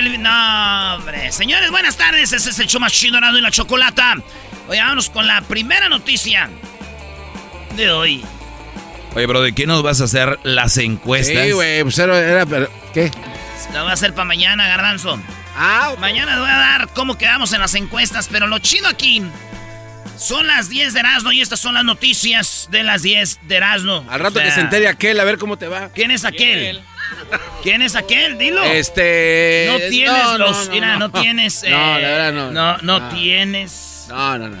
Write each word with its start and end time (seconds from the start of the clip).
el... 0.00 0.22
No, 0.22 0.94
hombre. 0.96 1.30
Señores, 1.32 1.70
buenas 1.70 1.96
tardes. 1.96 2.32
Ese 2.32 2.50
es 2.50 2.58
el 2.58 2.66
show 2.66 2.80
más 2.80 2.92
chido 2.92 3.18
Erasmo 3.18 3.38
y 3.38 3.42
la 3.42 3.50
chocolata. 3.50 4.14
Oye, 4.68 4.80
vámonos 4.80 5.10
con 5.10 5.26
la 5.26 5.40
primera 5.42 5.88
noticia 5.88 6.48
de 7.76 7.90
hoy. 7.90 8.24
Oye, 9.14 9.26
bro, 9.26 9.42
¿de 9.42 9.52
qué 9.54 9.66
nos 9.66 9.82
vas 9.82 10.00
a 10.00 10.04
hacer 10.04 10.38
las 10.44 10.76
encuestas? 10.78 11.44
Sí, 11.44 11.52
güey, 11.52 11.82
pues 11.82 11.98
era, 11.98 12.18
era- 12.18 12.46
pero- 12.46 12.70
¿qué? 12.94 13.10
La 13.72 13.82
voy 13.82 13.90
a 13.90 13.94
hacer 13.94 14.14
para 14.14 14.24
mañana, 14.24 14.66
Garbanzo. 14.68 15.20
Ah, 15.56 15.94
Mañana 15.98 16.32
les 16.32 16.40
voy 16.40 16.50
a 16.50 16.56
dar 16.58 16.88
cómo 16.94 17.18
quedamos 17.18 17.52
en 17.52 17.60
las 17.60 17.74
encuestas, 17.74 18.28
pero 18.30 18.46
lo 18.46 18.58
chido 18.60 18.88
aquí 18.88 19.22
son 20.20 20.46
las 20.46 20.68
10 20.68 20.92
de 20.92 21.00
Erasmo 21.00 21.32
y 21.32 21.40
estas 21.40 21.58
son 21.60 21.74
las 21.74 21.84
noticias 21.84 22.68
de 22.70 22.82
las 22.82 23.02
10 23.02 23.40
de 23.48 23.56
Erasmo. 23.56 24.04
al 24.08 24.20
rato 24.20 24.38
O 24.38 24.42
sea, 24.42 24.44
que 24.44 24.50
se 24.54 24.60
entere 24.60 24.86
aquel, 24.88 25.18
a 25.18 25.24
ver 25.24 25.38
cómo 25.38 25.56
te 25.56 25.66
va. 25.66 25.88
¿Quién 25.90 26.10
es 26.10 26.24
aquel? 26.24 26.82
¿Quién 27.62 27.82
es 27.82 27.96
aquel? 27.96 28.36
Dilo. 28.38 28.62
Este. 28.62 29.68
No 29.72 29.78
tienes 29.88 30.12
no, 30.24 30.38
los. 30.38 30.66
no, 30.68 30.72
mira, 30.72 30.96
no, 30.98 31.08
no. 31.08 31.20
tienes. 31.20 31.64
No, 31.68 31.98
la 31.98 32.08
verdad 32.08 32.32
no. 32.32 32.50
No, 32.52 32.76
no 32.78 33.00
No. 33.00 33.08
tienes 33.08 34.06
No, 34.08 34.38
no, 34.38 34.48
no. 34.48 34.56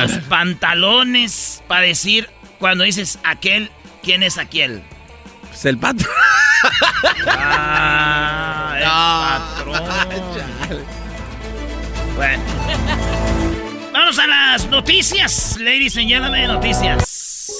los 0.00 0.12
pantalones 0.28 1.62
para 1.66 1.82
decir 1.82 2.30
cuando 2.58 2.84
dices 2.84 3.18
aquel, 3.24 3.70
¿quién 4.02 4.22
es 4.22 4.38
aquel? 4.38 4.82
Pues 5.48 5.64
el 5.66 5.76
pato. 5.78 6.04
Ah, 7.26 8.74
el 9.66 9.72
patrón. 9.72 10.84
Bueno. 12.16 12.44
Vamos 13.94 14.18
a 14.18 14.26
las 14.26 14.66
noticias, 14.68 15.56
ladies 15.60 15.96
and 15.96 16.08
gentlemen, 16.08 16.48
noticias. 16.48 17.54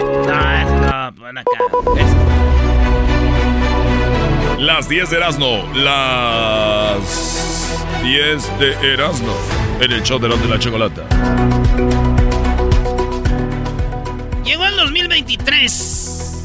No, 0.00 0.80
no, 0.80 1.14
pon 1.14 1.38
acá. 1.38 1.50
Es- 1.96 2.16
Las 4.60 4.88
10 4.88 5.10
de 5.10 5.16
Erasmo. 5.18 5.64
Las 5.74 6.98
10 8.02 8.58
de 8.58 8.92
Erasmo. 8.92 9.32
En 9.80 9.92
el 9.92 10.02
show 10.02 10.18
de 10.18 10.28
los 10.28 10.42
de 10.42 10.48
la 10.48 10.58
chocolata. 10.58 11.04
Llegó 14.44 14.64
el 14.66 14.76
2023 14.76 16.44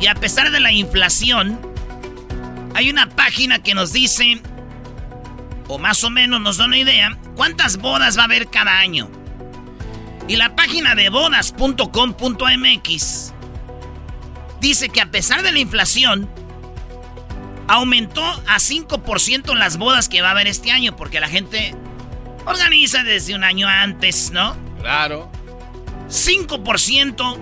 y 0.00 0.06
a 0.06 0.14
pesar 0.14 0.50
de 0.50 0.60
la 0.60 0.72
inflación, 0.72 1.60
hay 2.74 2.88
una 2.88 3.06
página 3.10 3.58
que 3.62 3.74
nos 3.74 3.92
dice, 3.92 4.40
o 5.70 5.78
más 5.78 6.02
o 6.02 6.10
menos 6.10 6.40
nos 6.40 6.56
da 6.56 6.64
una 6.64 6.78
idea, 6.78 7.16
cuántas 7.36 7.76
bodas 7.76 8.18
va 8.18 8.22
a 8.22 8.24
haber 8.24 8.48
cada 8.48 8.80
año. 8.80 9.08
Y 10.26 10.34
la 10.34 10.56
página 10.56 10.96
de 10.96 11.10
bodas.com.mx 11.10 11.84
dice 14.60 14.88
que 14.88 15.00
a 15.00 15.12
pesar 15.12 15.42
de 15.44 15.52
la 15.52 15.60
inflación, 15.60 16.28
aumentó 17.68 18.24
a 18.24 18.56
5% 18.56 19.54
las 19.54 19.76
bodas 19.76 20.08
que 20.08 20.22
va 20.22 20.28
a 20.28 20.32
haber 20.32 20.48
este 20.48 20.72
año, 20.72 20.96
porque 20.96 21.20
la 21.20 21.28
gente 21.28 21.72
organiza 22.44 23.04
desde 23.04 23.36
un 23.36 23.44
año 23.44 23.68
antes, 23.68 24.32
¿no? 24.32 24.56
Claro. 24.80 25.30
5% 26.08 27.38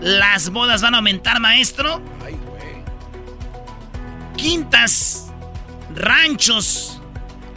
las 0.00 0.50
bodas 0.50 0.82
van 0.82 0.94
a 0.94 0.98
aumentar, 0.98 1.40
maestro. 1.40 2.00
Ay, 2.24 2.38
güey. 2.46 2.84
Quintas, 4.36 5.32
ranchos, 5.92 7.00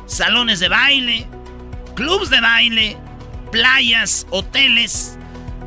salones 0.07 0.59
de 0.59 0.69
baile, 0.69 1.27
clubs 1.95 2.29
de 2.29 2.41
baile, 2.41 2.97
playas, 3.51 4.25
hoteles 4.31 5.17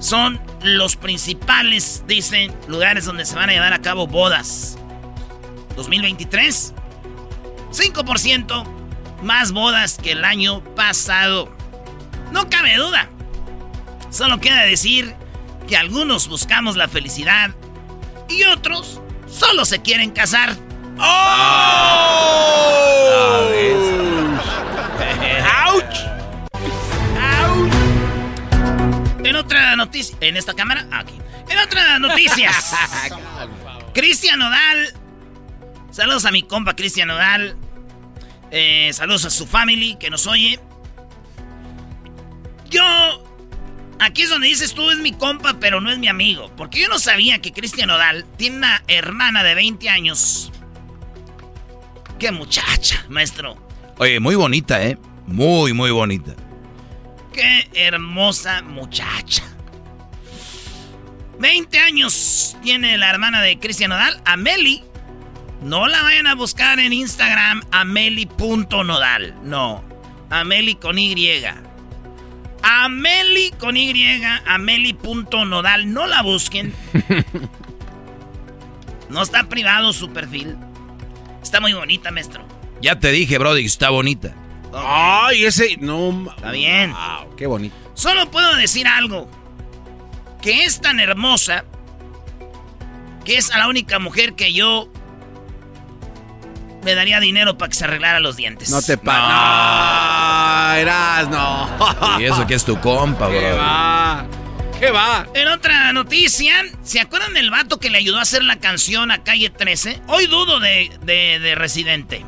son 0.00 0.40
los 0.62 0.96
principales, 0.96 2.02
dicen, 2.06 2.52
lugares 2.66 3.04
donde 3.04 3.24
se 3.24 3.36
van 3.36 3.50
a 3.50 3.52
llevar 3.52 3.72
a 3.72 3.80
cabo 3.80 4.06
bodas. 4.06 4.78
2023, 5.76 6.74
5% 7.70 8.64
más 9.22 9.52
bodas 9.52 9.98
que 10.02 10.12
el 10.12 10.24
año 10.24 10.64
pasado. 10.74 11.54
No 12.32 12.48
cabe 12.48 12.76
duda. 12.76 13.08
Solo 14.10 14.40
queda 14.40 14.62
decir 14.62 15.14
que 15.68 15.76
algunos 15.76 16.28
buscamos 16.28 16.76
la 16.76 16.88
felicidad 16.88 17.54
y 18.28 18.44
otros 18.44 19.00
solo 19.28 19.64
se 19.64 19.80
quieren 19.82 20.10
casar. 20.10 20.56
¡Auch! 20.98 22.20
En 29.30 29.36
otra 29.36 29.76
noticia. 29.76 30.16
¿En 30.20 30.36
esta 30.36 30.54
cámara? 30.54 30.88
Aquí. 30.90 31.14
En 31.48 31.56
otras 31.60 32.00
noticias. 32.00 32.74
Cristian 33.94 34.40
Nodal. 34.40 34.92
Saludos 35.92 36.24
a 36.24 36.32
mi 36.32 36.42
compa 36.42 36.74
Cristian 36.74 37.06
Nodal. 37.06 37.56
Eh, 38.50 38.90
saludos 38.92 39.26
a 39.26 39.30
su 39.30 39.46
family 39.46 39.94
que 40.00 40.10
nos 40.10 40.26
oye. 40.26 40.58
Yo. 42.70 42.82
Aquí 44.00 44.22
es 44.22 44.30
donde 44.30 44.48
dices 44.48 44.74
tú 44.74 44.90
es 44.90 44.98
mi 44.98 45.12
compa, 45.12 45.60
pero 45.60 45.80
no 45.80 45.92
es 45.92 45.98
mi 46.00 46.08
amigo. 46.08 46.50
Porque 46.56 46.80
yo 46.80 46.88
no 46.88 46.98
sabía 46.98 47.40
que 47.40 47.52
Cristian 47.52 47.86
Nodal 47.86 48.26
tiene 48.36 48.56
una 48.56 48.82
hermana 48.88 49.44
de 49.44 49.54
20 49.54 49.88
años. 49.90 50.50
Qué 52.18 52.32
muchacha, 52.32 53.06
maestro. 53.08 53.56
Oye, 53.98 54.18
muy 54.18 54.34
bonita, 54.34 54.82
¿eh? 54.82 54.98
Muy, 55.28 55.72
muy 55.72 55.92
bonita. 55.92 56.34
Qué 57.32 57.68
hermosa 57.74 58.62
muchacha. 58.62 59.42
20 61.38 61.78
años 61.78 62.56
tiene 62.62 62.98
la 62.98 63.10
hermana 63.10 63.40
de 63.40 63.58
Cristian 63.58 63.90
Nodal, 63.90 64.20
Ameli. 64.24 64.82
No 65.62 65.88
la 65.88 66.02
vayan 66.02 66.26
a 66.26 66.34
buscar 66.34 66.78
en 66.78 66.92
Instagram, 66.92 67.62
ameli.nodal. 67.70 69.34
No, 69.42 69.84
Ameli 70.30 70.74
con 70.74 70.98
Y. 70.98 71.44
Ameli 72.62 73.50
con 73.58 73.76
Y, 73.76 73.92
ameli.nodal. 74.46 75.92
No 75.92 76.06
la 76.06 76.22
busquen. 76.22 76.74
No 79.10 79.22
está 79.22 79.48
privado 79.48 79.92
su 79.92 80.12
perfil. 80.12 80.56
Está 81.42 81.60
muy 81.60 81.72
bonita, 81.72 82.12
maestro. 82.12 82.46
Ya 82.80 83.00
te 83.00 83.10
dije, 83.10 83.38
Brody, 83.38 83.64
está 83.64 83.90
bonita. 83.90 84.32
Ay, 84.74 85.44
ese. 85.44 85.76
No. 85.78 86.30
Está 86.36 86.50
bien. 86.52 86.92
Wow, 86.92 87.36
qué 87.36 87.46
bonito. 87.46 87.74
Solo 87.94 88.30
puedo 88.30 88.54
decir 88.56 88.86
algo. 88.86 89.28
Que 90.40 90.64
es 90.64 90.80
tan 90.80 91.00
hermosa. 91.00 91.64
Que 93.24 93.36
es 93.36 93.50
a 93.50 93.58
la 93.58 93.68
única 93.68 93.98
mujer 93.98 94.34
que 94.34 94.52
yo. 94.52 94.88
Le 96.84 96.94
daría 96.94 97.20
dinero 97.20 97.58
para 97.58 97.68
que 97.68 97.74
se 97.76 97.84
arreglara 97.84 98.20
los 98.20 98.36
dientes. 98.36 98.70
No 98.70 98.80
te 98.80 98.96
pa. 98.96 100.72
No, 100.72 100.74
eras, 100.78 101.28
no. 101.28 102.18
Y 102.20 102.24
eso 102.24 102.46
que 102.46 102.54
es 102.54 102.64
tu 102.64 102.80
compa, 102.80 103.28
¿Qué 103.28 103.38
Brody. 103.38 103.56
va? 103.58 104.26
¿Qué 104.78 104.90
va? 104.90 105.26
En 105.34 105.48
otra 105.48 105.92
noticia, 105.92 106.54
¿se 106.82 107.00
acuerdan 107.00 107.34
del 107.34 107.50
vato 107.50 107.78
que 107.78 107.90
le 107.90 107.98
ayudó 107.98 108.18
a 108.18 108.22
hacer 108.22 108.42
la 108.44 108.56
canción 108.60 109.10
a 109.10 109.22
Calle 109.22 109.50
13? 109.50 110.00
Hoy 110.06 110.26
dudo 110.26 110.58
de, 110.58 110.90
de, 111.02 111.38
de 111.38 111.54
Residente. 111.54 112.24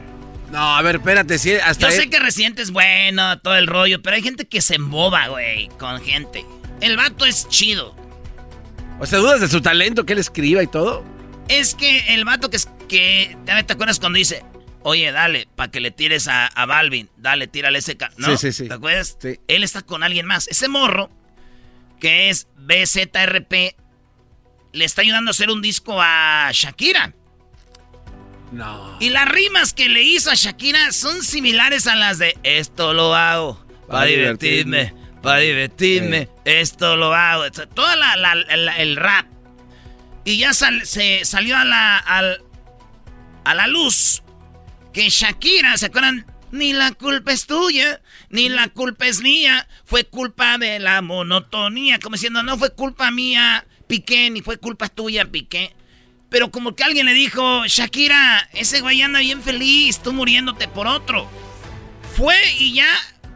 No, 0.53 0.77
a 0.77 0.83
ver, 0.83 0.97
espérate, 0.97 1.39
sí, 1.39 1.55
hasta. 1.55 1.89
Yo 1.89 1.97
sé 1.97 2.11
que 2.11 2.21
Residente 2.21 2.61
es 2.61 2.71
bueno, 2.71 3.41
todo 3.41 3.57
el 3.57 3.67
rollo, 3.67 4.03
pero 4.03 4.17
hay 4.17 4.23
gente 4.23 4.47
que 4.47 4.61
se 4.61 4.75
emboba, 4.75 5.29
güey, 5.29 5.69
con 5.79 5.99
gente. 6.03 6.45
El 6.83 6.99
vato 6.99 7.25
es 7.25 7.49
chido. 7.49 7.97
O 9.01 9.07
sea, 9.07 9.19
dudas 9.19 9.41
de 9.41 9.49
su 9.49 9.63
talento, 9.63 10.05
que 10.05 10.13
él 10.13 10.19
escriba 10.19 10.63
y 10.63 10.67
todo. 10.67 11.05
Es 11.49 11.75
que 11.75 12.15
el 12.15 12.27
vato 12.27 12.51
que 12.51 12.59
es 12.59 12.69
que. 12.87 13.35
¿Te 13.47 13.73
acuerdas 13.73 13.99
cuando 13.99 14.19
dice, 14.19 14.45
oye, 14.83 15.11
dale, 15.11 15.49
para 15.57 15.71
que 15.71 15.81
le 15.81 15.91
tires 15.91 16.29
a, 16.29 16.49
a 16.49 16.67
Balvin, 16.67 17.09
dale, 17.17 17.47
tírale 17.47 17.79
ese. 17.79 17.97
ca-", 17.97 18.13
¿No? 18.19 18.37
Sí, 18.37 18.37
sí, 18.37 18.53
sí. 18.53 18.69
¿Te 18.69 18.75
acuerdas? 18.75 19.17
Sí. 19.21 19.41
Él 19.49 19.65
está 19.65 19.81
con 19.81 20.03
alguien 20.03 20.27
más. 20.27 20.49
Ese 20.49 20.69
morro, 20.69 21.11
que 21.99 22.29
es 22.29 22.47
BZRP, 22.59 23.75
le 24.73 24.85
está 24.85 25.01
ayudando 25.01 25.31
a 25.31 25.33
hacer 25.33 25.49
un 25.49 25.63
disco 25.63 25.97
a 25.99 26.51
Shakira. 26.53 27.15
No. 28.53 28.97
Y 29.01 29.09
las 29.11 29.27
rimas 29.29 29.73
que 29.73 29.89
le 29.89 30.03
hizo 30.03 30.31
a 30.31 30.35
Shakira 30.35 30.93
son 30.93 31.23
similares 31.23 31.87
a 31.87 31.97
las 31.97 32.19
de 32.19 32.37
esto 32.43 32.93
lo 32.93 33.15
hago 33.15 33.65
para 33.89 34.01
Pa' 34.01 34.05
divertirme, 34.07 34.77
divertirme. 34.79 35.21
para 35.23 35.39
divertirme, 35.39 36.19
Eh. 36.45 36.61
esto 36.61 36.97
lo 36.97 37.15
hago. 37.15 37.51
Toda 37.75 37.97
la, 37.97 38.17
la- 38.17 38.35
la- 38.35 38.77
el 38.79 38.97
rap. 38.97 39.27
Y 40.25 40.37
ya 40.39 40.53
sal- 40.55 40.87
se 40.87 41.25
salió 41.25 41.57
a 41.57 41.65
la, 41.65 41.97
a 43.45 43.55
la 43.55 43.67
luz 43.67 44.23
que 44.93 45.09
Shakira, 45.09 45.77
¿se 45.79 45.87
acuerdan? 45.87 46.27
Ni 46.51 46.75
la 46.75 46.93
culpa 46.93 47.33
es 47.33 47.47
tuya, 47.47 48.03
ni 48.29 48.51
la 48.51 48.69
culpa 48.69 49.07
es 49.07 49.23
mía, 49.23 49.67
fue 49.87 50.05
culpa 50.05 50.59
de 50.59 50.79
la 50.79 51.01
monotonía, 51.01 51.99
como 51.99 52.15
diciendo, 52.17 52.43
no 52.43 52.59
fue 52.59 52.75
culpa 52.75 53.11
mía, 53.11 53.65
Piqué, 53.87 54.29
ni 54.31 54.43
fue 54.43 54.59
culpa 54.59 54.89
tuya, 54.91 55.25
Piqué. 55.25 55.75
Pero 56.33 56.51
como 56.51 56.75
que 56.75 56.83
alguien 56.83 57.07
le 57.07 57.13
dijo, 57.13 57.65
Shakira, 57.67 58.49
ese 58.55 58.81
güey 58.81 59.01
anda 59.03 59.21
bien 59.21 59.43
feliz, 59.43 60.01
tú 60.01 60.13
muriéndote 60.13 60.67
por 60.67 60.87
otro. 60.89 61.31
Fue 62.17 62.35
y 62.59 62.73
ya 62.73 62.89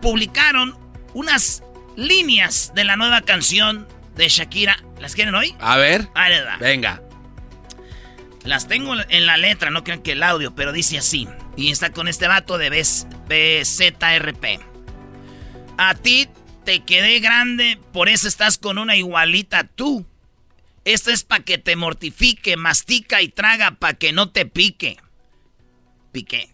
publicaron 0.03 0.77
unas 1.15 1.63
líneas 1.95 2.73
de 2.75 2.85
la 2.85 2.97
nueva 2.97 3.21
canción 3.21 3.87
de 4.17 4.29
Shakira. 4.29 4.83
¿Las 4.99 5.15
quieren 5.15 5.35
hoy? 5.35 5.55
A 6.15 6.29
ver. 6.31 6.57
Venga. 6.59 7.03
Las 8.45 8.67
tengo 8.67 8.95
en 9.09 9.27
la 9.27 9.37
letra, 9.37 9.71
no 9.71 9.85
crean 9.85 10.03
que 10.03 10.13
el 10.13 10.23
audio, 10.23 10.55
pero 10.55 10.73
dice 10.73 10.97
así. 10.99 11.29
Y 11.57 11.71
está 11.71 11.91
con 11.93 12.09
este 12.09 12.29
vato 12.29 12.57
de 12.59 12.71
BZ- 12.71 13.09
BZRP. 13.29 14.61
A 15.79 15.95
ti 15.95 16.29
te 16.65 16.83
quedé 16.85 17.21
grande, 17.21 17.79
por 17.93 18.09
eso 18.09 18.27
estás 18.27 18.57
con 18.57 18.79
una 18.79 18.97
igualita 18.97 19.65
tú. 19.65 20.07
Esto 20.87 21.11
es 21.11 21.25
para 21.25 21.43
que 21.45 21.59
te 21.59 21.75
mortifique, 21.75 22.57
mastica 22.57 23.21
y 23.21 23.29
traga 23.29 23.73
para 23.73 23.95
que 23.95 24.13
no 24.13 24.31
te 24.31 24.47
pique. 24.47 24.97
Piqué. 26.13 26.49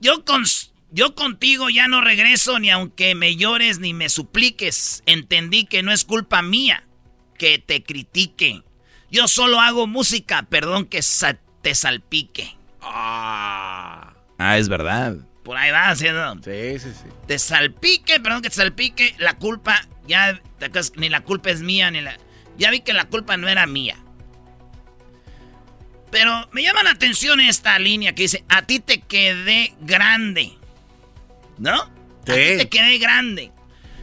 Yo, 0.00 0.24
con, 0.24 0.44
yo 0.90 1.14
contigo 1.14 1.70
ya 1.70 1.88
no 1.88 2.02
regreso 2.02 2.58
ni 2.58 2.70
aunque 2.70 3.14
me 3.14 3.36
llores 3.36 3.78
ni 3.78 3.94
me 3.94 4.10
supliques. 4.10 5.02
Entendí 5.06 5.64
que 5.64 5.82
no 5.82 5.92
es 5.92 6.04
culpa 6.04 6.42
mía 6.42 6.84
que 7.38 7.58
te 7.58 7.82
critique. 7.82 8.62
Yo 9.10 9.28
solo 9.28 9.60
hago 9.60 9.86
música, 9.86 10.42
perdón 10.42 10.84
que 10.84 11.00
sa- 11.00 11.38
te 11.62 11.74
salpique. 11.74 12.54
Ah. 12.82 14.12
Ah, 14.38 14.58
es 14.58 14.68
verdad. 14.68 15.16
Por 15.42 15.56
ahí 15.56 15.70
va 15.70 15.88
haciendo. 15.88 16.34
Sí, 16.44 16.78
sí, 16.78 16.92
sí. 16.92 17.08
Te 17.26 17.38
salpique, 17.38 18.20
perdón 18.20 18.42
que 18.42 18.50
te 18.50 18.56
salpique. 18.56 19.14
La 19.18 19.38
culpa, 19.38 19.80
ya, 20.06 20.38
ni 20.96 21.08
la 21.08 21.22
culpa 21.22 21.48
es 21.50 21.62
mía, 21.62 21.90
ni 21.90 22.02
la... 22.02 22.18
Ya 22.58 22.70
vi 22.70 22.80
que 22.80 22.92
la 22.92 23.04
culpa 23.06 23.36
no 23.38 23.48
era 23.48 23.66
mía. 23.66 23.96
Pero 26.10 26.48
me 26.52 26.62
llama 26.62 26.82
la 26.82 26.90
atención 26.90 27.38
esta 27.40 27.78
línea 27.78 28.14
que 28.14 28.22
dice, 28.22 28.44
a 28.48 28.62
ti 28.62 28.80
te 28.80 29.00
quedé 29.00 29.74
grande. 29.80 30.52
¿No? 31.58 31.74
A 31.82 31.90
ti 32.24 32.32
Sí. 32.32 32.56
te 32.58 32.68
quedé 32.68 32.98
grande. 32.98 33.52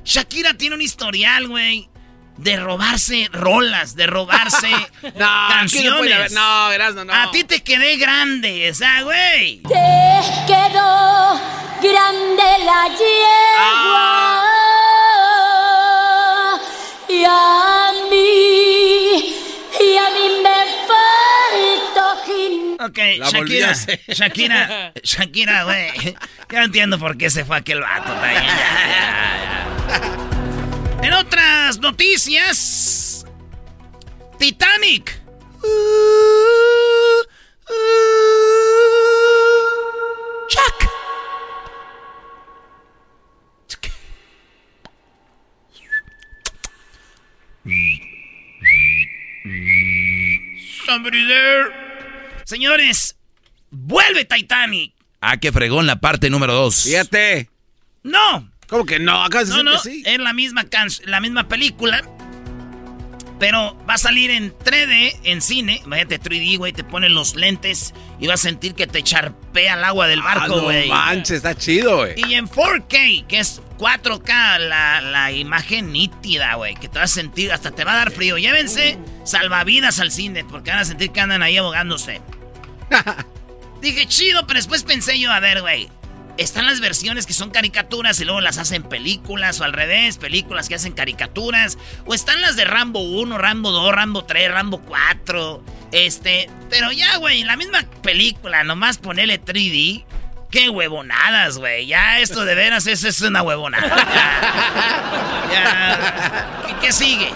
Shakira 0.03 0.53
tiene 0.55 0.75
un 0.75 0.81
historial, 0.81 1.47
güey, 1.47 1.89
de 2.37 2.57
robarse 2.57 3.27
rolas, 3.31 3.95
de 3.95 4.05
robarse 4.07 4.69
No, 5.15 5.47
canciones. 5.49 6.31
No, 6.31 6.67
verás, 6.69 6.93
no, 6.95 7.05
no. 7.05 7.13
A 7.13 7.31
ti 7.31 7.43
te 7.43 7.63
quedé 7.63 7.97
grande, 7.97 8.69
o 8.69 8.73
sea, 8.73 9.01
güey. 9.03 9.61
Te 9.63 10.21
quedó 10.47 11.39
grande 11.81 12.43
la 12.65 12.87
yegua 12.89 14.43
y 17.09 17.23
a 17.27 17.91
mí, 18.09 19.35
y 19.79 19.97
a 19.97 20.09
mí 20.09 20.29
me 20.43 20.59
faltó 20.87 22.23
gin. 22.25 22.77
Ok, 22.81 22.97
La 23.17 23.29
Shakira. 23.29 23.73
Shakira, 24.07 24.93
Shakira, 25.03 25.63
güey. 25.63 26.15
Ya 26.51 26.63
entiendo 26.63 26.97
por 26.99 27.17
qué 27.17 27.29
se 27.29 27.45
fue 27.45 27.57
aquel 27.57 27.81
vato 27.81 28.11
también. 28.13 28.43
En 31.03 31.13
otras 31.13 31.77
noticias, 31.79 33.25
Titanic. 34.39 35.19
Chuck. 40.47 40.84
Somebody 50.85 51.25
there. 51.27 51.71
Señores, 52.43 53.15
vuelve 53.71 54.25
Titanic. 54.25 54.93
Ah, 55.21 55.37
que 55.37 55.51
fregó 55.51 55.81
en 55.81 55.87
la 55.87 55.99
parte 55.99 56.29
número 56.29 56.53
dos. 56.53 56.83
Fíjate. 56.83 57.49
No, 58.03 58.49
¿Cómo 58.67 58.85
que 58.85 58.99
no? 58.99 59.23
Acá 59.23 59.45
se 59.45 59.51
no, 59.51 59.63
no, 59.63 59.75
así. 59.75 60.03
es 60.05 60.19
la 60.19 60.33
misma 60.33 60.63
can- 60.65 60.89
la 61.05 61.19
misma 61.19 61.47
película. 61.47 62.03
Pero 63.37 63.75
va 63.87 63.95
a 63.95 63.97
salir 63.97 64.31
en 64.31 64.53
3D, 64.57 65.17
en 65.23 65.41
cine. 65.41 65.81
Imagínate 65.83 66.21
3D, 66.21 66.57
güey, 66.57 66.71
te 66.71 66.85
ponen 66.85 67.13
los 67.13 67.35
lentes 67.35 67.93
y 68.19 68.27
vas 68.27 68.39
a 68.39 68.43
sentir 68.43 68.75
que 68.75 68.87
te 68.87 69.03
charpea 69.03 69.73
el 69.73 69.83
agua 69.83 70.07
del 70.07 70.21
Ah, 70.21 70.35
barco, 70.35 70.55
no 70.55 70.61
güey. 70.63 70.87
manches, 70.87 71.31
está 71.37 71.53
chido, 71.53 71.97
güey. 71.97 72.13
y 72.15 72.35
en 72.35 72.47
4K, 72.47 73.27
que 73.27 73.39
es 73.39 73.61
4K, 73.77 74.59
la, 74.59 75.01
la 75.01 75.31
imagen 75.33 75.91
nítida, 75.91 76.55
güey, 76.55 76.75
que 76.75 76.87
te 76.87 76.97
vas 76.97 77.11
a 77.11 77.13
sentir, 77.13 77.51
hasta 77.51 77.71
te 77.71 77.83
va 77.83 77.91
a 77.93 77.97
dar 77.97 78.11
frío. 78.11 78.37
Llévense 78.37 78.97
salvavidas 79.25 79.99
al 79.99 80.11
cine, 80.11 80.45
porque 80.45 80.69
van 80.71 80.79
a 80.79 80.85
sentir 80.85 81.11
que 81.11 81.19
andan 81.19 81.43
ahí 81.43 81.57
ahogándose. 81.57 82.21
Dije, 83.81 84.07
chido, 84.07 84.47
pero 84.47 84.57
después 84.59 84.83
pensé 84.83 85.19
yo, 85.19 85.31
a 85.31 85.39
ver, 85.39 85.61
güey. 85.61 85.89
Están 86.37 86.65
las 86.65 86.81
versiones 86.81 87.25
que 87.25 87.31
son 87.33 87.49
caricaturas 87.49 88.19
y 88.19 88.25
luego 88.25 88.41
las 88.41 88.57
hacen 88.57 88.83
películas 88.83 89.61
o 89.61 89.63
al 89.63 89.71
revés, 89.71 90.17
películas 90.17 90.67
que 90.67 90.75
hacen 90.75 90.91
caricaturas. 90.91 91.77
O 92.05 92.13
están 92.13 92.41
las 92.41 92.57
de 92.57 92.65
Rambo 92.65 92.99
1, 92.99 93.37
Rambo 93.37 93.71
2, 93.71 93.93
Rambo 93.93 94.25
3, 94.25 94.51
Rambo 94.51 94.81
4. 94.81 95.63
Este, 95.93 96.49
pero 96.69 96.91
ya, 96.91 97.17
güey, 97.17 97.43
la 97.43 97.55
misma 97.55 97.85
película, 98.01 98.63
nomás 98.65 98.97
ponerle 98.97 99.41
3D. 99.41 100.03
Qué 100.51 100.69
huevonadas, 100.69 101.57
güey. 101.57 101.87
Ya 101.87 102.19
esto 102.19 102.45
de 102.45 102.55
veras 102.55 102.85
eso 102.87 103.07
es 103.07 103.21
una 103.21 103.41
huevonada. 103.41 103.87
Ya. 103.87 105.21
Ya. 105.51 106.63
¿Qué, 106.65 106.87
qué 106.87 106.91
sigue? 106.91 107.29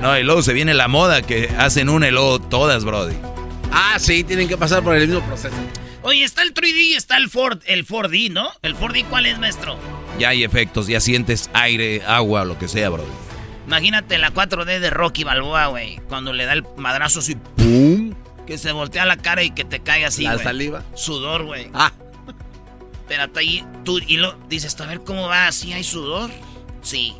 No, 0.00 0.16
y 0.16 0.22
luego 0.22 0.40
se 0.40 0.52
viene 0.52 0.72
la 0.72 0.86
moda 0.86 1.20
que 1.20 1.50
hacen 1.58 1.88
una 1.88 2.06
y 2.08 2.10
luego 2.12 2.38
todas, 2.40 2.84
Brody. 2.84 3.16
Ah, 3.72 3.96
sí, 3.98 4.22
tienen 4.22 4.48
que 4.48 4.56
pasar 4.56 4.82
por 4.82 4.94
el 4.94 5.08
mismo 5.08 5.20
proceso. 5.26 5.56
Oye, 6.04 6.22
está 6.22 6.42
el 6.42 6.52
3D 6.52 6.76
y 6.76 6.94
está 6.94 7.16
el 7.16 7.30
Ford, 7.30 7.60
el 7.64 7.86
4D, 7.86 8.30
¿no? 8.30 8.50
¿El 8.60 8.76
4D 8.76 9.06
cuál 9.08 9.24
es, 9.24 9.38
maestro? 9.38 9.78
Ya 10.18 10.28
hay 10.28 10.44
efectos, 10.44 10.86
ya 10.86 11.00
sientes 11.00 11.48
aire, 11.54 12.02
agua, 12.06 12.44
lo 12.44 12.58
que 12.58 12.68
sea, 12.68 12.90
bro. 12.90 13.06
Imagínate 13.66 14.18
la 14.18 14.30
4D 14.30 14.80
de 14.80 14.90
Rocky 14.90 15.24
Balboa, 15.24 15.68
güey. 15.68 15.98
Cuando 16.10 16.34
le 16.34 16.44
da 16.44 16.52
el 16.52 16.62
madrazo 16.76 17.20
así, 17.20 17.36
¡pum! 17.56 18.12
Que 18.46 18.58
se 18.58 18.72
voltea 18.72 19.06
la 19.06 19.16
cara 19.16 19.42
y 19.42 19.52
que 19.52 19.64
te 19.64 19.80
cae 19.80 20.04
así, 20.04 20.24
La 20.24 20.36
saliva. 20.38 20.82
Sudor, 20.94 21.44
güey. 21.46 21.70
Ah, 21.72 21.90
Pero 23.08 23.22
hasta 23.22 23.40
ahí, 23.40 23.64
tú, 23.82 23.98
y 24.06 24.18
lo 24.18 24.34
dices, 24.50 24.78
a 24.78 24.86
ver 24.86 25.00
cómo 25.00 25.26
va, 25.26 25.50
¿sí 25.52 25.72
hay 25.72 25.84
sudor? 25.84 26.30
Sí. 26.82 27.14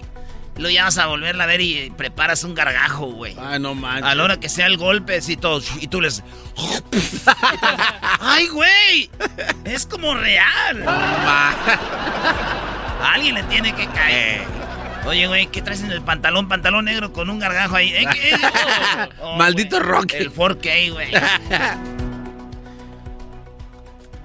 Luego 0.57 0.73
ya 0.73 0.85
vas 0.85 0.99
a 0.99 1.07
volverla 1.07 1.45
a 1.45 1.47
ver 1.49 1.61
y 1.61 1.91
preparas 1.97 2.45
un 2.45 2.55
gargajo, 2.55 3.07
güey. 3.07 3.35
ah, 3.41 3.59
no 3.59 3.75
manches. 3.75 4.05
A 4.09 4.15
la 4.15 4.23
hora 4.25 4.39
que 4.39 4.49
sea 4.49 4.67
el 4.67 4.77
golpe, 4.77 5.17
así 5.17 5.37
todo, 5.37 5.61
y 5.81 5.89
tú 5.89 6.01
les... 6.01 6.23
¡Ay, 8.21 8.47
güey! 8.49 9.11
Es 9.65 9.87
como 9.87 10.15
real. 10.15 10.85
A 10.87 11.55
alguien 13.15 13.35
le 13.35 13.43
tiene 13.45 13.75
que 13.75 13.87
caer. 13.89 14.43
Oye, 15.07 15.27
güey, 15.27 15.47
¿qué 15.49 15.61
traes 15.61 15.83
en 15.83 15.91
el 15.91 16.03
pantalón? 16.03 16.49
Pantalón 16.49 16.85
negro 16.87 17.13
con 17.13 17.29
un 17.29 17.39
gargajo 17.39 17.77
ahí. 17.77 17.93
¿Eh, 17.93 18.07
qué 18.13 18.31
es? 18.35 18.41
Oh, 19.21 19.37
Maldito 19.37 19.81
Rocky. 19.81 20.17
El 20.17 20.33
4K, 20.33 20.93
güey. 20.93 21.11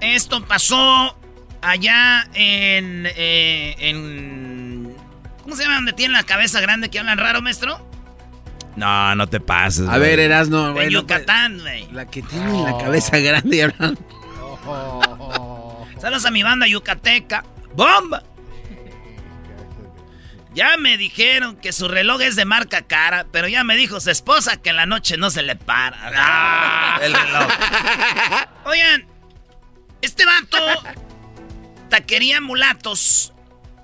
Esto 0.00 0.42
pasó 0.46 1.16
allá 1.60 2.26
en, 2.34 3.06
eh, 3.16 3.74
en... 3.78 4.59
¿Cómo 5.42 5.56
se 5.56 5.62
llama 5.62 5.76
donde 5.76 5.92
tienen 5.92 6.12
la 6.16 6.24
cabeza 6.24 6.60
grande 6.60 6.90
que 6.90 6.98
hablan 6.98 7.18
raro, 7.18 7.40
maestro? 7.42 7.86
No, 8.76 9.14
no 9.16 9.26
te 9.26 9.40
pases. 9.40 9.88
A 9.88 9.92
bro. 9.92 10.00
ver, 10.00 10.20
Erasno, 10.20 10.72
güey. 10.72 10.86
en 10.86 10.92
no 10.92 11.00
Yucatán, 11.00 11.58
güey. 11.60 11.82
puede- 11.84 11.94
La 11.94 12.06
que 12.06 12.22
tiene 12.22 12.62
la 12.62 12.78
cabeza 12.78 13.18
grande 13.18 13.56
y 13.56 13.60
hablan. 13.62 13.98
Saludos 16.00 16.24
a 16.24 16.30
mi 16.30 16.42
banda 16.42 16.66
yucateca. 16.66 17.44
¡Bomba! 17.74 18.22
Ya 20.52 20.76
me 20.78 20.96
dijeron 20.96 21.56
que 21.56 21.72
su 21.72 21.86
reloj 21.88 22.20
es 22.22 22.34
de 22.36 22.44
marca 22.44 22.82
cara, 22.82 23.26
pero 23.30 23.46
ya 23.46 23.62
me 23.62 23.76
dijo 23.76 24.00
su 24.00 24.10
esposa 24.10 24.56
que 24.60 24.70
en 24.70 24.76
la 24.76 24.86
noche 24.86 25.16
no 25.16 25.30
se 25.30 25.42
le 25.42 25.56
para. 25.56 25.96
¡Ah! 26.16 26.98
El 27.02 27.14
reloj. 27.14 27.48
Oigan, 28.64 29.06
este 30.02 30.24
vato, 30.24 30.58
taquería 31.88 32.40
mulatos, 32.40 33.32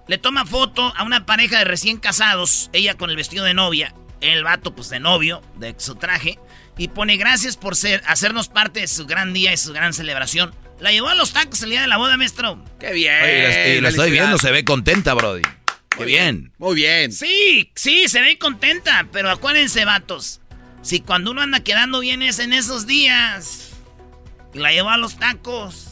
le 0.09 0.19
toma 0.19 0.45
foto 0.47 0.93
a 0.97 1.03
una 1.03 1.27
pareja 1.27 1.59
de 1.59 1.65
recién 1.65 1.99
casados, 1.99 2.71
ella 2.73 2.97
con 2.97 3.11
el 3.11 3.17
vestido 3.17 3.45
de 3.45 3.55
novia, 3.55 3.95
el 4.21 4.45
vato 4.45 4.75
pues 4.75 4.89
de 4.89 5.01
novio, 5.01 5.43
de 5.57 5.75
su 5.79 5.95
traje, 5.97 6.39
y 6.79 6.89
pone 6.89 7.17
gracias 7.17 7.57
por 7.57 7.77
ser, 7.77 8.03
hacernos 8.07 8.49
parte 8.49 8.81
de 8.81 8.89
su 8.89 9.07
gran 9.07 9.33
día 9.33 9.53
y 9.53 9.57
su 9.57 9.73
gran 9.73 9.93
celebración. 9.93 10.55
La 10.81 10.93
llevó 10.93 11.09
a 11.09 11.15
los 11.15 11.33
tacos 11.33 11.63
el 11.63 11.71
día 11.71 11.81
de 11.81 11.87
la 11.87 11.97
boda, 11.97 12.17
maestro. 12.17 12.63
¡Qué 12.79 12.93
bien! 12.93 13.15
Oye, 13.23 13.81
la- 13.81 13.89
estoy 13.89 14.11
viendo, 14.11 14.39
se 14.39 14.51
ve 14.51 14.65
contenta, 14.65 15.15
Brody. 15.15 15.43
Qué 15.43 15.97
Muy 15.99 16.07
bien. 16.07 16.53
Muy 16.59 16.75
bien. 16.75 17.13
Sí, 17.13 17.73
sí, 17.75 18.09
se 18.09 18.21
ve 18.21 18.37
contenta, 18.39 19.09
pero 19.11 19.31
acuérdense, 19.31 19.87
vatos, 19.87 20.41
si 20.83 21.01
cuando 21.01 21.31
uno 21.31 21.41
anda 21.41 21.61
quedando 21.61 22.01
bien 22.01 22.23
es 22.23 22.39
en 22.39 22.53
esos 22.53 22.87
días 22.87 23.71
y 24.53 24.59
la 24.59 24.71
lleva 24.73 24.95
a 24.95 24.99
los 24.99 25.17
tacos, 25.17 25.86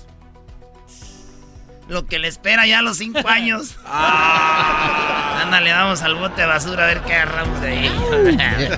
lo 1.88 2.06
que 2.06 2.18
le 2.18 2.28
espera 2.28 2.66
ya 2.66 2.80
a 2.80 2.82
los 2.82 2.98
cinco 2.98 3.22
años. 3.28 3.76
Ándale, 3.86 5.72
vamos 5.72 6.02
al 6.02 6.14
bote 6.14 6.42
de 6.42 6.46
basura 6.46 6.84
a 6.84 6.86
ver 6.86 7.00
qué 7.02 7.14
agarramos 7.14 7.60
de 7.60 7.68
ahí. 7.68 7.86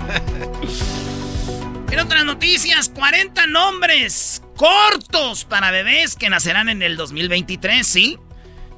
en 1.91 1.99
otras 1.99 2.25
noticias, 2.25 2.89
40 2.89 3.47
nombres 3.47 4.43
cortos 4.57 5.45
para 5.45 5.71
bebés 5.71 6.17
que 6.17 6.31
nacerán 6.31 6.69
en 6.69 6.83
el 6.83 6.97
2023, 6.97 7.87
¿sí? 7.87 8.19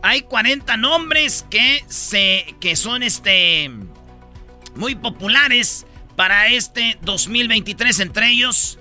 Hay 0.02 0.22
40 0.22 0.76
nombres 0.76 1.44
que 1.50 1.84
se 1.88 2.54
que 2.60 2.76
son 2.76 3.02
este 3.02 3.70
muy 4.76 4.94
populares 4.94 5.86
para 6.14 6.48
este 6.48 6.98
2023 7.02 8.00
entre 8.00 8.30
ellos 8.30 8.78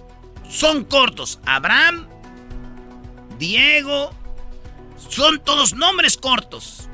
son 0.50 0.86
cortos. 0.86 1.39
Abraham, 1.46 2.08
Diego, 3.38 4.13
son 4.98 5.39
todos 5.39 5.74
nombres 5.74 6.18
cortos 6.18 6.89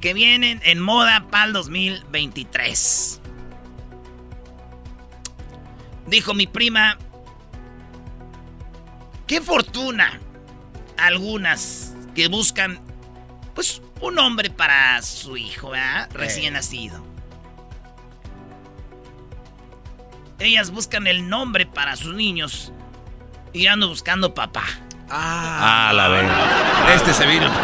que 0.00 0.12
vienen 0.12 0.60
en 0.64 0.80
moda 0.80 1.28
para 1.30 1.46
el 1.46 1.52
2023. 1.54 3.20
Dijo 6.06 6.34
mi 6.34 6.46
prima, 6.46 6.98
qué 9.26 9.40
fortuna 9.40 10.20
algunas 10.98 11.94
que 12.14 12.28
buscan 12.28 12.80
pues 13.54 13.80
un 14.00 14.16
nombre 14.16 14.50
para 14.50 15.00
su 15.02 15.36
hijo, 15.36 15.70
¿verdad? 15.70 16.10
Recién 16.12 16.52
nacido. 16.54 17.02
Ellas 20.38 20.70
buscan 20.70 21.06
el 21.06 21.28
nombre 21.28 21.64
para 21.64 21.96
sus 21.96 22.14
niños 22.14 22.72
y 23.52 23.66
ando 23.68 23.88
buscando 23.88 24.34
papá. 24.34 24.64
Ah, 25.10 25.92
la 25.94 26.08
verdad. 26.08 26.94
Este 26.94 27.12
se 27.12 27.26
vino. 27.26 27.46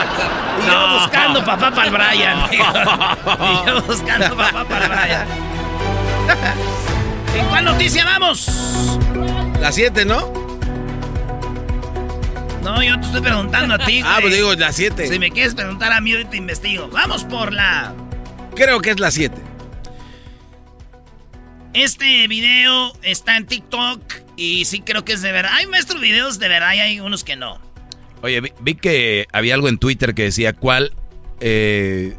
Y 0.61 0.67
yo 0.67 0.89
buscando 1.01 1.43
papá 1.43 1.71
para 1.71 1.89
el 1.89 1.91
Brian. 1.91 2.39
y 2.53 3.67
yo 3.67 3.81
buscando 3.83 4.37
papá 4.37 4.63
para 4.65 4.85
el 4.85 4.91
Brian. 4.91 5.27
¿En 7.35 7.47
cuál 7.47 7.65
noticia 7.65 8.05
vamos? 8.05 8.99
La 9.59 9.73
7, 9.73 10.05
¿no? 10.05 10.31
No, 12.63 12.83
yo 12.83 13.01
te 13.01 13.07
estoy 13.07 13.23
preguntando 13.23 13.75
a 13.75 13.79
ti. 13.79 14.03
Ah, 14.05 14.19
pues 14.21 14.35
digo 14.35 14.53
la 14.55 14.71
7. 14.73 15.09
Si 15.09 15.19
me 15.19 15.31
quieres 15.31 15.55
preguntar 15.55 15.93
a 15.93 16.01
mí, 16.03 16.13
ahorita 16.13 16.37
investigo. 16.37 16.89
Vamos 16.93 17.25
por 17.25 17.55
la. 17.55 17.95
Creo 18.55 18.81
que 18.81 18.91
es 18.91 19.01
la 19.01 19.11
7. 19.11 19.35
Este 21.73 22.29
video 22.29 22.93
está 23.03 23.37
en 23.37 23.47
TikTok 23.47 24.01
y 24.43 24.65
sí 24.65 24.81
creo 24.81 25.05
que 25.05 25.13
es 25.13 25.23
de 25.23 25.33
verdad. 25.33 25.53
Hay 25.55 25.67
maestros 25.67 26.01
videos 26.01 26.39
de 26.39 26.49
verdad 26.49 26.75
y 26.75 26.79
hay 26.81 27.01
unos 27.01 27.25
que 27.25 27.37
no. 27.37 27.61
Oye, 28.23 28.41
vi, 28.41 28.53
vi 28.61 28.75
que 28.75 29.27
había 29.33 29.55
algo 29.55 29.69
en 29.69 29.79
Twitter 29.79 30.15
que 30.15 30.25
decía 30.25 30.53
cuál 30.53 30.93
eh, 31.41 32.15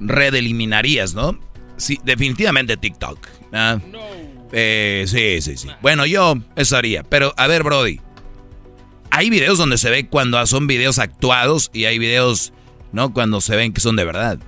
red 0.00 0.34
eliminarías, 0.34 1.14
¿no? 1.14 1.38
Sí, 1.76 1.98
definitivamente 2.04 2.76
TikTok. 2.76 3.26
¿ah? 3.52 3.78
Eh, 4.52 5.04
sí, 5.06 5.40
sí, 5.42 5.56
sí. 5.56 5.68
Bueno, 5.82 6.06
yo 6.06 6.34
eso 6.56 6.76
haría. 6.76 7.02
Pero, 7.04 7.34
a 7.36 7.46
ver, 7.46 7.62
Brody. 7.62 8.00
Hay 9.10 9.30
videos 9.30 9.56
donde 9.58 9.78
se 9.78 9.88
ve 9.90 10.08
cuando 10.08 10.44
son 10.46 10.66
videos 10.66 10.98
actuados 10.98 11.70
y 11.72 11.84
hay 11.86 11.98
videos, 11.98 12.52
¿no? 12.92 13.12
Cuando 13.14 13.40
se 13.40 13.56
ven 13.56 13.72
que 13.72 13.80
son 13.80 13.96
de 13.96 14.04
verdad. 14.04 14.38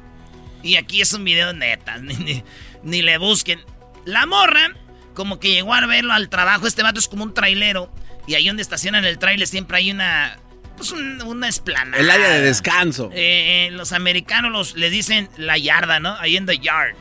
Y 0.62 0.76
aquí 0.76 1.00
es 1.00 1.12
un 1.14 1.24
video 1.24 1.52
neta. 1.52 1.96
Ni, 2.02 2.14
ni- 2.16 2.42
ni 2.82 3.02
le 3.02 3.16
busquen. 3.18 3.60
La 4.04 4.26
morra, 4.26 4.72
como 5.18 5.38
que 5.40 5.50
llegó 5.52 5.74
a 5.74 5.84
verlo 5.84 6.14
al 6.14 6.30
trabajo. 6.30 6.66
Este 6.66 6.82
vato 6.82 6.98
es 6.98 7.08
como 7.08 7.24
un 7.24 7.34
trailero. 7.34 7.92
Y 8.26 8.36
ahí 8.36 8.46
donde 8.46 8.62
estacionan 8.62 9.04
el 9.04 9.18
trailer 9.18 9.46
siempre 9.46 9.76
hay 9.78 9.90
una. 9.90 10.38
Pues 10.76 10.92
un- 10.92 11.20
una 11.22 11.48
esplanada. 11.48 11.98
El 12.00 12.08
área 12.08 12.28
de 12.30 12.40
descanso. 12.40 13.10
Eh, 13.12 13.68
los 13.72 13.92
americanos 13.92 14.52
los, 14.52 14.76
le 14.76 14.90
dicen 14.90 15.28
la 15.36 15.58
yarda, 15.58 15.98
¿no? 15.98 16.14
Ahí 16.20 16.36
en 16.36 16.46
the 16.46 16.58
yard. 16.60 16.94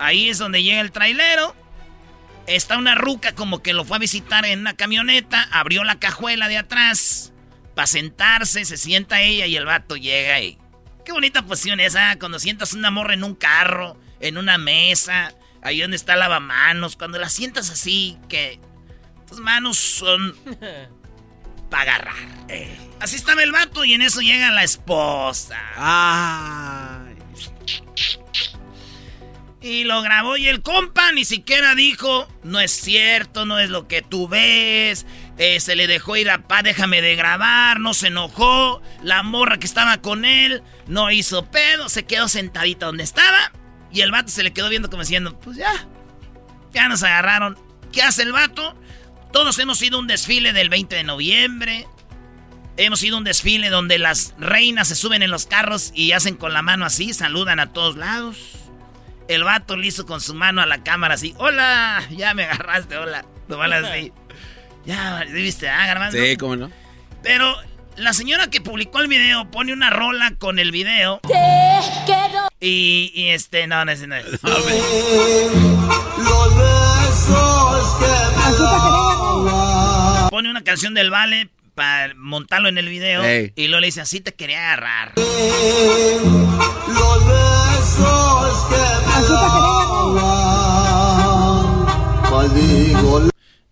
Ahí 0.00 0.28
es 0.28 0.38
donde 0.38 0.62
llega 0.62 0.80
el 0.80 0.90
trailero. 0.90 1.54
Está 2.46 2.76
una 2.78 2.96
ruca 2.96 3.32
como 3.34 3.62
que 3.62 3.72
lo 3.72 3.84
fue 3.84 3.96
a 3.98 4.00
visitar 4.00 4.44
en 4.44 4.58
una 4.60 4.74
camioneta. 4.74 5.48
Abrió 5.52 5.84
la 5.84 5.98
cajuela 6.00 6.48
de 6.48 6.58
atrás. 6.58 7.32
Para 7.76 7.86
sentarse, 7.86 8.64
se 8.64 8.76
sienta 8.76 9.20
ella 9.22 9.46
y 9.46 9.56
el 9.56 9.64
vato 9.66 9.96
llega 9.96 10.40
y... 10.40 10.58
Qué 11.04 11.12
bonita 11.12 11.42
posición 11.42 11.80
esa, 11.80 12.18
cuando 12.18 12.38
sientas 12.38 12.72
una 12.74 12.90
morra 12.90 13.14
en 13.14 13.24
un 13.24 13.34
carro, 13.34 13.96
en 14.20 14.36
una 14.36 14.58
mesa, 14.58 15.32
ahí 15.62 15.80
donde 15.80 15.96
está 15.96 16.16
lavamanos, 16.16 16.96
cuando 16.96 17.18
la 17.18 17.28
sientas 17.28 17.70
así, 17.70 18.18
que 18.28 18.60
tus 19.28 19.40
manos 19.40 19.78
son 19.78 20.34
para 21.70 21.82
agarrar. 21.82 22.16
Así 23.00 23.16
estaba 23.16 23.42
el 23.42 23.52
vato 23.52 23.84
y 23.84 23.94
en 23.94 24.02
eso 24.02 24.20
llega 24.20 24.50
la 24.50 24.64
esposa. 24.64 25.58
Ay. 25.76 27.16
Y 29.62 29.84
lo 29.84 30.00
grabó 30.00 30.38
y 30.38 30.48
el 30.48 30.62
compa 30.62 31.12
ni 31.12 31.26
siquiera 31.26 31.74
dijo, 31.74 32.26
no 32.42 32.60
es 32.60 32.72
cierto, 32.72 33.44
no 33.44 33.58
es 33.58 33.68
lo 33.68 33.88
que 33.88 34.00
tú 34.00 34.26
ves. 34.26 35.04
Eh, 35.36 35.60
se 35.60 35.76
le 35.76 35.86
dejó 35.86 36.16
ir 36.16 36.30
a 36.30 36.48
pa, 36.48 36.62
déjame 36.62 37.02
de 37.02 37.14
grabar, 37.14 37.78
no 37.78 37.92
se 37.92 38.06
enojó. 38.06 38.80
La 39.02 39.22
morra 39.22 39.58
que 39.58 39.66
estaba 39.66 40.00
con 40.00 40.24
él 40.24 40.62
no 40.86 41.10
hizo 41.10 41.50
pedo, 41.50 41.90
se 41.90 42.06
quedó 42.06 42.28
sentadita 42.28 42.86
donde 42.86 43.04
estaba. 43.04 43.52
Y 43.92 44.02
el 44.02 44.10
vato 44.10 44.28
se 44.28 44.42
le 44.42 44.52
quedó 44.52 44.68
viendo 44.68 44.88
como 44.90 45.02
diciendo, 45.02 45.38
pues 45.40 45.56
ya, 45.56 45.72
ya 46.72 46.88
nos 46.88 47.02
agarraron. 47.02 47.58
¿Qué 47.92 48.02
hace 48.02 48.22
el 48.22 48.32
vato? 48.32 48.76
Todos 49.32 49.58
hemos 49.58 49.80
ido 49.82 49.96
a 49.96 50.00
un 50.00 50.06
desfile 50.06 50.52
del 50.52 50.68
20 50.68 50.96
de 50.96 51.04
noviembre. 51.04 51.86
Hemos 52.76 53.02
ido 53.02 53.16
a 53.16 53.18
un 53.18 53.24
desfile 53.24 53.68
donde 53.68 53.98
las 53.98 54.34
reinas 54.38 54.88
se 54.88 54.94
suben 54.94 55.22
en 55.22 55.30
los 55.30 55.46
carros 55.46 55.92
y 55.94 56.12
hacen 56.12 56.36
con 56.36 56.52
la 56.52 56.62
mano 56.62 56.84
así, 56.86 57.12
saludan 57.12 57.60
a 57.60 57.72
todos 57.72 57.96
lados. 57.96 58.36
El 59.28 59.44
vato 59.44 59.76
le 59.76 59.86
hizo 59.86 60.06
con 60.06 60.20
su 60.20 60.34
mano 60.34 60.62
a 60.62 60.66
la 60.66 60.82
cámara 60.82 61.14
así. 61.14 61.34
Hola, 61.38 62.02
ya 62.10 62.34
me 62.34 62.44
agarraste, 62.44 62.96
hola. 62.96 63.24
Nomás 63.48 63.70
así. 63.84 64.12
Ya, 64.84 65.24
¿viste? 65.30 65.68
Ah, 65.68 65.86
garbanzo. 65.86 66.16
Sí, 66.18 66.36
cómo 66.36 66.56
no. 66.56 66.70
Pero 67.22 67.54
la 67.96 68.12
señora 68.12 68.48
que 68.48 68.60
publicó 68.60 69.00
el 69.00 69.08
video 69.08 69.50
pone 69.50 69.72
una 69.72 69.90
rola 69.90 70.34
con 70.38 70.58
el 70.58 70.70
video. 70.72 71.20
Y, 72.60 73.10
y 73.14 73.28
este, 73.30 73.66
no, 73.66 73.84
no, 73.86 73.92
no, 73.94 74.16
Pone 80.28 80.50
una 80.50 80.62
canción 80.62 80.92
del 80.92 81.10
Vale 81.10 81.48
para 81.74 82.12
montarlo 82.14 82.68
en 82.68 82.76
el 82.76 82.88
video. 82.88 83.22
Y 83.56 83.68
luego 83.68 83.80
le 83.80 83.86
dice, 83.86 84.02
así 84.02 84.20
te 84.20 84.34
quería 84.34 84.72
agarrar. 84.72 85.14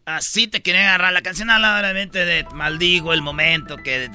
Así 0.09 0.47
te 0.47 0.63
quería 0.63 0.89
agarrar. 0.89 1.13
La 1.13 1.21
canción 1.21 1.51
habla 1.51 1.79
obviamente 1.79 2.25
de 2.25 2.47
maldigo 2.55 3.13
el 3.13 3.21
momento 3.21 3.77
que... 3.77 4.11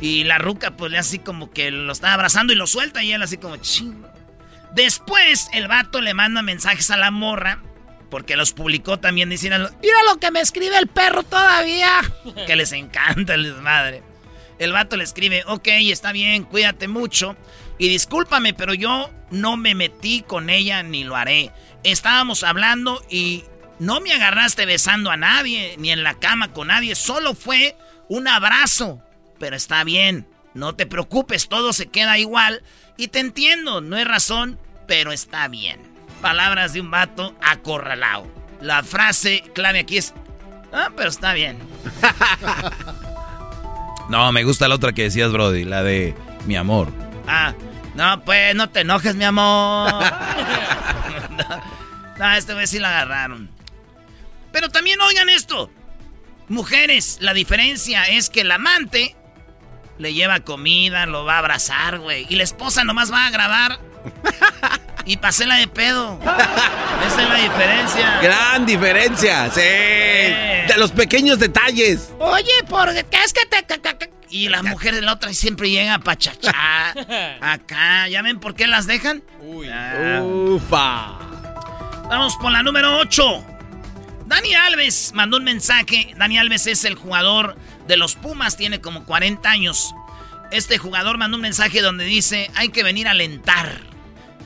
y 0.00 0.22
la 0.22 0.38
ruca 0.38 0.76
pues 0.76 0.92
le 0.92 0.98
así 0.98 1.18
como 1.18 1.50
que 1.50 1.72
lo 1.72 1.90
está 1.90 2.14
abrazando 2.14 2.52
y 2.52 2.56
lo 2.56 2.68
suelta 2.68 3.02
y 3.02 3.12
él 3.12 3.20
así 3.20 3.36
como 3.36 3.56
ching. 3.56 4.04
Después 4.72 5.48
el 5.52 5.66
vato 5.66 6.00
le 6.00 6.14
manda 6.14 6.42
mensajes 6.42 6.92
a 6.92 6.96
la 6.96 7.10
morra. 7.10 7.60
Porque 8.10 8.36
los 8.36 8.52
publicó 8.52 8.98
también 8.98 9.28
diciendo, 9.30 9.70
mira 9.80 9.96
lo 10.08 10.18
que 10.18 10.32
me 10.32 10.40
escribe 10.40 10.76
el 10.78 10.88
perro 10.88 11.24
todavía. 11.24 12.00
que 12.46 12.56
les 12.56 12.72
encanta 12.72 13.34
el 13.34 13.44
desmadre. 13.44 14.02
El 14.58 14.72
vato 14.72 14.96
le 14.96 15.04
escribe, 15.04 15.42
ok, 15.46 15.66
está 15.66 16.12
bien, 16.12 16.44
cuídate 16.44 16.86
mucho. 16.86 17.36
Y 17.78 17.88
discúlpame, 17.88 18.52
pero 18.54 18.74
yo 18.74 19.10
no 19.30 19.56
me 19.56 19.74
metí 19.74 20.22
con 20.22 20.50
ella 20.50 20.82
ni 20.82 21.02
lo 21.04 21.16
haré. 21.16 21.50
Estábamos 21.82 22.42
hablando 22.42 23.00
y 23.08 23.44
no 23.80 24.00
me 24.00 24.12
agarraste 24.12 24.66
besando 24.66 25.10
a 25.10 25.16
nadie, 25.16 25.74
ni 25.78 25.90
en 25.90 26.04
la 26.04 26.14
cama 26.14 26.52
con 26.52 26.68
nadie. 26.68 26.94
Solo 26.94 27.34
fue 27.34 27.76
un 28.08 28.28
abrazo. 28.28 29.02
Pero 29.38 29.56
está 29.56 29.82
bien, 29.84 30.28
no 30.52 30.74
te 30.74 30.86
preocupes, 30.86 31.48
todo 31.48 31.72
se 31.72 31.86
queda 31.86 32.18
igual. 32.18 32.62
Y 32.98 33.08
te 33.08 33.20
entiendo, 33.20 33.80
no 33.80 33.96
es 33.96 34.06
razón, 34.06 34.60
pero 34.86 35.12
está 35.12 35.48
bien. 35.48 35.80
Palabras 36.20 36.74
de 36.74 36.82
un 36.82 36.90
vato 36.90 37.34
acorralado. 37.40 38.26
La 38.60 38.82
frase 38.82 39.42
clave 39.54 39.78
aquí 39.80 39.96
es, 39.96 40.12
ah, 40.74 40.90
pero 40.94 41.08
está 41.08 41.32
bien. 41.32 41.58
no, 44.10 44.30
me 44.30 44.44
gusta 44.44 44.68
la 44.68 44.74
otra 44.74 44.92
que 44.92 45.04
decías, 45.04 45.32
Brody, 45.32 45.64
la 45.64 45.82
de 45.82 46.14
mi 46.44 46.54
amor. 46.56 46.92
Ah, 47.26 47.54
no, 47.94 48.22
pues 48.26 48.54
no 48.54 48.68
te 48.68 48.80
enojes, 48.80 49.14
mi 49.16 49.24
amor. 49.24 49.90
no, 52.18 52.32
este 52.32 52.52
vez 52.52 52.68
sí 52.68 52.78
la 52.78 52.90
agarraron. 52.90 53.59
Pero 54.60 54.70
también 54.70 55.00
oigan 55.00 55.30
esto. 55.30 55.70
Mujeres, 56.48 57.16
la 57.22 57.32
diferencia 57.32 58.04
es 58.04 58.28
que 58.28 58.42
el 58.42 58.50
amante 58.50 59.16
le 59.96 60.12
lleva 60.12 60.40
comida, 60.40 61.06
lo 61.06 61.24
va 61.24 61.36
a 61.36 61.38
abrazar, 61.38 61.98
güey. 61.98 62.26
Y 62.28 62.36
la 62.36 62.42
esposa 62.42 62.84
nomás 62.84 63.10
va 63.10 63.24
a 63.24 63.30
grabar. 63.30 63.80
y 65.06 65.16
pasela 65.16 65.54
de 65.56 65.66
pedo. 65.66 66.20
Esa 67.06 67.22
es 67.22 67.28
la 67.30 67.36
diferencia. 67.36 68.20
Gran 68.20 68.66
diferencia, 68.66 69.50
sí. 69.50 69.60
De 69.62 70.74
los 70.76 70.90
pequeños 70.90 71.38
detalles. 71.38 72.10
Oye, 72.18 72.62
¿por 72.68 72.92
qué 72.92 73.24
es 73.24 73.32
que 73.32 73.46
te... 73.46 74.10
Y 74.28 74.50
la 74.50 74.62
mujer 74.62 74.94
de 74.94 75.00
la 75.00 75.14
otra 75.14 75.32
siempre 75.32 75.70
llega 75.70 75.94
a 75.94 76.00
pachachá. 76.00 76.90
Acá. 77.40 78.08
¿Ya 78.08 78.20
ven 78.20 78.38
por 78.38 78.54
qué 78.54 78.66
las 78.66 78.86
dejan? 78.86 79.22
Uy. 79.40 79.70
Ah. 79.72 80.20
Ufa. 80.22 81.18
Vamos 82.10 82.36
por 82.36 82.52
la 82.52 82.62
número 82.62 82.98
8. 82.98 83.49
Dani 84.30 84.54
Alves 84.54 85.10
mandó 85.12 85.38
un 85.38 85.44
mensaje. 85.44 86.14
Dani 86.16 86.38
Alves 86.38 86.68
es 86.68 86.84
el 86.84 86.94
jugador 86.94 87.56
de 87.88 87.96
los 87.96 88.14
Pumas, 88.14 88.56
tiene 88.56 88.80
como 88.80 89.04
40 89.04 89.50
años. 89.50 89.92
Este 90.52 90.78
jugador 90.78 91.18
mandó 91.18 91.36
un 91.36 91.42
mensaje 91.42 91.82
donde 91.82 92.04
dice, 92.04 92.48
hay 92.54 92.68
que 92.68 92.84
venir 92.84 93.08
a 93.08 93.10
alentar. 93.10 93.80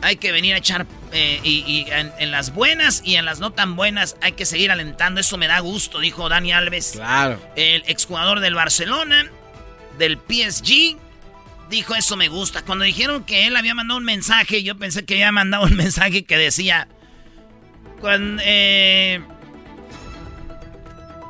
Hay 0.01 0.17
que 0.17 0.33
venir 0.33 0.55
a 0.55 0.57
echar, 0.57 0.87
eh, 1.13 1.39
y, 1.45 1.87
en, 1.91 2.31
las 2.31 2.55
buenas 2.55 3.03
y 3.05 3.17
en 3.17 3.27
las 3.27 3.41
no 3.41 3.53
tan 3.53 3.77
buenas 3.77 4.17
hay 4.23 4.33
que 4.33 4.47
seguir 4.47 4.71
alentando. 4.71 5.21
Eso 5.21 5.37
me 5.37 5.49
da 5.49 5.61
gusto, 5.61 6.01
dijo 6.01 6.31
Dani 6.31 6.55
Alves. 6.55 6.93
Claro. 6.95 7.39
El 7.55 7.85
exjugador 7.87 8.41
del 8.41 8.55
Barcelona, 8.55 9.31
del 9.99 10.17
PSG, 10.17 10.97
dijo 11.69 11.95
eso 11.95 12.17
me 12.17 12.29
gusta. 12.29 12.63
Cuando 12.63 12.87
dijeron 12.87 13.23
que 13.25 13.47
él 13.47 13.55
había 13.55 13.75
mandado 13.75 13.99
un 13.99 14.05
mensaje, 14.07 14.63
yo 14.63 14.79
pensé 14.79 15.05
que 15.05 15.13
había 15.13 15.31
mandado 15.31 15.65
un 15.65 15.77
mensaje 15.77 16.25
que 16.25 16.39
decía, 16.39 16.89
cuando, 18.01 18.43
eh, 18.47 19.23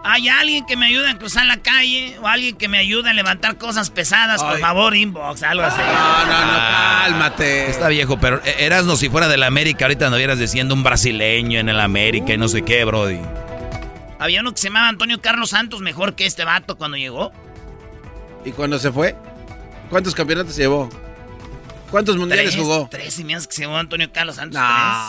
¿Hay 0.06 0.28
alguien 0.28 0.66
que 0.66 0.76
me 0.76 0.84
ayude 0.84 1.08
a 1.08 1.16
cruzar 1.16 1.46
la 1.46 1.56
calle? 1.56 2.18
¿O 2.20 2.28
alguien 2.28 2.56
que 2.56 2.68
me 2.68 2.76
ayude 2.76 3.08
a 3.08 3.14
levantar 3.14 3.56
cosas 3.56 3.88
pesadas? 3.88 4.42
Por 4.42 4.58
favor, 4.58 4.94
inbox, 4.94 5.42
algo 5.42 5.62
así. 5.62 5.80
No, 5.80 6.26
no, 6.26 6.52
no, 6.52 6.58
cálmate. 6.58 7.70
Está 7.70 7.88
viejo, 7.88 8.20
pero 8.20 8.42
eras 8.44 8.84
no 8.84 8.96
si 8.96 9.08
fuera 9.08 9.28
de 9.28 9.38
la 9.38 9.46
América, 9.46 9.86
ahorita 9.86 10.10
no 10.10 10.16
hubieras 10.16 10.38
diciendo 10.38 10.74
un 10.74 10.82
brasileño 10.82 11.58
en 11.58 11.70
el 11.70 11.80
América 11.80 12.34
y 12.34 12.36
no 12.36 12.48
sé 12.48 12.62
qué, 12.62 12.84
Brody. 12.84 13.18
Había 14.18 14.42
uno 14.42 14.52
que 14.52 14.60
se 14.60 14.68
llamaba 14.68 14.88
Antonio 14.88 15.22
Carlos 15.22 15.50
Santos 15.50 15.80
mejor 15.80 16.14
que 16.14 16.26
este 16.26 16.44
vato 16.44 16.76
cuando 16.76 16.98
llegó. 16.98 17.32
¿Y 18.44 18.52
cuando 18.52 18.78
se 18.78 18.92
fue? 18.92 19.16
¿Cuántos 19.88 20.14
campeonatos 20.14 20.54
llevó? 20.54 20.90
¿Cuántos 21.90 22.18
mundiales 22.18 22.54
jugó? 22.56 22.88
Tres 22.90 23.18
y 23.18 23.24
que 23.24 23.40
se 23.40 23.62
llevó 23.62 23.78
Antonio 23.78 24.10
Carlos 24.12 24.36
Santos. 24.36 24.60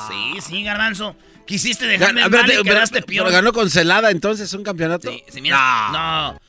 Sí, 0.10 0.42
sí, 0.42 0.64
garbanzo. 0.64 1.18
Quisiste 1.46 1.86
dejarme 1.86 2.22
Gan 2.22 2.32
mal 2.32 2.52
y 2.52 2.64
quedaste 2.64 3.02
peor. 3.02 3.32
ganó 3.32 3.54
con 3.54 3.70
Celada 3.70 4.12
entonces 4.12 4.52
un 4.54 4.64
campeonato. 4.64 5.12
Sí, 5.12 5.42
no. 5.42 5.92
no. 5.92 6.40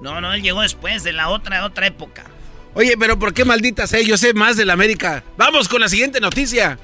No, 0.00 0.32
él 0.32 0.42
llegó 0.42 0.62
después 0.62 1.02
de 1.02 1.12
la 1.12 1.28
otra, 1.28 1.64
otra 1.64 1.86
época. 1.86 2.24
Oye, 2.74 2.96
pero 2.96 3.18
¿por 3.18 3.34
qué 3.34 3.44
malditas 3.44 3.92
eh? 3.94 4.04
Yo 4.04 4.16
sé 4.16 4.34
más 4.34 4.56
del 4.56 4.70
América. 4.70 5.24
Vamos 5.36 5.68
con 5.68 5.80
la 5.80 5.88
siguiente 5.88 6.20
noticia. 6.20 6.78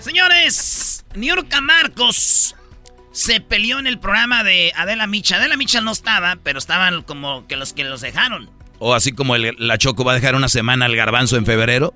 Señores, 0.00 1.04
Niurka 1.14 1.60
Marcos 1.60 2.54
se 3.12 3.40
peleó 3.40 3.78
en 3.78 3.86
el 3.86 3.98
programa 3.98 4.44
de 4.44 4.72
Adela 4.76 5.06
Micha. 5.06 5.36
Adela 5.36 5.56
Micha 5.56 5.80
no 5.80 5.92
estaba, 5.92 6.36
pero 6.42 6.58
estaban 6.58 7.02
como 7.02 7.46
que 7.46 7.56
los 7.56 7.72
que 7.72 7.84
los 7.84 8.00
dejaron. 8.00 8.50
O 8.78 8.94
así 8.94 9.12
como 9.12 9.36
la 9.36 9.78
Choco 9.78 10.04
va 10.04 10.12
a 10.12 10.14
dejar 10.14 10.34
una 10.34 10.48
semana 10.48 10.86
al 10.86 10.94
garbanzo 10.94 11.36
en 11.36 11.46
febrero. 11.46 11.94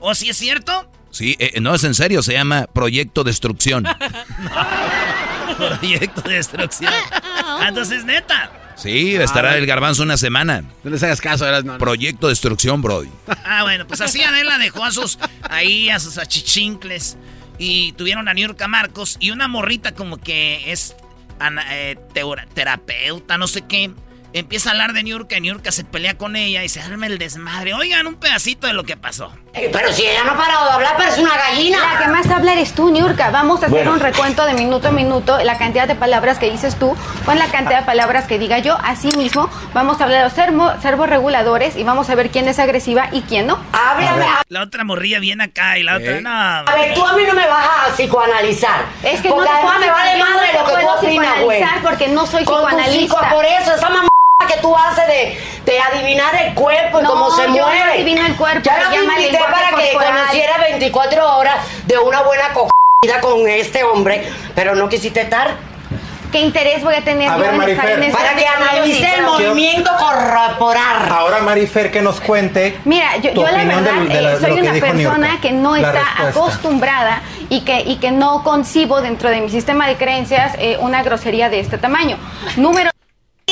¿O 0.00 0.14
si 0.14 0.30
es 0.30 0.36
cierto? 0.36 0.90
Sí, 1.12 1.36
eh, 1.38 1.60
no 1.60 1.74
es 1.74 1.84
en 1.84 1.94
serio, 1.94 2.22
se 2.22 2.32
llama 2.32 2.66
Proyecto 2.72 3.22
Destrucción. 3.22 3.84
Proyecto 5.56 6.22
Destrucción. 6.22 6.92
Ah, 7.12 7.66
entonces, 7.68 8.04
neta. 8.04 8.50
Sí, 8.76 9.14
estará 9.14 9.56
el 9.58 9.66
garbanzo 9.66 10.02
una 10.02 10.16
semana. 10.16 10.64
No 10.82 10.90
les 10.90 11.02
hagas 11.02 11.20
caso, 11.20 11.46
eras 11.46 11.64
no. 11.64 11.76
Proyecto 11.78 12.28
Destrucción, 12.28 12.80
Brody. 12.80 13.10
Ah, 13.44 13.62
bueno, 13.62 13.86
pues 13.86 14.00
así 14.00 14.22
Adela 14.22 14.58
dejó 14.58 14.84
a 14.84 14.90
sus, 14.90 15.18
ahí 15.42 15.90
a 15.90 16.00
sus 16.00 16.18
achichincles. 16.18 17.18
Y 17.58 17.92
tuvieron 17.92 18.26
a 18.28 18.34
Niurka 18.34 18.66
Marcos 18.66 19.18
y 19.20 19.30
una 19.30 19.46
morrita 19.46 19.92
como 19.92 20.16
que 20.16 20.72
es 20.72 20.96
eh, 21.70 21.96
terapeuta, 22.54 23.36
no 23.36 23.46
sé 23.46 23.62
qué 23.68 23.92
empieza 24.32 24.70
a 24.70 24.72
hablar 24.72 24.92
de 24.92 25.02
Niurka, 25.02 25.36
y 25.36 25.40
Niurka 25.40 25.72
se 25.72 25.84
pelea 25.84 26.16
con 26.16 26.36
ella 26.36 26.64
y 26.64 26.68
se 26.68 26.80
arma 26.80 27.06
el 27.06 27.18
desmadre. 27.18 27.74
Oigan 27.74 28.06
un 28.06 28.16
pedacito 28.16 28.66
de 28.66 28.72
lo 28.72 28.84
que 28.84 28.96
pasó. 28.96 29.32
Eh, 29.54 29.68
pero 29.70 29.92
si 29.92 30.06
ella 30.06 30.24
no 30.24 30.32
ha 30.32 30.36
parado 30.36 30.64
de 30.64 30.72
hablar, 30.72 30.94
pero 30.96 31.10
es 31.10 31.18
una 31.18 31.36
gallina. 31.36 31.78
La 31.92 31.98
que 31.98 32.08
más 32.08 32.30
habla 32.30 32.52
eres 32.54 32.72
tú, 32.72 32.90
Niurka. 32.90 33.30
Vamos 33.30 33.62
a 33.62 33.66
hacer 33.66 33.86
un 33.86 34.00
recuento 34.00 34.46
de 34.46 34.54
minuto 34.54 34.88
a 34.88 34.92
minuto, 34.92 35.38
la 35.44 35.58
cantidad 35.58 35.86
de 35.86 35.94
palabras 35.94 36.38
que 36.38 36.50
dices 36.50 36.76
tú 36.76 36.96
con 37.26 37.38
la 37.38 37.46
cantidad 37.48 37.80
de 37.80 37.86
palabras 37.86 38.26
que 38.26 38.38
diga 38.38 38.60
yo. 38.60 38.78
Así 38.82 39.08
mismo, 39.16 39.50
vamos 39.74 40.00
a 40.00 40.04
hablar 40.04 40.30
de 40.32 40.42
los 40.44 40.82
servos 40.82 41.08
reguladores 41.08 41.76
y 41.76 41.84
vamos 41.84 42.08
a 42.08 42.14
ver 42.14 42.30
quién 42.30 42.48
es 42.48 42.58
agresiva 42.58 43.08
y 43.12 43.20
quién 43.22 43.46
no. 43.46 43.58
Háblame. 43.72 44.24
La 44.48 44.62
otra 44.62 44.84
morría 44.84 45.18
bien 45.18 45.42
acá 45.42 45.76
y 45.76 45.82
la 45.82 45.96
otra 45.96 46.20
no. 46.22 46.30
A 46.30 46.74
ver, 46.74 46.94
tú 46.94 47.04
a 47.04 47.12
mí 47.14 47.24
no 47.26 47.34
me 47.34 47.46
vas 47.46 47.66
a 47.66 47.94
psicoanalizar. 47.94 48.86
Es 49.02 49.20
que 49.20 49.28
porque 49.28 49.50
no 49.50 49.54
además 49.54 49.80
me 49.80 49.90
vale 49.90 50.18
madre 50.18 50.48
lo 50.54 50.64
que 50.64 50.82
tú 50.82 50.88
opinas, 50.88 51.40
güey. 51.42 51.62
porque 51.82 52.08
no 52.08 52.26
soy 52.26 52.44
psicoanalista. 52.44 53.30
por 53.30 53.44
eso, 53.44 53.74
esa 53.74 53.90
mamá 53.90 54.08
que 54.46 54.60
tú 54.60 54.76
haces 54.76 55.06
de, 55.06 55.38
de 55.64 55.80
adivinar 55.80 56.34
el 56.34 56.54
cuerpo 56.54 57.00
y 57.00 57.04
cómo 57.04 57.30
se 57.30 57.42
yo 57.42 57.48
mueve. 57.50 57.78
No 57.78 57.92
adivino 57.92 58.26
el 58.26 58.36
cuerpo. 58.36 58.62
Ya 58.62 58.90
te 58.90 58.96
invité 58.96 59.38
para 59.38 59.70
que 59.76 59.92
conociera 59.92 60.58
24 60.58 61.36
horas 61.36 61.56
de 61.86 61.98
una 61.98 62.22
buena 62.22 62.52
cogida 62.52 63.20
con 63.20 63.48
este 63.48 63.84
hombre, 63.84 64.28
pero 64.54 64.74
no 64.74 64.88
quisiste 64.88 65.20
estar. 65.22 65.72
¿Qué 66.32 66.40
interés 66.40 66.82
voy 66.82 66.94
a 66.94 67.02
tener 67.02 67.28
a 67.28 67.36
ver, 67.36 67.52
Marifer, 67.52 68.10
Para 68.10 68.34
que 68.34 68.46
analice 68.46 69.14
el 69.16 69.22
movimiento 69.22 69.90
corporal. 69.98 71.10
Ahora, 71.10 71.40
Marifer, 71.42 71.90
que 71.90 72.00
nos 72.00 72.22
cuente. 72.22 72.78
Mira, 72.86 73.18
yo, 73.18 73.34
yo 73.34 73.42
la 73.42 73.64
verdad 73.64 73.92
eh, 74.08 74.38
soy 74.40 74.60
una 74.60 74.72
persona 74.72 75.40
que 75.42 75.52
no 75.52 75.76
está 75.76 76.28
acostumbrada 76.28 77.20
y 77.50 77.60
que, 77.60 77.80
y 77.80 77.96
que 77.96 78.12
no 78.12 78.42
concibo 78.44 79.02
dentro 79.02 79.28
de 79.28 79.42
mi 79.42 79.50
sistema 79.50 79.86
de 79.86 79.96
creencias 79.96 80.54
eh, 80.58 80.78
una 80.80 81.02
grosería 81.02 81.50
de 81.50 81.60
este 81.60 81.76
tamaño. 81.76 82.16
Número 82.56 82.90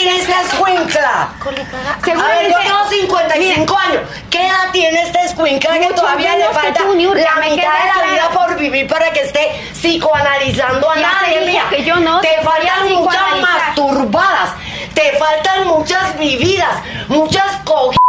esta 0.08 0.42
escuincla? 0.42 1.28
A 1.40 2.26
ver, 2.28 2.50
yo 2.50 2.58
tengo 2.58 2.88
55 2.90 3.76
años. 3.76 4.02
¿Qué 4.30 4.46
edad 4.46 4.70
tiene 4.72 5.02
esta 5.02 5.24
escuincla 5.24 5.78
que 5.78 5.92
todavía 5.94 6.36
le 6.36 6.48
falta 6.50 6.80
la 6.80 6.88
mitad 6.88 7.14
de 7.46 7.56
la 7.56 8.12
vida 8.12 8.30
por 8.32 8.56
vivir 8.56 8.86
para 8.86 9.12
que 9.12 9.20
esté 9.20 9.62
psicoanalizando 9.72 10.90
a 10.90 10.96
nadie? 10.96 11.60
Que 11.70 11.84
yo 11.84 11.96
no 11.96 12.20
te 12.20 12.40
faltan 12.42 12.92
muchas 12.92 13.40
masturbadas. 13.40 14.50
Te 14.94 15.00
Te 15.00 15.16
faltan 15.18 15.68
muchas 15.68 16.18
vividas, 16.18 16.82
muchas 17.08 17.56
cogidas, 17.64 17.99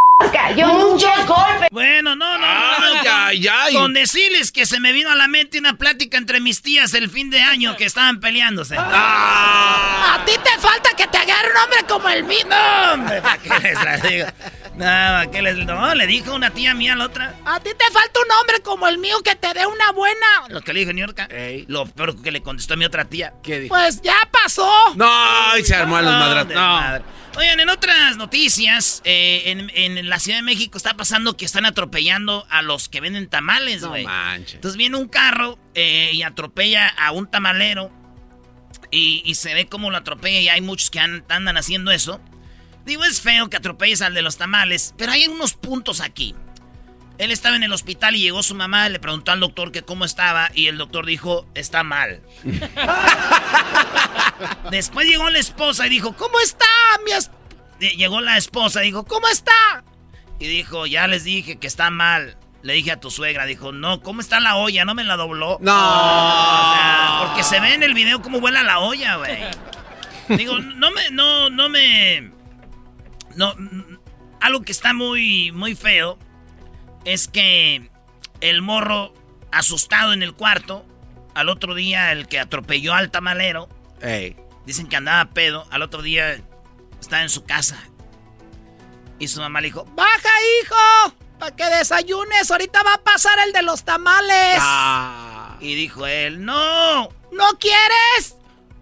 yo 0.56 0.68
muchos 0.68 1.26
golpes. 1.28 1.70
Bueno, 1.72 2.16
no, 2.16 2.38
no, 2.38 2.48
no, 2.80 2.96
no. 2.96 3.04
ya, 3.04 3.34
ya. 3.34 3.66
Con 3.74 3.94
decirles 3.94 4.52
que 4.52 4.66
se 4.66 4.80
me 4.80 4.92
vino 4.92 5.10
a 5.10 5.16
la 5.16 5.28
mente 5.28 5.60
una 5.60 5.74
plática 5.78 6.18
entre 6.18 6.40
mis 6.40 6.62
tías 6.62 6.94
el 6.94 7.10
fin 7.10 7.30
de 7.30 7.42
año 7.42 7.76
que 7.78 7.86
estaban 7.86 8.20
peleándose. 8.20 8.76
Ah. 8.78 10.16
A 10.20 10.26
ti 10.26 10.34
te 10.44 10.60
falta 10.60 10.90
que 10.96 11.08
te 11.08 11.18
agarre 11.18 11.50
un 11.52 11.58
hombre 11.58 11.80
como 11.88 12.10
el 12.10 12.24
mío. 12.24 12.40
No, 12.50 12.94
hombre, 12.94 13.22
¿para 13.22 13.38
qué 13.38 13.50
les 13.60 13.84
la 13.84 13.98
digo? 13.98 14.28
No, 14.76 14.86
¿para 14.86 15.32
qué 15.32 15.42
les 15.42 15.58
No, 15.66 15.96
le 15.96 16.08
dijo 16.08 16.34
una 16.36 16.50
tía 16.52 16.74
mía 16.74 16.94
a 16.94 16.96
la 16.96 17.06
otra. 17.06 17.36
A 17.46 17.60
ti 17.60 17.70
te 17.78 17.92
falta 17.92 18.20
un 18.20 18.32
hombre 18.40 18.62
como 18.62 18.88
el 18.88 18.98
mío 18.98 19.22
que 19.24 19.36
te 19.36 19.54
dé 19.54 19.66
una 19.66 19.92
buena. 19.92 20.26
Lo 20.50 20.62
que 20.62 20.74
le 20.74 20.82
dijo 20.82 20.94
Niurka. 20.94 21.28
Lo 21.68 21.86
peor 21.86 22.22
que 22.22 22.32
le 22.32 22.42
contestó 22.42 22.74
a 22.74 22.78
mi 22.78 22.86
otra 22.86 23.06
tía. 23.06 23.34
¿Qué 23.44 23.60
dijo? 23.62 23.76
Pues 23.76 24.02
ya 24.02 24.18
pasó. 24.32 24.70
No, 24.96 25.58
y 25.58 25.64
se 25.64 25.76
armó 25.76 25.98
a 25.98 26.02
los 26.02 26.14
madrazos. 26.14 26.50
de 26.50 26.56
No. 26.56 26.62
madre. 26.62 27.04
Oigan, 27.38 27.60
en 27.62 27.70
otras 27.70 28.18
noticias, 28.18 29.02
eh, 29.06 29.44
en, 29.46 29.72
en 29.74 30.10
la 30.10 30.20
Ciudad 30.20 30.38
de 30.40 30.44
México 30.44 30.78
está 30.78 30.96
pasando 30.96 31.38
que 31.38 31.46
están 31.46 31.66
atropellando 31.66 32.46
a 32.50 32.62
los 32.62 32.90
que 32.90 33.00
venden 33.00 33.30
tamales, 33.30 33.82
No 33.84 33.90
güey. 33.90 34.04
manches. 34.04 34.56
Entonces 34.56 34.78
viene 34.78 34.98
un 34.98 35.08
carro 35.08 35.58
eh, 35.74 36.12
y 36.14 36.24
atropella 36.24 36.88
a 36.88 37.12
un 37.14 37.32
tamalero 37.32 37.90
y, 38.92 39.24
y 39.26 39.36
se 39.36 39.54
ve 39.54 39.66
cómo 39.68 39.90
lo 39.92 39.98
atropella 39.98 40.40
y 40.42 40.50
hay 40.50 40.62
muchos 40.62 40.90
que 40.92 41.00
an- 41.00 41.24
andan 41.30 41.56
haciendo 41.58 41.92
eso. 41.92 42.20
Digo, 42.86 43.06
es 43.06 43.22
feo 43.22 43.50
que 43.50 43.58
atropelles 43.58 44.02
al 44.02 44.14
de 44.14 44.24
los 44.24 44.38
tamales, 44.38 44.94
pero 44.98 45.14
hay 45.14 45.26
unos 45.28 45.54
puntos 45.54 46.02
aquí. 46.02 46.36
Él 47.22 47.30
estaba 47.30 47.56
en 47.56 47.62
el 47.62 47.72
hospital 47.72 48.16
y 48.16 48.22
llegó 48.22 48.42
su 48.42 48.56
mamá, 48.56 48.90
le 48.90 49.00
preguntó 49.00 49.32
al 49.32 49.40
doctor 49.40 49.72
que 49.72 49.84
cómo 49.84 50.06
estaba 50.06 50.50
y 50.56 50.66
el 50.66 50.80
doctor 50.80 51.06
dijo, 51.06 51.46
está 51.54 51.84
mal. 51.84 52.20
Después 54.72 55.08
llegó 55.08 55.30
la 55.30 55.38
esposa 55.38 55.86
y 55.86 55.92
dijo, 55.92 56.16
¿cómo 56.16 56.40
está 56.40 56.66
mi 57.06 57.12
es-?" 57.12 57.30
Eh, 57.80 57.96
Llegó 57.96 58.22
la 58.22 58.38
esposa 58.38 58.82
y 58.82 58.88
dijo, 58.88 59.06
¿cómo 59.06 59.28
está? 59.28 59.84
Y 60.40 60.48
dijo, 60.48 60.88
ya 60.88 61.06
les 61.06 61.24
dije 61.24 61.60
que 61.60 61.68
está 61.68 61.92
mal. 61.92 62.38
Le 62.64 62.74
dije 62.74 62.92
a 62.92 63.00
tu 63.00 63.12
suegra, 63.12 63.46
dijo, 63.46 63.72
no, 63.72 64.02
¿cómo 64.02 64.20
está 64.20 64.40
la 64.40 64.56
olla? 64.56 64.84
¿No 64.84 64.96
me 64.96 65.04
la 65.04 65.16
dobló? 65.16 65.60
No. 65.62 65.78
O 65.78 66.74
sea, 66.74 67.20
porque 67.24 67.44
se 67.44 67.60
ve 67.60 67.76
en 67.76 67.84
el 67.84 67.94
video 67.94 68.24
cómo 68.24 68.40
vuela 68.40 68.64
la 68.64 68.80
olla, 68.80 69.18
güey. 69.18 69.38
Digo, 70.30 70.58
no 70.58 70.90
me, 70.90 71.12
no, 71.12 71.52
no 71.52 71.70
me... 71.70 72.32
No, 73.36 73.54
algo 74.40 74.64
que 74.64 74.72
está 74.72 74.94
muy, 74.94 75.52
muy 75.52 75.76
feo 75.76 76.18
es 77.06 77.28
que 77.28 77.90
el 78.42 78.62
morro 78.62 79.14
asustado 79.52 80.14
en 80.14 80.24
el 80.24 80.34
cuarto, 80.34 80.86
al 81.36 81.50
otro 81.50 81.74
día 81.76 82.12
el 82.12 82.28
que 82.28 82.40
atropelló 82.40 82.94
al 82.94 83.12
tamalero, 83.12 83.70
Ey. 84.02 84.36
dicen 84.66 84.88
que 84.88 84.96
andaba 84.96 85.26
pedo, 85.32 85.68
al 85.72 85.82
otro 85.82 86.02
día 86.02 86.40
estaba 87.00 87.22
en 87.22 87.30
su 87.30 87.44
casa. 87.46 87.78
Y 89.20 89.28
su 89.28 89.40
mamá 89.40 89.62
le 89.62 89.68
dijo, 89.68 89.86
baja 89.96 90.30
hijo, 90.64 91.16
para 91.38 91.56
que 91.56 91.66
desayunes, 91.66 92.50
ahorita 92.50 92.82
va 92.84 92.96
a 92.96 93.04
pasar 93.04 93.38
el 93.46 93.54
de 93.54 93.62
los 93.62 93.84
tamales. 93.84 94.58
Ah. 94.60 95.58
Y 95.60 95.76
dijo 95.76 96.08
él, 96.08 96.44
no, 96.44 97.10
¿no 97.32 97.60
quieres? 97.60 98.36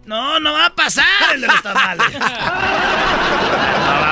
No, 0.06 0.40
no 0.40 0.52
va 0.54 0.66
a 0.66 0.74
pasar 0.74 1.04
el 1.34 1.42
de 1.42 1.46
los 1.46 1.62
tamales. 1.62 2.10
no 2.12 2.18
va. 2.26 4.09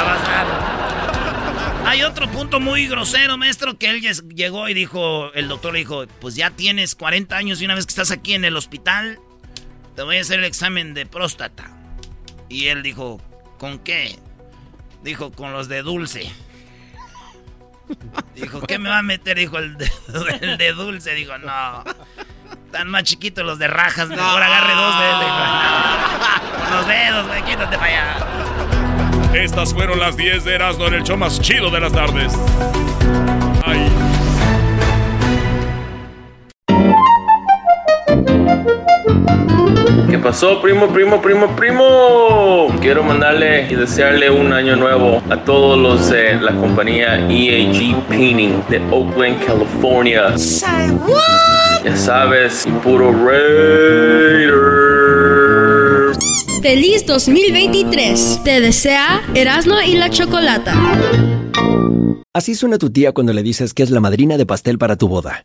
Hay 1.89 2.03
otro 2.03 2.31
punto 2.31 2.61
muy 2.61 2.87
grosero, 2.87 3.39
maestro, 3.39 3.79
que 3.79 3.89
él 3.89 4.03
llegó 4.35 4.69
y 4.69 4.75
dijo, 4.75 5.33
el 5.33 5.49
doctor 5.49 5.73
le 5.73 5.79
dijo, 5.79 6.05
pues 6.21 6.35
ya 6.35 6.51
tienes 6.51 6.95
40 6.95 7.35
años 7.35 7.63
y 7.63 7.65
una 7.65 7.75
vez 7.75 7.87
que 7.87 7.93
estás 7.93 8.11
aquí 8.11 8.35
en 8.35 8.45
el 8.45 8.57
hospital, 8.57 9.19
te 9.97 10.03
voy 10.03 10.19
a 10.19 10.21
hacer 10.21 10.39
el 10.41 10.45
examen 10.45 10.93
de 10.93 11.07
próstata. 11.07 11.71
Y 12.51 12.67
él 12.67 12.83
dijo, 12.83 13.23
¿con 13.59 13.79
qué? 13.79 14.19
Dijo, 15.03 15.33
con 15.33 15.55
los 15.55 15.69
de 15.69 15.81
dulce. 15.81 16.31
Dijo, 18.35 18.61
¿qué 18.61 18.79
me 18.79 18.91
va 18.91 18.99
a 18.99 19.03
meter? 19.03 19.39
Dijo, 19.39 19.57
el 19.57 19.79
de, 19.79 19.91
el 20.43 20.59
de 20.59 20.73
dulce. 20.73 21.15
Dijo, 21.15 21.39
no. 21.39 21.85
Están 22.67 22.89
más 22.91 23.05
chiquitos 23.05 23.47
los 23.47 23.59
de 23.59 23.67
rajas. 23.67 24.11
Mejor 24.11 24.43
agarre 24.43 24.75
dos 24.75 25.01
de 25.01 25.07
Dijo, 25.07 26.59
"No, 26.59 26.65
Con 26.67 26.77
los 26.77 26.87
dedos, 26.87 27.27
güey, 27.29 27.43
quítate 27.45 27.79
para 27.79 27.87
allá. 27.87 28.48
Estas 29.39 29.73
fueron 29.73 30.01
las 30.01 30.17
10 30.17 30.45
de 30.45 30.57
Erasmo 30.57 30.89
en 30.89 30.95
el 30.95 31.05
show 31.05 31.17
más 31.17 31.41
chido 31.41 31.71
de 31.71 31.79
las 31.79 31.93
tardes. 31.93 32.37
Ay. 33.65 33.89
¿Qué 40.11 40.19
pasó, 40.19 40.61
primo, 40.61 40.89
primo, 40.89 41.23
primo, 41.23 41.55
primo? 41.55 42.67
Quiero 42.81 43.05
mandarle 43.05 43.69
y 43.71 43.77
desearle 43.77 44.29
un 44.29 44.53
año 44.53 44.75
nuevo 44.75 45.23
a 45.31 45.37
todos 45.37 45.79
los 45.79 46.11
de 46.11 46.35
la 46.41 46.57
compañía 46.57 47.25
EAG 47.29 47.95
Painting 48.09 48.61
de 48.69 48.83
Oakland, 48.91 49.47
California. 49.47 50.35
Ya 51.85 51.97
sabes, 51.97 52.67
puro 52.83 53.13
Raider. 53.13 55.18
Feliz 56.63 57.07
2023. 57.07 58.41
Te 58.45 58.61
desea 58.61 59.23
Erasmo 59.35 59.77
y 59.87 59.95
la 59.95 60.11
Chocolata. 60.11 60.75
Así 62.35 62.55
suena 62.55 62.79
tu 62.79 62.91
tía 62.91 63.13
cuando 63.13 63.33
le 63.33 63.43
dices 63.43 63.75
que 63.75 63.83
es 63.83 63.91
la 63.91 64.01
madrina 64.01 64.37
de 64.37 64.47
pastel 64.47 64.79
para 64.79 64.97
tu 64.97 65.09
boda. 65.09 65.45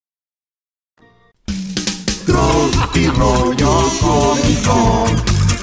Tropi 2.25 3.05
rollo 3.07 3.91
cómico. 3.99 5.05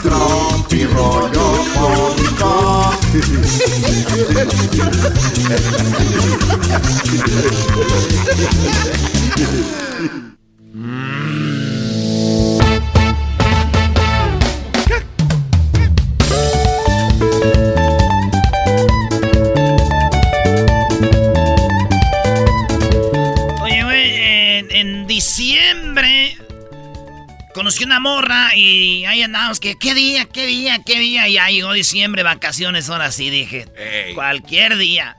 Tropi 0.02 0.84
rollo 0.84 1.64
cómico. 1.74 2.18
Conocí 27.58 27.82
una 27.82 27.98
morra 27.98 28.54
y 28.54 29.04
ahí 29.04 29.20
andábamos 29.20 29.58
que 29.58 29.76
qué 29.76 29.92
día, 29.92 30.26
qué 30.26 30.46
día, 30.46 30.78
qué 30.86 31.00
día. 31.00 31.26
Y 31.26 31.32
ya 31.32 31.48
llegó 31.48 31.72
diciembre, 31.72 32.22
vacaciones, 32.22 32.88
ahora 32.88 33.10
sí 33.10 33.30
dije, 33.30 33.66
cualquier 34.14 34.76
día. 34.78 35.16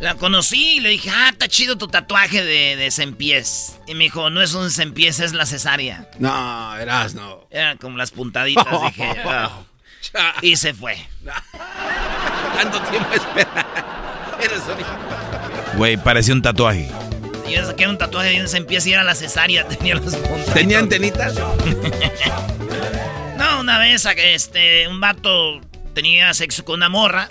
La 0.00 0.16
conocí 0.16 0.78
y 0.78 0.80
le 0.80 0.88
dije, 0.88 1.08
ah, 1.14 1.28
está 1.30 1.46
chido 1.46 1.78
tu 1.78 1.86
tatuaje 1.86 2.44
de, 2.44 2.74
de 2.74 2.90
pies. 3.12 3.78
Y 3.86 3.94
me 3.94 4.04
dijo, 4.04 4.28
no 4.28 4.42
es 4.42 4.54
un 4.54 4.70
pies, 4.92 5.20
es 5.20 5.34
la 5.34 5.46
cesárea. 5.46 6.10
No, 6.18 6.76
eras 6.76 7.14
no. 7.14 7.46
Eran 7.48 7.78
como 7.78 7.96
las 7.96 8.10
puntaditas, 8.10 8.66
dije. 8.86 9.14
"Ah". 9.28 10.34
Y 10.42 10.56
se 10.56 10.74
fue. 10.74 10.96
Tanto 12.56 12.80
tiempo 12.90 13.12
espera. 13.14 13.66
Eres 14.42 14.62
un- 14.66 15.78
Güey, 15.78 15.96
parecía 15.96 16.34
un 16.34 16.42
tatuaje. 16.42 16.90
Y 17.48 17.54
yo 17.54 17.64
saqué 17.64 17.88
un 17.88 17.96
tatuaje 17.96 18.30
de 18.30 18.58
un 18.58 18.66
pies 18.66 18.86
y 18.86 18.92
era 18.92 19.02
la 19.04 19.14
cesárea, 19.14 19.66
tenía 19.68 19.94
los 19.94 20.14
puntos. 20.16 20.52
¿Tenía 20.52 20.78
antenitas? 20.78 21.34
No, 23.36 23.60
una 23.60 23.78
vez 23.78 24.04
este, 24.16 24.88
un 24.88 25.00
vato 25.00 25.60
tenía 25.94 26.34
sexo 26.34 26.64
con 26.64 26.76
una 26.76 26.88
morra 26.88 27.28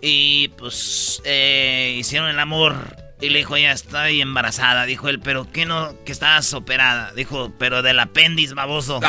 Y 0.00 0.48
pues 0.48 1.20
eh, 1.24 1.94
hicieron 1.98 2.28
el 2.28 2.38
amor. 2.38 2.74
Y 3.20 3.30
le 3.30 3.38
dijo, 3.38 3.56
ya 3.56 3.72
estoy 3.72 4.20
embarazada. 4.20 4.84
Dijo 4.84 5.08
él, 5.08 5.20
pero 5.20 5.50
¿qué 5.50 5.64
no? 5.64 5.94
Que 6.04 6.12
estabas 6.12 6.52
operada. 6.52 7.12
Dijo, 7.14 7.50
pero 7.58 7.80
del 7.82 7.98
apéndice, 7.98 8.52
baboso. 8.54 9.00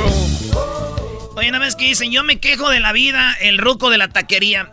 Oye, 1.37 1.49
una 1.49 1.59
vez 1.59 1.75
que 1.77 1.87
dicen, 1.87 2.11
yo 2.13 2.23
me 2.25 2.39
quejo 2.39 2.69
de 2.71 2.81
la 2.81 2.93
vida, 2.93 3.37
el 3.41 3.59
ruco 3.59 3.91
de 3.91 3.99
la 3.99 4.09
taquería. 4.09 4.73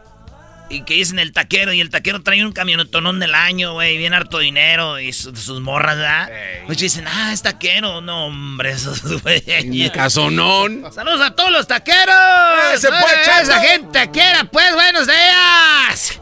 Y 0.70 0.84
que 0.84 0.96
dicen 0.96 1.18
el 1.18 1.32
taquero, 1.32 1.72
y 1.72 1.80
el 1.80 1.90
taquero 1.90 2.22
trae 2.24 2.46
un 2.46 2.52
camionetonón 2.52 3.22
del 3.22 3.34
año, 3.36 3.72
güey, 3.74 3.98
bien 3.98 4.14
harto 4.14 4.40
dinero, 4.40 5.00
y 5.00 5.14
su- 5.14 5.34
sus 5.34 5.62
morras, 5.62 5.96
¿verdad? 5.96 6.30
Muchos 6.64 6.82
dicen, 6.82 7.06
ah, 7.08 7.32
es 7.32 7.42
taquero. 7.42 8.02
No, 8.02 8.26
hombre, 8.28 8.72
esos 8.72 9.02
güey. 9.24 9.90
Casonón. 9.92 10.84
Saludos 10.94 11.22
a 11.22 11.32
todos 11.36 11.52
los 11.52 11.68
taqueros. 11.68 12.16
Ese 12.74 12.90
pues, 12.90 13.14
Eh, 13.14 13.22
chato. 13.26 13.44
Esa 13.44 13.62
gente 13.62 13.88
taquera, 13.94 14.44
pues, 14.52 14.74
buenos 14.74 15.08
días. 15.08 16.20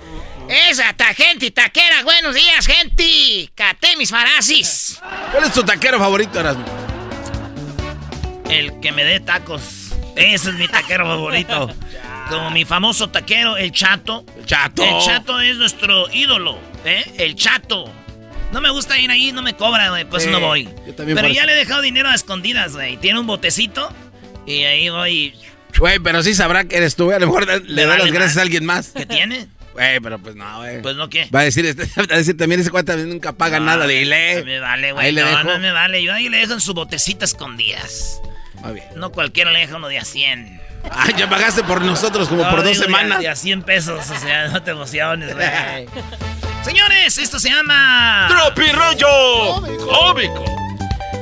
Esa 0.70 0.94
ta 0.94 1.12
gente 1.16 1.50
taquera, 1.50 2.04
buenos 2.04 2.36
días, 2.36 2.68
gente. 2.68 3.50
Cate 3.56 3.98
mis 3.98 4.12
farasis. 4.12 5.02
¿Cuál 5.32 5.46
es 5.46 5.54
tu 5.54 5.64
taquero 5.64 5.98
favorito, 5.98 6.40
Erasmo? 6.40 6.64
El 8.50 8.80
que 8.80 8.92
me 8.92 9.04
dé 9.04 9.20
tacos. 9.20 9.94
Ese 10.16 10.50
es 10.50 10.56
mi 10.56 10.68
taquero 10.68 11.06
favorito. 11.06 11.74
Como 12.30 12.50
mi 12.52 12.66
famoso 12.66 13.10
taquero, 13.10 13.58
el 13.58 13.72
Chato. 13.72 14.26
El 14.38 14.46
Chato. 14.46 14.84
El 14.84 15.06
Chato 15.06 15.42
es 15.42 15.58
nuestro 15.58 16.12
ídolo, 16.12 16.58
¿eh? 16.84 17.04
El 17.18 17.36
Chato. 17.36 17.92
No 18.52 18.62
me 18.62 18.70
gusta 18.72 18.98
ir 18.98 19.12
ahí, 19.12 19.32
no 19.32 19.42
me 19.42 19.56
cobra, 19.56 19.90
güey, 19.90 20.06
pues 20.06 20.24
Sí, 20.24 20.30
no 20.30 20.40
voy. 20.40 20.70
Pero 20.96 21.22
por 21.22 21.32
ya 21.32 21.46
le 21.46 21.54
he 21.54 21.56
dejado 21.56 21.82
dinero 21.82 22.10
a 22.10 22.16
escondidas, 22.16 22.74
güey. 22.74 22.98
Tiene 22.98 23.20
un 23.20 23.28
botecito 23.28 23.92
y 24.46 24.64
ahí 24.64 24.90
voy. 24.90 25.34
Güey, 25.78 26.00
pero 26.00 26.24
sí 26.24 26.34
sabrá 26.34 26.64
que 26.64 26.78
eres 26.78 26.96
tú. 26.96 27.12
A 27.12 27.20
lo 27.20 27.28
mejor 27.28 27.46
le 27.46 27.82
da 27.82 27.90
vale 27.90 28.04
las 28.04 28.12
gracias 28.14 28.36
más. 28.36 28.38
a 28.38 28.42
alguien 28.42 28.66
más. 28.66 28.88
¿Qué 28.96 29.06
tiene? 29.06 29.48
Güey, 29.74 30.00
pero 30.00 30.20
pues 30.20 30.36
no, 30.36 30.60
güey. 30.60 30.82
Pues 30.82 30.96
no, 30.96 31.10
¿qué? 31.10 31.28
Va 31.36 31.42
a 31.42 31.44
decir, 31.44 31.66
este, 31.66 31.84
va 31.98 32.16
a 32.16 32.18
decir 32.18 32.38
también 32.38 32.62
ese 32.62 32.72
cuate 32.72 32.96
nunca 32.98 33.34
paga 33.34 33.60
nada, 33.60 33.86
dile. 33.86 34.40
No 34.40 34.46
me 34.46 34.60
vale, 34.60 34.92
güey. 34.94 35.12
No, 35.14 35.44
no 35.44 35.60
me 35.60 35.72
vale. 35.72 36.02
Yo 36.02 36.14
ahí 36.14 36.30
le 36.30 36.38
dejo 36.38 36.54
en 36.54 36.62
su 36.62 36.74
botecita 36.74 37.26
escondidas. 37.26 38.22
Muy 38.62 38.74
bien. 38.74 38.86
No 38.96 39.12
cualquiera 39.12 39.52
le 39.52 39.60
deja 39.60 39.76
uno 39.78 39.88
de 39.88 40.00
a 40.00 40.06
100. 40.06 40.62
Ah, 40.92 41.08
ya 41.18 41.28
pagaste 41.30 41.64
por 41.64 41.82
nosotros 41.82 42.30
como 42.30 42.44
No, 42.44 42.50
por 42.50 42.64
dos 42.64 42.72
digo, 42.72 42.80
de 42.80 42.86
a- 42.86 42.88
semanas. 43.00 43.20
De 43.20 43.30
a 43.30 43.36
100 43.36 43.64
pesos, 43.64 44.10
o 44.10 44.16
sea, 44.20 44.48
no 44.50 44.62
te 44.64 44.72
emociones, 44.72 45.34
güey. 45.34 45.88
Señores, 46.64 47.18
esto 47.18 47.40
se 47.40 47.50
llama... 47.50 48.28
Tropirollo 48.30 49.62
Cómico. 49.86 50.44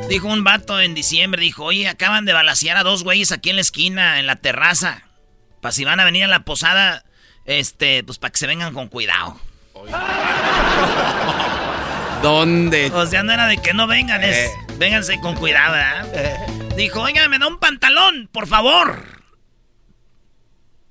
Dijo 0.09 0.27
un 0.27 0.43
vato 0.43 0.79
en 0.79 0.93
diciembre, 0.93 1.41
dijo, 1.41 1.63
oye, 1.65 1.87
acaban 1.87 2.25
de 2.25 2.33
balasear 2.33 2.77
a 2.77 2.83
dos 2.83 3.03
güeyes 3.03 3.31
aquí 3.31 3.49
en 3.49 3.55
la 3.57 3.61
esquina, 3.61 4.19
en 4.19 4.27
la 4.27 4.35
terraza. 4.37 5.03
Para 5.61 5.71
si 5.71 5.85
van 5.85 5.99
a 5.99 6.05
venir 6.05 6.25
a 6.25 6.27
la 6.27 6.41
posada, 6.41 7.03
este, 7.45 8.03
pues 8.03 8.19
para 8.19 8.31
que 8.31 8.37
se 8.37 8.47
vengan 8.47 8.73
con 8.73 8.87
cuidado. 8.89 9.39
¿Dónde? 12.21 12.89
O 12.93 13.05
sea, 13.05 13.23
no 13.23 13.33
era 13.33 13.47
de 13.47 13.57
que 13.57 13.73
no 13.73 13.87
vengan, 13.87 14.23
es, 14.23 14.37
Eh. 14.37 14.49
Vénganse 14.77 15.19
con 15.19 15.35
cuidado, 15.35 15.73
¿verdad? 15.73 16.47
Dijo, 16.75 17.01
oiga, 17.01 17.27
me 17.29 17.39
da 17.39 17.47
un 17.47 17.59
pantalón, 17.59 18.29
por 18.31 18.47
favor. 18.47 19.21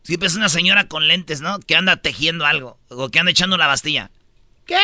Siempre 0.02 0.28
es 0.28 0.34
una 0.34 0.48
señora 0.48 0.88
con 0.88 1.06
lentes, 1.06 1.40
¿no? 1.40 1.60
Que 1.60 1.76
anda 1.76 1.96
tejiendo 1.96 2.44
algo, 2.46 2.78
o 2.88 3.08
que 3.08 3.18
anda 3.20 3.30
echando 3.30 3.56
la 3.56 3.66
bastilla. 3.66 4.10
¿Qué? 4.66 4.80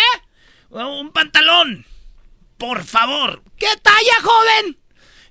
Un 0.71 1.13
pantalón, 1.13 1.87
por 2.57 2.85
favor. 2.85 3.43
¿Qué 3.57 3.69
talla, 3.83 4.23
joven? 4.23 4.79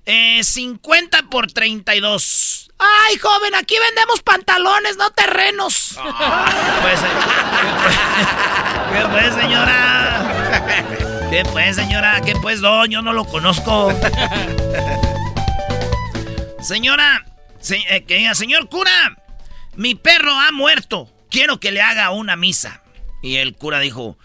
Eh, 0.06 0.44
50 0.44 1.24
por 1.30 1.52
32. 1.52 2.72
Ay, 2.80 3.18
joven, 3.18 3.56
aquí 3.56 3.76
vendemos 3.80 4.22
pantalones, 4.22 4.98
no 4.98 5.10
terrenos. 5.12 5.98
Pues, 6.82 7.00
¿Qué 8.94 9.06
pues, 9.12 9.34
señora? 9.36 11.04
¿Qué 11.30 11.44
pues, 11.52 11.76
señora? 11.76 12.22
¿Qué 12.22 12.34
pues, 12.42 12.62
don? 12.62 12.90
Yo 12.90 13.02
no 13.02 13.12
lo 13.13 13.26
conozco. 13.26 13.92
Señora, 16.62 17.26
se- 17.60 17.84
eh, 17.96 18.04
que 18.06 18.16
diga, 18.18 18.34
señor 18.36 18.68
cura, 18.70 19.18
mi 19.76 19.96
perro 19.96 20.32
ha 20.32 20.52
muerto. 20.52 21.10
Quiero 21.30 21.60
que 21.60 21.72
le 21.72 21.82
haga 21.82 22.10
una 22.12 22.36
misa. 22.36 22.82
Y 23.22 23.38
el 23.38 23.56
cura 23.56 23.80
dijo, 23.80 24.18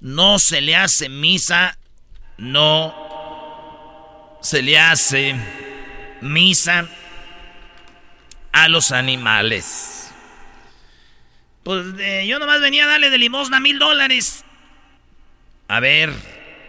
no 0.00 0.38
se 0.38 0.60
le 0.60 0.76
hace 0.76 1.08
misa, 1.08 1.78
no 2.38 2.94
se 4.42 4.62
le 4.62 4.78
hace 4.78 5.34
misa 6.20 6.86
a 8.52 8.68
los 8.68 8.92
animales. 8.92 10.10
Pues 11.62 11.84
eh, 11.98 12.26
yo 12.26 12.38
nomás 12.38 12.60
venía 12.60 12.84
a 12.84 12.88
darle 12.88 13.10
de 13.10 13.18
limosna 13.18 13.58
mil 13.60 13.78
dólares. 13.78 14.44
A 15.68 15.80
ver, 15.80 16.12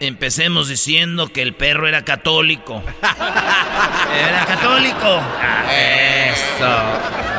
empecemos 0.00 0.68
diciendo 0.68 1.32
que 1.32 1.42
el 1.42 1.54
perro 1.54 1.88
era 1.88 2.04
católico. 2.04 2.82
Era 4.18 4.44
católico. 4.46 5.20
Eso. 5.70 6.76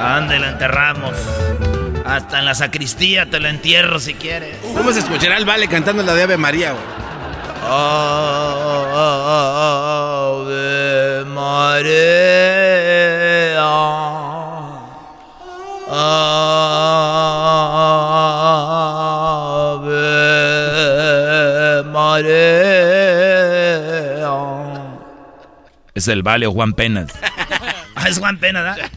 ¿Dónde 0.02 0.40
lo 0.40 0.48
enterramos? 0.48 1.14
Hasta 2.06 2.40
en 2.40 2.46
la 2.46 2.56
sacristía 2.56 3.30
te 3.30 3.40
lo 3.40 3.50
entierro 3.50 4.00
si 4.00 4.14
quieres. 4.14 4.58
¿Cómo 4.76 4.92
se 4.92 5.00
escuchará 5.00 5.38
el 5.38 5.46
vale 5.46 5.68
cantando 5.68 6.04
la 6.04 6.14
de 6.14 6.24
Ave 6.24 6.38
María, 6.38 6.72
güey? 6.72 6.84
Ave 7.62 7.76
María. 11.26 12.00
Ave 15.92 16.69
Es 26.00 26.08
el 26.08 26.24
vale 26.24 26.48
o 26.48 26.52
Juan 26.54 26.74
Penas. 26.74 27.12
Ah, 28.02 28.08
es 28.08 28.18
Juan 28.18 28.38
Pena, 28.38 28.62
¿verdad? 28.62 28.90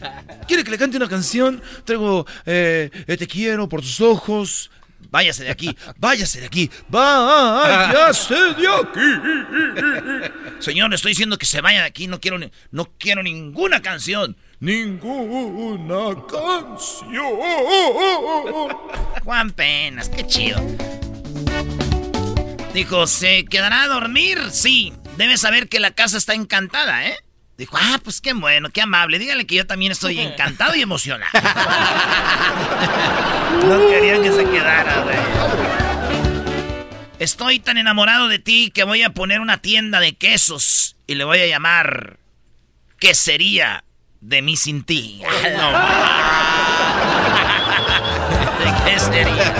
¿Quiere 0.47 0.63
que 0.63 0.71
le 0.71 0.77
cante 0.77 0.95
una 0.95 1.09
canción? 1.09 1.61
Traigo 1.83 2.25
eh, 2.45 2.89
eh, 3.05 3.17
Te 3.17 3.27
quiero 3.27 3.67
por 3.67 3.81
tus 3.81 3.99
ojos. 3.99 4.71
Váyase 5.11 5.43
de 5.43 5.51
aquí, 5.51 5.75
váyase 5.97 6.39
de 6.39 6.45
aquí. 6.45 6.71
Váyase 6.87 8.33
de 8.33 8.65
aquí. 8.69 10.39
Señor, 10.59 10.93
estoy 10.93 11.11
diciendo 11.11 11.37
que 11.37 11.45
se 11.45 11.59
vaya 11.59 11.81
de 11.81 11.87
aquí. 11.87 12.07
No 12.07 12.21
quiero, 12.21 12.37
ni- 12.39 12.49
no 12.71 12.85
quiero 12.97 13.21
ninguna 13.23 13.81
canción. 13.81 14.37
Ninguna 14.61 16.15
canción. 16.31 17.17
Juan 19.25 19.51
Penas, 19.51 20.07
qué 20.07 20.25
chido. 20.25 20.61
Dijo, 22.73 23.05
¿se 23.05 23.43
quedará 23.43 23.83
a 23.83 23.87
dormir? 23.89 24.39
Sí. 24.49 24.93
Debe 25.17 25.37
saber 25.37 25.69
que 25.69 25.79
la 25.79 25.91
casa 25.91 26.17
está 26.17 26.33
encantada, 26.33 27.07
¿eh? 27.07 27.15
Dijo, 27.57 27.77
ah, 27.79 27.99
pues 28.03 28.19
qué 28.19 28.33
bueno, 28.33 28.71
qué 28.71 28.81
amable. 28.81 29.19
Dígale 29.19 29.45
que 29.45 29.53
yo 29.55 29.67
también 29.67 29.91
estoy 29.91 30.19
encantado 30.19 30.73
y 30.75 30.81
emocionado. 30.81 31.29
no 33.67 33.87
quería 33.87 34.19
que 34.21 34.31
se 34.31 34.43
quedara, 34.49 35.03
güey. 35.03 35.15
Estoy 37.19 37.59
tan 37.59 37.77
enamorado 37.77 38.27
de 38.27 38.39
ti 38.39 38.71
que 38.73 38.83
voy 38.83 39.03
a 39.03 39.11
poner 39.11 39.39
una 39.39 39.59
tienda 39.59 39.99
de 39.99 40.15
quesos 40.15 40.95
y 41.05 41.13
le 41.15 41.25
voy 41.25 41.39
a 41.39 41.47
llamar 41.47 42.17
Quesería 42.97 43.83
de 44.19 44.41
mí 44.41 44.57
sin 44.57 44.83
ti. 44.83 45.21
¿De 48.59 48.65
qué 48.83 48.99
sería? 48.99 49.53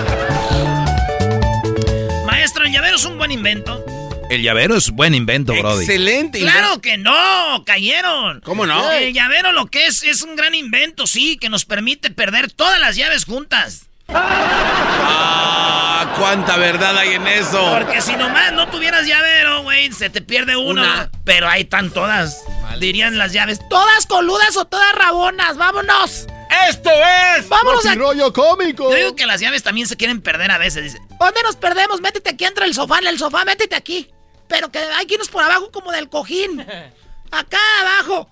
Maestro, 2.26 2.66
el 2.66 2.72
llavero 2.72 2.96
es 2.96 3.06
un 3.06 3.20
buen 3.20 3.32
invento. 3.32 3.86
El 4.30 4.42
llavero 4.42 4.76
es 4.76 4.90
buen 4.90 5.14
invento, 5.14 5.54
Brody. 5.54 5.86
Excelente. 5.86 6.40
Claro 6.40 6.82
que 6.82 6.98
no, 6.98 7.64
cayeron. 7.66 8.42
¿Cómo 8.42 8.66
no? 8.66 8.92
El 8.92 9.14
llavero 9.14 9.52
lo 9.52 9.68
que 9.68 9.88
es 9.88 10.04
es 10.04 10.22
un 10.22 10.36
gran 10.36 10.56
invento, 10.56 11.08
sí, 11.08 11.38
que 11.38 11.50
nos 11.50 11.66
permite 11.66 12.10
perder 12.10 12.52
todas 12.52 12.80
las 12.80 12.96
llaves 12.96 13.26
juntas. 13.26 13.88
Ah, 14.10 16.14
cuánta 16.18 16.58
verdad 16.58 16.98
hay 16.98 17.14
en 17.14 17.28
eso. 17.28 17.78
Porque 17.78 18.02
si 18.02 18.16
nomás 18.16 18.52
no 18.54 18.68
tuvieras 18.68 19.08
llavero, 19.08 19.64
güey, 19.64 19.92
se 19.92 20.10
te 20.10 20.22
pierde 20.22 20.56
uno. 20.56 20.82
Una. 20.82 21.10
Pero 21.24 21.48
ahí 21.48 21.62
están 21.62 21.92
todas. 21.92 22.44
Dirían 22.80 23.18
las 23.18 23.34
llaves, 23.34 23.60
todas 23.70 24.06
coludas 24.08 24.58
o 24.58 24.66
todas 24.66 24.94
rabonas, 24.96 25.58
vámonos. 25.58 26.28
¡Esto 26.70 26.90
es! 27.38 27.48
Vámonos 27.50 27.86
a... 27.86 27.96
rollo 27.96 28.34
cómico. 28.34 28.90
Yo 28.90 28.96
digo 28.96 29.16
que 29.16 29.26
las 29.26 29.42
llaves 29.42 29.64
también 29.64 29.88
se 29.88 29.98
quieren 29.98 30.22
perder 30.22 30.52
a 30.52 30.58
veces. 30.58 30.84
Dice, 30.84 31.02
¿dónde 31.26 31.42
nos 31.44 31.56
perdemos? 31.56 32.02
Métete 32.02 32.32
aquí 32.32 32.46
entre 32.46 32.66
el 32.66 32.74
sofá, 32.74 33.00
en 33.00 33.08
el 33.08 33.18
sofá, 33.18 33.46
métete 33.46 33.76
aquí. 33.76 34.10
Pero 34.48 34.72
que 34.72 34.80
hay 34.80 35.06
que 35.06 35.16
irnos 35.16 35.30
por 35.30 35.44
abajo 35.44 35.72
como 35.72 35.92
del 35.92 36.10
cojín. 36.10 36.62
Acá 37.32 37.58
abajo. 37.82 38.30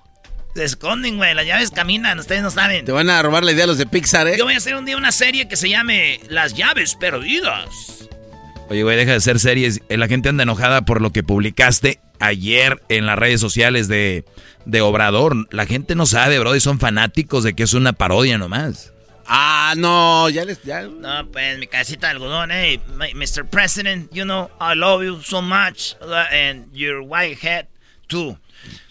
Se 0.56 0.65
esconden, 0.65 1.17
güey. 1.17 1.34
Las 1.34 1.45
llaves 1.45 1.71
caminan, 1.71 2.19
ustedes 2.19 2.41
no 2.41 2.51
saben. 2.51 2.86
Te 2.86 2.91
van 2.91 3.10
a 3.10 3.21
robar 3.21 3.43
la 3.43 3.54
idea 3.54 3.65
los 3.65 3.77
de 3.77 3.86
Pixar, 3.86 4.27
¿eh? 4.27 4.38
Yo 4.38 4.43
voy 4.43 4.54
a 4.54 4.58
hacer 4.58 4.75
un 4.75 4.86
día 4.86 4.97
una 4.97 5.12
serie 5.12 5.47
que 5.47 5.56
se 5.56 5.69
llame 5.69 6.19
Las 6.30 6.54
llaves 6.54 6.95
perdidas. 6.95 8.10
Oye, 8.69 8.84
güey, 8.84 8.97
deja 8.97 9.13
de 9.13 9.21
ser 9.21 9.39
series. 9.39 9.82
La 9.89 10.08
gente 10.08 10.30
anda 10.30 10.43
enojada 10.43 10.84
por 10.84 11.01
lo 11.01 11.12
que 11.12 11.23
publicaste 11.23 11.99
ayer 12.19 12.82
en 12.89 13.06
las 13.06 13.17
redes 13.17 13.41
sociales 13.41 13.88
de, 13.88 14.25
de 14.65 14.82
Obrador. 14.82 15.47
La 15.51 15.65
gente 15.65 15.95
no 15.95 16.06
sabe, 16.06 16.39
bro, 16.39 16.56
y 16.56 16.60
son 16.60 16.80
fanáticos 16.80 17.43
de 17.43 17.54
que 17.54 17.63
es 17.63 17.73
una 17.73 17.93
parodia 17.93 18.38
nomás. 18.38 18.93
Ah, 19.34 19.76
no, 19.78 20.28
ya 20.30 20.44
les... 20.44 20.62
Ya... 20.63 20.82
No, 20.82 21.26
pues 21.32 21.58
mi 21.58 21.65
casita 21.65 22.08
de 22.08 22.12
algodón, 22.12 22.52
hey, 22.52 22.82
Mr. 23.15 23.46
President, 23.50 24.12
you 24.12 24.26
know, 24.26 24.52
I 24.60 24.76
love 24.76 25.04
you 25.06 25.22
so 25.24 25.41
much, 25.41 25.96
uh, 26.02 26.26
and 26.34 26.70
your 26.74 27.02
white 27.02 27.38
head, 27.41 27.67
too. 28.10 28.36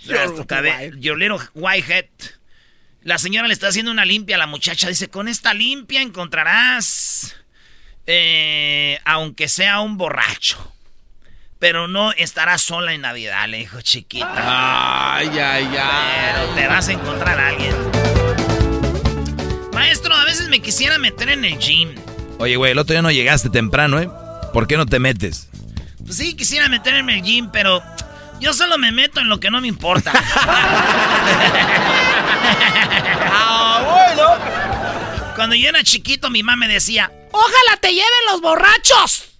Your, 0.01 0.47
cabe- 0.47 0.95
your 0.99 1.19
little 1.19 1.39
white 1.53 1.85
head. 1.85 2.07
La 3.03 3.19
señora 3.19 3.49
le 3.49 3.53
está 3.53 3.69
haciendo 3.69 3.91
una 3.93 4.07
limpia 4.07 4.37
a 4.37 4.39
la 4.39 4.47
muchacha. 4.47 4.89
Dice, 4.89 5.09
con 5.11 5.29
esta 5.29 5.53
limpia 5.53 6.01
encontrarás, 6.01 7.37
eh, 8.07 8.99
aunque 9.05 9.47
sea 9.47 9.81
un 9.81 9.99
borracho. 9.99 10.73
Pero 11.59 11.87
no 11.87 12.13
estarás 12.13 12.63
sola 12.63 12.95
en 12.95 13.03
Navidad, 13.03 13.47
le 13.47 13.59
dijo 13.59 13.83
chiquita. 13.83 14.33
Ay, 15.17 15.29
ay, 15.39 15.69
ay. 15.79 16.33
Pero 16.33 16.55
te 16.55 16.67
vas 16.67 16.89
a 16.89 16.93
encontrar 16.93 17.39
a 17.39 17.49
alguien. 17.49 18.10
Maestro, 19.81 20.15
a 20.15 20.25
veces 20.27 20.49
me 20.51 20.61
quisiera 20.61 20.99
meter 20.99 21.31
en 21.31 21.43
el 21.43 21.59
gym. 21.59 21.95
Oye, 22.39 22.57
güey, 22.57 22.73
el 22.73 22.79
otro 22.79 22.93
día 22.93 23.01
no 23.01 23.11
llegaste 23.11 23.49
temprano, 23.49 23.99
¿eh? 23.99 24.11
¿Por 24.53 24.67
qué 24.67 24.77
no 24.77 24.85
te 24.85 24.99
metes? 24.99 25.49
Pues 26.05 26.19
sí, 26.19 26.37
quisiera 26.37 26.69
meterme 26.69 27.15
en 27.15 27.19
el 27.21 27.25
gym, 27.25 27.49
pero 27.51 27.83
yo 28.41 28.53
solo 28.53 28.77
me 28.77 28.93
meto 28.93 29.21
en 29.21 29.31
lo 29.31 29.41
que 29.41 29.51
no 29.51 29.59
me 29.63 29.69
importa. 29.69 30.13
ah, 33.33 34.07
bueno. 34.15 35.35
Cuando 35.35 35.55
yo 35.55 35.71
era 35.71 35.83
chiquito, 35.83 36.29
mi 36.29 36.43
mamá 36.43 36.67
me 36.67 36.69
decía, 36.75 37.11
ojalá 37.33 37.79
te 37.81 37.89
lleven 37.89 38.05
los 38.31 38.43
borrachos. 38.43 39.31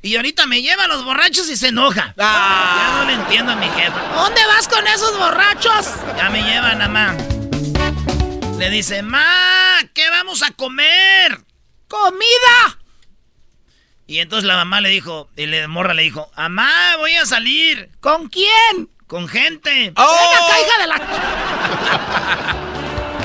Y 0.00 0.16
ahorita 0.16 0.46
me 0.46 0.62
lleva 0.62 0.84
a 0.84 0.88
los 0.88 1.04
borrachos 1.04 1.50
y 1.50 1.58
se 1.58 1.68
enoja. 1.68 2.14
Ya 2.16 2.94
no 2.96 3.04
le 3.04 3.12
entiendo 3.12 3.52
a 3.52 3.56
mi 3.56 3.68
jefa. 3.68 4.00
¿Dónde 4.14 4.40
vas 4.46 4.66
con 4.66 4.86
esos 4.86 5.18
borrachos? 5.18 5.90
Ya 6.16 6.30
me 6.30 6.42
llevan, 6.42 6.78
mamá. 6.78 7.14
Le 8.58 8.70
dice, 8.70 9.02
ma, 9.02 9.78
¿qué 9.94 10.08
vamos 10.10 10.42
a 10.42 10.52
comer? 10.52 11.44
¡Comida! 11.88 12.78
Y 14.06 14.18
entonces 14.18 14.46
la 14.46 14.56
mamá 14.56 14.80
le 14.80 14.90
dijo, 14.90 15.28
y 15.36 15.46
la 15.46 15.66
morra 15.68 15.94
le 15.94 16.02
dijo, 16.02 16.30
mamá, 16.36 16.96
voy 16.98 17.14
a 17.14 17.26
salir. 17.26 17.90
¿Con 18.00 18.28
quién? 18.28 18.90
Con 19.06 19.28
gente. 19.28 19.92
¡Oh! 19.96 20.16
¡Venga, 20.20 20.38
acá, 20.46 20.60
hija 20.60 20.80
de 20.80 20.86
la... 20.86 20.98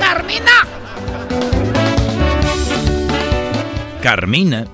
¡Carmina! 0.00 0.66
Carmina. 4.02 4.66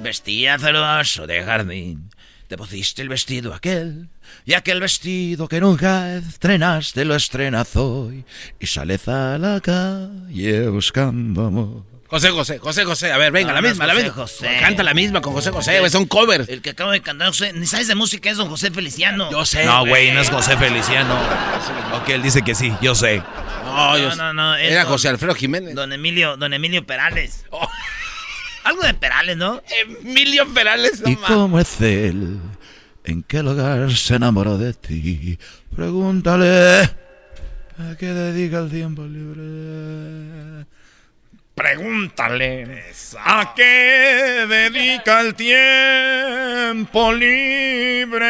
Vestía 0.00 0.58
celoso 0.58 1.26
de 1.26 1.42
jardín. 1.42 2.09
Te 2.50 2.56
pusiste 2.56 3.00
el 3.00 3.08
vestido 3.08 3.54
aquel. 3.54 4.08
Y 4.44 4.54
aquel 4.54 4.80
vestido 4.80 5.46
que 5.46 5.60
nunca 5.60 6.16
estrenaste 6.16 7.04
lo 7.04 7.14
estrenas 7.14 7.76
hoy. 7.76 8.24
Y 8.58 8.66
sales 8.66 9.06
a 9.06 9.38
la 9.38 9.60
calle 9.60 10.66
buscando 10.68 11.46
amor. 11.46 11.84
José 12.08 12.30
José, 12.30 12.58
José 12.58 12.84
José. 12.84 13.12
A 13.12 13.18
ver, 13.18 13.30
venga, 13.30 13.52
No, 13.52 13.60
la 13.60 13.68
es 13.68 13.74
misma, 13.74 13.86
la 13.86 13.94
misma. 13.94 14.10
José. 14.10 14.48
Canta 14.58 14.82
la 14.82 14.94
misma 14.94 15.20
con 15.20 15.32
José 15.32 15.52
José, 15.52 15.78
güey. 15.78 15.92
Son 15.92 16.06
covers. 16.06 16.48
El 16.48 16.60
que 16.60 16.70
acabo 16.70 16.90
de 16.90 17.00
cantar, 17.02 17.28
José, 17.28 17.52
ni 17.52 17.66
sabes 17.68 17.86
de 17.86 17.94
música, 17.94 18.28
es 18.28 18.36
don 18.36 18.48
José 18.48 18.72
Feliciano. 18.72 19.30
Yo 19.30 19.44
sé. 19.46 19.64
No, 19.64 19.86
güey, 19.86 20.10
no 20.10 20.20
es 20.20 20.28
José 20.28 20.56
Feliciano. 20.56 21.14
Ok, 22.02 22.08
él 22.10 22.22
dice 22.22 22.42
que 22.42 22.54
sí, 22.54 22.72
yo 22.80 22.94
sé. 22.94 23.22
No, 23.64 23.98
yo 23.98 24.08
No, 24.16 24.16
no, 24.16 24.32
no. 24.32 24.56
es 24.56 24.72
Era 24.72 24.82
don- 24.84 24.92
José 24.92 25.08
Alfredo 25.08 25.34
Jiménez. 25.34 25.74
Don 25.74 25.92
Emilio, 25.92 26.36
don 26.36 26.52
Emilio 26.54 26.84
Perales. 26.86 27.44
Algo 28.70 28.84
de 28.84 28.94
Perales, 28.94 29.36
¿no? 29.36 29.60
Emilio 30.04 30.46
Perales, 30.54 31.02
¿Y 31.04 31.16
cómo 31.16 31.58
es 31.58 31.80
él? 31.80 32.38
¿En 33.02 33.24
qué 33.24 33.42
lugar 33.42 33.90
se 33.90 34.14
enamoró 34.14 34.58
de 34.58 34.74
ti? 34.74 35.36
Pregúntale. 35.74 36.82
¿A 36.82 37.96
qué 37.98 38.06
dedica 38.06 38.60
el 38.60 38.70
tiempo 38.70 39.02
libre? 39.02 40.66
Pregúntale 41.56 42.84
a 43.18 43.54
qué 43.56 44.46
dedica 44.48 45.20
el 45.20 45.34
tiempo 45.34 47.12
libre. 47.12 48.26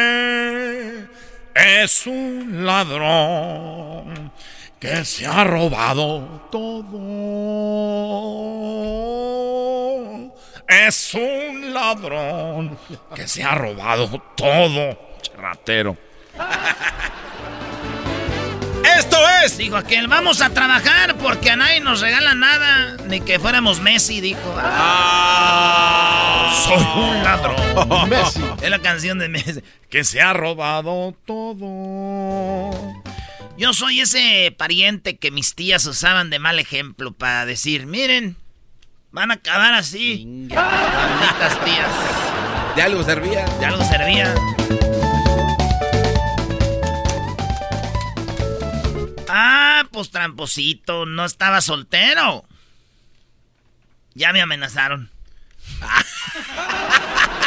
Es 1.53 2.07
un 2.07 2.65
ladrón 2.65 4.31
que 4.79 5.05
se 5.05 5.27
ha 5.27 5.43
robado 5.43 6.49
todo. 6.51 7.51
Es 10.71 11.13
un 11.13 11.73
ladrón 11.73 12.77
que 13.13 13.27
se 13.27 13.43
ha 13.43 13.55
robado 13.55 14.23
todo. 14.37 14.97
Ratero. 15.37 15.97
Esto 18.97 19.17
es. 19.43 19.57
Dijo 19.57 19.75
aquel, 19.75 20.07
vamos 20.07 20.41
a 20.41 20.49
trabajar 20.51 21.17
porque 21.17 21.49
a 21.51 21.57
nadie 21.57 21.81
nos 21.81 21.99
regala 21.99 22.35
nada. 22.35 22.95
Ni 23.07 23.19
que 23.19 23.37
fuéramos 23.37 23.81
Messi, 23.81 24.21
dijo. 24.21 24.55
Ah, 24.57 26.49
soy 26.65 27.03
un 27.03 27.21
ladrón. 27.21 28.09
Messi. 28.09 28.41
Es 28.61 28.69
la 28.69 28.79
canción 28.79 29.19
de 29.19 29.27
Messi. 29.27 29.61
Que 29.89 30.05
se 30.05 30.21
ha 30.21 30.31
robado 30.31 31.13
todo. 31.25 32.71
Yo 33.57 33.73
soy 33.73 33.99
ese 33.99 34.55
pariente 34.57 35.17
que 35.17 35.31
mis 35.31 35.53
tías 35.53 35.85
usaban 35.85 36.29
de 36.29 36.39
mal 36.39 36.59
ejemplo 36.59 37.11
para 37.11 37.45
decir, 37.45 37.87
miren, 37.87 38.37
van 39.11 39.31
a 39.31 39.35
acabar 39.35 39.73
así. 39.73 40.25
Malditas 40.49 41.65
tías. 41.65 42.75
De 42.75 42.81
algo 42.81 43.03
servía. 43.03 43.45
De 43.59 43.65
algo 43.65 43.83
servía. 43.83 44.33
Ah, 49.29 49.83
pues 49.91 50.11
tramposito, 50.11 51.05
no 51.05 51.25
estaba 51.25 51.61
soltero. 51.61 52.45
Ya 54.13 54.33
me 54.33 54.41
amenazaron. 54.41 55.09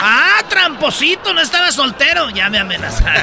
Ah, 0.07 0.42
tramposito, 0.48 1.35
no 1.35 1.40
estaba 1.40 1.72
soltero. 1.72 2.31
Ya 2.31 2.48
me 2.48 2.59
amenazaron. 2.59 3.22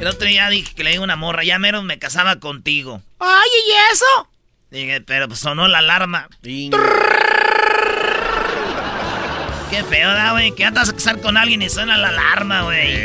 El 0.00 0.06
otro 0.06 0.26
día 0.26 0.48
dije 0.48 0.74
que 0.74 0.84
le 0.84 0.92
di 0.92 0.98
una 0.98 1.16
morra, 1.16 1.44
ya 1.44 1.58
mero 1.58 1.82
me 1.82 1.98
casaba 1.98 2.36
contigo. 2.36 3.02
Ay, 3.18 3.48
¿y 3.66 3.92
eso? 3.92 4.28
Dije, 4.70 5.00
pero 5.00 5.28
pues 5.28 5.40
sonó 5.40 5.68
la 5.68 5.78
alarma. 5.78 6.28
Qué 6.42 6.70
feo, 9.84 10.08
da, 10.08 10.32
güey. 10.32 10.54
Que 10.54 10.70
vas 10.70 10.88
a 10.88 10.92
casar 10.92 11.20
con 11.20 11.36
alguien 11.36 11.62
y 11.62 11.68
suena 11.68 11.98
la 11.98 12.08
alarma, 12.08 12.62
güey. 12.62 13.04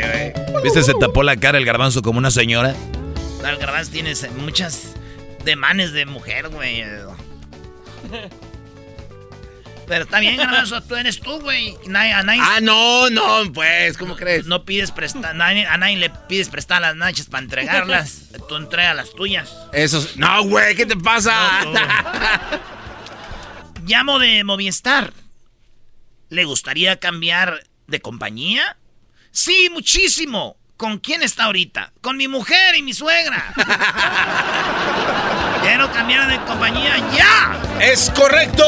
¿Viste? 0.62 0.82
Se 0.82 0.94
tapó 0.94 1.22
la 1.22 1.36
cara 1.36 1.58
el 1.58 1.64
garbanzo 1.64 2.02
como 2.02 2.18
una 2.18 2.30
señora. 2.30 2.74
El 3.46 3.56
garbanzo 3.58 3.92
tiene 3.92 4.14
muchas 4.38 4.94
demanes 5.44 5.92
de 5.92 6.06
mujer, 6.06 6.48
güey. 6.48 6.82
Pero 9.86 10.04
está 10.04 10.18
bien, 10.20 10.36
garbanzo, 10.36 10.80
tú 10.82 10.96
eres 10.96 11.20
tú, 11.20 11.40
güey. 11.40 11.76
Nadie- 11.86 12.12
a 12.14 12.22
nadie- 12.22 12.40
Ah, 12.42 12.58
no, 12.62 13.10
no, 13.10 13.52
pues, 13.52 13.96
¿cómo 13.98 14.16
crees? 14.16 14.46
No 14.46 14.64
pides 14.64 14.90
prestar, 14.90 15.32
a 15.32 15.34
nadie 15.34 15.96
le 15.96 16.10
pides 16.10 16.48
prestar 16.48 16.80
las 16.82 16.96
nachas 16.96 17.26
para 17.26 17.44
entregarlas. 17.44 18.22
tú 18.48 18.56
entregas 18.56 18.96
las 18.96 19.12
tuyas. 19.14 19.54
Eso. 19.72 19.98
es- 19.98 20.16
No, 20.16 20.42
güey, 20.44 20.74
¿qué 20.74 20.86
te 20.86 20.96
pasa? 20.96 21.60
No. 21.64 21.74
Llamo 23.86 24.18
de 24.18 24.42
Movistar. 24.44 25.12
¿Le 26.30 26.44
gustaría 26.44 26.98
cambiar 26.98 27.62
de 27.86 28.00
compañía? 28.00 28.76
Sí, 29.30 29.68
muchísimo. 29.72 30.56
¿Con 30.76 30.98
quién 30.98 31.22
está 31.22 31.44
ahorita? 31.44 31.92
Con 32.00 32.16
mi 32.16 32.26
mujer 32.26 32.74
y 32.76 32.82
mi 32.82 32.94
suegra. 32.94 33.54
Quiero 35.62 35.92
cambiar 35.92 36.28
de 36.28 36.38
compañía 36.44 36.96
ya. 37.14 37.56
es 37.80 38.10
correcto. 38.10 38.64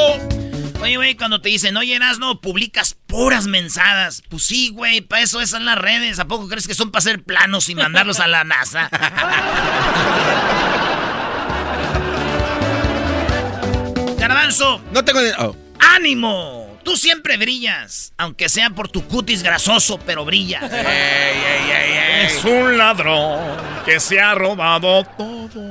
Oye, 0.83 0.97
güey, 0.97 1.15
cuando 1.17 1.41
te 1.41 1.49
dicen, 1.49 1.77
oye, 1.77 1.99
no 2.19 2.41
publicas 2.41 2.95
puras 3.07 3.47
mensadas. 3.47 4.23
Pues 4.29 4.45
sí, 4.45 4.71
güey, 4.71 5.01
para 5.01 5.23
eso 5.23 5.41
esas 5.41 5.63
las 5.63 5.79
redes. 5.79 6.19
¿A 6.21 6.27
poco 6.27 6.49
crees 6.49 6.67
que 6.69 6.75
son 6.75 6.91
para 6.91 7.01
hacer 7.01 7.23
planos 7.23 7.69
y 7.69 7.75
mandarlos 7.75 8.21
a 8.21 8.27
la 8.29 8.45
NASA? 8.45 8.89
Garbanzo, 14.19 14.81
No 14.93 15.05
tengo 15.05 15.21
ni. 15.21 15.29
oh. 15.39 15.55
ánimo. 15.79 16.65
Tú 16.85 16.97
siempre 16.97 17.37
brillas, 17.37 18.13
aunque 18.17 18.49
sea 18.49 18.71
por 18.71 18.89
tu 18.89 19.05
cutis 19.09 19.43
grasoso, 19.43 19.99
pero 20.07 20.25
brillas. 20.25 20.63
Ey, 20.73 20.79
ey, 20.79 21.71
ey, 21.71 21.99
ey. 21.99 22.27
Es 22.27 22.45
un 22.45 22.79
ladrón 22.79 23.41
que 23.85 23.99
se 23.99 24.21
ha 24.21 24.37
robado 24.37 25.03
todo. 25.19 25.67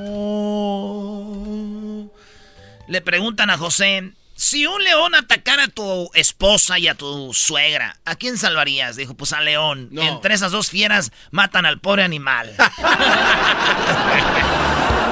Le 2.88 3.02
preguntan 3.02 3.50
a 3.50 3.58
José, 3.58 4.12
si 4.36 4.68
un 4.68 4.84
león 4.84 5.16
atacara 5.16 5.64
a 5.64 5.68
tu 5.70 6.10
esposa 6.14 6.78
y 6.78 6.88
a 6.88 6.96
tu 6.96 7.34
suegra, 7.34 7.98
¿a 8.06 8.16
quién 8.16 8.38
salvarías? 8.38 8.96
Dijo, 8.96 9.16
pues 9.16 9.34
al 9.34 9.46
león. 9.46 9.88
No. 9.92 10.02
Entre 10.02 10.34
esas 10.34 10.52
dos 10.52 10.70
fieras 10.70 11.12
matan 11.32 11.66
al 11.66 11.80
pobre 11.80 12.04
animal. 12.04 12.56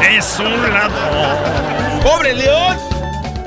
Es 0.10 0.38
un 0.38 0.62
ladrón. 0.74 2.02
¡Pobre 2.04 2.34
León! 2.34 2.78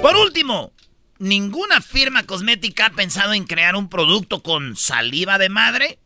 Por 0.01 0.17
último, 0.17 0.73
ninguna 1.19 1.83
firma 1.83 2.23
cosmética 2.23 2.87
ha 2.87 2.91
pensado 2.91 3.35
en 3.35 3.45
crear 3.45 3.77
un 3.77 3.91
producto 3.91 4.43
con 4.43 4.75
saliva 4.75 5.37
de 5.37 5.51
madre. 5.51 5.99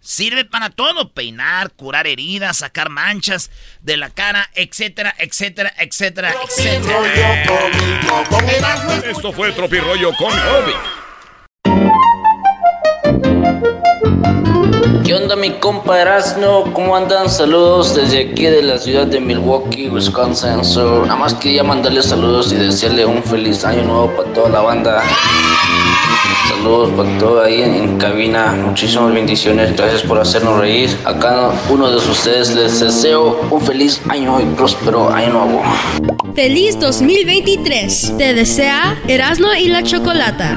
Sirve 0.00 0.44
para 0.44 0.70
todo, 0.70 1.10
peinar, 1.12 1.72
curar 1.72 2.06
heridas, 2.06 2.58
sacar 2.58 2.88
manchas 2.88 3.50
de 3.82 3.96
la 3.96 4.10
cara, 4.10 4.48
etcétera, 4.54 5.14
etcétera, 5.18 5.72
etcétera, 5.78 6.34
etcétera. 6.44 7.04
Esto 9.04 9.32
fue 9.32 9.52
Tropirollo 9.52 10.12
con 10.14 10.32
Obi. 10.32 10.74
¿Qué 15.04 15.14
onda 15.14 15.36
mi 15.36 15.52
compa 15.52 16.00
Erasno? 16.00 16.70
¿Cómo 16.74 16.94
andan? 16.94 17.30
Saludos 17.30 17.94
desde 17.94 18.30
aquí 18.30 18.44
de 18.44 18.62
la 18.62 18.78
ciudad 18.78 19.06
de 19.06 19.18
Milwaukee, 19.18 19.88
Wisconsin. 19.88 20.62
So, 20.62 21.06
nada 21.06 21.16
más 21.16 21.32
quería 21.32 21.64
mandarle 21.64 22.02
saludos 22.02 22.52
y 22.52 22.56
desearle 22.56 23.06
un 23.06 23.22
feliz 23.24 23.64
año 23.64 23.84
nuevo 23.84 24.14
para 24.14 24.32
toda 24.34 24.50
la 24.50 24.60
banda. 24.60 25.02
Saludos 26.48 26.90
para 26.96 27.18
todo 27.18 27.42
ahí 27.42 27.62
en, 27.62 27.74
en 27.74 27.98
cabina. 27.98 28.52
Muchísimas 28.52 29.12
bendiciones. 29.12 29.76
Gracias 29.76 30.02
por 30.02 30.18
hacernos 30.18 30.58
reír. 30.58 30.90
A 31.04 31.18
cada 31.18 31.52
uno 31.70 31.90
de 31.90 31.96
ustedes 31.96 32.54
les 32.54 32.80
deseo 32.80 33.40
un 33.50 33.60
feliz 33.60 34.00
año 34.08 34.40
y 34.40 34.44
próspero 34.56 35.08
año 35.10 35.32
nuevo. 35.32 35.62
Feliz 36.34 36.78
2023. 36.78 38.14
Te 38.16 38.34
desea 38.34 38.96
Erasmo 39.06 39.48
y 39.54 39.68
la 39.68 39.82
Chocolata. 39.82 40.56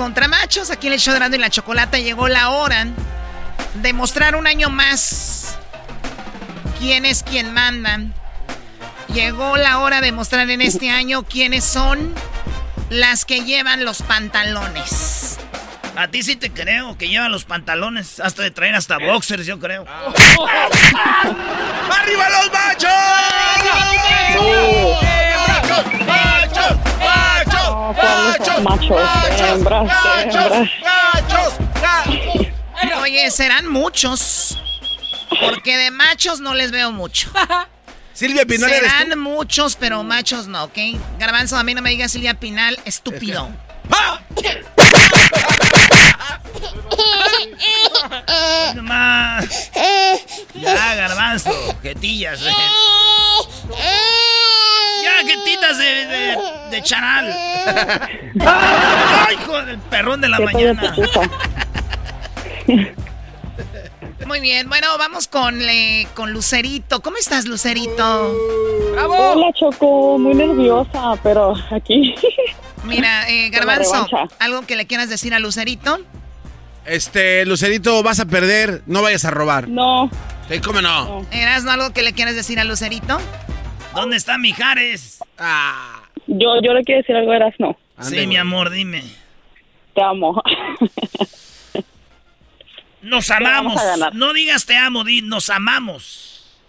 Contra 0.00 0.28
machos. 0.28 0.70
Aquí 0.70 0.86
en 0.86 0.94
el 0.94 0.98
show 0.98 1.12
de 1.12 1.36
y 1.36 1.38
la 1.38 1.50
Chocolata 1.50 1.98
llegó 1.98 2.26
la 2.26 2.48
hora 2.48 2.86
de 3.74 3.92
mostrar 3.92 4.34
un 4.34 4.46
año 4.46 4.70
más 4.70 5.58
quién 6.78 7.04
es 7.04 7.22
quien 7.22 7.52
mandan. 7.52 8.14
Llegó 9.12 9.58
la 9.58 9.80
hora 9.80 10.00
de 10.00 10.12
mostrar 10.12 10.48
en 10.48 10.62
este 10.62 10.88
año 10.88 11.24
quiénes 11.24 11.64
son 11.64 12.14
las 12.88 13.26
que 13.26 13.44
llevan 13.44 13.84
los 13.84 14.00
pantalones. 14.00 15.36
A 15.96 16.08
ti 16.08 16.22
sí 16.22 16.36
te 16.36 16.50
creo 16.50 16.96
que 16.96 17.08
llevan 17.08 17.30
los 17.30 17.44
pantalones. 17.44 18.20
Hasta 18.20 18.42
de 18.42 18.50
traer 18.50 18.76
hasta 18.76 18.96
boxers, 18.96 19.44
yo 19.44 19.58
creo. 19.58 19.84
¡Arriba 21.90 22.30
los 22.30 22.50
machos! 22.50 22.90
¡Machos! 24.34 25.09
¡Machos! 27.96 28.62
¡Machos! 28.62 28.90
¡Machos! 28.90 29.22
Machos, 29.22 29.40
hembras. 29.42 29.92
Oye, 33.02 33.30
serán 33.30 33.68
muchos. 33.68 34.58
Porque 35.40 35.76
de 35.76 35.90
machos 35.90 36.40
no 36.40 36.54
les 36.54 36.70
veo 36.70 36.92
mucho. 36.92 37.30
Silvia 38.12 38.44
Pinal 38.44 38.70
eres 38.70 38.90
Serán 38.92 39.10
tú. 39.10 39.16
muchos, 39.18 39.76
pero 39.76 40.02
machos 40.02 40.46
no, 40.46 40.64
¿ok? 40.64 40.78
Garbanzo, 41.18 41.56
a 41.56 41.62
mí 41.62 41.74
no 41.74 41.82
me 41.82 41.90
digas 41.90 42.12
Silvia 42.12 42.34
Pinal, 42.34 42.78
estúpido. 42.84 43.48
No 48.74 48.82
más. 48.82 49.70
Ya, 50.54 50.94
garbanzo, 50.94 51.50
jetillas. 51.82 52.40
eh. 52.42 54.19
Ya, 55.02 55.26
jetitas 55.26 55.78
de, 55.78 55.84
de, 56.06 56.36
de 56.70 56.82
charal. 56.82 57.32
Ay, 58.40 59.36
hijo 59.40 59.62
del 59.62 59.78
perrón 59.78 60.20
de 60.20 60.28
la 60.28 60.40
mañana. 60.40 60.94
Muy 64.26 64.40
bien, 64.40 64.68
bueno, 64.68 64.86
vamos 64.98 65.26
con, 65.26 65.60
eh, 65.60 66.06
con 66.14 66.32
Lucerito. 66.32 67.00
¿Cómo 67.00 67.16
estás, 67.16 67.46
Lucerito? 67.46 68.32
Hola, 69.08 69.48
Choco, 69.58 70.18
muy 70.18 70.34
nerviosa, 70.34 71.14
pero 71.22 71.54
aquí. 71.70 72.14
Mira, 72.84 73.28
eh, 73.28 73.50
Garbanzo. 73.52 74.06
¿algo 74.38 74.62
que 74.62 74.76
le 74.76 74.86
quieras 74.86 75.08
decir 75.08 75.34
a 75.34 75.38
Lucerito? 75.38 75.98
Este, 76.84 77.44
Lucerito, 77.44 78.02
vas 78.02 78.20
a 78.20 78.26
perder, 78.26 78.82
no 78.86 79.02
vayas 79.02 79.24
a 79.24 79.30
robar. 79.30 79.68
No. 79.68 80.10
Sí, 80.48 80.60
¿cómo 80.60 80.80
no? 80.80 81.24
¿Eras 81.30 81.66
algo 81.66 81.92
que 81.92 82.02
le 82.02 82.12
quieras 82.12 82.34
decir 82.34 82.58
a 82.60 82.64
Lucerito? 82.64 83.18
¿Dónde 83.94 84.16
está 84.16 84.38
Mijares? 84.38 85.22
Ah. 85.38 86.02
Yo, 86.26 86.60
yo 86.62 86.72
le 86.72 86.82
quiero 86.84 87.00
decir 87.00 87.16
algo, 87.16 87.32
eras 87.32 87.54
no. 87.58 87.76
Sí, 88.00 88.26
mi 88.26 88.36
amor, 88.36 88.70
dime. 88.70 89.02
Te 89.94 90.02
amo. 90.02 90.42
Nos 93.02 93.30
amamos. 93.30 93.80
No 94.12 94.32
digas 94.32 94.66
te 94.66 94.76
amo, 94.76 95.04
di 95.04 95.22
nos 95.22 95.50
amamos. 95.50 96.60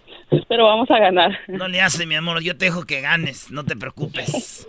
Pero 0.48 0.64
vamos 0.66 0.90
a 0.90 0.98
ganar. 0.98 1.38
No 1.46 1.68
le 1.68 1.80
hace, 1.82 2.06
mi 2.06 2.14
amor. 2.14 2.42
Yo 2.42 2.56
te 2.56 2.64
dejo 2.66 2.86
que 2.86 3.00
ganes. 3.00 3.50
No 3.50 3.64
te 3.64 3.76
preocupes. 3.76 4.66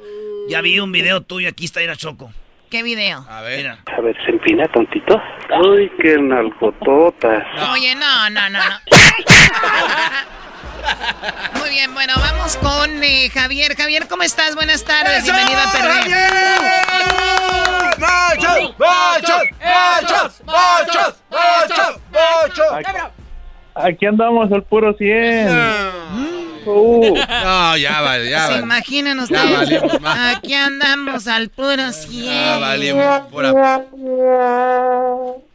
Ya 0.49 0.61
vi 0.61 0.79
un 0.79 0.91
video 0.91 1.21
tuyo. 1.21 1.49
Aquí 1.49 1.65
está 1.65 1.81
Ira 1.81 1.95
Choco. 1.95 2.33
¿Qué 2.69 2.83
video? 2.83 3.25
A 3.29 3.41
ver. 3.41 3.67
A 3.67 4.01
ver, 4.01 4.15
se 4.25 4.31
empina 4.31 4.67
tontito. 4.67 5.21
Uy, 5.63 5.89
qué 6.01 6.17
nalgototas. 6.17 7.45
Oye, 7.71 7.95
no, 7.95 8.29
no, 8.29 8.49
no, 8.49 8.59
no. 8.59 8.75
Muy 11.59 11.69
bien, 11.69 11.93
bueno, 11.93 12.13
vamos 12.17 12.57
con 12.57 13.03
eh, 13.03 13.29
Javier. 13.33 13.75
Javier, 13.75 14.07
¿cómo 14.07 14.23
estás? 14.23 14.55
Buenas 14.55 14.83
tardes. 14.83 15.23
Bienvenido 15.23 15.59
a 15.59 15.71
Perder. 15.71 16.09
¡Machos! 17.99 18.75
¡Machos! 18.77 19.43
¡Machos! 19.59 20.41
¡Machos! 20.45 21.15
¡Machos! 21.29 21.99
¡Machos! 22.11 23.11
Aquí 23.75 24.05
andamos 24.05 24.51
al 24.51 24.63
puro 24.63 24.93
100. 24.93 26.32
Uh. 26.65 27.15
No, 27.43 27.77
ya 27.77 28.01
vale, 28.01 28.29
ya 28.29 28.45
¿Se 28.47 28.51
vale. 28.53 28.63
imaginan 28.63 29.17
Ya 29.17 29.23
ustedes? 29.23 29.51
valimos. 29.81 29.99
Aquí 30.35 30.53
andamos 30.53 31.27
al 31.27 31.49
puro 31.49 31.91
100. 31.91 32.25
Ya 32.25 32.57
valimos 32.57 33.21
pura- 33.31 33.83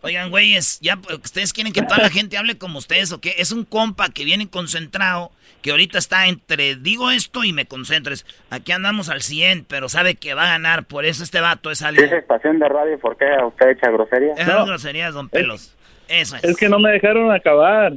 Oigan, 0.00 0.30
güeyes, 0.30 0.78
ya 0.80 0.96
pues, 0.96 1.18
ustedes 1.24 1.52
quieren 1.52 1.72
que 1.72 1.82
toda 1.82 1.98
la 2.02 2.10
gente 2.10 2.38
hable 2.38 2.56
como 2.56 2.78
ustedes 2.78 3.12
o 3.12 3.20
qué? 3.20 3.34
Es 3.38 3.52
un 3.52 3.64
compa 3.64 4.08
que 4.10 4.24
viene 4.24 4.48
concentrado, 4.48 5.32
que 5.60 5.70
ahorita 5.72 5.98
está 5.98 6.28
entre 6.28 6.76
digo 6.76 7.10
esto 7.10 7.44
y 7.44 7.52
me 7.52 7.66
concentro. 7.66 8.14
Es, 8.14 8.24
Aquí 8.50 8.72
andamos 8.72 9.08
al 9.08 9.22
100, 9.22 9.64
pero 9.68 9.88
sabe 9.88 10.14
que 10.14 10.34
va 10.34 10.44
a 10.44 10.48
ganar, 10.50 10.84
por 10.84 11.04
eso 11.04 11.24
este 11.24 11.40
vato 11.40 11.70
es 11.70 11.82
algo. 11.82 12.00
¿Es 12.02 12.12
estación 12.12 12.58
de 12.58 12.68
radio? 12.68 12.98
¿Por 12.98 13.16
qué 13.16 13.26
usted 13.46 13.70
echa 13.70 13.90
grosería? 13.90 14.32
Esas 14.34 14.66
groserías, 14.66 15.14
don 15.14 15.28
Pelos. 15.28 15.74
Eso 16.08 16.36
es. 16.36 16.44
Es 16.44 16.56
que 16.56 16.68
no 16.68 16.78
me 16.78 16.90
dejaron 16.90 17.30
acabar. 17.32 17.92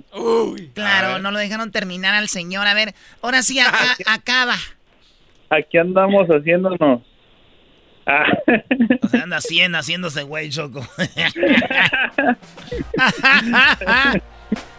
Claro, 0.74 1.20
no 1.20 1.32
lo 1.32 1.40
dejaron 1.40 1.72
terminar 1.72 2.14
al 2.14 2.28
señor. 2.30 2.68
A 2.68 2.74
ver, 2.74 2.94
ahora 3.22 3.42
sí, 3.44 3.60
aca- 3.60 3.96
acaba. 4.08 4.56
Aquí 5.50 5.78
andamos 5.78 6.28
haciéndonos. 6.28 7.02
Ah. 8.06 8.26
O 9.04 9.08
sea, 9.08 9.24
anda 9.24 9.40
100 9.42 9.76
haciéndose 9.76 10.24
güey, 10.24 10.50
Choco. 10.50 10.86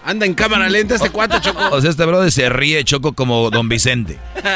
Anda 0.05 0.27
en 0.27 0.35
cámara 0.35 0.69
lenta 0.69 0.97
este 0.97 1.09
cuate, 1.11 1.41
Choco. 1.41 1.61
O 1.71 1.81
sea, 1.81 1.89
este 1.91 2.05
brother 2.05 2.31
se 2.33 2.49
ríe, 2.51 2.83
Choco, 2.85 3.13
como 3.15 3.49
Don 3.51 3.69
Vicente. 3.69 4.19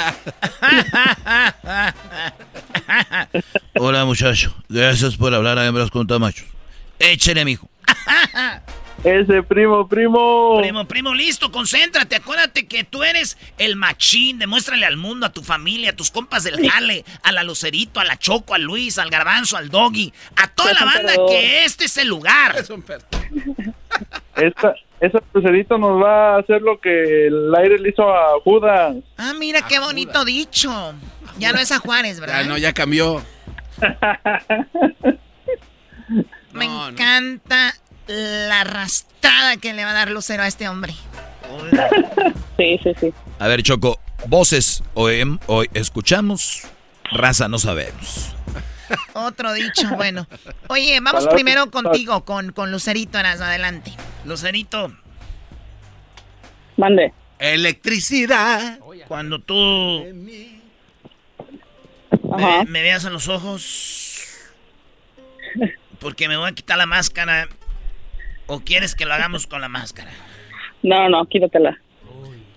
Hola, 3.78 4.04
muchacho. 4.04 4.54
Gracias 4.68 5.16
por 5.16 5.32
hablar 5.34 5.58
a 5.58 5.66
hembras 5.66 5.90
con 5.90 6.06
tamachos. 6.06 6.46
Échele, 6.98 7.44
mijo. 7.44 7.68
Ese 9.04 9.42
primo, 9.42 9.86
primo. 9.86 10.58
Primo, 10.60 10.84
primo, 10.86 11.14
listo, 11.14 11.52
concéntrate. 11.52 12.16
Acuérdate 12.16 12.66
que 12.66 12.82
tú 12.82 13.04
eres 13.04 13.36
el 13.58 13.76
machín. 13.76 14.38
Demuéstrale 14.38 14.86
al 14.86 14.96
mundo, 14.96 15.26
a 15.26 15.32
tu 15.32 15.42
familia, 15.42 15.90
a 15.90 15.96
tus 15.96 16.10
compas 16.10 16.44
del 16.44 16.68
jale, 16.68 17.04
a 17.22 17.30
la 17.30 17.44
Lucerito, 17.44 18.00
a 18.00 18.04
la 18.04 18.18
Choco, 18.18 18.54
a 18.54 18.58
Luis, 18.58 18.98
al 18.98 19.10
Garbanzo, 19.10 19.56
al 19.56 19.68
Doggy, 19.68 20.12
a 20.36 20.48
toda 20.48 20.72
Es 20.72 20.80
la 20.80 20.86
un 20.86 20.92
banda 20.92 21.12
que 21.28 21.64
este 21.64 21.84
es 21.84 21.96
el 21.98 22.08
lugar. 22.08 22.56
Esta, 24.36 24.74
ese 25.00 25.18
crucerito 25.32 25.78
nos 25.78 26.02
va 26.02 26.34
a 26.34 26.38
hacer 26.40 26.60
lo 26.60 26.78
que 26.80 27.28
el 27.28 27.54
aire 27.54 27.78
le 27.78 27.90
hizo 27.90 28.02
a 28.02 28.40
Judas. 28.42 28.96
Ah, 29.16 29.32
mira 29.38 29.66
qué 29.66 29.78
bonito 29.78 30.24
dicho. 30.24 30.94
Ya 31.38 31.52
no 31.52 31.58
es 31.58 31.70
a 31.70 31.78
Juárez, 31.78 32.20
¿verdad? 32.20 32.42
Ya 32.42 32.48
no, 32.48 32.58
ya 32.58 32.72
cambió. 32.72 33.22
Me 36.56 36.64
encanta 36.64 37.74
la 38.06 38.60
arrastrada 38.62 39.56
que 39.58 39.72
le 39.74 39.84
va 39.84 39.90
a 39.90 39.94
dar 39.94 40.10
Lucero 40.10 40.42
a 40.42 40.46
este 40.46 40.68
hombre. 40.68 40.94
Sí, 42.56 42.80
sí, 42.82 42.92
sí. 42.98 43.12
A 43.38 43.48
ver, 43.48 43.62
Choco, 43.62 44.00
voces 44.28 44.82
oem- 44.94 45.38
o 45.46 45.62
escuchamos, 45.74 46.62
raza 47.12 47.48
no 47.48 47.58
sabemos. 47.58 48.34
Otro 49.12 49.52
dicho, 49.52 49.88
bueno. 49.96 50.26
Oye, 50.68 50.98
vamos 51.00 51.26
primero 51.28 51.70
contigo, 51.70 52.24
con, 52.24 52.52
con 52.52 52.72
Lucerito, 52.72 53.18
adelante. 53.18 53.92
Lucerito. 54.24 54.90
Mande. 56.78 57.12
Electricidad. 57.38 58.78
Cuando 59.06 59.38
tú 59.40 59.54
me, 60.14 60.60
me 62.68 62.82
veas 62.82 63.04
a 63.04 63.10
los 63.10 63.28
ojos, 63.28 64.22
porque 66.00 66.28
me 66.28 66.36
voy 66.36 66.50
a 66.50 66.54
quitar 66.54 66.78
la 66.78 66.86
máscara, 66.86 67.48
o 68.46 68.60
quieres 68.60 68.94
que 68.94 69.04
lo 69.04 69.14
hagamos 69.14 69.46
con 69.46 69.60
la 69.60 69.68
máscara. 69.68 70.10
No, 70.82 71.08
no, 71.08 71.26
quítatela. 71.26 71.78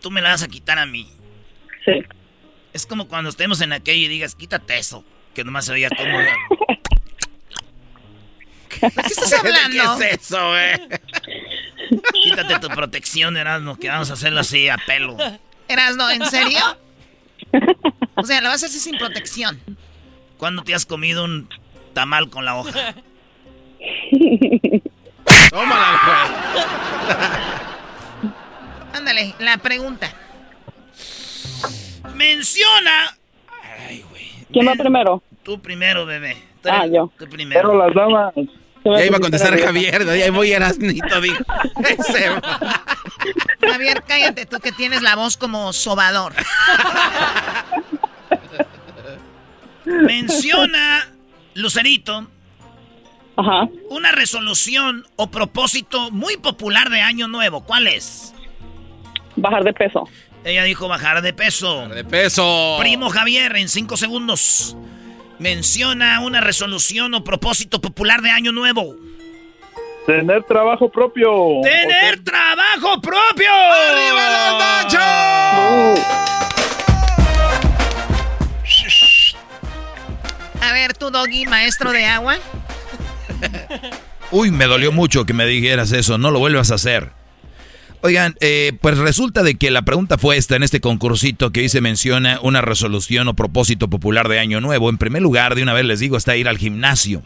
Tú 0.02 0.12
me 0.12 0.22
la 0.22 0.30
vas 0.30 0.44
a 0.44 0.48
quitar 0.48 0.78
a 0.78 0.86
mí. 0.86 1.10
Sí. 1.86 2.04
Es 2.74 2.86
como 2.86 3.08
cuando 3.08 3.30
estemos 3.30 3.62
en 3.62 3.74
aquello 3.74 4.06
y 4.06 4.08
digas, 4.08 4.36
quítate 4.36 4.78
eso, 4.78 5.04
que 5.34 5.44
nomás 5.44 5.66
se 5.66 5.74
oía 5.74 5.90
como... 5.90 6.20
¿De 6.20 6.28
qué 8.80 9.08
estás 9.08 9.34
hablando? 9.40 9.98
¿Qué 9.98 10.10
es 10.10 10.22
eso, 10.22 10.58
eh? 10.58 10.80
Quítate 12.24 12.60
tu 12.60 12.68
protección, 12.68 13.36
Erasmo, 13.36 13.78
que 13.78 13.90
vamos 13.90 14.10
a 14.12 14.14
hacerlo 14.14 14.42
así 14.42 14.70
a 14.70 14.78
pelo. 14.78 15.18
Erasmo, 15.68 16.10
¿en 16.10 16.26
serio? 16.26 16.60
O 18.16 18.24
sea, 18.24 18.42
lo 18.42 18.50
vas 18.50 18.64
a 18.64 18.68
hacer 18.68 18.80
sin 18.80 18.98
protección. 18.98 19.60
¿Cuándo 20.38 20.64
te 20.64 20.74
has 20.74 20.86
comido 20.86 21.26
un 21.26 21.50
tamal 22.00 22.30
con 22.30 22.46
la 22.46 22.56
hoja? 22.56 22.72
Ándale, 28.94 29.36
la 29.40 29.58
pregunta. 29.58 30.10
Menciona. 32.16 33.18
¿Quién 34.54 34.66
va 34.66 34.76
primero? 34.76 35.22
Tú 35.44 35.62
primero, 35.62 36.06
bebé. 36.06 36.38
Tú 36.64 36.70
Ah, 36.72 36.86
yo. 36.86 37.12
Tú 37.20 37.28
primero. 37.28 37.70
Pero 37.70 37.86
las 37.86 37.94
damas. 37.94 38.34
Ya 38.86 39.06
iba 39.06 39.18
a 39.18 39.20
contestar 39.20 39.60
Javier, 39.60 40.06
de 40.06 40.24
ahí 40.24 40.30
voy 40.30 40.54
Erasnito, 40.54 41.20
dijo. 41.20 41.44
Ese 41.84 42.30
va. 42.30 42.60
Javier, 43.62 44.04
cállate 44.08 44.46
tú 44.46 44.58
que 44.60 44.72
tienes 44.72 45.02
la 45.02 45.18
voz 45.18 45.36
como 45.36 45.74
sobador. 45.74 46.32
Menciona, 49.86 51.10
Lucerito, 51.60 52.26
una 53.90 54.12
resolución 54.14 55.06
o 55.18 55.30
propósito 55.30 56.10
muy 56.10 56.38
popular 56.38 56.90
de 56.90 57.02
Año 57.02 57.28
Nuevo. 57.28 57.66
¿Cuál 57.66 57.88
es? 57.88 58.34
Bajar 59.36 59.66
de 59.66 59.74
peso. 59.74 60.08
Ella 60.46 60.64
dijo 60.64 60.88
bajar 60.88 61.22
de 61.22 61.34
peso. 61.34 61.90
de 61.90 62.06
peso. 62.06 62.78
Primo 62.80 63.10
Javier, 63.10 63.58
en 63.58 63.68
cinco 63.68 63.98
segundos. 63.98 64.78
Menciona 65.38 66.22
una 66.22 66.40
resolución 66.40 67.14
o 67.14 67.26
propósito 67.26 67.82
popular 67.82 68.22
de 68.22 68.30
Año 68.30 68.54
Nuevo. 68.54 68.96
Tener 70.06 70.44
trabajo 70.44 70.90
propio. 70.90 71.60
¡Tener 71.62 72.24
trabajo 72.24 73.02
propio! 73.02 73.52
¡Arriba 73.52 74.30
los 74.88 76.39
A 80.62 80.74
ver, 80.74 80.94
tú, 80.94 81.10
Doggy, 81.10 81.46
maestro 81.46 81.92
de 81.92 82.06
agua. 82.06 82.38
Uy, 84.32 84.52
me 84.52 84.66
dolió 84.66 84.92
mucho 84.92 85.26
que 85.26 85.34
me 85.34 85.46
dijeras 85.46 85.92
eso, 85.92 86.18
no 86.18 86.32
lo 86.32 86.40
vuelvas 86.40 86.72
a 86.72 86.76
hacer. 86.76 87.12
Oigan, 88.02 88.36
eh, 88.40 88.74
pues 88.80 88.98
resulta 88.98 89.44
de 89.44 89.56
que 89.56 89.72
la 89.72 89.82
pregunta 89.82 90.18
fue 90.18 90.38
esta 90.38 90.56
en 90.56 90.64
este 90.64 90.80
concursito 90.80 91.52
que 91.52 91.62
dice 91.62 91.82
menciona 91.82 92.40
una 92.42 92.62
resolución 92.62 93.28
o 93.28 93.36
propósito 93.36 93.90
popular 93.90 94.30
de 94.30 94.40
Año 94.40 94.62
Nuevo. 94.62 94.90
En 94.90 94.98
primer 94.98 95.22
lugar, 95.22 95.56
de 95.56 95.64
una 95.64 95.74
vez 95.74 95.84
les 95.84 96.00
digo, 96.00 96.16
está 96.16 96.38
ir 96.38 96.48
al 96.48 96.58
gimnasio. 96.58 97.24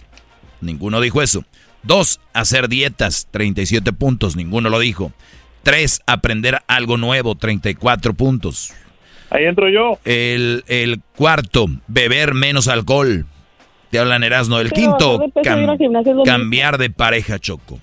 Ninguno 0.62 1.00
dijo 1.00 1.22
eso. 1.22 1.46
Dos, 1.84 2.22
hacer 2.34 2.70
dietas, 2.70 3.28
37 3.30 3.94
puntos, 3.94 4.36
ninguno 4.36 4.70
lo 4.70 4.80
dijo. 4.80 5.12
Tres, 5.62 6.02
aprender 6.08 6.64
algo 6.68 6.98
nuevo, 6.98 7.36
34 7.36 8.14
puntos. 8.16 8.74
Ahí 9.34 9.46
entro 9.46 9.68
yo. 9.70 10.00
El, 10.06 10.64
el 10.68 11.02
cuarto, 11.16 11.66
beber 11.88 12.34
menos 12.34 12.68
alcohol. 12.68 13.26
Te 13.90 14.00
hablan 14.00 14.24
Erasmo. 14.24 14.60
El 14.60 14.72
quinto, 14.72 15.18
bajar 15.20 15.28
de 15.28 15.42
peso 15.42 15.50
y 15.50 15.62
ir 15.62 15.66
cam- 15.68 15.72
al 15.72 15.78
gimnasio 15.78 16.12
es 16.12 16.18
lo 16.18 16.24
cambiar 16.24 16.78
de 16.78 16.90
pareja, 16.90 17.40
Choco. 17.40 17.80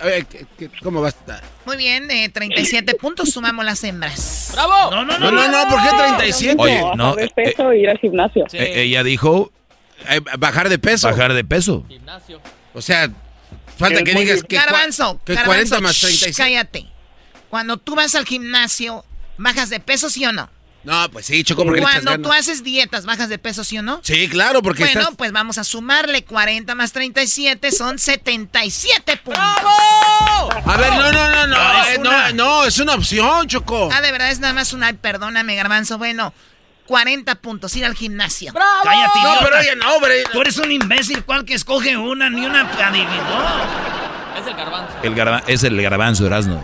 A 0.00 0.06
ver, 0.06 0.24
¿qué- 0.26 0.46
qué- 0.58 0.70
¿cómo 0.82 1.00
va 1.02 1.08
a 1.08 1.10
estar? 1.10 1.42
Muy 1.66 1.76
bien, 1.76 2.08
de 2.08 2.28
37 2.30 2.94
puntos 2.94 3.30
sumamos 3.30 3.64
las 3.66 3.84
hembras. 3.84 4.50
¡Bravo! 4.54 4.90
No, 4.90 5.04
no, 5.04 5.18
No, 5.18 5.30
no, 5.30 5.48
no, 5.48 5.68
¿por 5.68 5.82
qué 5.82 5.88
37? 5.96 6.56
Oye, 6.58 6.80
no, 6.96 7.14
Bajar 7.14 7.16
de 7.16 7.24
eh, 7.24 7.32
peso 7.34 7.70
e 7.70 7.78
ir 7.80 7.90
al 7.90 7.98
gimnasio. 7.98 8.46
Eh, 8.54 8.72
ella 8.82 9.02
dijo 9.04 9.52
Eh, 10.08 10.20
bajar 10.38 10.68
de 10.70 10.78
peso. 10.78 11.08
bajar 11.08 11.34
de 11.34 11.44
peso. 11.44 11.84
O 12.72 12.80
sea, 12.80 13.10
falta 13.76 14.02
que 14.02 14.14
digas 14.14 14.42
que, 14.42 14.56
Garbanzo, 14.56 15.20
que 15.24 15.34
garbanzo, 15.34 15.76
40 15.76 15.80
más 15.80 15.96
shh, 15.96 16.00
36. 16.00 16.36
cállate. 16.36 16.86
Cuando 17.50 17.76
tú 17.76 17.94
vas 17.94 18.14
al 18.14 18.24
gimnasio, 18.24 19.04
¿bajas 19.38 19.68
de 19.70 19.80
peso, 19.80 20.08
sí 20.10 20.24
o 20.26 20.32
no? 20.32 20.48
No, 20.84 21.08
pues 21.10 21.24
sí, 21.26 21.42
Choco, 21.44 21.64
porque 21.64 21.80
le 21.80 21.86
echas 21.86 22.02
Cuando 22.02 22.22
tú 22.22 22.28
ganas. 22.28 22.46
haces 22.48 22.62
dietas, 22.62 23.06
¿bajas 23.06 23.30
de 23.30 23.38
peso, 23.38 23.64
sí 23.64 23.78
o 23.78 23.82
no? 23.82 24.00
Sí, 24.02 24.28
claro, 24.28 24.62
porque 24.62 24.84
bueno, 24.84 25.00
estás... 25.00 25.14
pues 25.16 25.32
vamos 25.32 25.56
a 25.56 25.64
sumarle 25.64 26.24
40 26.24 26.74
más 26.74 26.92
37, 26.92 27.72
son 27.72 27.98
77 27.98 29.16
puntos. 29.16 29.42
A 29.42 30.76
ver, 30.76 30.90
no, 30.92 31.10
no, 31.12 31.28
no, 31.30 31.46
no, 31.46 31.56
Ah, 31.58 31.84
es 31.88 31.96
eh, 31.96 32.00
una. 32.00 32.32
no, 32.32 32.44
no, 32.44 32.64
es 32.66 32.78
una 32.78 32.94
opción, 32.94 33.46
Choco. 33.48 33.88
Ah, 33.92 34.00
de 34.02 34.12
verdad 34.12 34.30
es 34.30 34.40
nada 34.40 34.52
más 34.52 34.72
una... 34.74 34.92
Perdóname, 34.92 35.54
garbanzo. 35.56 35.96
Bueno, 35.96 36.34
40 36.86 37.34
puntos, 37.36 37.74
ir 37.76 37.86
al 37.86 37.94
gimnasio. 37.94 38.52
¡Bravo! 38.52 38.70
Cállate, 38.82 39.22
No, 39.22 39.36
pero 39.42 39.58
oye, 39.58 39.76
no, 39.76 39.94
hombre. 39.94 40.24
Tú 40.32 40.42
eres 40.42 40.58
un 40.58 40.70
imbécil, 40.70 41.24
¿cuál 41.24 41.46
que 41.46 41.54
escoge 41.54 41.96
una? 41.96 42.28
Ni 42.28 42.44
una 42.44 42.60
adivinó. 42.60 43.64
Es 44.38 44.46
el 44.46 44.54
garbanzo. 44.54 44.92
El 45.02 45.14
garba- 45.14 45.42
es 45.46 45.62
el 45.64 45.80
garbanzo, 45.80 46.26
Erasmo. 46.26 46.62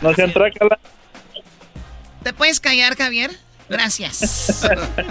No 0.00 0.14
se 0.14 0.22
entrácala. 0.22 0.78
¿Te 2.22 2.32
puedes 2.32 2.60
callar, 2.60 2.96
Javier? 2.96 3.30
Gracias. 3.68 4.62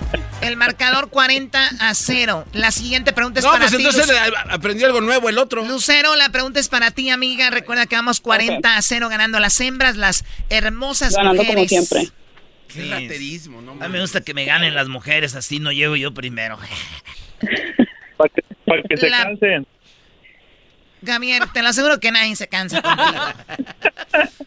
El 0.42 0.58
marcador 0.58 1.10
40 1.10 1.70
a 1.80 1.94
0. 1.94 2.46
La 2.54 2.72
siguiente 2.72 3.14
pregunta 3.14 3.40
es 3.40 3.46
No, 3.46 3.52
para 3.52 3.66
pues 3.66 3.72
ti. 3.78 3.78
entonces 3.86 4.08
Luc- 4.10 4.28
eh, 4.28 4.34
aprendió 4.50 4.86
algo 4.88 5.00
nuevo 5.02 5.30
el 5.30 5.38
otro. 5.38 5.64
Lucero, 5.66 6.16
la 6.18 6.30
pregunta 6.30 6.60
es 6.60 6.68
para 6.68 6.92
ti, 6.92 7.10
amiga. 7.10 7.50
Recuerda 7.52 7.86
que 7.86 7.96
vamos 7.96 8.20
40 8.20 8.76
a 8.76 8.82
0 8.82 9.08
ganando 9.10 9.40
las 9.40 9.60
hembras, 9.62 9.96
las 9.96 10.26
hermosas 10.50 11.14
Ganando 11.16 11.38
como 11.38 11.54
mujeres. 11.54 11.70
siempre. 11.70 12.10
Qué 12.68 12.86
raterismo, 12.90 13.62
no 13.62 13.72
A 13.72 13.88
mí 13.88 13.94
me 13.94 14.02
gusta 14.02 14.22
que 14.22 14.34
me 14.36 14.46
ganen 14.46 14.76
las 14.76 14.88
mujeres, 14.90 15.34
así 15.36 15.60
no 15.60 15.72
llego 15.72 15.96
yo 15.96 16.14
primero. 16.14 16.60
Para 18.18 18.30
que, 18.30 18.42
pa' 18.66 18.76
que 18.88 18.98
se 18.98 19.10
La- 19.10 19.24
cansen. 19.24 19.66
Javier, 21.06 21.44
te 21.54 21.62
lo 21.62 21.70
aseguro 21.70 22.00
que 22.00 22.12
nadie 22.12 22.36
se 22.36 22.48
cansa 22.48 22.82
contigo. 22.82 23.22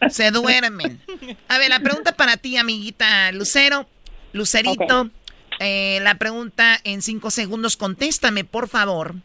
Se 0.09 0.31
duermen. 0.31 1.01
A 1.47 1.57
ver, 1.57 1.69
la 1.69 1.79
pregunta 1.79 2.15
para 2.15 2.37
ti, 2.37 2.57
amiguita 2.57 3.31
Lucero. 3.31 3.87
Lucerito, 4.33 5.09
eh, 5.59 5.99
la 6.01 6.15
pregunta 6.15 6.79
en 6.83 7.01
cinco 7.01 7.31
segundos. 7.31 7.77
Contéstame, 7.77 8.43
por 8.43 8.67
favor. 8.67 9.15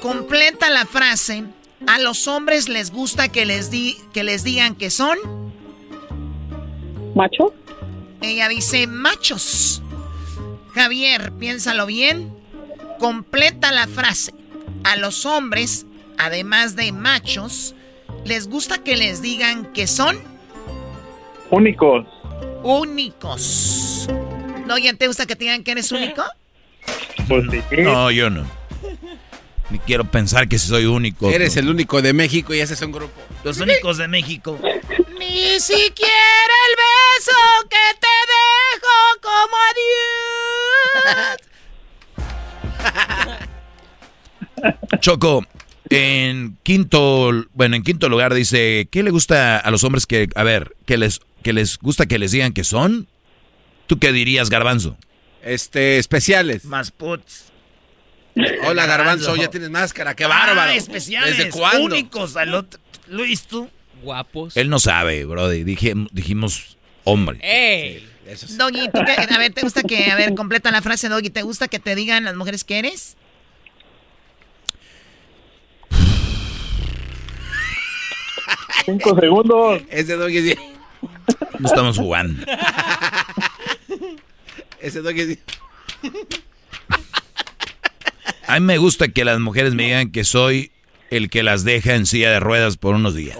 Completa 0.00 0.70
la 0.70 0.86
frase. 0.86 1.44
A 1.86 1.98
los 1.98 2.28
hombres 2.28 2.68
les 2.68 2.90
gusta 2.90 3.28
que 3.28 3.44
les, 3.44 3.70
di 3.70 3.96
que 4.12 4.24
les 4.24 4.44
digan 4.44 4.74
que 4.74 4.90
son. 4.90 5.18
¿Macho? 7.14 7.54
Ella 8.22 8.48
dice 8.48 8.86
machos. 8.86 9.82
Javier, 10.72 11.32
piénsalo 11.32 11.86
bien. 11.86 12.34
Completa 12.98 13.70
la 13.70 13.86
frase. 13.86 14.32
A 14.84 14.96
los 14.96 15.26
hombres, 15.26 15.86
además 16.18 16.76
de 16.76 16.92
machos, 16.92 17.74
¿Les 18.24 18.48
gusta 18.48 18.78
que 18.78 18.96
les 18.96 19.20
digan 19.20 19.72
que 19.72 19.86
son 19.86 20.18
Únicos. 21.50 22.06
únicos? 22.62 24.08
¿No, 24.66 24.78
ya 24.78 24.94
te 24.94 25.06
gusta 25.08 25.26
que 25.26 25.36
te 25.36 25.44
digan 25.44 25.62
que 25.62 25.72
eres 25.72 25.92
único? 25.92 26.22
Pues 27.28 27.44
sí. 27.50 27.60
No, 27.82 28.10
yo 28.10 28.30
no. 28.30 28.46
Ni 29.70 29.78
quiero 29.80 30.04
pensar 30.04 30.48
que 30.48 30.58
soy 30.58 30.86
único. 30.86 31.28
Eres 31.30 31.56
el 31.56 31.68
único 31.68 32.00
de 32.00 32.12
México 32.14 32.54
y 32.54 32.60
ese 32.60 32.74
es 32.74 32.82
un 32.82 32.92
grupo. 32.92 33.20
Los 33.42 33.58
únicos 33.60 33.98
de 33.98 34.08
México. 34.08 34.58
Ni 35.18 35.60
siquiera 35.60 36.54
el 36.68 36.76
beso 36.76 37.32
que 37.68 37.76
te 38.00 38.14
dejo 38.32 38.96
como 39.20 39.56
adiós. 43.26 43.38
Choco, 45.00 45.44
en 45.90 46.56
quinto, 46.62 47.30
bueno, 47.54 47.76
en 47.76 47.82
quinto 47.82 48.08
lugar 48.08 48.34
dice, 48.34 48.88
¿qué 48.90 49.02
le 49.02 49.10
gusta 49.10 49.58
a 49.58 49.70
los 49.70 49.84
hombres 49.84 50.06
que, 50.06 50.28
a 50.34 50.42
ver, 50.42 50.74
que 50.86 50.96
les, 50.96 51.20
que 51.42 51.52
les 51.52 51.78
gusta 51.78 52.06
que 52.06 52.18
les 52.18 52.32
digan 52.32 52.52
que 52.52 52.64
son? 52.64 53.06
¿Tú 53.86 53.98
qué 53.98 54.12
dirías, 54.12 54.48
Garbanzo? 54.50 54.96
Este, 55.42 55.98
especiales. 55.98 56.64
Más 56.64 56.90
puts. 56.90 57.52
Hola, 58.66 58.86
Garbanzo, 58.86 59.26
Garbanzo. 59.26 59.36
ya 59.36 59.50
tienes 59.50 59.70
máscara, 59.70 60.16
qué 60.16 60.24
bárbaro. 60.26 60.70
Ah, 60.72 60.74
especiales. 60.74 61.36
¿Desde 61.36 61.50
cuándo? 61.50 61.84
Únicos 61.84 62.36
al 62.36 62.54
otro. 62.54 62.80
Luis, 63.08 63.42
tú. 63.42 63.68
Guapos. 64.02 64.56
Él 64.56 64.70
no 64.70 64.78
sabe, 64.78 65.24
Brody. 65.24 65.62
Dije, 65.64 65.94
dijimos 66.12 66.76
hombre. 67.04 67.38
¡Ey! 67.42 68.08
Doggy, 68.56 68.88
¿tú 68.92 69.00
qué- 69.04 69.34
a 69.34 69.38
ver, 69.38 69.52
¿te 69.52 69.60
gusta 69.60 69.82
que, 69.82 70.10
a 70.10 70.16
ver, 70.16 70.34
completa 70.34 70.70
la 70.70 70.80
frase, 70.80 71.08
Doggy, 71.10 71.28
¿te 71.28 71.42
gusta 71.42 71.68
que 71.68 71.78
te 71.78 71.94
digan 71.94 72.24
las 72.24 72.34
mujeres 72.34 72.64
que 72.64 72.78
eres? 72.78 73.16
Cinco 78.84 79.18
segundos. 79.18 79.82
Ese 79.90 80.16
doggy 80.16 80.50
es 80.50 80.58
No 81.58 81.68
estamos 81.68 81.98
jugando. 81.98 82.44
Ese 84.80 85.00
doggy 85.00 85.20
es 85.20 85.38
A 88.46 88.60
mí 88.60 88.66
me 88.66 88.78
gusta 88.78 89.08
que 89.08 89.24
las 89.24 89.40
mujeres 89.40 89.74
me 89.74 89.84
digan 89.84 90.12
que 90.12 90.24
soy 90.24 90.70
el 91.10 91.30
que 91.30 91.42
las 91.42 91.64
deja 91.64 91.94
en 91.94 92.06
silla 92.06 92.30
de 92.30 92.40
ruedas 92.40 92.76
por 92.76 92.94
unos 92.94 93.14
días. 93.14 93.38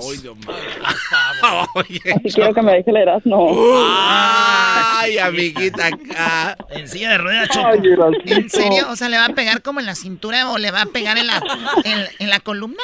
Así 1.75 2.31
quiero 2.35 2.55
que 2.55 2.63
me 2.63 2.73
deje 2.73 2.91
el 2.91 2.97
Erasmo. 2.97 3.51
Ay, 3.87 5.19
amiguita 5.19 5.87
acá. 5.89 6.57
En 6.71 6.89
silla 6.89 7.11
de 7.11 7.19
ruedas, 7.19 7.49
Choco. 7.51 7.67
Ay. 7.69 7.81
¿En 8.27 8.51
serio? 8.51 8.87
O 8.91 8.97
sea, 8.97 9.09
¿le 9.09 9.19
va 9.19 9.27
a 9.27 9.35
pegar 9.35 9.63
como 9.63 9.81
en 9.81 9.87
la 9.87 9.95
cintura 9.95 10.51
o 10.51 10.59
le 10.59 10.71
va 10.71 10.83
a 10.83 10.87
pegar 10.87 11.19
en 11.19 11.27
la, 11.27 11.43
en, 11.85 12.07
en 12.19 12.31
la 12.31 12.41
columna? 12.41 12.83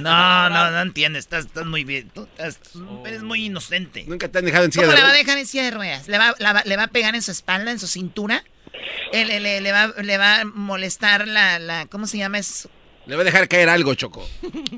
No, 0.00 0.48
no, 0.50 0.70
no 0.70 0.80
entiendes. 0.80 1.24
Estás, 1.24 1.46
estás 1.46 1.66
muy 1.66 1.84
bien. 1.84 2.10
Tú 2.14 2.26
estás- 2.38 2.60
eres 3.06 3.22
muy 3.22 3.46
inocente. 3.46 4.04
Nunca 4.06 4.28
te 4.28 4.38
han 4.38 4.44
dejado 4.44 4.64
en 4.64 4.72
silla 4.72 4.84
¿Cómo 4.86 4.92
de 4.92 4.96
le 4.98 5.02
va 5.02 5.08
a 5.08 5.10
ruedas. 5.12 5.26
dejar 5.26 5.38
en 5.38 5.46
silla 5.46 5.64
de 5.64 5.70
ruedas? 5.72 6.08
¿Le 6.08 6.18
va, 6.18 6.34
la 6.38 6.62
le 6.64 6.76
va 6.76 6.84
a 6.84 6.88
pegar 6.88 7.14
en 7.14 7.22
su 7.22 7.30
espalda, 7.30 7.70
en 7.70 7.78
su 7.78 7.86
cintura? 7.86 8.44
Le, 9.12 9.40
le- 9.40 9.60
le 9.60 9.72
va, 9.72 9.88
le 10.02 10.18
va 10.18 10.40
a 10.40 10.44
molestar 10.44 11.26
la, 11.26 11.58
la... 11.58 11.86
¿Cómo 11.86 12.06
se 12.06 12.18
llama 12.18 12.38
eso? 12.38 12.68
Le 13.06 13.14
va 13.16 13.22
a 13.22 13.24
dejar 13.24 13.46
caer 13.48 13.68
algo, 13.68 13.94
Choco. 13.94 14.28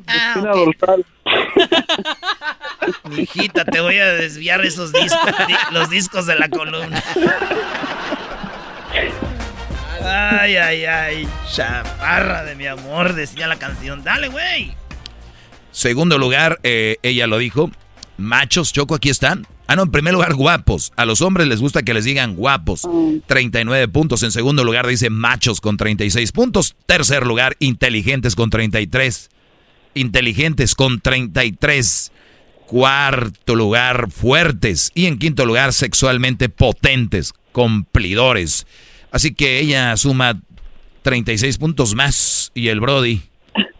Ah, 0.06 0.34
Espina 0.36 0.52
ok. 0.52 0.56
dorsal. 0.78 1.06
Mijita, 3.10 3.64
te 3.64 3.80
voy 3.80 3.98
a 3.98 4.06
desviar 4.14 4.64
esos 4.64 4.92
discos, 4.92 5.32
di- 5.46 5.54
los 5.74 5.88
discos 5.90 6.26
de 6.26 6.34
la 6.36 6.48
columna. 6.48 7.02
Ay, 10.04 10.56
ay, 10.56 10.84
ay, 10.84 11.28
chaparra 11.52 12.44
de 12.44 12.54
mi 12.54 12.66
amor, 12.66 13.14
decía 13.14 13.46
la 13.46 13.56
canción. 13.58 14.04
Dale, 14.04 14.28
güey. 14.28 14.74
Segundo 15.70 16.18
lugar, 16.18 16.58
eh, 16.62 16.96
ella 17.02 17.26
lo 17.26 17.38
dijo, 17.38 17.70
machos, 18.18 18.72
Choco, 18.72 18.94
aquí 18.94 19.08
están. 19.08 19.46
Ah, 19.66 19.76
no, 19.76 19.82
en 19.84 19.90
primer 19.90 20.14
lugar, 20.14 20.34
guapos. 20.34 20.92
A 20.96 21.04
los 21.04 21.22
hombres 21.22 21.46
les 21.46 21.60
gusta 21.60 21.82
que 21.82 21.94
les 21.94 22.04
digan 22.04 22.36
guapos. 22.36 22.88
39 23.26 23.88
puntos. 23.88 24.22
En 24.22 24.32
segundo 24.32 24.64
lugar, 24.64 24.86
dice 24.86 25.10
machos 25.10 25.60
con 25.60 25.76
36 25.76 26.32
puntos. 26.32 26.74
Tercer 26.86 27.26
lugar, 27.26 27.56
inteligentes 27.58 28.34
con 28.34 28.50
33. 28.50 29.30
Inteligentes 29.94 30.74
con 30.74 31.00
33. 31.00 32.12
Cuarto 32.66 33.54
lugar, 33.54 34.10
fuertes. 34.10 34.90
Y 34.94 35.06
en 35.06 35.18
quinto 35.18 35.44
lugar, 35.44 35.72
sexualmente 35.72 36.48
potentes, 36.48 37.34
cumplidores. 37.52 38.66
Así 39.10 39.34
que 39.34 39.60
ella 39.60 39.96
suma 39.96 40.40
36 41.02 41.58
puntos 41.58 41.94
más. 41.94 42.52
Y 42.54 42.68
el 42.68 42.80
Brody 42.80 43.22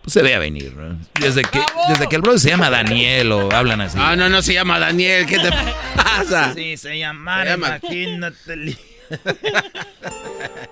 se 0.07 0.23
ve 0.23 0.35
a 0.35 0.39
venir. 0.39 0.75
¿no? 0.75 0.99
Desde 1.21 1.43
que, 1.43 1.61
desde 1.89 2.09
que 2.09 2.17
el 2.17 2.23
Brody 2.23 2.39
se 2.39 2.49
llama 2.51 2.71
Daniel 2.71 3.33
o 3.33 3.53
hablan 3.53 3.81
así. 3.81 3.99
Ah, 4.01 4.17
no, 4.17 4.29
no 4.29 4.43
se 4.43 4.55
llama 4.55 4.79
Daniel. 4.79 5.27
¿Qué 5.27 5.39
te 5.39 5.51
pasa? 5.97 6.53
Sí, 6.55 6.77
se 6.77 6.99
llama, 6.99 7.43
Se 7.45 7.49
llama- 7.51 7.79
imagínate. 7.83 8.77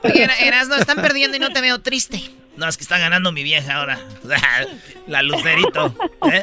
Oye, 0.03 0.23
Era- 0.23 0.37
Erasno, 0.39 0.77
están 0.77 0.97
perdiendo 0.97 1.37
y 1.37 1.41
no 1.41 1.51
te 1.51 1.61
veo 1.61 1.81
triste. 1.81 2.21
No, 2.57 2.69
es 2.69 2.77
que 2.77 2.83
está 2.85 2.99
ganando 2.99 3.33
mi 3.33 3.43
vieja 3.43 3.75
ahora. 3.77 3.99
La 5.07 5.23
lucerito. 5.23 5.95
¿eh? 6.33 6.43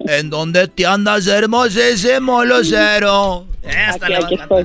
¿En 0.00 0.28
dónde 0.28 0.68
te 0.68 0.84
andas, 0.86 1.26
hermosísimo 1.26 2.44
lucero? 2.44 3.46
Eh, 3.62 3.70
hasta 3.76 4.06
Aquí, 4.06 4.14
le 4.14 4.20
va 4.20 4.24
a 4.24 4.26
aquí 4.28 4.34
estoy. 4.42 4.62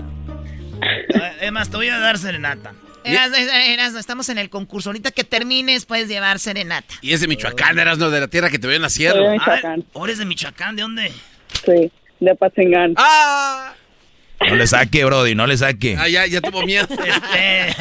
Eh, 0.81 1.37
Es 1.41 1.51
más, 1.51 1.69
te 1.69 1.77
voy 1.77 1.87
a 1.89 1.97
dar 1.99 2.17
serenata. 2.17 2.73
Erasno, 3.03 3.35
Erasno, 3.37 3.99
estamos 3.99 4.29
en 4.29 4.37
el 4.37 4.49
concurso. 4.49 4.89
Ahorita 4.89 5.11
que 5.11 5.23
termines, 5.23 5.85
puedes 5.85 6.07
llevar 6.07 6.39
serenata. 6.39 6.93
Y 7.01 7.13
es 7.13 7.21
de 7.21 7.27
Michoacán, 7.27 7.77
eras 7.79 7.97
no 7.97 8.09
de 8.09 8.19
la 8.19 8.27
tierra 8.27 8.49
que 8.49 8.59
te 8.59 8.67
veo 8.67 8.75
en 8.75 8.81
la 8.83 8.89
sierra. 8.89 9.15
Soy 9.17 9.23
de 9.23 9.29
Ah, 9.29 9.31
Michoacán. 9.33 9.85
¿o 9.93 10.05
eres 10.05 10.17
de 10.19 10.25
Michoacán? 10.25 10.75
¿De 10.75 10.81
dónde? 10.83 11.11
Sí, 11.65 11.91
de 12.19 12.35
Patzingán. 12.35 12.93
¡Ah! 12.97 13.73
No 14.47 14.55
le 14.55 14.65
saque, 14.65 15.05
Brody, 15.05 15.35
no 15.35 15.45
le 15.45 15.55
saque. 15.55 15.95
Ah, 15.99 16.07
ya, 16.07 16.25
ya 16.25 16.41
tuvo 16.41 16.63
miedo. 16.63 16.87
Este, 17.05 17.75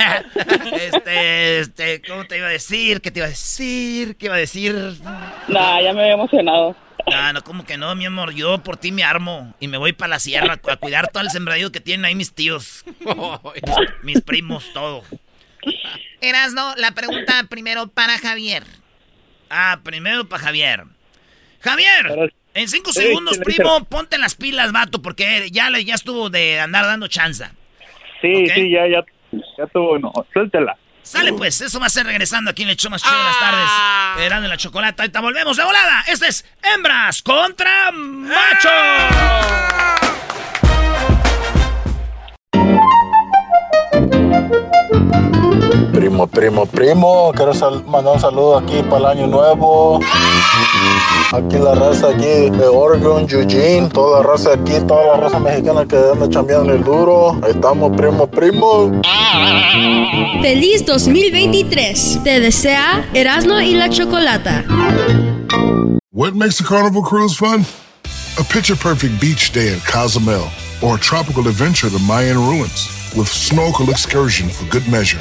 este, 0.86 1.58
este, 1.60 2.02
¿cómo 2.06 2.24
te 2.26 2.36
iba 2.36 2.46
a 2.48 2.50
decir? 2.50 3.00
¿Qué 3.00 3.10
te 3.10 3.20
iba 3.20 3.26
a 3.26 3.30
decir? 3.30 4.16
¿Qué 4.16 4.26
iba 4.26 4.34
a 4.34 4.38
decir? 4.38 4.74
Nah, 5.48 5.80
ya 5.80 5.92
me 5.94 6.02
había 6.02 6.14
emocionado. 6.14 6.76
Ah, 7.07 7.32
no, 7.34 7.42
como 7.42 7.64
que 7.64 7.76
no, 7.76 7.94
mi 7.94 8.07
amor. 8.07 8.32
Yo 8.32 8.62
por 8.62 8.76
ti 8.76 8.92
me 8.92 9.05
armo 9.05 9.55
y 9.61 9.68
me 9.68 9.78
voy 9.78 9.92
para 9.92 10.09
la 10.11 10.18
sierra 10.18 10.55
a 10.55 10.76
cuidar 10.76 11.09
todo 11.09 11.22
el 11.22 11.30
sembradío 11.30 11.72
que 11.72 11.80
tienen 11.80 12.05
ahí 12.05 12.14
mis 12.14 12.32
tíos, 12.34 12.84
mis 14.03 14.20
primos, 14.20 14.72
todo. 14.72 15.03
Eras, 16.20 16.53
no, 16.53 16.74
la 16.76 16.92
pregunta 16.92 17.44
primero 17.48 17.86
para 17.88 18.18
Javier. 18.18 18.64
Ah, 19.48 19.80
primero 19.82 20.28
para 20.28 20.42
Javier. 20.44 20.84
Javier, 21.61 22.32
en 22.55 22.68
cinco 22.68 22.92
Sí, 22.92 23.01
segundos, 23.03 23.36
sí, 23.36 23.42
primo, 23.42 23.84
ponte 23.84 24.16
las 24.18 24.34
pilas, 24.34 24.72
vato, 24.72 25.03
porque 25.03 25.48
ya, 25.51 25.68
le- 25.70 25.84
ya 25.84 25.94
estuvo 25.94 26.30
de 26.30 26.59
andar 26.61 26.84
dando 26.86 27.07
chanza. 27.09 27.53
Sí, 28.22 28.46
sí, 28.48 28.70
ya, 28.70 28.86
ya, 28.88 29.05
ya 29.59 29.66
tuvo 29.66 29.92
uno. 29.94 30.12
Suéltela. 30.32 30.76
Sale 31.03 31.32
pues, 31.32 31.61
eso 31.61 31.80
va 31.80 31.86
a 31.86 31.90
ser 31.90 32.07
regresando 32.07 32.51
aquí 32.51 32.62
en 32.62 32.70
el 32.70 32.76
show 32.76 32.90
más 32.90 33.03
chido 33.03 33.16
de 33.16 33.24
las 33.24 33.40
tardes. 33.40 33.70
Verán 34.16 34.44
en 34.44 34.51
la 34.51 34.57
chocolata. 34.57 35.03
Ahorita 35.03 35.20
volvemos 35.20 35.57
de 35.57 35.64
volada. 35.64 36.05
Este 36.07 36.28
es 36.28 36.44
Hembras 36.62 37.22
contra 37.22 37.90
Machos. 37.92 38.70
Primo, 45.92 46.26
primo, 46.26 46.66
primo, 46.66 47.32
quiero 47.34 47.54
sal- 47.54 47.84
mandar 47.86 48.14
un 48.14 48.20
saludo 48.20 48.58
aquí 48.58 48.82
para 48.88 48.98
el 49.12 49.18
año 49.18 49.26
nuevo. 49.28 50.00
Aquí 51.32 51.56
la 51.58 51.74
raza 51.74 52.08
aquí 52.08 52.50
de 52.50 52.66
Oregon, 52.66 53.26
Eugene, 53.30 53.88
toda 53.88 54.20
la 54.20 54.26
raza 54.26 54.54
aquí, 54.54 54.72
toda 54.86 55.16
la 55.16 55.16
raza 55.22 55.38
mexicana 55.38 55.86
que 55.86 55.96
anda 55.96 56.28
chambeando 56.28 56.72
el 56.72 56.82
duro. 56.82 57.38
Ahí 57.44 57.52
estamos, 57.52 57.96
primo, 57.96 58.26
primo. 58.26 59.00
Feliz 60.42 60.84
2023. 60.86 62.18
Te 62.24 62.40
desea 62.40 63.08
Erasmo 63.14 63.60
y 63.60 63.74
la 63.74 63.88
Chocolata. 63.90 64.64
What 66.12 66.32
makes 66.34 66.60
a 66.60 66.64
carnival 66.64 67.02
cruise 67.02 67.36
fun? 67.36 67.64
A 68.38 68.42
picture 68.44 68.76
perfect 68.76 69.20
beach 69.20 69.52
day 69.52 69.72
in 69.72 69.80
Cozumel 69.80 70.48
or 70.82 70.96
a 70.96 70.98
tropical 70.98 71.46
adventure 71.46 71.90
to 71.90 71.98
Mayan 72.00 72.36
ruins 72.38 72.88
with 73.16 73.28
snorkel 73.28 73.90
excursion 73.90 74.48
for 74.48 74.64
good 74.70 74.86
measure. 74.88 75.20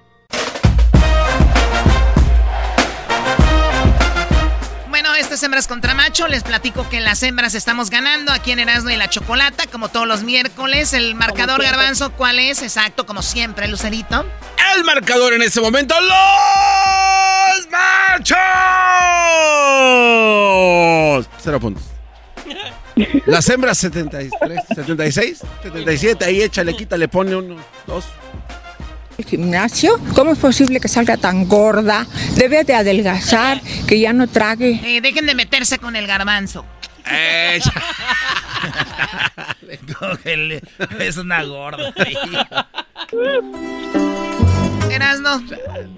Es 5.31 5.43
Hembras 5.43 5.67
contra 5.67 5.93
Macho. 5.93 6.27
Les 6.27 6.43
platico 6.43 6.89
que 6.89 6.97
en 6.97 7.05
las 7.05 7.23
hembras 7.23 7.55
estamos 7.55 7.89
ganando 7.89 8.31
aquí 8.33 8.51
en 8.51 8.59
Erasmo 8.59 8.89
y 8.89 8.97
la 8.97 9.09
Chocolata, 9.09 9.65
como 9.67 9.89
todos 9.89 10.05
los 10.07 10.23
miércoles. 10.23 10.93
El 10.93 11.15
marcador 11.15 11.63
garbanzo, 11.63 12.11
¿cuál 12.11 12.39
es? 12.39 12.61
Exacto, 12.61 13.05
como 13.05 13.21
siempre, 13.21 13.67
Lucerito. 13.67 14.25
El 14.75 14.83
marcador 14.83 15.33
en 15.33 15.41
este 15.41 15.61
momento, 15.61 15.95
los 16.01 16.11
machos. 17.71 18.37
Cero 21.41 21.59
puntos. 21.59 21.83
Las 23.25 23.49
hembras 23.49 23.77
73, 23.77 24.31
76, 24.75 25.43
77, 25.63 26.25
ahí 26.25 26.41
échale, 26.41 26.75
quítale, 26.75 27.07
pone 27.07 27.35
uno, 27.35 27.55
dos. 27.87 28.05
¿El 29.21 29.27
gimnasio? 29.27 29.99
¿Cómo 30.15 30.31
es 30.31 30.39
posible 30.39 30.79
que 30.79 30.87
salga 30.87 31.15
tan 31.15 31.47
gorda? 31.47 32.07
Debe 32.35 32.63
de 32.63 32.73
adelgazar, 32.73 33.61
que 33.87 33.99
ya 33.99 34.13
no 34.13 34.27
trague. 34.27 34.81
Eh, 34.83 34.99
dejen 34.99 35.27
de 35.27 35.35
meterse 35.35 35.77
con 35.77 35.95
el 35.95 36.07
garbanzo. 36.07 36.65
Cógele, 39.99 40.63
es 40.99 41.17
una 41.17 41.43
gorda. 41.43 41.93
Erasno, 44.89 45.43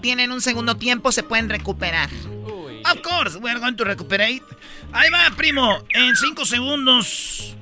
tienen 0.02 0.34
un 0.34 0.42
segundo 0.42 0.76
tiempo, 0.76 1.14
se 1.14 1.24
pueden 1.24 1.48
recuperar. 1.48 2.10
Of 2.92 3.02
course, 3.04 3.38
we're 3.38 3.60
going 3.60 3.78
to 3.78 3.86
recuperate. 3.86 4.42
Ahí 4.92 5.10
va, 5.10 5.34
primo, 5.38 5.82
en 5.94 6.14
cinco 6.18 6.44
segundos. 6.44 7.56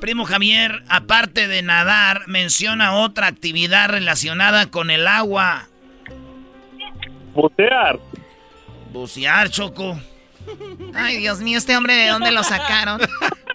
Primo 0.00 0.24
Javier, 0.24 0.82
aparte 0.88 1.46
de 1.46 1.62
nadar, 1.62 2.22
menciona 2.26 2.94
otra 2.94 3.26
actividad 3.26 3.90
relacionada 3.90 4.70
con 4.70 4.90
el 4.90 5.06
agua. 5.06 5.68
Bucear. 7.34 7.98
Bucear, 8.92 9.50
Choco. 9.50 10.00
Ay, 10.94 11.18
Dios 11.18 11.40
mío, 11.40 11.58
este 11.58 11.76
hombre, 11.76 11.94
¿de 11.94 12.08
dónde 12.08 12.30
lo 12.30 12.42
sacaron? 12.42 13.00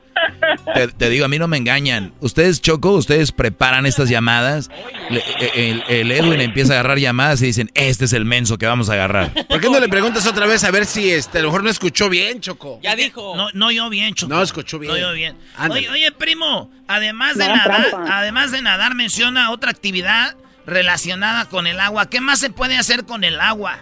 Te, 0.74 0.88
te 0.88 1.09
digo, 1.09 1.26
a 1.26 1.28
mí 1.28 1.38
no 1.38 1.47
me 1.47 1.57
engañan. 1.57 2.13
Ustedes, 2.22 2.61
Choco, 2.61 2.91
ustedes 2.91 3.32
preparan 3.32 3.86
estas 3.86 4.09
llamadas. 4.09 4.70
Le- 5.09 5.24
e, 5.39 5.70
el, 5.72 5.84
el 5.88 6.11
Edwin 6.11 6.41
empieza 6.41 6.74
a 6.74 6.80
agarrar 6.80 6.97
llamadas 6.99 7.41
y 7.41 7.47
dicen, 7.47 7.70
este 7.74 8.05
es 8.05 8.13
el 8.13 8.26
menso 8.26 8.57
que 8.57 8.66
vamos 8.66 8.89
a 8.89 8.93
agarrar. 8.93 9.32
¿Por 9.47 9.59
qué 9.59 9.70
no 9.70 9.80
le 9.80 9.89
preguntas 9.89 10.26
otra 10.28 10.45
vez 10.47 10.63
a 10.63 10.72
ver 10.72 10.86
si 10.86 11.11
este, 11.11 11.39
a 11.39 11.41
lo 11.41 11.47
mejor 11.49 11.63
no 11.63 11.70
escuchó 11.70 12.09
bien, 12.09 12.41
Choco? 12.41 12.80
Ya 12.82 12.95
dijo. 12.95 13.36
No, 13.36 13.47
no 13.53 13.72
yo 13.72 13.89
bien, 13.89 14.13
Choco. 14.16 14.34
No 14.34 14.41
escuchó 14.41 14.80
bien. 14.80 14.93
No 14.93 14.97
yo 14.97 15.11
bien. 15.13 15.38
Oye, 15.70 15.89
oye, 15.89 16.11
primo, 16.11 16.72
además 16.88 17.38
de 17.38 17.47
nadar, 17.47 17.88
además 18.09 18.51
de 18.51 18.61
nadar, 18.61 18.95
menciona 18.95 19.51
otra 19.51 19.72
actividad 19.72 20.36
relacionada 20.66 21.45
con 21.45 21.68
el 21.68 21.80
agua. 21.80 22.09
¿Qué 22.09 22.22
más 22.22 22.39
se 22.39 22.49
puede 22.49 22.78
hacer 22.78 23.05
con 23.05 23.24
el 23.24 23.39
agua? 23.39 23.80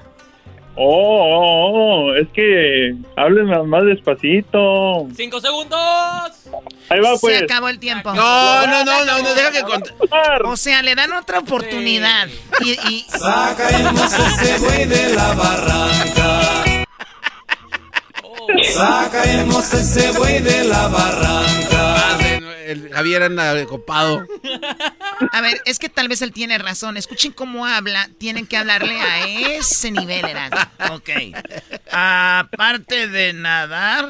Oh, 0.76 0.82
oh, 0.86 1.72
oh, 2.10 2.16
es 2.16 2.28
que 2.34 2.96
hablen 3.16 3.46
más- 3.46 3.64
más 3.66 3.84
despacito. 3.86 5.08
¡Cinco 5.16 5.40
segundos! 5.40 5.80
Ahí 6.90 7.00
va, 7.00 7.16
pues. 7.22 7.38
Se 7.38 7.44
acabó 7.46 7.70
el 7.70 7.78
tiempo. 7.80 8.12
No, 8.14 8.66
no, 8.68 8.84
no, 8.84 9.06
no, 9.06 9.22
no, 9.22 9.34
deja 9.36 9.52
que 9.52 9.64
O 10.46 10.58
sea, 10.58 10.82
le 10.82 10.96
dan 10.96 11.14
otra 11.14 11.40
oportunidad. 11.40 12.28
Y, 12.66 12.72
y... 12.90 13.06
Sacaremos 13.08 14.14
ese 14.14 14.60
güey 14.60 14.86
de 14.86 15.14
la 15.16 15.34
barranca. 15.34 16.64
Sacaremos 18.74 19.74
ese 19.74 20.12
güey 20.18 20.40
de 20.42 20.64
la 20.66 20.88
barranca. 20.88 21.96
El 22.72 22.90
Javier 22.94 23.24
anda 23.24 23.66
copado. 23.66 24.26
A 25.32 25.42
ver, 25.42 25.62
es 25.66 25.80
que 25.80 25.90
tal 25.90 26.08
vez 26.08 26.22
él 26.22 26.32
tiene 26.32 26.58
razón. 26.58 26.98
Escuchen 26.98 27.32
cómo 27.32 27.66
habla. 27.66 28.10
Tienen 28.18 28.48
que 28.48 28.58
hablarle 28.58 29.00
a 29.00 29.28
ese 29.28 29.92
nivel, 29.92 30.26
Erasmo. 30.26 30.60
Ok. 30.92 31.10
Aparte 31.92 33.08
de 33.08 33.34
nadar, 33.34 34.10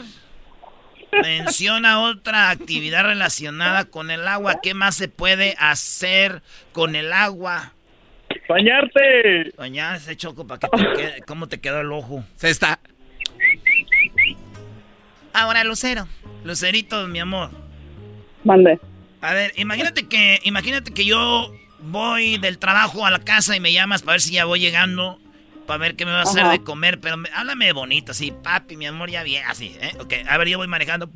menciona 1.22 2.02
otra 2.02 2.50
actividad 2.50 3.04
relacionada 3.04 3.86
con 3.86 4.12
el 4.12 4.28
agua. 4.28 4.60
¿Qué 4.62 4.74
más 4.74 4.96
se 4.96 5.08
puede 5.08 5.56
hacer 5.60 6.42
con 6.72 6.96
el 6.96 7.14
agua? 7.14 7.74
Bañarte. 8.50 9.52
Bañarse, 9.58 10.18
Choco, 10.18 10.46
para 10.48 10.60
que 10.60 10.68
te 10.70 10.84
quede- 10.94 11.22
¿Cómo 11.26 11.48
te 11.48 11.60
quedó 11.60 11.82
el 11.82 11.92
ojo? 11.92 12.24
Se 12.36 12.50
está. 12.50 12.80
Ahora, 15.34 15.64
Lucero. 15.64 16.08
Lucerito, 16.44 17.08
mi 17.08 17.20
amor. 17.20 17.52
Mande. 18.44 18.80
A 19.22 19.34
ver, 19.34 19.54
imagínate 19.58 20.08
que, 20.08 20.40
imagínate 20.44 20.94
que 20.94 21.06
yo 21.06 21.54
voy 21.80 22.38
del 22.38 22.58
trabajo 22.60 23.06
a 23.06 23.12
la 23.12 23.20
casa 23.20 23.56
y 23.56 23.60
me 23.60 23.72
llamas 23.74 24.02
para 24.02 24.14
ver 24.14 24.22
si 24.22 24.34
ya 24.34 24.46
voy 24.46 24.60
llegando, 24.60 25.18
para 25.66 25.78
ver 25.80 25.96
qué 25.96 26.06
me 26.06 26.12
va 26.12 26.20
a 26.20 26.24
hacer 26.24 26.44
Ajá. 26.44 26.52
de 26.52 26.64
comer, 26.64 27.00
pero 27.00 27.16
me- 27.18 27.30
háblame 27.34 27.72
bonito, 27.72 28.12
así, 28.12 28.32
papi, 28.32 28.76
mi 28.76 28.86
amor, 28.86 29.10
ya 29.10 29.24
bien, 29.24 29.44
así, 29.48 29.76
¿eh? 29.82 29.92
Ok, 30.00 30.14
a 30.28 30.38
ver, 30.38 30.48
yo 30.50 30.58
voy 30.58 30.68
manejando. 30.68 31.10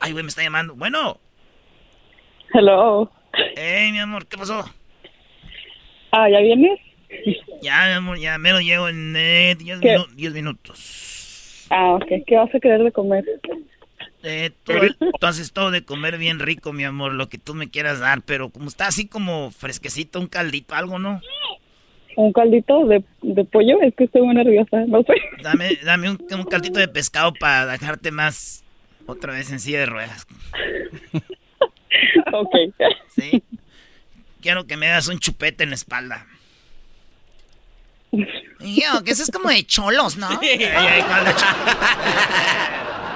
Ay, 0.00 0.12
güey, 0.12 0.22
me 0.24 0.28
está 0.28 0.42
llamando. 0.42 0.74
Bueno. 0.74 1.18
Hello. 2.52 3.10
Hey, 3.56 3.92
mi 3.92 4.00
amor, 4.00 4.26
¿qué 4.26 4.36
pasó? 4.36 4.64
Ah, 6.12 6.28
¿ya 6.28 6.40
vienes? 6.40 6.78
Ya, 7.62 7.86
mi 7.86 7.92
amor, 7.92 8.18
ya 8.18 8.38
me 8.38 8.52
lo 8.52 8.60
llevo 8.60 8.88
en 8.88 9.12
10 9.12 9.80
¿Qué? 9.80 10.30
minutos. 10.30 11.66
Ah, 11.70 11.92
ok. 11.92 12.06
¿Qué 12.26 12.36
vas 12.36 12.52
a 12.54 12.58
querer 12.60 12.82
de 12.82 12.90
comer? 12.92 13.24
Eh, 14.22 14.50
tú, 14.64 14.74
tú 15.18 15.26
haces 15.26 15.52
todo 15.52 15.70
de 15.70 15.84
comer 15.84 16.18
bien 16.18 16.40
rico, 16.40 16.72
mi 16.72 16.84
amor, 16.84 17.12
lo 17.12 17.28
que 17.28 17.38
tú 17.38 17.54
me 17.54 17.70
quieras 17.70 18.00
dar, 18.00 18.20
pero 18.22 18.50
como 18.50 18.68
está 18.68 18.86
así 18.86 19.06
como 19.06 19.50
fresquecito, 19.50 20.20
un 20.20 20.26
caldito, 20.26 20.74
algo, 20.74 20.98
¿no? 20.98 21.20
¿Un 22.16 22.32
caldito 22.32 22.86
de, 22.86 23.02
de 23.22 23.44
pollo? 23.44 23.80
Es 23.82 23.94
que 23.94 24.04
estoy 24.04 24.22
muy 24.22 24.34
nerviosa, 24.34 24.84
no 24.86 25.02
sé. 25.04 25.14
Dame, 25.42 25.78
dame 25.84 26.10
un, 26.10 26.18
un 26.30 26.44
caldito 26.44 26.78
de 26.78 26.88
pescado 26.88 27.32
para 27.32 27.66
dejarte 27.66 28.10
más 28.10 28.62
otra 29.06 29.32
vez 29.32 29.50
en 29.50 29.60
silla 29.60 29.80
de 29.80 29.86
ruedas. 29.86 30.26
ok. 32.32 32.54
Sí. 33.08 33.42
Quiero 34.42 34.66
que 34.66 34.76
me 34.76 34.88
das 34.88 35.08
un 35.08 35.18
chupete 35.18 35.64
en 35.64 35.70
la 35.70 35.76
espalda. 35.76 36.26
Yo, 38.12 39.04
que 39.04 39.12
eso 39.12 39.22
es 39.22 39.30
como 39.30 39.48
de 39.48 39.64
cholos, 39.64 40.16
¿no? 40.16 40.28
Ay, 40.42 40.64
ay, 40.64 41.02
¿cuál 41.02 41.24
de 41.24 41.30
cholos? 41.32 41.76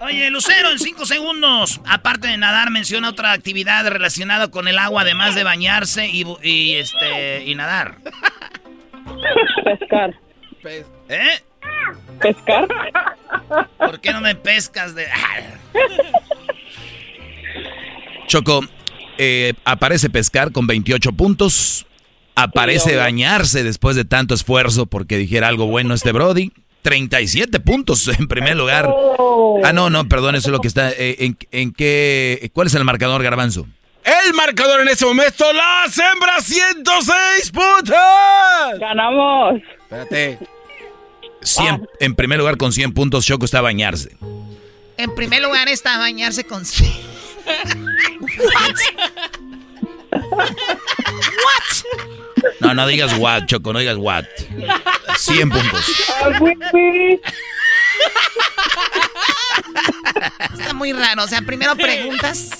Oye, 0.00 0.30
Lucero, 0.30 0.70
en 0.70 0.78
cinco 0.78 1.06
segundos. 1.06 1.80
Aparte 1.84 2.28
de 2.28 2.36
nadar, 2.36 2.70
menciona 2.70 3.08
otra 3.08 3.32
actividad 3.32 3.86
relacionada 3.88 4.48
con 4.48 4.68
el 4.68 4.78
agua, 4.78 5.02
además 5.02 5.34
de 5.34 5.42
bañarse 5.42 6.08
y, 6.08 6.74
este 6.74 7.44
y 7.44 7.54
nadar. 7.56 7.96
Pescar. 9.64 10.14
¿Eh? 11.08 11.40
¿Pescar? 12.20 12.68
¿Por 13.78 14.00
qué 14.00 14.12
no 14.12 14.20
me 14.20 14.36
pescas 14.36 14.94
de.? 14.94 15.06
Choco, 18.28 18.60
eh, 19.16 19.54
aparece 19.64 20.10
pescar 20.10 20.52
con 20.52 20.66
28 20.68 21.12
puntos. 21.12 21.86
Aparece 22.36 22.94
bañarse 22.94 23.64
después 23.64 23.96
de 23.96 24.04
tanto 24.04 24.32
esfuerzo 24.32 24.86
porque 24.86 25.16
dijera 25.16 25.48
algo 25.48 25.66
bueno 25.66 25.92
este 25.92 26.12
Brody. 26.12 26.52
37 26.82 27.60
puntos 27.60 28.08
en 28.08 28.28
primer 28.28 28.56
lugar. 28.56 28.88
Ah, 29.64 29.72
no, 29.72 29.90
no, 29.90 30.08
perdón, 30.08 30.34
eso 30.36 30.48
es 30.48 30.52
lo 30.52 30.60
que 30.60 30.68
está. 30.68 30.90
eh, 30.92 31.16
en, 31.20 31.36
en 31.50 31.72
qué, 31.72 32.50
¿Cuál 32.54 32.66
es 32.68 32.74
el 32.74 32.84
marcador, 32.84 33.22
Garbanzo? 33.22 33.66
El 34.04 34.32
marcador 34.34 34.80
en 34.80 34.88
este 34.88 35.04
momento, 35.04 35.52
las 35.52 35.98
hembras 35.98 36.44
106 36.44 37.50
puntos. 37.52 37.96
Ganamos. 38.80 39.60
Espérate. 39.82 40.38
100, 41.42 41.86
En 42.00 42.14
primer 42.14 42.38
lugar, 42.38 42.56
con 42.56 42.72
100 42.72 42.92
puntos, 42.94 43.26
Choco 43.26 43.44
está 43.44 43.58
a 43.58 43.62
bañarse. 43.62 44.16
En 44.96 45.14
primer 45.14 45.42
lugar 45.42 45.68
está 45.68 45.98
bañarse 45.98 46.44
con. 46.44 46.62
No, 52.60 52.74
no 52.74 52.86
digas 52.86 53.16
what, 53.18 53.46
Choco, 53.46 53.72
no 53.72 53.78
digas 53.78 53.96
what. 53.98 54.24
100 55.16 55.50
puntos. 55.50 55.84
Está 60.58 60.72
muy 60.74 60.92
raro. 60.92 61.24
O 61.24 61.28
sea, 61.28 61.42
primero 61.42 61.76
preguntas. 61.76 62.50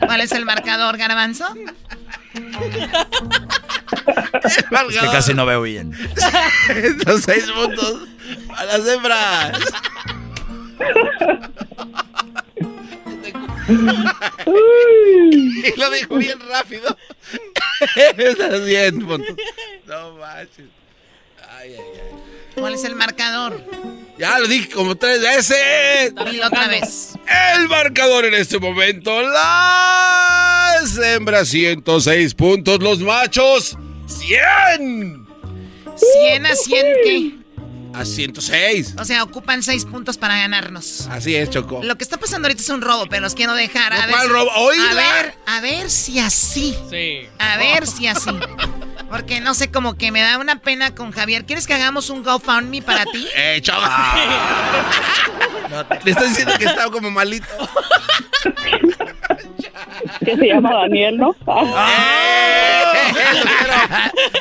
¿Cuál 0.00 0.20
es 0.20 0.32
el 0.32 0.44
marcador, 0.44 0.96
Garbanzo? 0.96 1.46
Es 4.88 5.00
que 5.00 5.10
casi 5.10 5.34
no 5.34 5.46
veo 5.46 5.62
bien. 5.62 5.92
Estos 6.68 7.22
seis 7.22 7.44
puntos 7.50 8.08
a 8.56 8.64
las 8.64 8.86
hembras. 8.86 9.58
y 14.46 15.78
lo 15.78 15.90
dijo 15.90 16.16
bien 16.16 16.38
rápido. 16.48 16.96
Estos 18.16 18.66
100 18.66 19.06
puntos. 19.06 19.36
No 19.86 20.16
manches. 20.16 20.66
Ay, 21.50 21.74
ay, 21.74 21.78
ay. 21.78 22.32
¿Cuál 22.54 22.74
es 22.74 22.84
el 22.84 22.94
marcador? 22.94 23.64
Ya 24.18 24.38
lo 24.38 24.46
dije 24.46 24.68
como 24.68 24.94
tres 24.94 25.22
veces. 25.22 26.14
Dilo 26.30 26.46
otra 26.46 26.68
vez. 26.68 27.14
El 27.54 27.68
marcador 27.68 28.26
en 28.26 28.34
este 28.34 28.58
momento. 28.58 29.22
Las 29.22 30.98
hembras 30.98 31.48
106 31.48 32.34
puntos. 32.34 32.80
Los 32.82 33.00
machos 33.00 33.76
100. 34.06 35.26
100 35.96 36.46
a 36.46 36.54
100, 36.54 36.86
¿qué? 37.04 37.41
A 37.94 38.04
106. 38.04 38.94
O 38.98 39.04
sea, 39.04 39.22
ocupan 39.22 39.62
6 39.62 39.84
puntos 39.84 40.18
para 40.18 40.36
ganarnos. 40.38 41.06
Así 41.10 41.36
es, 41.36 41.50
Choco. 41.50 41.80
Lo 41.82 41.96
que 41.96 42.04
está 42.04 42.18
pasando 42.18 42.46
ahorita 42.46 42.62
es 42.62 42.68
un 42.68 42.80
robo, 42.80 43.06
pero 43.08 43.22
los 43.22 43.34
quiero 43.34 43.54
dejar. 43.54 43.92
A 43.92 44.06
¿No, 44.06 44.18
ver, 44.18 44.28
robo? 44.28 44.50
A 44.50 44.94
ver, 44.94 45.34
a 45.46 45.60
ver 45.60 45.90
si 45.90 46.18
así. 46.18 46.76
Sí. 46.90 47.28
A 47.38 47.56
ver 47.58 47.86
si 47.86 48.06
así. 48.06 48.30
Porque 49.10 49.40
no 49.40 49.52
sé, 49.52 49.70
como 49.70 49.98
que 49.98 50.10
me 50.10 50.22
da 50.22 50.38
una 50.38 50.60
pena 50.60 50.94
con 50.94 51.12
Javier. 51.12 51.44
¿Quieres 51.44 51.66
que 51.66 51.74
hagamos 51.74 52.08
un 52.08 52.22
GoFundMe 52.22 52.80
para 52.80 53.04
ti? 53.04 53.28
¡Eh, 53.36 53.60
chaval! 53.62 53.90
Le 56.04 56.10
estás 56.10 56.30
diciendo 56.30 56.54
que 56.58 56.64
está 56.64 56.90
como 56.90 57.10
malito. 57.10 57.46
Que 60.24 60.36
se 60.36 60.46
llama 60.46 60.72
Daniel, 60.74 61.18
¿no? 61.18 61.34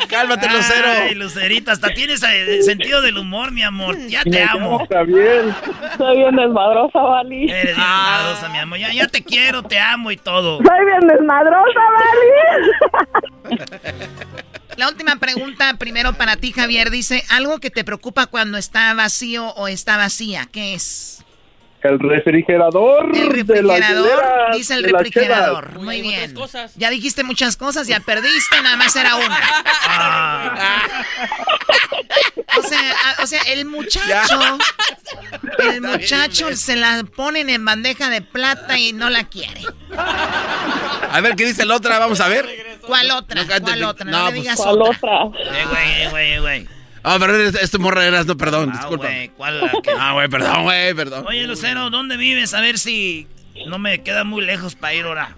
Cálmate, 0.10 0.50
Lucero. 0.50 0.88
Ay, 0.88 1.16
Lucerita, 1.16 1.72
hasta 1.72 1.94
tienes 1.94 2.24
eh, 2.24 2.62
sentido 2.64 3.02
del 3.02 3.18
humor, 3.18 3.52
mi 3.52 3.64
amor. 3.64 3.98
Ya 4.08 4.24
te 4.24 4.44
amo. 4.44 4.86
bien. 5.08 5.56
Soy 5.98 6.18
bien 6.18 6.36
desmadrosa, 6.36 7.00
Vali. 7.00 7.50
Eres 7.50 7.76
bien 7.76 7.78
desmadrosa, 7.78 8.50
mi 8.50 8.58
amor. 8.60 8.80
Ya, 8.80 8.94
ya 8.94 9.08
te 9.08 9.24
quiero, 9.24 9.64
te 9.64 9.80
amo 9.80 10.12
y 10.12 10.18
todo. 10.18 10.58
Soy 10.58 10.86
bien 10.86 11.08
desmadrosa, 11.08 11.80
Vali. 13.50 13.62
La 14.78 14.88
última 14.88 15.18
pregunta, 15.18 15.76
primero 15.78 16.14
para 16.14 16.38
ti, 16.38 16.54
Javier. 16.54 16.90
Dice, 16.92 17.24
algo 17.30 17.60
que 17.60 17.70
te 17.70 17.84
preocupa 17.84 18.28
cuando 18.28 18.58
está 18.58 18.94
vacío 18.94 19.50
o 19.56 19.68
está 19.68 19.98
vacía. 19.98 20.48
¿Qué 20.52 20.74
es? 20.74 21.21
El 21.84 22.00
refrigerador. 22.00 23.16
El 23.16 23.30
refrigerador, 23.32 24.54
dice 24.54 24.76
el 24.76 24.84
refrigerador. 24.84 25.80
Muy 25.80 26.02
bien. 26.02 26.34
Ya 26.76 26.90
dijiste 26.90 27.24
muchas 27.24 27.58
cosas, 27.58 27.88
ya 27.88 28.00
perdiste, 28.00 28.62
nada 28.62 28.76
más 28.76 28.96
era 28.96 29.16
una. 29.16 29.40
Ah. 29.88 30.82
O 32.58 32.64
sea, 32.64 32.80
a- 33.18 33.24
o 33.24 33.28
sea, 33.28 33.42
el 33.44 33.66
muchacho, 33.66 34.40
el 35.60 35.82
muchacho 35.82 36.54
se 36.56 36.76
la 36.76 37.04
ponen 37.16 37.50
en 37.50 37.64
bandeja 37.64 38.10
de 38.10 38.22
plata 38.22 38.78
y 38.78 38.92
no 38.92 39.10
la 39.10 39.24
quiere. 39.30 39.62
A 39.98 41.20
ver, 41.22 41.36
¿qué 41.38 41.46
dice 41.46 41.66
la 41.66 41.78
otra? 41.78 41.98
Vamos 41.98 42.20
a 42.20 42.28
ver. 42.28 42.46
¿Cuál 42.82 43.10
otra? 43.12 43.42
No 43.42 43.48
¿Cuál 43.62 43.84
otra? 43.84 44.06
No, 44.06 44.12
no, 44.12 44.26
le 44.26 44.32
pues, 44.32 44.42
digas 44.42 44.58
¿Cuál 44.58 44.82
otra. 44.82 45.24
otra? 45.24 45.40
Eh, 45.60 45.66
güey, 45.70 46.02
eh, 46.04 46.08
güey, 46.10 46.32
eh, 46.34 46.40
güey. 46.40 46.68
Ah, 47.04 47.18
perdón, 47.20 47.42
es- 47.42 47.56
es 47.56 47.72
tu 47.72 47.80
morra 47.80 48.06
eras, 48.06 48.26
no, 48.28 48.38
perdón, 48.38 48.70
Ah, 48.72 48.78
disculpa. 48.78 49.08
¿cuál 49.36 49.60
la 49.62 49.72
que- 49.82 49.92
Ah, 49.98 50.14
güey, 50.14 50.28
perdón, 50.30 50.64
güey, 50.64 50.94
perdón. 50.94 51.26
Oye, 51.28 51.48
Lucero, 51.48 51.90
¿dónde 51.90 52.16
vives? 52.18 52.54
A 52.54 52.62
ver 52.62 52.78
si 52.78 53.28
no 53.68 53.80
me 53.80 54.02
queda 54.04 54.24
muy 54.24 54.44
lejos 54.46 54.76
para 54.76 54.94
ir 54.94 55.06
ahora. 55.06 55.36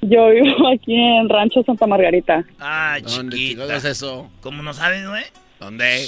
Yo 0.00 0.28
vivo 0.30 0.68
aquí 0.74 0.94
en 0.94 1.28
Rancho 1.28 1.62
Santa 1.64 1.86
Margarita. 1.86 2.44
Ah, 2.60 2.96
¿Dónde 3.02 3.36
chiquita. 3.36 3.76
es 3.76 3.84
eso? 3.84 4.30
¿Cómo 4.40 4.62
no 4.62 4.72
sabes, 4.74 5.06
güey? 5.08 5.24
¿Dónde? 5.60 6.06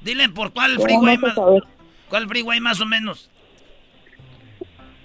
Dile 0.00 0.28
por 0.30 0.52
cuál 0.52 0.76
¿Cómo 0.76 0.86
freeway 0.88 1.18
más. 1.18 1.34
saber? 1.34 1.62
¿Cuál 2.08 2.28
freeway 2.28 2.60
más 2.60 2.80
o 2.80 2.86
menos? 2.86 3.30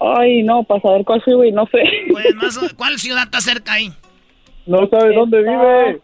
Ay, 0.00 0.42
no, 0.42 0.62
para 0.64 0.80
saber 0.80 1.04
cuál 1.04 1.22
freeway, 1.22 1.52
no 1.52 1.66
sé. 1.66 1.82
Pues 2.10 2.34
más 2.36 2.56
o- 2.58 2.74
¿Cuál 2.76 2.98
ciudad 2.98 3.24
está 3.24 3.40
cerca 3.40 3.74
ahí? 3.74 3.92
No 4.66 4.86
sabe 4.88 5.14
dónde 5.14 5.38
vive. 5.42 6.00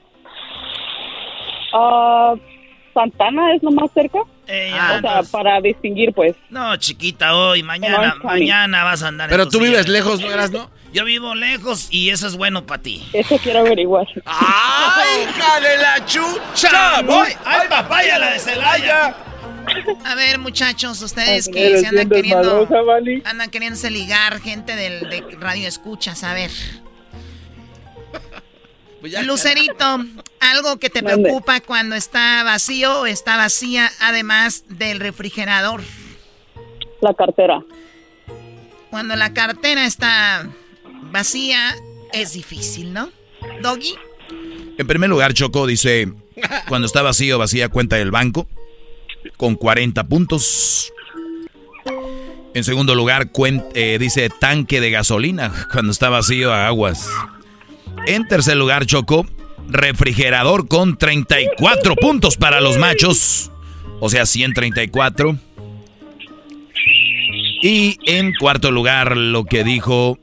Ah, 1.72 2.34
Santana 2.92 3.54
es 3.54 3.62
lo 3.62 3.70
más 3.70 3.90
cerca. 3.92 4.18
Eh, 4.46 4.70
o 4.72 4.76
ya, 4.76 5.00
sea, 5.00 5.22
para 5.30 5.60
distinguir, 5.60 6.12
pues. 6.12 6.34
No, 6.48 6.76
chiquita, 6.76 7.36
hoy, 7.36 7.62
mañana, 7.62 8.16
mañana 8.22 8.84
vas 8.84 9.02
a 9.02 9.08
andar 9.08 9.28
en 9.28 9.30
Pero 9.30 9.44
tu 9.44 9.58
tú 9.58 9.64
vives 9.64 9.88
lejos, 9.88 10.20
¿no 10.20 10.30
eras, 10.30 10.50
no? 10.50 10.70
Yo 10.92 11.04
vivo 11.04 11.36
lejos 11.36 11.88
y 11.90 12.10
eso 12.10 12.26
es 12.26 12.36
bueno 12.36 12.66
para 12.66 12.82
ti. 12.82 13.06
Eso 13.12 13.38
quiero 13.38 13.60
averiguar. 13.60 14.08
¡Ay, 14.24 15.22
hija 15.28 15.60
de 15.60 15.76
la 15.78 16.04
chucha! 16.04 17.02
¡Voy! 17.02 17.28
¡Ay, 17.44 17.68
papaya, 17.68 18.18
la 18.18 18.32
de 18.32 18.38
Celaya! 18.40 19.16
A 20.04 20.14
ver, 20.16 20.38
muchachos, 20.38 21.00
ustedes 21.02 21.48
que 21.48 21.68
Eres 21.68 21.82
se 21.82 21.86
andan 21.86 22.08
queriendo, 22.08 22.66
andan 23.24 23.50
queriéndose 23.50 23.90
ligar, 23.90 24.40
gente 24.40 24.74
del, 24.74 25.08
de 25.08 25.36
radio 25.38 25.68
escuchas, 25.68 26.24
a 26.24 26.34
ver. 26.34 26.50
Pues 29.00 29.12
ya- 29.12 29.22
Lucerito, 29.22 30.04
algo 30.40 30.78
que 30.78 30.90
te 30.90 31.02
Mande. 31.02 31.22
preocupa 31.22 31.60
cuando 31.60 31.96
está 31.96 32.42
vacío 32.44 33.00
o 33.00 33.06
está 33.06 33.36
vacía, 33.36 33.90
además 34.00 34.64
del 34.68 35.00
refrigerador. 35.00 35.82
La 37.00 37.14
cartera. 37.14 37.62
Cuando 38.90 39.16
la 39.16 39.32
cartera 39.32 39.86
está 39.86 40.48
vacía, 41.12 41.74
es 42.12 42.32
difícil, 42.34 42.92
¿no? 42.92 43.10
Doggy. 43.62 43.94
En 44.76 44.86
primer 44.86 45.08
lugar, 45.08 45.32
Choco 45.32 45.66
dice, 45.66 46.12
cuando 46.68 46.86
está 46.86 47.00
vacío, 47.02 47.38
vacía 47.38 47.68
cuenta 47.68 47.96
del 47.96 48.10
banco, 48.10 48.46
con 49.36 49.54
40 49.54 50.04
puntos. 50.04 50.92
En 52.52 52.64
segundo 52.64 52.94
lugar, 52.94 53.30
cuen- 53.32 53.64
eh, 53.74 53.96
dice 53.98 54.28
tanque 54.28 54.80
de 54.80 54.90
gasolina, 54.90 55.52
cuando 55.72 55.92
está 55.92 56.08
vacío, 56.08 56.52
aguas. 56.52 57.08
En 58.06 58.26
tercer 58.26 58.56
lugar, 58.56 58.86
Choco, 58.86 59.26
refrigerador 59.68 60.68
con 60.68 60.96
34 60.96 61.96
puntos 61.96 62.36
para 62.36 62.60
los 62.60 62.78
machos. 62.78 63.50
O 64.00 64.08
sea, 64.08 64.26
134. 64.26 65.38
Y 67.62 67.98
en 68.06 68.32
cuarto 68.34 68.70
lugar, 68.70 69.16
lo 69.16 69.44
que 69.44 69.64
dijo 69.64 70.18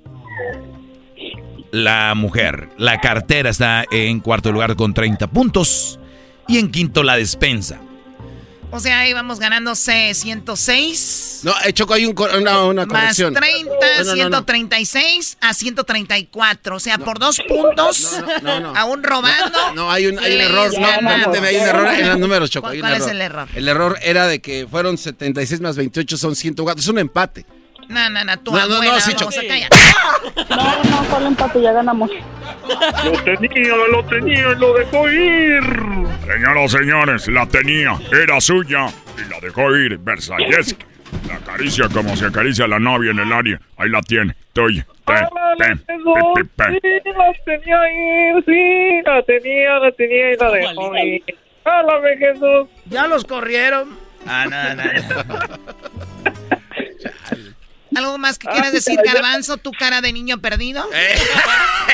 la 1.72 2.14
mujer. 2.16 2.70
La 2.78 3.00
cartera 3.00 3.50
está 3.50 3.86
en 3.92 4.20
cuarto 4.20 4.52
lugar 4.52 4.76
con 4.76 4.94
30 4.94 5.28
puntos. 5.28 6.00
Y 6.48 6.58
en 6.58 6.72
quinto, 6.72 7.04
la 7.04 7.16
despensa. 7.16 7.80
O 8.72 8.80
sea, 8.80 9.00
ahí 9.00 9.14
vamos 9.14 9.40
ganando 9.40 9.76
106. 9.76 11.27
No, 11.44 11.54
eh, 11.66 11.74
Choco, 11.74 11.94
hay 11.94 12.06
un, 12.06 12.16
una, 12.20 12.64
una 12.64 12.86
corrección. 12.88 13.34
Más 13.34 13.42
30, 13.42 13.74
no, 14.06 14.14
136 14.14 15.38
a 15.42 15.54
134. 15.54 16.76
O 16.76 16.80
sea, 16.80 16.98
por 16.98 17.20
dos 17.20 17.42
puntos, 17.48 18.20
aún 18.76 19.04
robando. 19.04 19.74
No, 19.76 19.92
hay 19.92 20.08
un, 20.08 20.20
hay 20.20 20.36
un 20.36 20.42
error. 20.42 20.72
No, 20.80 21.08
permíteme, 21.08 21.48
hay 21.48 21.56
un 21.58 21.68
error 21.68 21.94
en 21.94 22.10
los 22.10 22.20
números, 22.20 22.50
Choco. 22.50 22.70
¿Cuál, 22.80 22.94
es 22.94 23.08
el 23.08 23.22
error? 23.22 23.48
El 23.54 23.68
error 23.68 23.98
era 24.02 24.28
de 24.28 24.40
que 24.40 24.68
fueron 24.70 24.98
76 24.98 25.62
más 25.62 25.76
28 25.76 26.18
son 26.18 26.36
104. 26.36 26.82
Es 26.82 26.88
un 26.88 27.00
empate. 27.00 27.46
No, 27.90 28.10
no, 28.10 28.24
no, 28.26 28.40
tú 28.40 28.52
no, 28.52 28.68
no, 28.68 28.84
no, 28.84 29.00
sí, 29.00 29.14
vamos 29.18 29.36
No, 30.50 30.84
no, 30.84 31.04
fue 31.04 31.20
el 31.20 31.26
empate, 31.28 31.62
ya 31.62 31.72
ganamos. 31.72 32.12
Lo 33.06 33.24
tenía, 33.24 33.76
lo 33.90 34.06
tenía 34.06 34.50
lo 34.50 34.74
dejó 34.74 35.10
ir. 35.10 35.64
Señoras, 36.26 36.72
señores, 36.72 37.28
la 37.30 37.48
tenía, 37.48 37.98
era 38.12 38.42
suya 38.42 38.88
y 39.18 39.30
la 39.30 39.40
dejó 39.40 39.74
ir. 39.74 39.98
Versalles 40.00 40.76
la 41.28 41.36
acaricia 41.36 41.88
como 41.90 42.16
se 42.16 42.26
acaricia 42.26 42.68
la 42.68 42.80
novia 42.80 43.12
en 43.12 43.20
el 43.20 43.32
área. 43.32 43.60
Ahí 43.78 43.90
la 43.90 44.02
tiene. 44.02 44.36
Ten, 44.54 44.86
Ah, 45.06 45.22
la 45.58 45.66
sí, 45.66 46.80
la 47.06 47.34
tenía 47.46 47.80
ir, 47.92 48.44
sí, 48.46 49.02
la 49.06 49.24
tenía, 49.24 49.80
la 49.80 49.92
tenía 49.94 50.34
y 50.34 50.38
la 50.38 50.52
dejó 50.52 50.98
ir. 50.98 51.24
Álame, 51.64 52.18
Jesús. 52.18 52.68
Ya 52.86 53.08
los 53.08 53.24
corrieron. 53.24 53.98
Ah, 54.26 54.46
no, 54.50 54.76
no, 54.76 54.84
no. 54.84 55.40
¿Algo 57.98 58.18
más 58.18 58.38
que 58.38 58.48
quieras 58.48 58.74
decir, 58.74 59.00
Garbanzo? 59.04 59.58
¿Tu 59.58 59.72
cara 59.72 60.02
de 60.02 60.12
niño 60.14 60.40
perdido? 60.40 60.86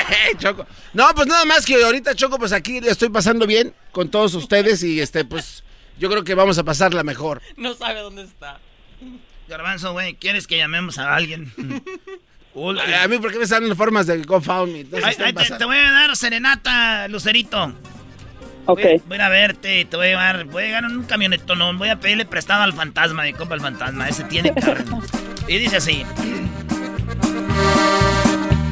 Eh, 0.06 0.36
Choco. 0.38 0.66
No, 0.92 1.08
pues 1.14 1.26
nada 1.26 1.46
más 1.46 1.64
que 1.64 1.82
ahorita, 1.82 2.14
Choco, 2.14 2.38
pues 2.38 2.52
aquí 2.52 2.80
le 2.80 2.90
estoy 2.90 3.08
pasando 3.08 3.46
bien 3.46 3.72
con 3.90 4.10
todos 4.10 4.34
ustedes 4.34 4.82
y 4.82 5.00
este, 5.00 5.24
pues 5.24 5.64
yo 5.98 6.10
creo 6.10 6.24
que 6.24 6.34
vamos 6.34 6.58
a 6.58 6.64
pasarla 6.64 7.02
mejor. 7.04 7.40
No 7.56 7.72
sabe 7.74 8.00
dónde 8.00 8.24
está. 8.24 8.58
Garbanzo, 9.48 9.92
güey, 9.92 10.14
¿quieres 10.14 10.46
que 10.46 10.56
llamemos 10.56 10.98
a 10.98 11.14
alguien? 11.14 11.52
A 12.56 13.08
mí, 13.08 13.18
¿por 13.18 13.32
qué 13.32 13.38
me 13.40 13.46
salen 13.48 13.74
formas 13.76 14.06
de 14.06 14.22
GoFundMe? 14.22 14.84
Te, 14.84 15.00
te 15.58 15.64
voy 15.64 15.76
a 15.76 15.90
dar 15.90 16.16
serenata, 16.16 17.08
Lucerito. 17.08 17.74
Ok. 18.66 18.80
Voy, 18.80 19.02
voy 19.06 19.12
a 19.12 19.16
ir 19.16 19.22
a 19.22 19.28
verte, 19.28 19.84
te 19.84 19.96
voy 19.96 20.06
a 20.06 20.10
llevar, 20.10 20.44
voy 20.44 20.62
a 20.62 20.66
llegar 20.66 20.84
en 20.84 20.96
un 20.96 21.02
camionetón, 21.02 21.58
no, 21.58 21.74
voy 21.76 21.88
a 21.88 21.98
pedirle 21.98 22.24
prestado 22.24 22.62
al 22.62 22.72
fantasma, 22.72 23.24
mi 23.24 23.32
compa 23.32 23.56
el 23.56 23.60
fantasma, 23.60 24.08
ese 24.08 24.24
tiene 24.24 24.54
carro. 24.54 25.02
Y 25.48 25.58
dice 25.58 25.76
así. 25.76 26.06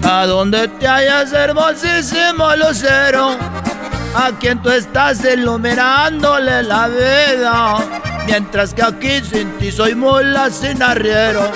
A 0.05 0.25
donde 0.27 0.68
te 0.68 0.87
hallas 0.87 1.31
hermosísimo 1.33 2.57
lucero, 2.57 3.37
a 4.14 4.30
quien 4.38 4.60
tú 4.60 4.70
estás 4.70 5.24
iluminándole 5.24 6.62
la 6.62 6.88
vida, 6.88 7.76
mientras 8.26 8.74
que 8.74 8.82
aquí 8.82 9.20
sin 9.20 9.50
ti 9.58 9.72
soy 9.72 9.94
mula 9.94 10.50
sin 10.50 10.82
arriero, 10.82 11.50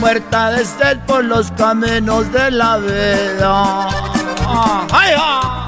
muerta 0.00 0.50
de 0.50 0.64
sed 0.64 0.98
por 1.06 1.24
los 1.24 1.50
caminos 1.52 2.30
de 2.32 2.50
la 2.50 2.78
vida. 2.78 3.88
¡Ay, 4.92 5.14
ay! 5.16 5.64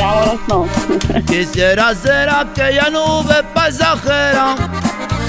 Amo, 0.00 0.38
no. 0.48 0.66
Quisiera 1.26 1.94
ser 1.94 2.30
aquella 2.30 2.88
nube 2.88 3.42
pasajera 3.52 4.54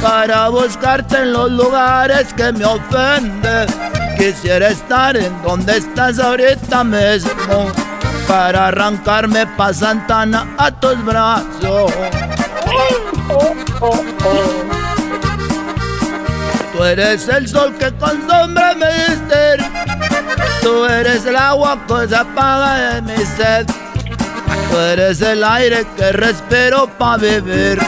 para 0.01 0.49
buscarte 0.49 1.17
en 1.17 1.33
los 1.33 1.51
lugares 1.51 2.33
que 2.33 2.51
me 2.53 2.65
ofenden. 2.65 3.67
Quisiera 4.17 4.69
estar 4.69 5.17
en 5.17 5.41
donde 5.43 5.77
estás 5.77 6.19
ahorita 6.19 6.83
mismo 6.83 7.71
para 8.29 8.67
arrancarme 8.67 9.47
pa' 9.57 9.73
Santana 9.73 10.45
a 10.55 10.69
tus 10.69 11.03
brazos. 11.03 11.91
Tú 16.71 16.83
eres 16.83 17.27
el 17.27 17.47
sol 17.47 17.73
que 17.79 17.91
con 17.95 18.15
sombra 18.29 18.75
me 18.75 18.87
diste. 18.93 19.57
Tú 20.61 20.85
eres 20.85 21.25
el 21.25 21.35
agua 21.35 21.79
que 21.87 22.07
se 22.07 22.15
apaga 22.15 22.71
de 22.93 23.01
mi 23.01 23.25
sed. 23.25 23.65
Tú 24.69 24.77
eres 24.77 25.21
el 25.21 25.43
aire 25.43 25.87
que 25.97 26.11
respiro 26.11 26.87
para 26.99 27.17
vivir. 27.17 27.79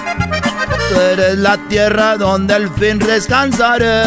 Tú 0.90 1.00
eres 1.00 1.38
la 1.38 1.58
tierra 1.70 2.18
donde 2.18 2.56
al 2.56 2.70
fin 2.74 2.98
descansaré. 2.98 4.02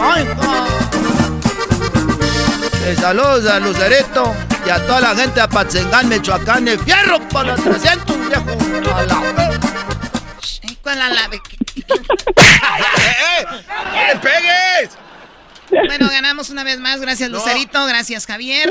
Ay, 0.00 0.24
saludos 2.96 3.46
a 3.46 3.60
Lucerito 3.60 4.34
y 4.66 4.70
a 4.70 4.84
toda 4.86 5.00
la 5.00 5.14
gente 5.14 5.34
de 5.34 5.40
Apatzingán, 5.42 6.08
Michoacán, 6.08 6.64
de 6.64 6.78
fierro 6.78 7.20
para 7.28 7.56
los 7.56 7.64
300, 7.64 8.28
viejo. 8.28 8.94
A 8.94 9.02
la... 9.04 9.58
¿Cuál 10.82 11.02
a 11.02 11.08
la... 11.10 11.24
¡Eh, 11.24 11.40
¡No 13.92 14.06
le 14.06 14.16
pegues! 14.20 14.98
Bueno, 15.70 16.08
ganamos 16.08 16.50
una 16.50 16.64
vez 16.64 16.78
más. 16.80 17.00
Gracias, 17.00 17.30
Lucerito. 17.30 17.84
Gracias, 17.86 18.26
Javier. 18.26 18.70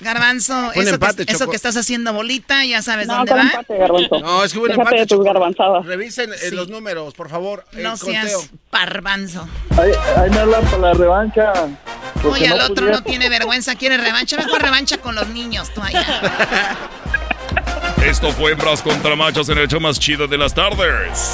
Garbanzo, 0.00 0.72
eso, 0.72 0.94
empate, 0.94 1.24
que, 1.24 1.32
eso 1.32 1.40
Choco. 1.40 1.50
que 1.52 1.56
estás 1.56 1.76
haciendo 1.76 2.12
bolita, 2.12 2.64
ya 2.64 2.82
sabes 2.82 3.06
No, 3.06 3.16
dónde 3.16 3.32
va. 3.34 3.42
empate, 3.42 3.76
Garbanzo. 3.78 4.20
No, 4.20 4.44
es 4.44 4.52
que 4.52 4.58
hubo 4.58 4.64
un 4.64 4.70
Déjate 4.70 4.82
empate. 4.88 5.00
de 5.00 5.06
tus 5.06 5.24
garbanzadas. 5.24 5.86
Revisen 5.86 6.30
eh, 6.32 6.50
los 6.52 6.68
números, 6.68 7.14
por 7.14 7.28
favor. 7.30 7.64
No 7.72 7.94
el 7.94 7.98
conteo. 7.98 8.22
seas 8.28 8.50
parbanzo. 8.70 9.48
Ahí, 9.78 9.90
ahí 10.16 10.30
me 10.30 10.38
hablan 10.38 10.64
para 10.64 10.78
la 10.78 10.92
revancha. 10.94 11.52
Oye, 12.24 12.48
no 12.48 12.54
al 12.54 12.60
otro 12.62 12.74
pudiera. 12.74 12.92
no 12.98 13.02
tiene 13.02 13.28
vergüenza, 13.28 13.74
quiere 13.76 13.96
revancha. 13.96 14.36
Mejor 14.36 14.60
revancha 14.62 14.98
con 14.98 15.14
los 15.14 15.28
niños, 15.28 15.72
tú 15.74 15.80
allá. 15.82 16.76
Esto 18.04 18.30
fue 18.32 18.52
Hembras 18.52 18.82
contra 18.82 19.16
Machos 19.16 19.48
en 19.48 19.58
el 19.58 19.68
show 19.68 19.80
más 19.80 19.98
chido 19.98 20.26
de 20.28 20.36
las 20.38 20.54
tardes. 20.54 21.32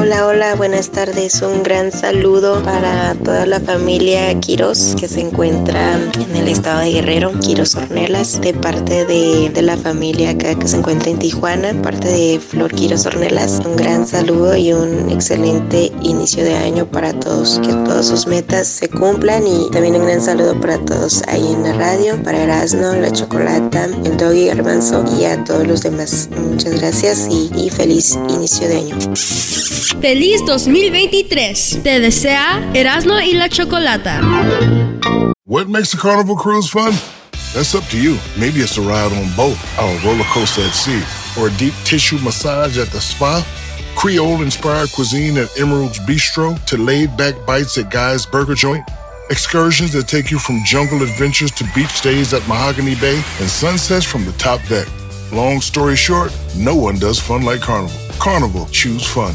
Hola, 0.00 0.26
hola, 0.28 0.54
buenas 0.54 0.90
tardes. 0.90 1.42
Un 1.42 1.64
gran 1.64 1.90
saludo 1.90 2.62
para 2.62 3.16
toda 3.16 3.46
la 3.46 3.58
familia 3.58 4.32
Quiros 4.38 4.94
que 4.96 5.08
se 5.08 5.20
encuentra 5.20 5.94
en 5.94 6.36
el 6.36 6.46
estado 6.46 6.82
de 6.82 6.92
Guerrero, 6.92 7.32
Quiros 7.40 7.74
Ornelas, 7.74 8.40
de 8.40 8.54
parte 8.54 9.04
de, 9.06 9.50
de 9.50 9.62
la 9.62 9.76
familia 9.76 10.30
acá 10.30 10.54
que 10.54 10.68
se 10.68 10.76
encuentra 10.76 11.10
en 11.10 11.18
Tijuana, 11.18 11.74
parte 11.82 12.06
de 12.06 12.38
Flor 12.38 12.72
Quiros 12.72 13.06
Ornelas. 13.06 13.60
Un 13.66 13.74
gran 13.74 14.06
saludo 14.06 14.56
y 14.56 14.72
un 14.72 15.10
excelente 15.10 15.90
inicio 16.02 16.44
de 16.44 16.54
año 16.54 16.86
para 16.86 17.12
todos. 17.12 17.58
Que 17.58 17.72
todas 17.72 18.06
sus 18.06 18.28
metas 18.28 18.68
se 18.68 18.88
cumplan 18.88 19.48
y 19.48 19.68
también 19.72 19.96
un 19.96 20.06
gran 20.06 20.22
saludo 20.22 20.60
para 20.60 20.78
todos 20.78 21.24
ahí 21.26 21.52
en 21.52 21.64
la 21.64 21.72
radio, 21.72 22.22
para 22.22 22.44
Erasmo, 22.44 22.92
la 22.92 23.10
Chocolata, 23.10 23.86
el 24.04 24.16
Doggy 24.16 24.46
Garbanzo 24.46 25.04
y 25.18 25.24
a 25.24 25.42
todos 25.42 25.66
los 25.66 25.82
demás. 25.82 26.28
Muchas 26.38 26.80
gracias 26.80 27.26
y, 27.28 27.50
y 27.56 27.68
feliz 27.68 28.16
inicio 28.28 28.68
de 28.68 28.76
año. 28.76 28.96
Feliz 30.00 30.44
2023. 30.44 31.80
Te 31.82 31.98
desea 31.98 32.70
Erasmo 32.72 33.18
y 33.20 33.32
la 33.34 33.48
Chocolata. 33.48 34.20
What 35.44 35.68
makes 35.68 35.92
a 35.92 35.96
carnival 35.96 36.36
cruise 36.36 36.70
fun? 36.70 36.92
That's 37.52 37.74
up 37.74 37.84
to 37.90 38.00
you. 38.00 38.16
Maybe 38.38 38.60
it's 38.60 38.78
a 38.78 38.82
ride 38.82 39.12
on 39.12 39.34
boat, 39.34 39.56
a 39.78 40.00
roller 40.04 40.24
coaster 40.32 40.62
at 40.62 40.74
sea, 40.74 41.02
or 41.40 41.48
a 41.48 41.50
deep 41.56 41.74
tissue 41.84 42.18
massage 42.18 42.78
at 42.78 42.88
the 42.88 43.00
spa. 43.00 43.44
Creole 43.96 44.42
inspired 44.42 44.92
cuisine 44.92 45.36
at 45.36 45.48
Emerald's 45.58 45.98
Bistro 46.00 46.62
to 46.66 46.76
laid 46.76 47.16
back 47.16 47.34
bites 47.44 47.76
at 47.78 47.90
Guy's 47.90 48.24
Burger 48.24 48.54
Joint. 48.54 48.84
Excursions 49.30 49.92
that 49.94 50.06
take 50.06 50.30
you 50.30 50.38
from 50.38 50.62
jungle 50.64 51.02
adventures 51.02 51.50
to 51.52 51.64
beach 51.74 52.02
days 52.02 52.32
at 52.32 52.46
Mahogany 52.46 52.94
Bay 52.94 53.16
and 53.40 53.48
sunsets 53.48 54.04
from 54.04 54.24
the 54.24 54.32
top 54.32 54.60
deck. 54.68 54.86
Long 55.32 55.60
story 55.60 55.96
short, 55.96 56.32
no 56.56 56.76
one 56.76 56.98
does 56.98 57.18
fun 57.18 57.42
like 57.42 57.60
Carnival. 57.60 57.98
Carnival, 58.18 58.66
choose 58.66 59.06
fun. 59.06 59.34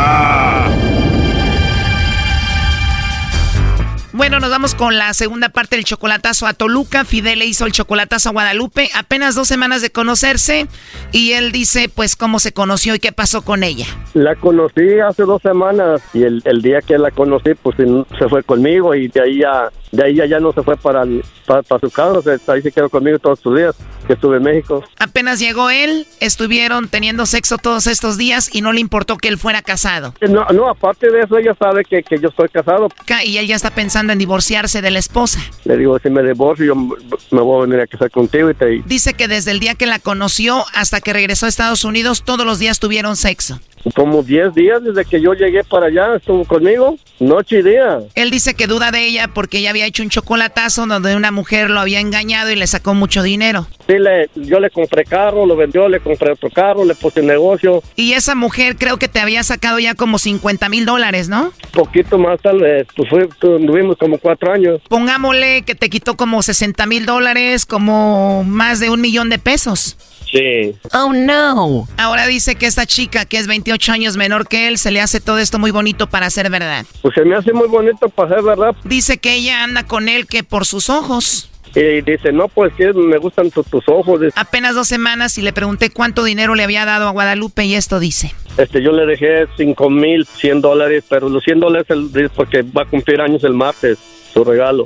Bueno, 4.21 4.39
nos 4.39 4.51
vamos 4.51 4.75
con 4.75 4.99
la 4.99 5.15
segunda 5.15 5.49
parte 5.49 5.77
del 5.77 5.83
chocolatazo 5.83 6.45
a 6.45 6.53
Toluca. 6.53 7.05
Fidel 7.05 7.39
le 7.39 7.47
hizo 7.47 7.65
el 7.65 7.71
chocolatazo 7.71 8.29
a 8.29 8.31
Guadalupe. 8.33 8.91
Apenas 8.93 9.33
dos 9.33 9.47
semanas 9.47 9.81
de 9.81 9.89
conocerse. 9.89 10.67
Y 11.11 11.31
él 11.31 11.51
dice, 11.51 11.89
pues, 11.89 12.15
cómo 12.15 12.37
se 12.37 12.51
conoció 12.53 12.93
y 12.93 12.99
qué 12.99 13.11
pasó 13.11 13.41
con 13.41 13.63
ella. 13.63 13.87
La 14.13 14.35
conocí 14.35 14.99
hace 14.99 15.23
dos 15.23 15.41
semanas 15.41 16.01
y 16.13 16.21
el, 16.21 16.43
el 16.45 16.61
día 16.61 16.81
que 16.83 16.99
la 16.99 17.09
conocí, 17.09 17.55
pues 17.55 17.75
se 17.77 18.29
fue 18.29 18.43
conmigo 18.43 18.93
y 18.93 19.07
de 19.07 19.21
ahí 19.23 19.39
ya, 19.39 19.69
de 19.91 20.03
ahí 20.05 20.15
ya, 20.15 20.27
ya 20.27 20.39
no 20.39 20.51
se 20.53 20.61
fue 20.61 20.77
para, 20.77 21.03
para, 21.47 21.63
para 21.63 21.79
su 21.81 21.89
casa, 21.89 22.11
o 22.19 22.21
sea, 22.21 22.37
ahí 22.53 22.61
se 22.61 22.71
quedó 22.71 22.89
conmigo 22.89 23.17
todos 23.19 23.39
sus 23.39 23.57
días 23.57 23.75
que 24.05 24.13
estuve 24.13 24.37
en 24.37 24.43
México. 24.43 24.83
Apenas 24.99 25.39
llegó 25.39 25.69
él, 25.69 26.05
estuvieron 26.19 26.89
teniendo 26.89 27.25
sexo 27.25 27.57
todos 27.57 27.87
estos 27.87 28.17
días 28.17 28.53
y 28.53 28.61
no 28.61 28.73
le 28.73 28.81
importó 28.81 29.17
que 29.17 29.29
él 29.29 29.37
fuera 29.37 29.61
casado. 29.61 30.13
No, 30.29 30.45
no, 30.53 30.69
aparte 30.69 31.09
de 31.09 31.21
eso, 31.21 31.37
ella 31.37 31.55
sabe 31.57 31.85
que, 31.85 32.03
que 32.03 32.19
yo 32.19 32.27
estoy 32.29 32.49
casado. 32.49 32.89
Ca- 33.05 33.23
Y 33.23 33.37
él 33.37 33.47
ya 33.47 33.55
está 33.55 33.71
pensando 33.71 34.10
en 34.11 34.19
divorciarse 34.19 34.81
de 34.81 34.91
la 34.91 34.99
esposa. 34.99 35.39
Le 35.65 35.77
digo, 35.77 35.97
si 35.99 36.09
me 36.09 36.23
divorcio, 36.23 36.65
yo 36.65 36.75
me 36.75 37.41
voy 37.41 37.59
a 37.59 37.65
venir 37.65 37.81
a 37.81 37.87
casar 37.87 38.11
contigo 38.11 38.49
y 38.49 38.53
te... 38.53 38.81
Dice 38.85 39.13
que 39.13 39.27
desde 39.27 39.51
el 39.51 39.59
día 39.59 39.75
que 39.75 39.85
la 39.85 39.99
conoció 39.99 40.63
hasta 40.73 41.01
que 41.01 41.13
regresó 41.13 41.45
a 41.45 41.49
Estados 41.49 41.83
Unidos, 41.83 42.23
todos 42.23 42.45
los 42.45 42.59
días 42.59 42.79
tuvieron 42.79 43.15
sexo. 43.15 43.59
Como 43.95 44.23
10 44.23 44.53
días 44.53 44.83
desde 44.83 45.05
que 45.05 45.21
yo 45.21 45.33
llegué 45.33 45.63
para 45.63 45.87
allá, 45.87 46.15
estuvo 46.15 46.45
conmigo, 46.45 46.97
noche 47.19 47.59
y 47.59 47.63
día. 47.63 47.99
Él 48.15 48.31
dice 48.31 48.53
que 48.53 48.67
duda 48.67 48.91
de 48.91 49.05
ella 49.05 49.29
porque 49.33 49.59
ella 49.59 49.71
había 49.71 49.85
hecho 49.85 50.03
un 50.03 50.09
chocolatazo 50.09 50.85
donde 50.85 51.15
una 51.15 51.31
mujer 51.31 51.69
lo 51.69 51.79
había 51.79 51.99
engañado 51.99 52.51
y 52.51 52.55
le 52.55 52.67
sacó 52.67 52.93
mucho 52.93 53.23
dinero. 53.23 53.67
Sí, 53.87 53.97
le, 53.97 54.29
yo 54.35 54.59
le 54.59 54.69
compré 54.69 55.03
carro, 55.05 55.45
lo 55.45 55.55
vendió, 55.55 55.89
le 55.89 55.99
compré 55.99 56.31
otro 56.31 56.49
carro, 56.49 56.85
le 56.85 56.95
puse 56.95 57.21
negocio, 57.21 57.83
Y 57.95 58.13
esa 58.13 58.35
mujer 58.35 58.75
creo 58.77 58.97
que 58.97 59.07
te 59.07 59.19
había 59.19 59.43
sacado 59.43 59.79
ya 59.79 59.95
como 59.95 60.17
50 60.17 60.69
mil 60.69 60.85
dólares, 60.85 61.29
¿no? 61.29 61.51
poquito 61.71 62.17
más 62.17 62.39
tal 62.41 62.59
vez, 62.59 62.87
pues 62.95 63.09
tuvimos 63.39 63.97
como 63.97 64.17
cuatro 64.17 64.51
años. 64.51 64.81
Pongámosle 64.87 65.63
que 65.63 65.75
te 65.75 65.89
quitó 65.89 66.15
como 66.15 66.41
60 66.41 66.85
mil 66.85 67.05
dólares, 67.05 67.65
como 67.65 68.43
más 68.43 68.79
de 68.79 68.89
un 68.89 69.01
millón 69.01 69.29
de 69.29 69.39
pesos. 69.39 69.97
Sí. 70.31 70.73
Oh, 70.93 71.11
no. 71.13 71.87
Ahora 71.97 72.25
dice 72.25 72.55
que 72.55 72.65
esta 72.65 72.85
chica, 72.85 73.25
que 73.25 73.37
es 73.37 73.47
28 73.47 73.91
años 73.91 74.15
menor 74.17 74.47
que 74.47 74.67
él, 74.69 74.77
se 74.77 74.91
le 74.91 75.01
hace 75.01 75.19
todo 75.19 75.39
esto 75.39 75.59
muy 75.59 75.71
bonito 75.71 76.07
para 76.09 76.29
ser 76.29 76.49
verdad. 76.49 76.85
Pues 77.01 77.13
se 77.15 77.25
me 77.25 77.35
hace 77.35 77.51
muy 77.51 77.67
bonito 77.67 78.07
para 78.09 78.35
ser 78.35 78.43
verdad. 78.43 78.75
Dice 78.85 79.17
que 79.17 79.33
ella 79.35 79.63
anda 79.63 79.83
con 79.85 80.07
él 80.07 80.27
que 80.27 80.43
por 80.43 80.65
sus 80.65 80.89
ojos. 80.89 81.49
Y 81.75 82.01
dice, 82.01 82.31
no, 82.33 82.47
pues 82.49 82.73
que 82.73 82.91
me 82.93 83.17
gustan 83.17 83.49
tu- 83.51 83.63
tus 83.63 83.87
ojos. 83.87 84.19
Dice, 84.21 84.33
Apenas 84.37 84.75
dos 84.75 84.87
semanas 84.87 85.37
y 85.37 85.41
le 85.41 85.53
pregunté 85.53 85.89
cuánto 85.89 86.23
dinero 86.23 86.53
le 86.55 86.63
había 86.63 86.83
dado 86.85 87.07
a 87.07 87.11
Guadalupe 87.11 87.63
y 87.65 87.75
esto 87.75 87.99
dice. 87.99 88.33
Este, 88.57 88.81
yo 88.83 88.91
le 88.91 89.05
dejé 89.05 89.47
cinco 89.57 89.89
mil, 89.89 90.25
cien 90.25 90.59
dólares, 90.61 91.05
pero 91.09 91.29
los 91.29 91.43
100 91.43 91.59
dólares 91.61 91.87
el- 91.89 92.09
es 92.15 92.31
porque 92.31 92.61
va 92.63 92.83
a 92.83 92.85
cumplir 92.85 93.21
años 93.21 93.43
el 93.45 93.53
martes, 93.53 93.97
su 94.33 94.43
regalo. 94.43 94.83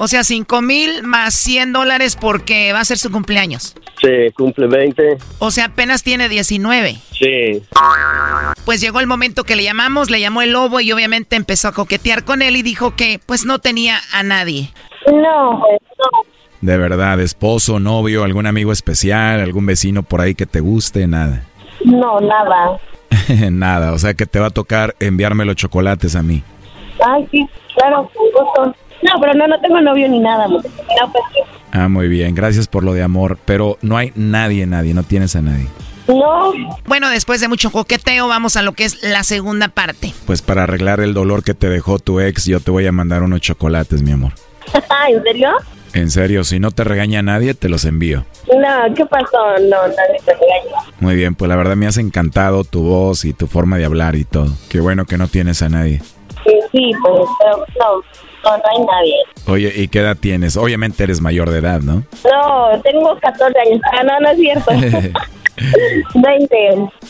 O 0.00 0.06
sea, 0.06 0.22
5 0.22 0.62
mil 0.62 1.02
más 1.02 1.34
100 1.34 1.72
dólares 1.72 2.16
porque 2.16 2.72
va 2.72 2.78
a 2.80 2.84
ser 2.84 2.98
su 2.98 3.10
cumpleaños. 3.10 3.74
Sí, 4.00 4.30
cumple 4.36 4.68
20. 4.68 5.18
O 5.40 5.50
sea, 5.50 5.66
apenas 5.66 6.04
tiene 6.04 6.28
19. 6.28 6.98
Sí. 7.10 7.62
Pues 8.64 8.80
llegó 8.80 9.00
el 9.00 9.08
momento 9.08 9.42
que 9.42 9.56
le 9.56 9.64
llamamos, 9.64 10.08
le 10.08 10.20
llamó 10.20 10.40
el 10.42 10.52
lobo 10.52 10.78
y 10.78 10.92
obviamente 10.92 11.34
empezó 11.34 11.66
a 11.66 11.72
coquetear 11.72 12.24
con 12.24 12.42
él 12.42 12.54
y 12.54 12.62
dijo 12.62 12.94
que 12.94 13.18
pues 13.26 13.44
no 13.44 13.58
tenía 13.58 13.98
a 14.12 14.22
nadie. 14.22 14.70
No, 15.12 15.62
De 16.60 16.76
verdad, 16.76 17.18
esposo, 17.20 17.80
novio, 17.80 18.22
algún 18.22 18.46
amigo 18.46 18.70
especial, 18.70 19.40
algún 19.40 19.66
vecino 19.66 20.04
por 20.04 20.20
ahí 20.20 20.36
que 20.36 20.46
te 20.46 20.60
guste, 20.60 21.08
nada. 21.08 21.42
no, 21.84 22.20
nada. 22.20 22.78
nada, 23.50 23.92
o 23.94 23.98
sea 23.98 24.14
que 24.14 24.26
te 24.26 24.38
va 24.38 24.46
a 24.46 24.50
tocar 24.50 24.94
enviarme 25.00 25.44
los 25.44 25.56
chocolates 25.56 26.14
a 26.14 26.22
mí. 26.22 26.44
Ay, 27.04 27.26
sí, 27.32 27.48
claro, 27.74 28.08
con 28.14 28.26
gusto. 28.30 28.76
No, 29.02 29.20
pero 29.20 29.34
no, 29.34 29.46
no 29.46 29.60
tengo 29.60 29.80
novio 29.80 30.08
ni 30.08 30.18
nada. 30.18 30.48
No, 30.48 30.60
pues. 30.60 31.24
Ah, 31.72 31.88
muy 31.88 32.08
bien, 32.08 32.34
gracias 32.34 32.66
por 32.66 32.82
lo 32.82 32.92
de 32.94 33.02
amor, 33.02 33.38
pero 33.44 33.78
no 33.82 33.96
hay 33.96 34.12
nadie, 34.14 34.66
nadie, 34.66 34.94
no 34.94 35.02
tienes 35.02 35.36
a 35.36 35.42
nadie. 35.42 35.66
No. 36.08 36.52
Bueno, 36.86 37.10
después 37.10 37.40
de 37.40 37.48
mucho 37.48 37.70
coqueteo, 37.70 38.28
vamos 38.28 38.56
a 38.56 38.62
lo 38.62 38.72
que 38.72 38.84
es 38.84 39.02
la 39.02 39.22
segunda 39.22 39.68
parte. 39.68 40.14
Pues 40.26 40.40
para 40.40 40.62
arreglar 40.62 41.00
el 41.00 41.12
dolor 41.12 41.44
que 41.44 41.52
te 41.52 41.68
dejó 41.68 41.98
tu 41.98 42.20
ex, 42.20 42.46
yo 42.46 42.60
te 42.60 42.70
voy 42.70 42.86
a 42.86 42.92
mandar 42.92 43.22
unos 43.22 43.42
chocolates, 43.42 44.02
mi 44.02 44.12
amor. 44.12 44.32
¿En 45.08 45.22
serio? 45.22 45.50
En 45.94 46.10
serio, 46.10 46.44
si 46.44 46.60
no 46.60 46.70
te 46.70 46.84
regaña 46.84 47.22
nadie, 47.22 47.54
te 47.54 47.68
los 47.68 47.84
envío. 47.84 48.24
No, 48.46 48.94
¿qué 48.94 49.04
pasó? 49.06 49.58
No, 49.60 49.82
nadie 49.88 50.18
te 50.24 50.32
regaña. 50.32 50.92
Muy 51.00 51.14
bien, 51.14 51.34
pues 51.34 51.48
la 51.48 51.56
verdad 51.56 51.76
me 51.76 51.86
has 51.86 51.98
encantado 51.98 52.64
tu 52.64 52.82
voz 52.82 53.24
y 53.24 53.32
tu 53.32 53.46
forma 53.46 53.76
de 53.78 53.84
hablar 53.84 54.14
y 54.14 54.24
todo. 54.24 54.48
Qué 54.70 54.80
bueno 54.80 55.04
que 55.04 55.18
no 55.18 55.28
tienes 55.28 55.62
a 55.62 55.68
nadie. 55.68 56.00
Sí, 56.44 56.52
Sí, 56.72 56.90
pues, 57.02 57.28
pero 57.40 57.58
no, 57.78 58.02
no, 58.48 58.56
no 58.58 58.62
hay 58.70 58.86
nadie. 58.86 59.14
Oye, 59.46 59.72
¿y 59.82 59.88
qué 59.88 60.00
edad 60.00 60.16
tienes? 60.18 60.56
Obviamente 60.56 61.04
eres 61.04 61.20
mayor 61.20 61.50
de 61.50 61.58
edad, 61.58 61.80
¿no? 61.80 62.04
No, 62.24 62.80
tengo 62.82 63.16
14 63.20 63.58
años. 63.66 63.80
Ah, 63.92 64.02
no, 64.04 64.20
no 64.20 64.30
es 64.30 64.38
cierto. 64.38 64.70
20. 66.14 66.56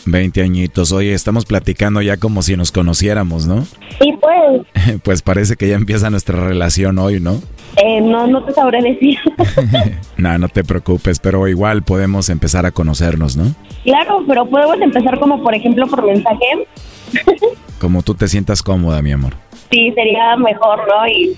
20 0.05 0.41
añitos. 0.41 0.91
Oye, 0.91 1.13
estamos 1.13 1.45
platicando 1.45 2.01
ya 2.01 2.17
como 2.17 2.41
si 2.41 2.55
nos 2.57 2.71
conociéramos, 2.71 3.45
¿no? 3.45 3.63
Sí, 3.99 4.17
pues, 4.19 5.01
Pues 5.03 5.21
parece 5.21 5.55
que 5.55 5.67
ya 5.67 5.75
empieza 5.75 6.09
nuestra 6.09 6.43
relación 6.43 6.97
hoy, 6.99 7.19
¿no? 7.19 7.39
eh, 7.77 8.01
no, 8.01 8.25
no 8.27 8.43
te 8.43 8.53
sabré 8.53 8.81
decir. 8.81 9.17
No, 10.17 10.37
no 10.37 10.49
te 10.49 10.63
preocupes, 10.65 11.19
pero 11.19 11.47
igual 11.47 11.83
podemos 11.83 12.29
empezar 12.29 12.65
a 12.65 12.71
conocernos, 12.71 13.37
¿no? 13.37 13.55
claro, 13.83 14.23
pero 14.27 14.45
podemos 14.45 14.81
empezar 14.81 15.17
como, 15.19 15.41
por 15.41 15.55
ejemplo, 15.55 15.87
por 15.87 16.03
mensaje. 16.05 16.67
Como 17.79 18.03
tú 18.03 18.15
te 18.15 18.27
sientas 18.27 18.61
cómoda, 18.61 19.01
mi 19.01 19.13
amor. 19.13 19.33
Sí, 19.69 19.91
sería 19.95 20.35
mejor, 20.37 20.79
¿no? 20.87 21.07
Y, 21.07 21.35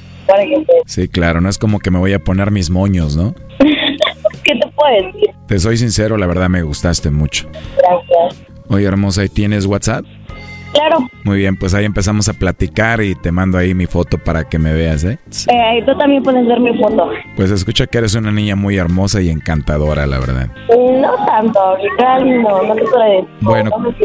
Sí, 0.85 1.07
claro, 1.07 1.41
no 1.41 1.49
es 1.49 1.57
como 1.57 1.79
que 1.79 1.91
me 1.91 1.99
voy 1.99 2.13
a 2.13 2.19
poner 2.19 2.51
mis 2.51 2.69
moños, 2.69 3.17
¿no? 3.17 3.33
¿qué 4.43 4.53
te 4.55 4.67
puedo 4.71 4.93
decir? 4.95 5.29
Te 5.47 5.59
soy 5.59 5.77
sincero, 5.77 6.17
la 6.17 6.27
verdad 6.27 6.49
me 6.49 6.61
gustaste 6.63 7.11
mucho. 7.11 7.47
Gracias. 7.77 8.43
Oye, 8.69 8.85
hermosa, 8.85 9.25
¿y 9.25 9.29
tienes 9.29 9.65
WhatsApp? 9.65 10.05
Claro, 10.73 10.99
Muy 11.23 11.37
bien, 11.37 11.57
pues 11.57 11.73
ahí 11.73 11.85
empezamos 11.85 12.29
a 12.29 12.33
platicar 12.33 13.01
y 13.01 13.15
te 13.15 13.31
mando 13.31 13.57
ahí 13.57 13.73
mi 13.73 13.85
foto 13.85 14.17
para 14.17 14.47
que 14.47 14.57
me 14.57 14.73
veas, 14.73 15.03
¿eh? 15.03 15.19
eh, 15.51 15.83
tú 15.85 15.97
también 15.97 16.23
puedes 16.23 16.45
ver 16.47 16.59
mi 16.59 16.77
foto. 16.79 17.09
Pues 17.35 17.51
escucha 17.51 17.87
que 17.87 17.97
eres 17.97 18.15
una 18.15 18.31
niña 18.31 18.55
muy 18.55 18.77
hermosa 18.77 19.21
y 19.21 19.29
encantadora, 19.29 20.07
la 20.07 20.19
verdad. 20.19 20.47
No 20.69 21.25
tanto, 21.25 21.59
ahorita 21.59 22.19
no, 22.19 22.63
no 22.63 22.75
te 22.75 22.83
puedo. 22.83 23.27
Bueno. 23.41 23.69
No 23.71 23.79
me. 23.79 23.95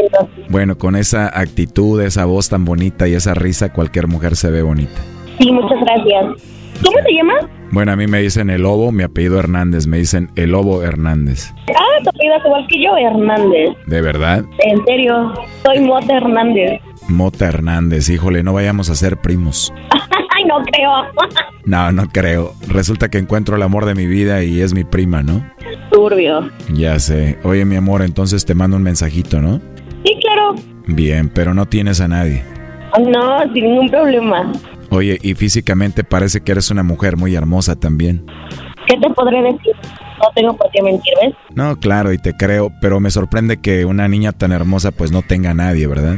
Bueno, 0.48 0.76
con 0.76 0.96
esa 0.96 1.26
actitud, 1.26 2.00
esa 2.02 2.24
voz 2.24 2.48
tan 2.48 2.64
bonita 2.64 3.06
y 3.06 3.14
esa 3.14 3.34
risa, 3.34 3.72
cualquier 3.72 4.08
mujer 4.08 4.36
se 4.36 4.50
ve 4.50 4.62
bonita. 4.62 5.00
Sí, 5.38 5.52
muchas 5.52 5.80
gracias. 5.80 6.42
¿Cómo 6.82 6.96
te 7.04 7.12
llamas? 7.12 7.55
Bueno, 7.70 7.92
a 7.92 7.96
mí 7.96 8.06
me 8.06 8.20
dicen 8.20 8.48
el 8.50 8.62
lobo, 8.62 8.92
mi 8.92 9.02
apellido 9.02 9.38
Hernández, 9.38 9.86
me 9.86 9.98
dicen 9.98 10.30
el 10.36 10.50
lobo 10.52 10.82
Hernández. 10.82 11.52
Ah, 11.74 12.02
tu 12.02 12.10
apellido 12.10 12.36
es 12.36 12.44
igual 12.44 12.66
que 12.68 12.82
yo, 12.82 12.96
Hernández. 12.96 13.70
¿De 13.86 14.00
verdad? 14.00 14.44
En 14.60 14.84
serio, 14.86 15.34
soy 15.64 15.80
Mota 15.80 16.16
Hernández. 16.16 16.80
Mota 17.08 17.46
Hernández, 17.48 18.08
híjole, 18.08 18.42
no 18.42 18.52
vayamos 18.52 18.88
a 18.90 18.94
ser 18.94 19.16
primos. 19.18 19.72
Ay, 19.90 20.44
no 20.44 20.62
creo. 20.72 20.90
No, 21.66 21.90
no 21.90 22.06
creo. 22.08 22.52
Resulta 22.68 23.08
que 23.08 23.18
encuentro 23.18 23.56
el 23.56 23.62
amor 23.62 23.86
de 23.86 23.96
mi 23.96 24.06
vida 24.06 24.44
y 24.44 24.60
es 24.60 24.72
mi 24.72 24.84
prima, 24.84 25.24
¿no? 25.24 25.44
Turbio. 25.90 26.48
Ya 26.72 26.96
sé. 27.00 27.40
Oye, 27.42 27.64
mi 27.64 27.74
amor, 27.74 28.02
entonces 28.02 28.44
te 28.44 28.54
mando 28.54 28.76
un 28.76 28.84
mensajito, 28.84 29.40
¿no? 29.40 29.60
Sí, 30.04 30.16
claro. 30.20 30.54
Bien, 30.86 31.28
pero 31.28 31.54
no 31.54 31.66
tienes 31.66 32.00
a 32.00 32.06
nadie. 32.06 32.44
No, 33.00 33.42
sin 33.52 33.64
ningún 33.64 33.90
problema. 33.90 34.52
Oye, 34.90 35.18
y 35.22 35.34
físicamente 35.34 36.04
parece 36.04 36.40
que 36.40 36.52
eres 36.52 36.70
una 36.70 36.82
mujer 36.82 37.16
muy 37.16 37.34
hermosa 37.34 37.76
también. 37.76 38.24
¿Qué 38.86 38.96
te 39.00 39.10
podré 39.10 39.42
decir? 39.42 39.72
No 40.18 40.28
tengo 40.34 40.56
por 40.56 40.70
qué 40.70 40.82
mentir, 40.82 41.12
¿ves? 41.22 41.34
No, 41.54 41.76
claro, 41.76 42.12
y 42.12 42.18
te 42.18 42.34
creo, 42.36 42.70
pero 42.80 43.00
me 43.00 43.10
sorprende 43.10 43.58
que 43.60 43.84
una 43.84 44.06
niña 44.08 44.32
tan 44.32 44.52
hermosa 44.52 44.92
pues 44.92 45.10
no 45.12 45.22
tenga 45.22 45.50
a 45.50 45.54
nadie, 45.54 45.86
¿verdad? 45.86 46.16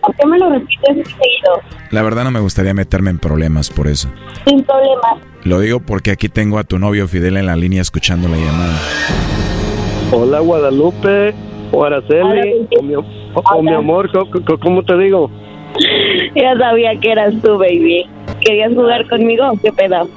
¿Por 0.00 0.14
qué 0.16 0.26
me 0.26 0.38
lo 0.38 0.48
repites 0.50 0.78
seguido? 1.08 1.60
La 1.90 2.02
verdad 2.02 2.24
no 2.24 2.30
me 2.30 2.40
gustaría 2.40 2.72
meterme 2.72 3.10
en 3.10 3.18
problemas 3.18 3.68
por 3.68 3.88
eso. 3.88 4.08
Sin 4.46 4.62
problema. 4.64 5.18
Lo 5.42 5.58
digo 5.60 5.80
porque 5.80 6.12
aquí 6.12 6.28
tengo 6.28 6.58
a 6.58 6.64
tu 6.64 6.78
novio 6.78 7.06
Fidel 7.08 7.36
en 7.36 7.46
la 7.46 7.56
línea 7.56 7.82
escuchando 7.82 8.28
la 8.28 8.36
llamada. 8.36 8.78
Hola 10.12 10.38
Guadalupe, 10.40 11.34
o 11.72 11.84
Araceli, 11.84 12.66
o 12.78 12.82
mi, 12.82 12.94
o- 12.94 13.04
o 13.34 13.62
mi 13.62 13.74
amor, 13.74 14.10
co- 14.12 14.58
¿cómo 14.60 14.82
te 14.84 14.96
digo? 14.96 15.30
Ya 16.34 16.56
sabía 16.56 16.98
que 17.00 17.12
eras 17.12 17.34
tú, 17.42 17.58
baby. 17.58 18.06
¿Querías 18.40 18.74
jugar 18.74 19.08
conmigo? 19.08 19.52
¿Qué 19.62 19.72
pedo? 19.72 20.08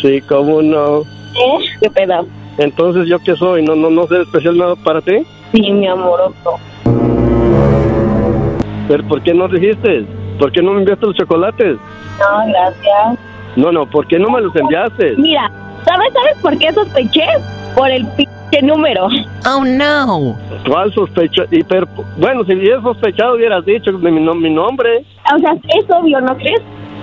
Sí, 0.00 0.20
cómo 0.22 0.62
no. 0.62 1.00
¿Eh? 1.00 1.64
¿Qué 1.80 1.90
pedo? 1.90 2.26
Entonces, 2.58 3.08
¿yo 3.08 3.18
qué 3.20 3.34
soy? 3.36 3.62
¿No, 3.64 3.74
no, 3.74 3.90
no 3.90 4.06
soy 4.06 4.22
especial 4.22 4.56
nada 4.58 4.76
para 4.76 5.00
ti? 5.00 5.24
Sí, 5.52 5.72
mi 5.72 5.86
amoroso. 5.86 6.58
¿Pero 8.88 9.08
por 9.08 9.22
qué 9.22 9.32
no 9.32 9.48
dijiste? 9.48 10.04
¿Por 10.38 10.52
qué 10.52 10.62
no 10.62 10.72
me 10.72 10.80
enviaste 10.80 11.06
los 11.06 11.16
chocolates? 11.16 11.76
No, 12.18 12.46
gracias. 12.48 13.18
No, 13.56 13.72
no, 13.72 13.86
¿por 13.86 14.06
qué 14.06 14.18
no 14.18 14.28
me 14.30 14.40
los 14.40 14.54
enviaste? 14.54 15.14
Mira, 15.16 15.50
¿sabes, 15.84 16.12
¿sabes 16.12 16.38
por 16.42 16.58
qué 16.58 16.72
sospeché? 16.72 17.26
Por 17.76 17.90
el 17.90 18.06
pinche 18.16 18.62
número. 18.62 19.08
Oh, 19.46 19.64
no. 19.64 20.36
¿Cuál 20.68 20.92
pero, 21.68 21.86
bueno, 22.16 22.44
si 22.44 22.54
hubieras 22.54 22.82
sospechado, 22.82 23.34
hubieras 23.34 23.64
dicho 23.64 23.92
mi, 23.92 24.10
mi 24.12 24.20
nom- 24.20 24.40
mi 24.40 24.50
nombre. 24.50 25.04
O 25.34 25.38
sea, 25.38 25.52
es 25.52 25.84
obvio, 25.90 26.20
¿no 26.20 26.36
crees? 26.36 26.60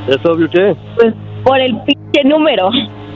¿Es 0.08 0.26
obvio 0.26 0.50
que? 0.50 0.76
Pues 0.96 1.14
por 1.44 1.60
el 1.60 1.76
pinche 1.82 2.24
número. 2.24 2.70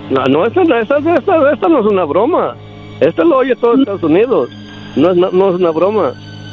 No, 0.10 0.24
no, 0.26 0.46
esta, 0.46 0.64
no- 0.64 0.78
esta, 0.78 0.98
esta, 0.98 1.52
esta 1.54 1.68
no 1.70 1.80
es 1.80 1.86
una 1.86 2.04
broma. 2.04 2.56
Esta 3.00 3.24
lo 3.24 3.38
oye 3.38 3.56
todo 3.56 3.76
Estados 3.76 4.04
Unidos. 4.04 4.50
No 4.96 5.12
es, 5.12 5.18
no, 5.18 5.30
no 5.32 5.50
es 5.50 5.56
una 5.56 5.72
broma. 5.72 6.12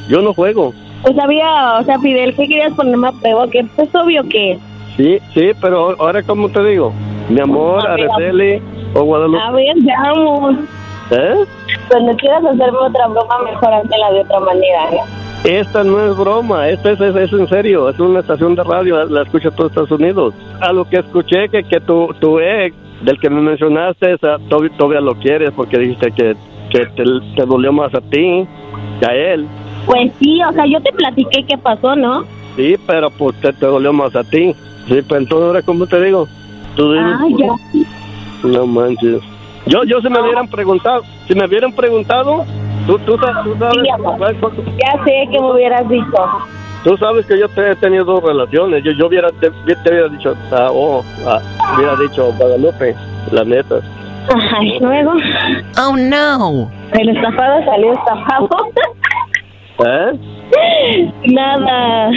Yo 0.09 0.21
no 0.23 0.33
juego. 0.35 0.73
Pues 1.03 1.19
había, 1.19 1.79
o 1.81 1.85
sea, 1.85 1.99
Fidel, 1.99 2.35
¿qué 2.37 2.47
querías 2.47 2.73
ponerme 2.75 3.09
a 3.09 3.13
prueba? 3.13 3.49
Que 3.49 3.59
es 3.61 3.95
obvio 3.95 4.23
que... 4.29 4.59
Sí, 4.97 5.19
sí, 5.35 5.51
pero 5.61 5.97
ahora, 6.01 6.23
¿cómo 6.23 6.49
te 6.49 6.63
digo? 6.65 6.93
Mi 7.29 7.41
amor, 7.41 7.87
Araceli 7.87 8.61
o 8.95 9.03
Guadalupe. 9.03 9.41
A 9.43 9.51
ver, 9.53 9.75
veamos. 9.81 10.57
¿Eh? 11.13 11.45
Cuando 11.89 12.17
quieras 12.17 12.45
hacerme 12.45 12.79
otra 12.79 13.07
broma, 13.09 13.39
mejor 13.45 13.73
hazla 13.75 14.13
de 14.13 14.21
otra 14.21 14.41
manera, 14.41 14.93
¿eh? 14.93 15.01
Esta 15.45 15.83
no 15.83 16.01
es 16.01 16.17
broma, 16.17 16.69
esta 16.69 16.93
es, 16.93 17.01
es, 17.01 17.17
es 17.17 17.33
en 17.33 17.49
serio, 17.49 17.89
es 17.89 17.99
una 17.99 18.21
estación 18.21 18.55
de 18.55 18.63
radio, 18.63 19.05
la 19.07 19.23
escucha 19.23 19.51
todo 19.51 19.67
Estados 19.67 19.91
Unidos. 19.91 20.35
A 20.61 20.73
lo 20.73 20.89
que 20.89 20.99
escuché 20.99 21.49
que, 21.49 21.65
que 21.65 21.81
tu, 21.81 22.15
tu 22.21 22.39
ex, 22.39 22.75
del 23.03 23.19
que 23.19 23.29
me 23.29 23.41
mencionaste, 23.41 24.13
esa, 24.13 24.39
todavía, 24.49 25.01
lo 25.01 25.15
quieres 25.17 25.51
porque 25.51 25.79
dijiste 25.79 26.13
que, 26.13 26.37
que 26.71 26.87
te, 26.87 27.05
te 27.37 27.45
dolió 27.45 27.73
más 27.73 27.93
a 27.93 28.01
ti 28.01 28.47
que 29.01 29.07
a 29.07 29.15
él. 29.15 29.49
Pues 29.85 30.13
sí, 30.21 30.41
o 30.45 30.53
sea, 30.53 30.65
yo 30.67 30.81
te 30.81 30.93
platiqué 30.93 31.45
qué 31.45 31.59
pasó, 31.59 31.97
¿no? 31.97 32.25
Sí, 32.55 32.77
pero 32.87 33.11
pues 33.11 33.35
te, 33.41 33.53
te 33.53 33.67
dolió 33.67 33.93
más 33.93 34.15
a 34.15 34.23
ti. 34.23 34.55
Sí, 34.87 35.03
pues 35.03 35.23
entonces 35.23 35.47
ahora, 35.47 35.63
¿cómo 35.63 35.87
te 35.87 36.01
digo? 36.01 36.29
Tú 36.77 36.93
dime. 36.93 37.15
Ah, 37.15 37.27
ya. 37.37 38.49
No 38.49 38.67
manches. 38.67 39.21
Yo, 39.67 39.85
yo 39.85 40.01
si 40.01 40.09
me 40.09 40.21
hubieran 40.21 40.49
preguntado, 40.49 41.03
si 41.29 41.35
me 41.35 41.47
hubieran 41.47 41.73
preguntado, 41.73 42.45
tú, 42.87 42.99
tú, 43.01 43.17
tú 43.17 43.19
sabes, 43.59 43.79
Sí, 43.83 43.89
amor. 43.91 44.19
Ya 44.79 45.05
sé 45.05 45.29
que 45.31 45.41
me 45.41 45.53
hubieras 45.53 45.89
dicho. 45.89 46.27
tú 46.85 46.97
sabes 46.97 47.27
que 47.27 47.39
yo 47.39 47.49
te 47.49 47.71
he 47.71 47.77
tenido 47.77 48.05
dos 48.05 48.23
relaciones. 48.25 48.83
Yo, 48.85 48.91
yo 48.93 49.07
hubiera, 49.07 49.29
te, 49.41 49.51
te 49.51 49.91
hubiera 49.91 50.09
dicho, 50.09 50.35
ah, 50.53 50.69
oh, 50.73 51.05
ah, 51.27 51.41
hubiera 51.77 51.95
dicho 51.97 52.33
Guadalupe, 52.39 52.95
la 53.31 53.45
neta. 53.45 53.77
Ay, 54.57 54.79
luego. 54.81 55.13
Oh, 55.79 55.97
no. 55.97 56.71
El 56.93 57.09
estafado 57.09 57.65
salió 57.65 57.93
estafado. 57.93 58.49
¿Eh? 59.85 61.11
Nada. 61.27 62.11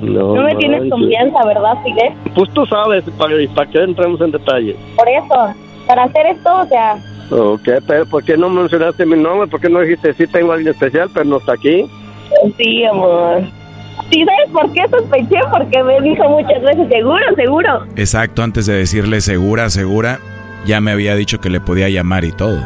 No, 0.00 0.36
No 0.36 0.42
me 0.44 0.54
tienes 0.54 0.88
confianza, 0.90 1.44
¿verdad, 1.44 1.74
Fidel? 1.82 2.12
Pues 2.34 2.48
tú 2.54 2.64
sabes, 2.66 3.02
para, 3.18 3.34
para 3.54 3.68
que 3.68 3.82
entremos 3.82 4.20
en 4.20 4.30
detalle. 4.30 4.76
Por 4.96 5.08
eso, 5.08 5.54
para 5.88 6.04
hacer 6.04 6.26
esto, 6.26 6.60
o 6.60 6.66
sea, 6.66 6.96
Ok, 7.30 7.68
pero 7.86 8.06
¿por 8.06 8.24
qué 8.24 8.36
no 8.38 8.48
mencionaste 8.48 9.04
mi 9.04 9.16
nombre? 9.16 9.46
¿Por 9.48 9.60
qué 9.60 9.68
no 9.68 9.80
dijiste, 9.80 10.14
sí 10.14 10.26
tengo 10.26 10.52
a 10.52 10.54
alguien 10.54 10.72
especial, 10.72 11.10
pero 11.12 11.26
no 11.26 11.36
está 11.38 11.52
aquí? 11.54 11.86
sí, 12.56 12.84
amor. 12.84 13.42
¿Sí 14.10 14.24
sabes 14.24 14.50
por 14.50 14.72
qué 14.72 14.86
sospeché? 14.88 15.40
Porque 15.50 15.82
me 15.82 16.00
dijo 16.00 16.26
muchas 16.28 16.62
veces, 16.62 16.88
seguro, 16.90 17.24
seguro. 17.36 17.84
Exacto, 17.96 18.42
antes 18.42 18.64
de 18.64 18.74
decirle 18.76 19.20
segura, 19.20 19.68
segura, 19.68 20.20
ya 20.64 20.80
me 20.80 20.92
había 20.92 21.14
dicho 21.16 21.38
que 21.40 21.50
le 21.50 21.60
podía 21.60 21.90
llamar 21.90 22.24
y 22.24 22.32
todo. 22.32 22.58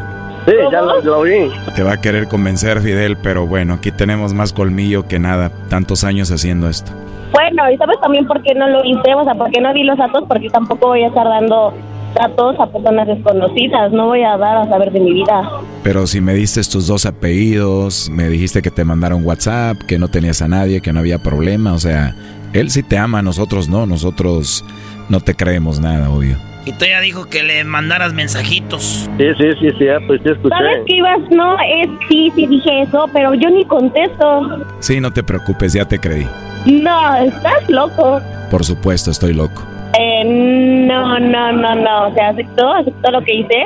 Sí, 0.45 0.53
ya 0.71 0.81
lo, 0.81 1.01
lo 1.01 1.19
oí. 1.19 1.51
Te 1.75 1.83
va 1.83 1.93
a 1.93 2.01
querer 2.01 2.27
convencer, 2.29 2.79
Fidel, 2.79 3.17
pero 3.17 3.45
bueno, 3.45 3.73
aquí 3.75 3.91
tenemos 3.91 4.33
más 4.33 4.53
colmillo 4.53 5.07
que 5.07 5.19
nada, 5.19 5.51
tantos 5.69 6.05
años 6.05 6.31
haciendo 6.31 6.69
esto. 6.69 6.91
Bueno, 7.33 7.69
¿y 7.69 7.77
sabes 7.77 7.99
también 7.99 8.25
por 8.27 8.41
qué 8.43 8.53
no 8.53 8.67
lo 8.69 8.83
hice? 8.85 9.13
O 9.15 9.23
sea, 9.25 9.33
¿por 9.35 9.49
qué 9.51 9.59
no 9.59 9.73
di 9.73 9.83
los 9.83 9.97
datos? 9.97 10.23
Porque 10.27 10.49
tampoco 10.49 10.87
voy 10.89 11.03
a 11.03 11.07
estar 11.07 11.27
dando 11.27 11.73
datos 12.13 12.55
a 12.59 12.67
personas 12.67 13.07
desconocidas. 13.07 13.91
No 13.91 14.07
voy 14.07 14.23
a 14.23 14.37
dar 14.37 14.57
a 14.57 14.67
saber 14.67 14.91
de 14.91 14.99
mi 14.99 15.13
vida. 15.13 15.49
Pero 15.83 16.07
si 16.07 16.21
me 16.21 16.33
diste 16.33 16.61
tus 16.63 16.87
dos 16.87 17.05
apellidos, 17.05 18.09
me 18.09 18.29
dijiste 18.29 18.61
que 18.61 18.71
te 18.71 18.85
mandaron 18.85 19.25
WhatsApp, 19.25 19.77
que 19.87 19.99
no 19.99 20.07
tenías 20.07 20.41
a 20.41 20.47
nadie, 20.47 20.81
que 20.81 20.93
no 20.93 20.99
había 20.99 21.19
problema, 21.19 21.73
o 21.73 21.79
sea, 21.79 22.15
él 22.53 22.69
sí 22.69 22.83
te 22.83 22.97
ama, 22.97 23.21
nosotros 23.21 23.67
no, 23.67 23.85
nosotros 23.85 24.63
no 25.09 25.19
te 25.19 25.35
creemos 25.35 25.79
nada, 25.79 26.09
obvio. 26.09 26.37
Y 26.65 26.71
tú 26.71 26.85
ya 26.85 27.01
dijo 27.01 27.25
que 27.25 27.43
le 27.43 27.63
mandaras 27.65 28.13
mensajitos. 28.13 29.09
Sí, 29.17 29.25
sí, 29.37 29.49
sí, 29.59 29.69
sí, 29.77 29.89
ah, 29.89 29.99
pues 30.07 30.21
sí 30.23 30.29
escuché. 30.29 30.55
¿Sabes 30.55 30.77
qué 30.85 30.95
ibas? 30.95 31.19
No, 31.29 31.57
es 31.59 31.89
sí, 32.07 32.31
sí 32.35 32.47
dije 32.47 32.83
eso, 32.83 33.09
pero 33.11 33.33
yo 33.33 33.49
ni 33.49 33.65
contesto. 33.65 34.65
Sí, 34.79 35.01
no 35.01 35.11
te 35.11 35.23
preocupes, 35.23 35.73
ya 35.73 35.85
te 35.85 35.99
creí. 35.99 36.25
No, 36.65 37.15
estás 37.17 37.69
loco. 37.69 38.21
Por 38.49 38.63
supuesto, 38.63 39.11
estoy 39.11 39.33
loco. 39.33 39.72
Eh, 39.99 40.23
no, 40.25 41.19
no, 41.19 41.51
no, 41.51 41.75
no. 41.75 42.07
O 42.07 42.13
sea, 42.13 42.29
aceptó, 42.29 42.73
aceptó 42.73 43.11
lo 43.11 43.21
que 43.23 43.33
hice. 43.35 43.63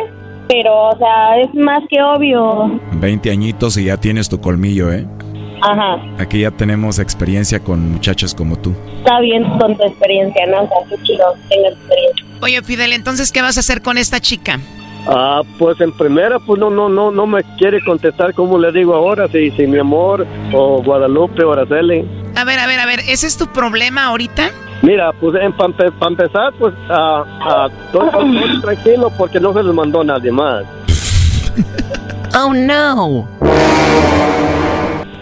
Pero, 0.49 0.89
o 0.89 0.97
sea, 0.97 1.39
es 1.41 1.53
más 1.55 1.83
que 1.89 2.01
obvio. 2.01 2.79
20 2.93 3.31
añitos 3.31 3.77
y 3.77 3.85
ya 3.85 3.97
tienes 3.97 4.29
tu 4.29 4.39
colmillo, 4.39 4.91
¿eh? 4.91 5.05
Ajá. 5.61 5.97
Aquí 6.19 6.41
ya 6.41 6.51
tenemos 6.51 6.99
experiencia 6.99 7.59
con 7.59 7.91
muchachas 7.91 8.33
como 8.33 8.57
tú. 8.57 8.73
Está 8.99 9.19
bien 9.19 9.43
con 9.57 9.75
tu 9.75 9.83
experiencia, 9.83 10.45
¿no? 10.45 10.63
O 10.63 10.67
sea, 10.67 10.77
qué 10.89 11.03
chido, 11.03 11.33
tenga 11.49 11.69
experiencia. 11.69 12.25
Oye, 12.41 12.61
Fidel, 12.61 12.93
entonces, 12.93 13.31
¿qué 13.31 13.41
vas 13.41 13.57
a 13.57 13.61
hacer 13.61 13.81
con 13.81 13.97
esta 13.97 14.19
chica? 14.19 14.59
Ah, 15.07 15.41
pues 15.57 15.79
en 15.81 15.91
primera, 15.93 16.37
pues 16.39 16.59
no, 16.59 16.69
no, 16.69 16.89
no, 16.89 17.11
no 17.11 17.25
me 17.25 17.41
quiere 17.57 17.83
contestar 17.83 18.33
como 18.33 18.59
le 18.59 18.71
digo 18.71 18.93
ahora, 18.93 19.27
si, 19.29 19.51
si 19.51 19.65
mi 19.65 19.79
amor, 19.79 20.27
o 20.53 20.83
Guadalupe, 20.83 21.43
o 21.43 21.53
Araceli. 21.53 22.05
A 22.35 22.43
ver, 22.43 22.59
a 22.59 22.67
ver, 22.67 22.79
a 22.79 22.85
ver, 22.85 22.99
¿ese 23.07 23.25
es 23.25 23.37
tu 23.37 23.47
problema 23.47 24.05
ahorita? 24.05 24.51
Mira, 24.81 25.11
pues 25.13 25.33
para 25.57 26.09
empezar, 26.09 26.53
pues 26.59 26.73
ah, 26.89 27.67
todo, 27.91 28.09
todo 28.09 28.61
tranquilo 28.61 29.11
porque 29.17 29.39
no 29.39 29.53
se 29.53 29.63
les 29.63 29.73
mandó 29.73 30.03
nadie 30.03 30.31
más. 30.31 30.63
Oh, 32.39 32.53
no. 32.53 33.27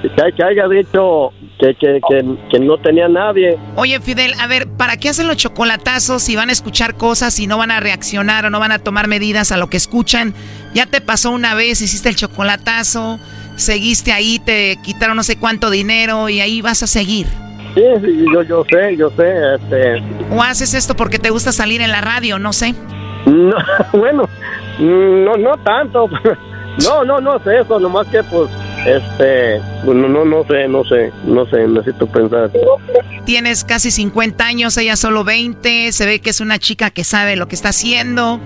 Que, 0.01 0.33
que 0.33 0.43
haya 0.43 0.67
dicho 0.67 1.31
que, 1.59 1.73
que, 1.75 2.01
que, 2.09 2.37
que 2.51 2.59
no 2.59 2.77
tenía 2.77 3.07
nadie. 3.07 3.57
Oye, 3.77 4.01
Fidel, 4.01 4.33
a 4.39 4.47
ver, 4.47 4.67
¿para 4.67 4.97
qué 4.97 5.09
hacen 5.09 5.27
los 5.27 5.37
chocolatazos 5.37 6.21
si 6.21 6.35
van 6.35 6.49
a 6.49 6.51
escuchar 6.51 6.95
cosas 6.95 7.39
y 7.39 7.47
no 7.47 7.57
van 7.57 7.71
a 7.71 7.79
reaccionar 7.79 8.45
o 8.45 8.49
no 8.49 8.59
van 8.59 8.73
a 8.73 8.79
tomar 8.79 9.07
medidas 9.07 9.53
a 9.53 9.57
lo 9.57 9.67
que 9.67 9.77
escuchan? 9.77 10.33
Ya 10.73 10.87
te 10.87 10.99
pasó 10.99 11.31
una 11.31 11.55
vez, 11.55 11.81
hiciste 11.81 12.09
el 12.09 12.17
chocolatazo, 12.17 13.17
seguiste 13.55 14.11
ahí, 14.11 14.39
te 14.39 14.77
quitaron 14.83 15.15
no 15.15 15.23
sé 15.23 15.37
cuánto 15.37 15.69
dinero 15.69 16.27
y 16.27 16.41
ahí 16.41 16.61
vas 16.61 16.83
a 16.83 16.87
seguir. 16.87 17.27
Sí, 17.75 17.83
sí, 18.03 18.25
yo, 18.33 18.41
yo 18.43 18.65
sé, 18.69 18.95
yo 18.97 19.09
sé, 19.11 19.55
este... 19.55 20.01
¿O 20.31 20.41
haces 20.41 20.73
esto 20.73 20.95
porque 20.95 21.19
te 21.19 21.29
gusta 21.29 21.51
salir 21.51 21.81
en 21.81 21.91
la 21.91 22.01
radio? 22.01 22.39
No 22.39 22.53
sé. 22.53 22.73
No, 23.25 23.57
bueno, 23.93 24.29
no, 24.79 25.35
no 25.35 25.57
tanto. 25.57 26.09
No, 26.83 27.05
no, 27.05 27.21
no 27.21 27.39
sé 27.39 27.59
eso, 27.61 27.79
nomás 27.79 28.05
que 28.07 28.21
pues, 28.23 28.49
este, 28.85 29.61
bueno, 29.85 30.09
no, 30.09 30.25
no 30.25 30.43
sé, 30.43 30.67
no 30.67 30.83
sé, 30.83 31.11
no 31.23 31.45
sé, 31.45 31.67
necesito 31.67 32.05
pensar. 32.07 32.51
Tienes 33.23 33.63
casi 33.63 33.91
50 33.91 34.45
años, 34.45 34.77
ella 34.77 34.97
solo 34.97 35.23
20, 35.23 35.91
se 35.93 36.05
ve 36.05 36.19
que 36.19 36.31
es 36.31 36.41
una 36.41 36.59
chica 36.59 36.89
que 36.89 37.03
sabe 37.03 37.37
lo 37.37 37.47
que 37.47 37.55
está 37.55 37.69
haciendo 37.69 38.41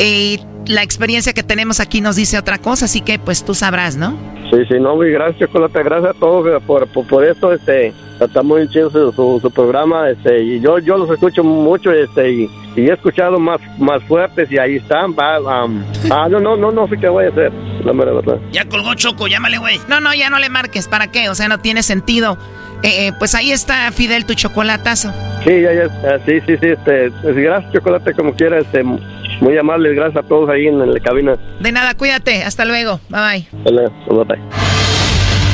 y 0.00 0.40
la 0.68 0.82
experiencia 0.82 1.32
que 1.32 1.42
tenemos 1.42 1.80
aquí 1.80 2.00
nos 2.00 2.16
dice 2.16 2.38
otra 2.38 2.58
cosa, 2.58 2.84
así 2.84 3.00
que 3.00 3.18
pues 3.18 3.44
tú 3.44 3.54
sabrás, 3.54 3.96
¿no? 3.96 4.16
Sí, 4.50 4.64
sí, 4.68 4.74
no, 4.80 4.96
muy 4.96 5.10
gracias, 5.10 5.40
Chocolate, 5.40 5.82
gracias 5.82 6.16
a 6.16 6.18
todos 6.18 6.62
por, 6.62 6.86
por, 6.88 7.06
por 7.06 7.24
esto, 7.24 7.52
este, 7.52 7.92
está 8.20 8.42
muy 8.42 8.68
chido 8.68 8.90
su, 8.90 9.40
su, 9.40 9.50
programa, 9.50 10.08
este, 10.10 10.42
y 10.42 10.60
yo, 10.60 10.78
yo 10.78 10.96
los 10.96 11.10
escucho 11.10 11.44
mucho, 11.44 11.92
este, 11.92 12.30
y, 12.30 12.50
y 12.76 12.88
he 12.88 12.92
escuchado 12.92 13.38
más, 13.38 13.60
más 13.78 14.02
fuertes 14.04 14.50
y 14.50 14.58
ahí 14.58 14.76
están, 14.76 15.12
va, 15.12 15.64
um, 15.64 15.82
ah, 16.10 16.28
no, 16.30 16.40
no, 16.40 16.56
no, 16.56 16.70
no 16.70 16.88
sé 16.88 16.96
qué 16.98 17.08
voy 17.08 17.26
a 17.26 17.28
hacer, 17.28 17.52
la 17.84 17.92
mera 17.92 18.12
verdad. 18.12 18.38
Ya 18.52 18.66
colgó 18.66 18.94
Choco, 18.94 19.26
llámale, 19.26 19.58
güey. 19.58 19.80
No, 19.88 20.00
no, 20.00 20.14
ya 20.14 20.30
no 20.30 20.38
le 20.38 20.48
marques, 20.48 20.88
¿para 20.88 21.10
qué? 21.10 21.28
O 21.28 21.34
sea, 21.34 21.48
no 21.48 21.58
tiene 21.58 21.82
sentido. 21.82 22.38
Eh, 22.82 23.08
eh, 23.08 23.12
pues 23.18 23.34
ahí 23.34 23.50
está, 23.52 23.90
Fidel, 23.92 24.24
tu 24.24 24.34
chocolatazo. 24.34 25.12
Sí, 25.44 25.62
ya, 25.62 25.72
ya, 25.72 25.84
ah, 26.04 26.18
sí, 26.26 26.40
sí, 26.46 26.56
sí, 26.60 26.68
este, 26.68 27.10
pues, 27.22 27.36
gracias, 27.36 27.72
Chocolate, 27.72 28.12
como 28.14 28.34
quiera, 28.34 28.58
este, 28.58 28.82
muy 28.82 29.56
amable, 29.58 29.94
gracias 29.94 30.24
a 30.24 30.28
todos 30.28 30.48
ahí 30.50 30.66
en 30.66 30.92
la 30.92 31.00
cabina. 31.00 31.36
De 31.60 31.72
nada, 31.72 31.94
cuídate, 31.94 32.42
hasta 32.42 32.64
luego, 32.64 33.00
bye 33.08 33.20
bye. 33.20 33.48
Hola, 33.64 33.90
bye 34.08 34.24
bye. 34.24 34.87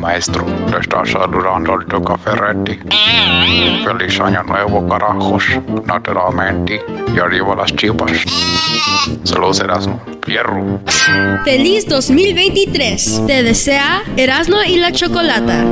maestro. 0.00 0.44
Le 0.70 0.78
está 0.78 1.04
saludando 1.04 1.74
al 1.74 1.86
Toca 1.86 2.16
Ferretti. 2.18 2.78
Feliz 3.84 4.20
año 4.20 4.42
nuevo, 4.44 4.88
carajos. 4.88 5.44
Naturalmente. 5.84 6.82
Y 7.14 7.18
arriba 7.18 7.54
las 7.54 7.74
chivas. 7.76 8.12
Saludos, 9.24 9.60
Erasmo. 9.60 10.00
Fierro. 10.24 10.80
Feliz 11.44 11.86
2023. 11.88 13.26
Te 13.26 13.42
desea 13.42 14.02
Erasmo 14.16 14.56
y 14.66 14.76
la 14.76 14.92
Chocolata. 14.92 15.64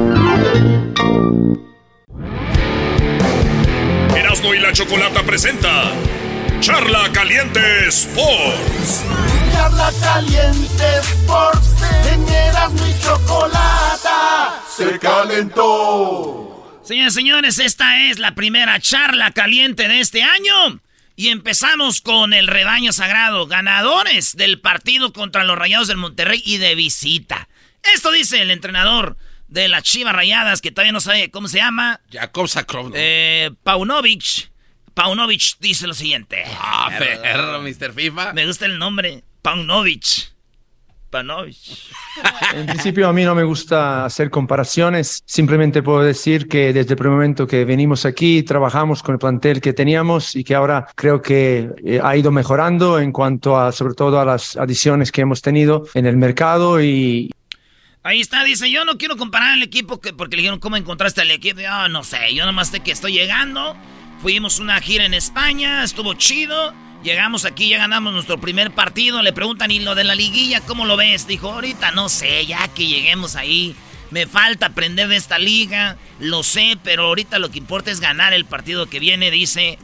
Erasmo 4.17 4.55
y 4.55 4.61
la 4.61 4.73
chocolata 4.73 5.23
presenta 5.23 5.93
Charla 6.61 7.11
Caliente 7.13 7.61
Sports. 7.89 9.05
Charla 9.59 9.91
Caliente 10.01 10.99
Sports. 11.01 11.83
En 12.13 12.29
Erasmo 12.29 12.87
y 12.87 13.03
chocolata. 13.03 14.63
Se 14.69 15.01
calentó. 15.01 16.81
Señores, 16.85 17.13
señores, 17.13 17.59
esta 17.59 18.09
es 18.09 18.21
la 18.21 18.37
primera 18.37 18.79
charla 18.79 19.33
caliente 19.33 19.89
de 19.89 19.99
este 19.99 20.23
año. 20.23 20.81
Y 21.17 21.31
empezamos 21.31 22.01
con 22.01 22.35
el 22.35 22.47
rebaño 22.47 22.93
sagrado, 22.93 23.49
ganadores 23.49 24.37
del 24.37 24.61
partido 24.61 25.13
contra 25.13 25.43
los 25.43 25.59
Rayados 25.59 25.89
del 25.89 25.97
Monterrey 25.97 26.41
y 26.45 26.59
de 26.59 26.77
visita. 26.77 27.49
Esto 27.93 28.13
dice 28.13 28.41
el 28.41 28.53
entrenador 28.53 29.17
de 29.49 29.67
las 29.67 29.83
Chivas 29.83 30.15
Rayadas, 30.15 30.61
que 30.61 30.71
todavía 30.71 30.93
no 30.93 31.01
sabe 31.01 31.33
cómo 31.33 31.49
se 31.49 31.59
llama. 31.59 32.01
Jacob 32.13 32.47
Sakrovno. 32.47 32.95
Eh, 32.97 33.51
Paunovic. 33.65 34.53
Paunovic 34.95 35.59
dice 35.59 35.89
lo 35.89 35.95
siguiente. 35.95 36.45
Ah, 36.61 36.93
perro, 36.97 37.61
Mr. 37.61 37.93
FIFA. 37.93 38.35
Me 38.35 38.47
gusta 38.47 38.65
el 38.65 38.79
nombre. 38.79 39.25
Paunovic. 39.43 40.33
Paunovic. 41.11 41.57
En 42.55 42.67
principio 42.67 43.09
a 43.09 43.13
mí 43.13 43.25
no 43.25 43.35
me 43.35 43.45
gusta 43.45 44.05
hacer 44.05 44.31
comparaciones, 44.31 45.23
simplemente 45.25 45.83
puedo 45.83 46.01
decir 46.01 46.49
que 46.49 46.73
desde 46.73 46.93
el 46.93 46.97
primer 46.97 47.15
momento 47.15 47.47
que 47.47 47.65
venimos 47.65 48.05
aquí 48.05 48.43
trabajamos 48.43 49.03
con 49.03 49.15
el 49.15 49.19
plantel 49.19 49.61
que 49.61 49.73
teníamos 49.73 50.37
y 50.37 50.45
que 50.45 50.55
ahora 50.55 50.87
creo 50.95 51.23
que 51.23 51.71
eh, 51.85 52.01
ha 52.03 52.17
ido 52.17 52.31
mejorando 52.31 52.99
en 52.99 53.13
cuanto 53.13 53.59
a 53.59 53.73
sobre 53.73 53.95
todo 53.95 54.21
a 54.21 54.25
las 54.25 54.57
adiciones 54.57 55.13
que 55.13 55.23
hemos 55.23 55.41
tenido 55.41 55.85
en 55.95 56.07
el 56.07 56.17
mercado 56.17 56.83
y, 56.83 57.31
Ahí 58.09 58.21
está, 58.21 58.43
dice, 58.43 58.71
yo 58.71 58.87
no 58.87 58.97
quiero 58.97 59.19
comparar 59.19 59.57
el 59.57 59.63
equipo 59.63 60.01
que, 60.01 60.15
porque 60.15 60.37
le 60.37 60.43
dijeron 60.43 60.61
cómo 60.61 60.79
encontraste 60.79 61.21
al 61.21 61.31
equipo. 61.31 61.61
Yo 61.61 61.89
no 61.89 62.05
sé, 62.05 62.35
yo 62.35 62.47
nomás 62.47 62.69
sé 62.69 62.81
que 62.81 62.91
estoy 62.91 63.13
llegando. 63.13 63.77
Fuimos 64.23 64.61
una 64.61 64.81
gira 64.81 65.05
en 65.05 65.13
España, 65.13 65.85
estuvo 65.85 66.15
chido. 66.15 66.73
Llegamos 67.09 67.47
aquí, 67.47 67.71
ya 67.71 67.79
ganamos 67.79 68.13
nuestro 68.13 68.39
primer 68.39 68.71
partido. 68.71 69.23
Le 69.23 69.33
preguntan, 69.33 69.71
¿y 69.71 69.79
lo 69.79 69.95
de 69.95 70.05
la 70.05 70.15
liguilla 70.15 70.61
cómo 70.61 70.85
lo 70.85 70.99
ves? 70.99 71.27
Dijo, 71.27 71.51
ahorita 71.51 71.91
no 71.93 72.11
sé, 72.11 72.45
ya 72.45 72.69
que 72.69 72.87
lleguemos 72.87 73.35
ahí. 73.35 73.75
Me 74.11 74.27
falta 74.27 74.67
aprender 74.67 75.09
de 75.09 75.17
esta 75.17 75.39
liga, 75.39 75.97
lo 76.21 76.43
sé, 76.43 76.77
pero 76.85 77.07
ahorita 77.07 77.39
lo 77.39 77.51
que 77.51 77.57
importa 77.57 77.91
es 77.91 78.01
ganar 78.01 78.35
el 78.35 78.45
partido 78.45 78.91
que 78.91 79.01
viene, 79.01 79.31
dice 79.31 79.79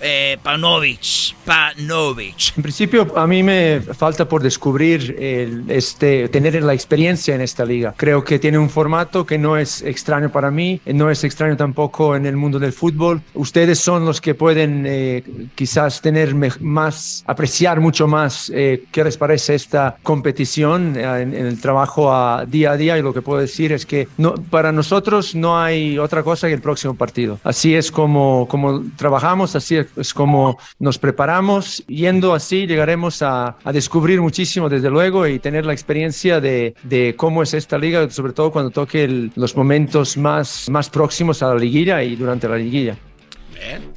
eh, 0.00 0.38
Panovich. 0.42 1.34
Panovich. 1.44 2.52
En 2.56 2.62
principio, 2.62 3.12
a 3.16 3.26
mí 3.26 3.42
me 3.42 3.80
falta 3.80 4.28
por 4.28 4.42
descubrir 4.42 5.16
el, 5.18 5.64
este, 5.68 6.28
tener 6.28 6.62
la 6.62 6.74
experiencia 6.74 7.34
en 7.34 7.40
esta 7.40 7.64
liga. 7.64 7.94
Creo 7.96 8.24
que 8.24 8.38
tiene 8.38 8.58
un 8.58 8.70
formato 8.70 9.26
que 9.26 9.38
no 9.38 9.56
es 9.56 9.82
extraño 9.82 10.30
para 10.30 10.50
mí, 10.50 10.80
no 10.86 11.10
es 11.10 11.24
extraño 11.24 11.56
tampoco 11.56 12.16
en 12.16 12.26
el 12.26 12.36
mundo 12.36 12.58
del 12.58 12.72
fútbol. 12.72 13.22
Ustedes 13.34 13.78
son 13.78 14.04
los 14.04 14.20
que 14.20 14.34
pueden 14.34 14.84
eh, 14.86 15.22
quizás 15.54 16.00
tener 16.00 16.34
más, 16.60 17.24
apreciar 17.26 17.80
mucho 17.80 18.06
más 18.06 18.50
eh, 18.54 18.84
qué 18.92 19.04
les 19.04 19.16
parece 19.16 19.54
esta 19.54 19.96
competición 20.02 20.96
eh, 20.96 21.22
en, 21.22 21.34
en 21.34 21.46
el 21.46 21.60
trabajo 21.60 22.12
a 22.12 22.44
día 22.46 22.72
a 22.72 22.76
día 22.76 22.98
y 22.98 23.02
lo 23.02 23.12
que 23.12 23.22
puedo 23.22 23.40
decir 23.40 23.72
es 23.72 23.86
que 23.86 24.08
no, 24.16 24.34
para 24.34 24.72
nosotros 24.72 25.34
no 25.34 25.58
hay 25.58 25.98
otra 25.98 26.22
cosa 26.22 26.48
que 26.48 26.54
el 26.54 26.60
próximo 26.60 26.94
partido. 26.94 27.38
Así 27.44 27.74
es 27.74 27.90
como, 27.90 28.46
como 28.48 28.82
trabajamos, 28.96 29.56
así 29.56 29.76
es 29.76 29.87
es 29.96 30.12
como 30.14 30.58
nos 30.78 30.98
preparamos. 30.98 31.82
Yendo 31.86 32.34
así 32.34 32.66
llegaremos 32.66 33.22
a, 33.22 33.56
a 33.64 33.72
descubrir 33.72 34.20
muchísimo 34.20 34.68
desde 34.68 34.90
luego 34.90 35.26
y 35.26 35.38
tener 35.38 35.64
la 35.66 35.72
experiencia 35.72 36.40
de, 36.40 36.74
de 36.82 37.14
cómo 37.16 37.42
es 37.42 37.54
esta 37.54 37.78
liga, 37.78 38.08
sobre 38.10 38.32
todo 38.32 38.50
cuando 38.52 38.70
toque 38.70 39.04
el- 39.04 39.30
los 39.36 39.56
momentos 39.56 40.16
más, 40.16 40.68
más 40.70 40.90
próximos 40.90 41.42
a 41.42 41.48
la 41.48 41.56
liguilla 41.56 42.02
y 42.02 42.16
durante 42.16 42.48
la 42.48 42.56
liguilla. 42.56 42.96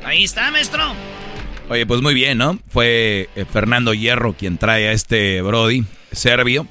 Ahí 0.04 0.24
está, 0.24 0.50
maestro. 0.52 0.82
Oye, 1.70 1.86
pues 1.86 2.02
muy 2.02 2.14
bien, 2.14 2.38
¿no? 2.38 2.60
Fue 2.70 3.30
eh, 3.36 3.46
Fernando 3.52 3.94
Hierro 3.94 4.34
quien 4.34 4.58
trae 4.58 4.88
a 4.90 4.92
este 4.92 5.42
Brody 5.42 5.84
serbio. 6.12 6.68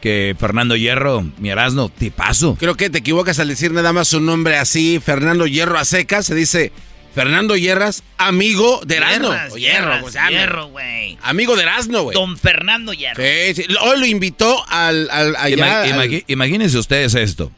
Que 0.00 0.34
Fernando 0.36 0.74
Hierro, 0.74 1.24
mi 1.38 1.50
Erasno, 1.50 1.88
tipazo. 1.88 2.56
Creo 2.58 2.74
que 2.74 2.90
te 2.90 2.98
equivocas 2.98 3.38
al 3.38 3.46
decir 3.46 3.70
nada 3.70 3.92
más 3.92 4.08
su 4.08 4.20
nombre 4.20 4.58
así, 4.58 4.98
Fernando 4.98 5.46
Hierro 5.46 5.78
a 5.78 5.84
secas, 5.84 6.26
se 6.26 6.34
dice 6.34 6.72
Fernando 7.14 7.56
Hierras, 7.56 8.02
amigo 8.18 8.80
de 8.86 8.96
Erasno. 8.96 9.28
Hierras, 9.30 9.52
O 9.52 9.56
Hierras, 9.58 10.02
pues. 10.02 10.14
Hierro, 10.30 10.66
güey. 10.68 11.18
Amigo 11.22 11.56
de 11.56 11.62
Erasno, 11.62 12.02
güey. 12.04 12.14
Don 12.14 12.38
Fernando 12.38 12.92
Hierro. 12.92 13.22
Sí, 13.22 13.54
sí. 13.54 13.66
Hoy 13.82 14.00
lo 14.00 14.06
invitó 14.06 14.64
al, 14.68 15.08
al 15.10 15.36
allá, 15.36 15.86
Ima- 15.86 16.00
al- 16.00 16.24
imagínense 16.26 16.78
ustedes 16.78 17.14
esto. 17.14 17.52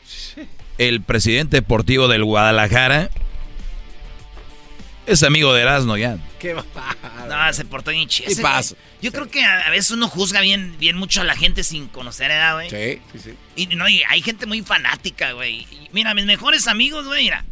el 0.78 1.02
presidente 1.02 1.58
deportivo 1.58 2.08
del 2.08 2.24
Guadalajara 2.24 3.10
es 5.06 5.22
amigo 5.22 5.52
de 5.52 5.62
Erasmo 5.62 5.96
ya. 5.96 6.16
¿Qué 6.38 6.54
va? 6.54 6.64
No, 7.28 7.52
se 7.52 7.64
portó 7.64 7.90
bien 7.90 8.08
chido. 8.08 8.28
¿Qué 8.34 8.40
pasa? 8.42 8.74
Yo 9.02 9.12
creo 9.12 9.28
que 9.30 9.44
a 9.44 9.68
veces 9.70 9.90
uno 9.92 10.08
juzga 10.08 10.40
bien, 10.40 10.76
bien 10.78 10.96
mucho 10.96 11.20
a 11.20 11.24
la 11.24 11.36
gente 11.36 11.62
sin 11.62 11.88
conocer 11.88 12.30
edad, 12.30 12.54
güey. 12.54 12.70
Sí, 12.70 13.00
sí, 13.12 13.18
sí. 13.22 13.34
Y 13.56 13.66
no, 13.76 13.88
y 13.88 14.02
hay 14.08 14.22
gente 14.22 14.46
muy 14.46 14.62
fanática, 14.62 15.32
güey. 15.32 15.66
Mira, 15.92 16.14
mis 16.14 16.24
mejores 16.24 16.66
amigos, 16.68 17.06
güey, 17.06 17.24
mira. 17.24 17.44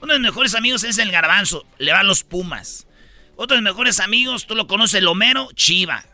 Uno 0.00 0.12
de 0.12 0.18
mis 0.18 0.28
mejores 0.28 0.54
amigos 0.54 0.84
es 0.84 0.98
el 0.98 1.10
Garbanzo, 1.10 1.66
le 1.78 1.92
va 1.92 2.00
a 2.00 2.04
los 2.04 2.24
Pumas. 2.24 2.86
Otro 3.36 3.56
de 3.56 3.62
mis 3.62 3.72
mejores 3.72 4.00
amigos, 4.00 4.46
tú 4.46 4.54
lo 4.54 4.66
conoces, 4.66 4.94
el 4.96 5.08
Homero, 5.08 5.48
Chiva. 5.54 6.04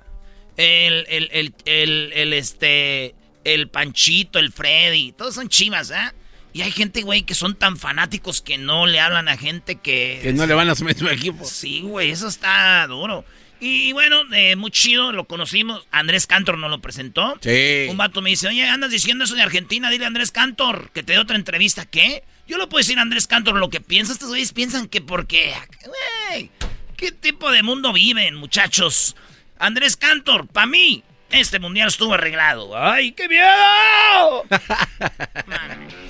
El, 0.56 1.04
el, 1.08 1.28
el, 1.32 1.54
el, 1.64 2.12
el, 2.14 2.32
este, 2.32 3.14
el 3.44 3.68
Panchito, 3.68 4.38
el 4.38 4.52
Freddy, 4.52 5.12
todos 5.12 5.34
son 5.34 5.48
chivas, 5.48 5.90
¿eh? 5.90 6.12
Y 6.52 6.62
hay 6.62 6.70
gente, 6.70 7.02
güey, 7.02 7.22
que 7.22 7.34
son 7.34 7.56
tan 7.56 7.76
fanáticos 7.76 8.40
que 8.40 8.58
no 8.58 8.86
le 8.86 9.00
hablan 9.00 9.28
a 9.28 9.36
gente 9.36 9.74
que... 9.74 10.20
Que 10.22 10.32
no 10.32 10.46
le 10.46 10.54
van 10.54 10.70
a 10.70 10.76
su 10.76 10.84
mismo 10.84 11.08
equipo. 11.08 11.44
Sí, 11.44 11.80
güey, 11.80 12.10
eso 12.10 12.28
está 12.28 12.86
duro. 12.86 13.24
Y, 13.58 13.92
bueno, 13.92 14.22
eh, 14.32 14.54
muy 14.54 14.70
chido, 14.70 15.10
lo 15.10 15.24
conocimos. 15.24 15.84
Andrés 15.90 16.28
Cantor 16.28 16.58
nos 16.58 16.70
lo 16.70 16.80
presentó. 16.80 17.36
Sí. 17.40 17.86
Un 17.90 17.96
vato 17.96 18.22
me 18.22 18.30
dice, 18.30 18.46
oye, 18.46 18.64
andas 18.68 18.92
diciendo 18.92 19.24
eso 19.24 19.34
de 19.34 19.42
Argentina, 19.42 19.90
dile 19.90 20.04
a 20.04 20.08
Andrés 20.08 20.30
Cantor 20.30 20.90
que 20.92 21.02
te 21.02 21.14
dé 21.14 21.18
otra 21.18 21.34
entrevista. 21.34 21.86
¿Qué? 21.86 22.22
Yo 22.46 22.58
le 22.58 22.66
puedo 22.66 22.80
decir 22.80 22.98
a 22.98 23.02
Andrés 23.02 23.26
Cantor 23.26 23.56
lo 23.56 23.70
que 23.70 23.80
piensa. 23.80 24.12
Estos 24.12 24.28
güeyes 24.28 24.52
piensan 24.52 24.88
que 24.88 25.00
porque... 25.00 25.54
Güey, 25.84 26.50
¿qué 26.96 27.12
tipo 27.12 27.50
de 27.50 27.62
mundo 27.62 27.92
viven, 27.92 28.34
muchachos? 28.34 29.16
Andrés 29.58 29.96
Cantor, 29.96 30.46
para 30.46 30.66
mí, 30.66 31.02
este 31.30 31.58
mundial 31.58 31.88
estuvo 31.88 32.14
arreglado. 32.14 32.76
¡Ay, 32.76 33.12
qué 33.12 33.28
miedo! 33.28 34.44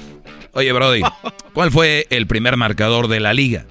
Oye, 0.52 0.72
Brody, 0.72 1.02
¿cuál 1.52 1.70
fue 1.70 2.06
el 2.10 2.26
primer 2.26 2.56
marcador 2.56 3.08
de 3.08 3.20
la 3.20 3.32
liga? 3.32 3.66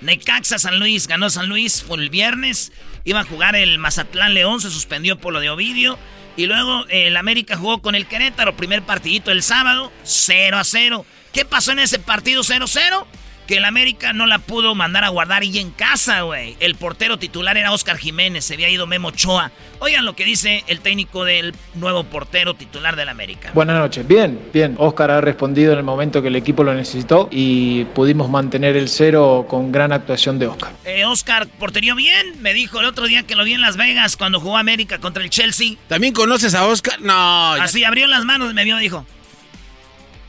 Necaxa 0.00 0.58
San 0.58 0.78
Luis, 0.78 1.06
ganó 1.06 1.30
San 1.30 1.48
Luis 1.48 1.82
fue 1.82 1.98
el 1.98 2.10
viernes. 2.10 2.72
Iba 3.04 3.20
a 3.20 3.24
jugar 3.24 3.56
el 3.56 3.78
Mazatlán 3.78 4.34
León, 4.34 4.60
se 4.60 4.70
suspendió 4.70 5.18
por 5.18 5.32
lo 5.32 5.40
de 5.40 5.50
Ovidio. 5.50 5.98
Y 6.36 6.46
luego 6.46 6.84
el 6.90 7.16
América 7.16 7.56
jugó 7.56 7.80
con 7.80 7.94
el 7.94 8.06
Querétaro, 8.06 8.56
primer 8.56 8.82
partidito 8.82 9.30
el 9.30 9.42
sábado, 9.42 9.92
0 10.02 10.58
a 10.58 10.64
0. 10.64 11.06
¿Qué 11.36 11.44
pasó 11.44 11.72
en 11.72 11.80
ese 11.80 11.98
partido 11.98 12.40
0-0? 12.42 13.04
Que 13.46 13.58
el 13.58 13.66
América 13.66 14.14
no 14.14 14.24
la 14.24 14.38
pudo 14.38 14.74
mandar 14.74 15.04
a 15.04 15.10
guardar 15.10 15.44
y 15.44 15.58
en 15.58 15.70
casa, 15.70 16.22
güey. 16.22 16.56
El 16.60 16.76
portero 16.76 17.18
titular 17.18 17.58
era 17.58 17.72
Oscar 17.72 17.98
Jiménez, 17.98 18.46
se 18.46 18.54
había 18.54 18.70
ido 18.70 18.86
Memo 18.86 19.08
Ochoa. 19.08 19.52
Oigan 19.80 20.06
lo 20.06 20.16
que 20.16 20.24
dice 20.24 20.64
el 20.66 20.80
técnico 20.80 21.26
del 21.26 21.54
nuevo 21.74 22.04
portero 22.04 22.54
titular 22.54 22.96
del 22.96 23.10
América. 23.10 23.50
Buenas 23.52 23.76
noches, 23.78 24.08
bien, 24.08 24.40
bien. 24.50 24.76
Oscar 24.78 25.10
ha 25.10 25.20
respondido 25.20 25.72
en 25.74 25.78
el 25.78 25.84
momento 25.84 26.22
que 26.22 26.28
el 26.28 26.36
equipo 26.36 26.64
lo 26.64 26.72
necesitó 26.72 27.28
y 27.30 27.84
pudimos 27.84 28.30
mantener 28.30 28.74
el 28.78 28.88
cero 28.88 29.44
con 29.46 29.70
gran 29.72 29.92
actuación 29.92 30.38
de 30.38 30.46
Oscar. 30.46 30.72
Eh, 30.86 31.04
Oscar, 31.04 31.46
portería 31.46 31.94
bien, 31.94 32.40
me 32.40 32.54
dijo 32.54 32.80
el 32.80 32.86
otro 32.86 33.04
día 33.06 33.24
que 33.24 33.36
lo 33.36 33.44
vi 33.44 33.52
en 33.52 33.60
Las 33.60 33.76
Vegas 33.76 34.16
cuando 34.16 34.40
jugó 34.40 34.56
América 34.56 34.98
contra 35.00 35.22
el 35.22 35.28
Chelsea. 35.28 35.74
¿También 35.86 36.14
conoces 36.14 36.54
a 36.54 36.66
Oscar? 36.66 36.98
No. 37.02 37.58
ya- 37.58 37.62
Así 37.64 37.84
abrió 37.84 38.06
las 38.06 38.24
manos, 38.24 38.54
me 38.54 38.64
vio 38.64 38.78
y 38.80 38.84
dijo, 38.84 39.04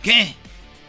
¿qué? 0.04 0.36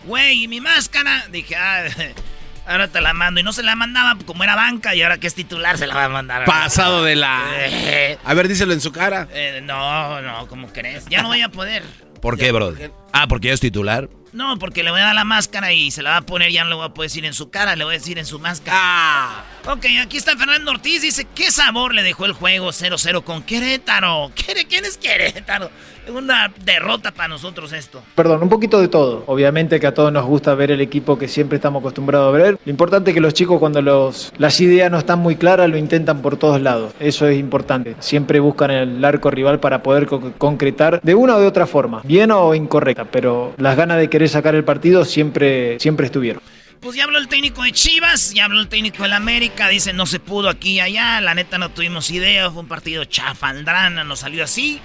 Güey, 0.04 0.44
¿y 0.44 0.48
mi 0.48 0.60
máscara? 0.60 1.26
Dije, 1.30 1.56
ah, 1.56 1.84
ahora 2.66 2.88
te 2.88 3.00
la 3.00 3.12
mando. 3.14 3.40
Y 3.40 3.42
no 3.42 3.52
se 3.52 3.62
la 3.62 3.74
mandaba 3.74 4.16
como 4.24 4.44
era 4.44 4.54
banca 4.56 4.94
y 4.94 5.02
ahora 5.02 5.18
que 5.18 5.26
es 5.26 5.34
titular 5.34 5.78
se 5.78 5.86
la 5.86 5.94
va 5.94 6.04
a 6.04 6.08
mandar. 6.08 6.44
Pasado 6.44 7.04
de 7.04 7.16
la... 7.16 7.42
Eh, 7.56 8.18
A 8.24 8.34
ver, 8.34 8.48
díselo 8.48 8.72
en 8.72 8.80
su 8.80 8.92
cara. 8.92 9.28
eh, 9.32 9.60
no, 9.62 10.20
no, 10.22 10.46
¿cómo 10.48 10.68
crees? 10.72 11.06
Ya 11.06 11.22
no 11.22 11.28
voy 11.28 11.42
a 11.42 11.48
poder. 11.50 11.82
¿Por 12.22 12.36
qué, 12.38 12.50
Brody? 12.52 12.90
Ah, 13.12 13.28
porque 13.28 13.48
ya 13.48 13.54
es 13.54 13.60
titular. 13.60 14.08
No, 14.38 14.56
porque 14.56 14.84
le 14.84 14.92
voy 14.92 15.00
a 15.00 15.06
dar 15.06 15.14
la 15.16 15.24
máscara 15.24 15.72
y 15.72 15.90
se 15.90 16.00
la 16.00 16.10
va 16.10 16.16
a 16.18 16.22
poner, 16.22 16.52
ya 16.52 16.62
no 16.62 16.70
le 16.70 16.76
voy 16.76 16.84
a 16.86 16.90
poder 16.90 17.10
decir 17.10 17.24
en 17.24 17.34
su 17.34 17.50
cara, 17.50 17.74
le 17.74 17.82
voy 17.82 17.96
a 17.96 17.98
decir 17.98 18.20
en 18.20 18.24
su 18.24 18.38
máscara. 18.38 18.78
Ah. 18.80 19.44
Ok, 19.66 19.84
aquí 20.00 20.16
está 20.16 20.36
Fernando 20.36 20.70
Ortiz, 20.70 21.02
dice, 21.02 21.26
¿qué 21.34 21.50
sabor 21.50 21.92
le 21.92 22.04
dejó 22.04 22.24
el 22.24 22.32
juego 22.34 22.68
0-0 22.68 23.24
con 23.24 23.42
Querétaro? 23.42 24.30
¿Quiere- 24.36 24.64
¿Quién 24.66 24.84
es 24.84 24.96
Querétaro? 24.96 25.70
Es 26.06 26.14
una 26.14 26.50
derrota 26.64 27.10
para 27.10 27.28
nosotros 27.28 27.70
esto. 27.74 28.00
Perdón, 28.14 28.42
un 28.42 28.48
poquito 28.48 28.80
de 28.80 28.88
todo. 28.88 29.24
Obviamente 29.26 29.78
que 29.78 29.86
a 29.88 29.92
todos 29.92 30.10
nos 30.10 30.24
gusta 30.24 30.54
ver 30.54 30.70
el 30.70 30.80
equipo 30.80 31.18
que 31.18 31.28
siempre 31.28 31.56
estamos 31.56 31.80
acostumbrados 31.80 32.28
a 32.28 32.38
ver. 32.38 32.58
Lo 32.64 32.70
importante 32.70 33.10
es 33.10 33.14
que 33.14 33.20
los 33.20 33.34
chicos 33.34 33.58
cuando 33.58 33.82
los, 33.82 34.32
las 34.38 34.58
ideas 34.62 34.90
no 34.90 34.96
están 34.96 35.18
muy 35.18 35.36
claras 35.36 35.68
lo 35.68 35.76
intentan 35.76 36.22
por 36.22 36.38
todos 36.38 36.62
lados. 36.62 36.94
Eso 36.98 37.26
es 37.26 37.38
importante. 37.38 37.94
Siempre 37.98 38.40
buscan 38.40 38.70
el 38.70 39.04
arco 39.04 39.30
rival 39.30 39.60
para 39.60 39.82
poder 39.82 40.06
co- 40.06 40.32
concretar 40.38 40.98
de 41.02 41.14
una 41.14 41.36
o 41.36 41.40
de 41.40 41.46
otra 41.46 41.66
forma, 41.66 42.00
bien 42.04 42.30
o 42.30 42.54
incorrecta, 42.54 43.04
pero 43.04 43.52
las 43.58 43.76
ganas 43.76 43.98
de 43.98 44.08
querer 44.08 44.27
sacar 44.28 44.54
el 44.54 44.64
partido 44.64 45.04
siempre, 45.04 45.78
siempre 45.80 46.06
estuvieron. 46.06 46.42
Pues 46.80 46.96
ya 46.96 47.04
habló 47.04 47.18
el 47.18 47.26
técnico 47.28 47.62
de 47.62 47.72
Chivas, 47.72 48.32
ya 48.34 48.44
habló 48.44 48.60
el 48.60 48.68
técnico 48.68 49.02
del 49.02 49.12
América, 49.12 49.68
dice 49.68 49.92
no 49.92 50.06
se 50.06 50.20
pudo 50.20 50.48
aquí 50.48 50.74
y 50.74 50.80
allá, 50.80 51.20
la 51.20 51.34
neta 51.34 51.58
no 51.58 51.70
tuvimos 51.70 52.10
idea, 52.10 52.50
fue 52.50 52.62
un 52.62 52.68
partido 52.68 53.04
chafaldrana, 53.04 54.04
nos 54.04 54.20
salió 54.20 54.44
así. 54.44 54.80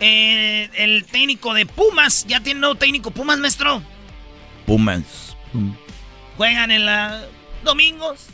Eh, 0.00 0.70
el 0.74 1.04
técnico 1.04 1.52
de 1.52 1.66
Pumas, 1.66 2.24
ya 2.26 2.40
tiene 2.40 2.60
nuevo 2.60 2.76
técnico 2.76 3.10
Pumas, 3.10 3.38
maestro. 3.38 3.82
Pumas. 4.66 5.36
Juegan 6.36 6.70
en 6.70 6.86
la 6.86 7.24
domingos, 7.62 8.26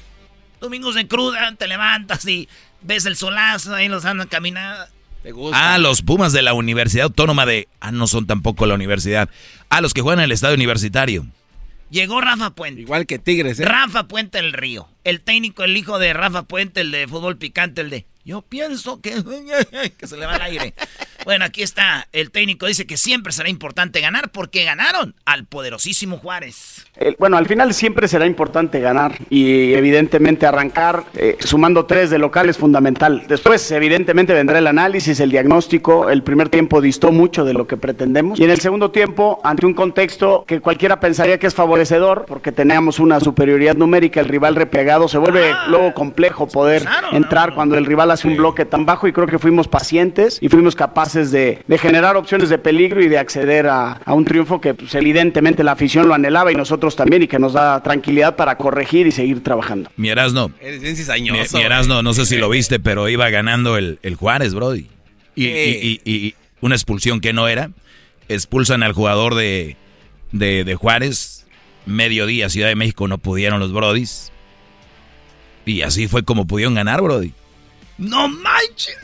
domingos 0.61 0.95
de 0.95 1.09
cruda, 1.09 1.55
te 1.57 1.66
levantas 1.66 2.24
y 2.27 2.49
ves 2.82 3.07
el 3.07 3.16
solazo, 3.16 3.74
ahí 3.74 3.89
los 3.89 4.05
andan 4.05 4.28
caminando. 4.28 4.87
¿Te 5.23 5.32
gusta? 5.32 5.74
Ah, 5.74 5.78
los 5.78 6.03
Pumas 6.03 6.32
de 6.32 6.43
la 6.43 6.55
Universidad 6.55 7.05
Autónoma 7.05 7.45
de... 7.45 7.69
Ah, 7.81 7.93
no 7.93 8.07
son 8.07 8.27
tampoco 8.27 8.65
la 8.65 8.74
universidad. 8.74 9.28
Ah, 9.71 9.81
los 9.81 9.95
que 9.95 10.03
juegan 10.03 10.19
en 10.19 10.25
el 10.25 10.33
estadio 10.33 10.57
universitario. 10.57 11.27
Llegó 11.91 12.21
Rafa 12.21 12.51
Puente. 12.51 12.83
Igual 12.83 13.07
que 13.07 13.19
Tigres, 13.19 13.61
¿eh? 13.61 13.65
Rafa 13.65 14.09
Puente 14.09 14.39
el 14.39 14.53
Río. 14.53 14.89
El 15.05 15.21
técnico, 15.21 15.65
el 15.65 15.77
hijo 15.77 15.99
de 15.99 16.13
Rafa 16.13 16.43
Puente, 16.43 16.81
el 16.81 16.91
de 16.91 17.07
fútbol 17.07 17.39
picante, 17.39 17.81
el 17.81 17.91
de 17.91 18.07
yo 18.25 18.43
pienso 18.43 19.01
que, 19.01 19.15
que 19.99 20.07
se 20.07 20.17
le 20.17 20.27
va 20.27 20.37
el 20.37 20.43
aire. 20.43 20.75
Bueno, 21.25 21.45
aquí 21.45 21.63
está. 21.63 22.07
El 22.13 22.31
técnico 22.31 22.67
dice 22.67 22.87
que 22.87 22.97
siempre 22.97 23.33
será 23.33 23.49
importante 23.49 24.01
ganar 24.01 24.31
porque 24.31 24.65
ganaron 24.65 25.15
al 25.25 25.45
poderosísimo 25.45 26.19
Juárez. 26.19 26.87
Bueno, 27.19 27.37
al 27.37 27.47
final 27.47 27.75
siempre 27.75 28.09
será 28.09 28.27
importante 28.27 28.81
ganar 28.81 29.19
y 29.29 29.75
evidentemente 29.75 30.47
arrancar 30.47 31.05
eh, 31.15 31.37
sumando 31.41 31.87
tres 31.87 32.11
de 32.11 32.19
local 32.19 32.49
es 32.49 32.57
fundamental. 32.57 33.25
Después, 33.29 33.71
evidentemente, 33.71 34.33
vendrá 34.33 34.59
el 34.59 34.67
análisis, 34.67 35.21
el 35.21 35.31
diagnóstico. 35.31 36.11
El 36.11 36.23
primer 36.23 36.49
tiempo 36.49 36.81
distó 36.81 37.13
mucho 37.13 37.45
de 37.45 37.53
lo 37.53 37.67
que 37.67 37.77
pretendemos. 37.77 38.41
Y 38.41 38.45
en 38.45 38.51
el 38.51 38.61
segundo 38.61 38.91
tiempo, 38.91 39.41
ante 39.45 39.67
un 39.67 39.75
contexto 39.75 40.45
que 40.47 40.61
cualquiera 40.61 41.01
pensaría 41.01 41.39
que 41.39 41.47
es 41.47 41.55
favorecedor, 41.55 42.25
porque 42.27 42.53
teníamos 42.53 42.99
una 42.99 43.21
superioridad 43.21 43.77
numérica, 43.77 44.21
el 44.21 44.29
rival 44.29 44.57
replegado, 44.57 45.09
se 45.09 45.19
vuelve 45.19 45.55
luego 45.69 45.93
complejo 45.95 46.49
poder 46.49 46.85
entrar 47.13 47.55
cuando 47.55 47.77
el 47.77 47.85
rival 47.85 48.10
hace 48.11 48.28
un 48.28 48.37
bloque 48.37 48.65
tan 48.65 48.85
bajo 48.87 49.07
y 49.09 49.12
creo 49.12 49.27
que 49.27 49.39
fuimos 49.39 49.69
pacientes 49.69 50.39
y 50.41 50.49
fuimos 50.49 50.74
capaces 50.74 51.31
de, 51.31 51.62
de 51.66 51.78
generar 51.78 52.16
opciones 52.16 52.49
de 52.49 52.59
peligro 52.59 53.03
y 53.03 53.09
de 53.09 53.19
acceder 53.19 53.66
a, 53.66 53.93
a 54.05 54.15
un 54.15 54.24
triunfo 54.24 54.61
que 54.61 54.74
pues, 54.74 54.95
evidentemente 54.95 55.65
la 55.65 55.73
afición 55.73 56.09
lo 56.09 56.15
anhelaba 56.15 56.53
y 56.53 56.55
nosotros 56.55 56.97
también 56.97 57.23
y 57.23 57.28
que 57.28 57.39
nos 57.39 57.53
da 57.55 57.82
tranquilidad 57.82 58.37
para 58.37 58.57
corregir 58.57 59.07
y 59.07 59.12
seguir 59.12 59.43
trabajando. 59.43 59.91
Mi 59.97 60.09
Erasno. 60.11 60.51
Eres 60.61 60.81
bien 60.81 60.93
Mi, 60.93 60.97
cizañoso. 60.99 61.57
mi 61.57 61.62
Erasno, 61.62 62.03
no 62.03 62.12
sé 62.15 62.27
si 62.27 62.37
lo 62.37 62.49
viste, 62.49 62.81
pero 62.81 63.09
iba 63.09 63.28
ganando 63.31 63.77
el, 63.77 63.99
el 64.03 64.15
Juárez, 64.16 64.55
Brody. 64.55 64.87
Y, 65.35 65.47
y- 65.47 66.01
y- 66.05 66.11
y 66.12 66.35
una 66.61 66.74
expulsión 66.74 67.20
que 67.20 67.32
no 67.32 67.49
era. 67.49 67.70
Expulsan 68.28 68.82
al 68.82 68.93
jugador 68.93 69.35
de, 69.35 69.77
de, 70.32 70.65
de 70.65 70.74
Juárez. 70.74 71.47
Mediodía, 71.87 72.49
Ciudad 72.51 72.69
de 72.69 72.77
México, 72.77 73.09
no 73.09 73.19
pudieron 73.19 73.59
los 73.59 73.73
Brodis. 73.73 74.31
Y 75.65 75.82
así 75.82 76.09
fue 76.09 76.23
como 76.24 76.47
pudieron 76.47 76.74
ganar, 76.74 77.01
Brody. 77.03 77.32
¡No 78.01 78.28
manches! 78.28 78.97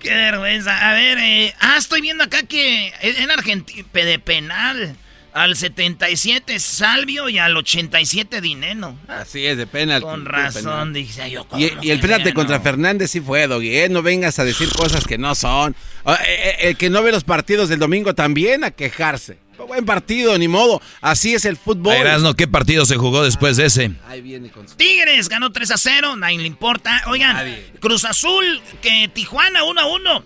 ¡Qué 0.00 0.08
vergüenza! 0.08 0.90
A 0.90 0.94
ver, 0.94 1.18
eh, 1.18 1.54
ah, 1.60 1.76
estoy 1.76 2.00
viendo 2.00 2.24
acá 2.24 2.42
que 2.42 2.90
en 3.02 3.30
Argentina, 3.30 3.86
de 3.92 4.18
penal, 4.18 4.96
al 5.34 5.56
77 5.56 6.58
Salvio 6.58 7.28
y 7.28 7.38
al 7.38 7.54
87 7.54 8.40
Dineno. 8.40 8.98
Así 9.08 9.46
es, 9.46 9.58
de 9.58 9.66
penal. 9.66 10.00
Con 10.00 10.24
razón, 10.24 10.94
dije 10.94 11.30
yo. 11.30 11.46
Y, 11.56 11.68
¿cómo 11.68 11.82
y 11.82 11.90
el 11.90 12.00
penalti 12.00 12.30
ganó? 12.30 12.34
contra 12.34 12.60
Fernández 12.60 13.10
sí 13.10 13.20
fue, 13.20 13.46
Doggy. 13.46 13.76
¿eh? 13.76 13.88
No 13.90 14.00
vengas 14.00 14.38
a 14.38 14.44
decir 14.44 14.70
cosas 14.70 15.06
que 15.06 15.18
no 15.18 15.34
son. 15.34 15.76
Ah, 16.06 16.18
eh, 16.26 16.34
eh, 16.36 16.56
El 16.68 16.76
que 16.78 16.88
no 16.88 17.02
ve 17.02 17.12
los 17.12 17.24
partidos 17.24 17.68
del 17.68 17.78
domingo 17.78 18.14
también 18.14 18.64
a 18.64 18.70
quejarse. 18.70 19.36
Buen 19.58 19.84
partido, 19.86 20.36
ni 20.38 20.48
modo. 20.48 20.80
Así 21.00 21.34
es 21.34 21.44
el 21.44 21.56
fútbol. 21.56 21.94
Erasno, 21.94 22.34
¿qué 22.34 22.48
partido 22.48 22.84
se 22.84 22.96
jugó 22.96 23.22
después 23.22 23.56
de 23.56 23.66
ese? 23.66 23.92
Ahí 24.08 24.20
viene 24.20 24.50
con 24.50 24.68
su- 24.68 24.74
Tigres 24.76 25.28
ganó 25.28 25.52
3 25.52 25.70
a 25.70 25.76
0, 25.78 26.16
nadie 26.16 26.38
le 26.38 26.46
importa. 26.46 27.02
Oigan, 27.06 27.36
Cruz 27.80 28.04
Azul, 28.04 28.60
que 28.80 29.08
Tijuana 29.12 29.62
1 29.64 29.80
a 29.80 29.86
1. 29.86 30.24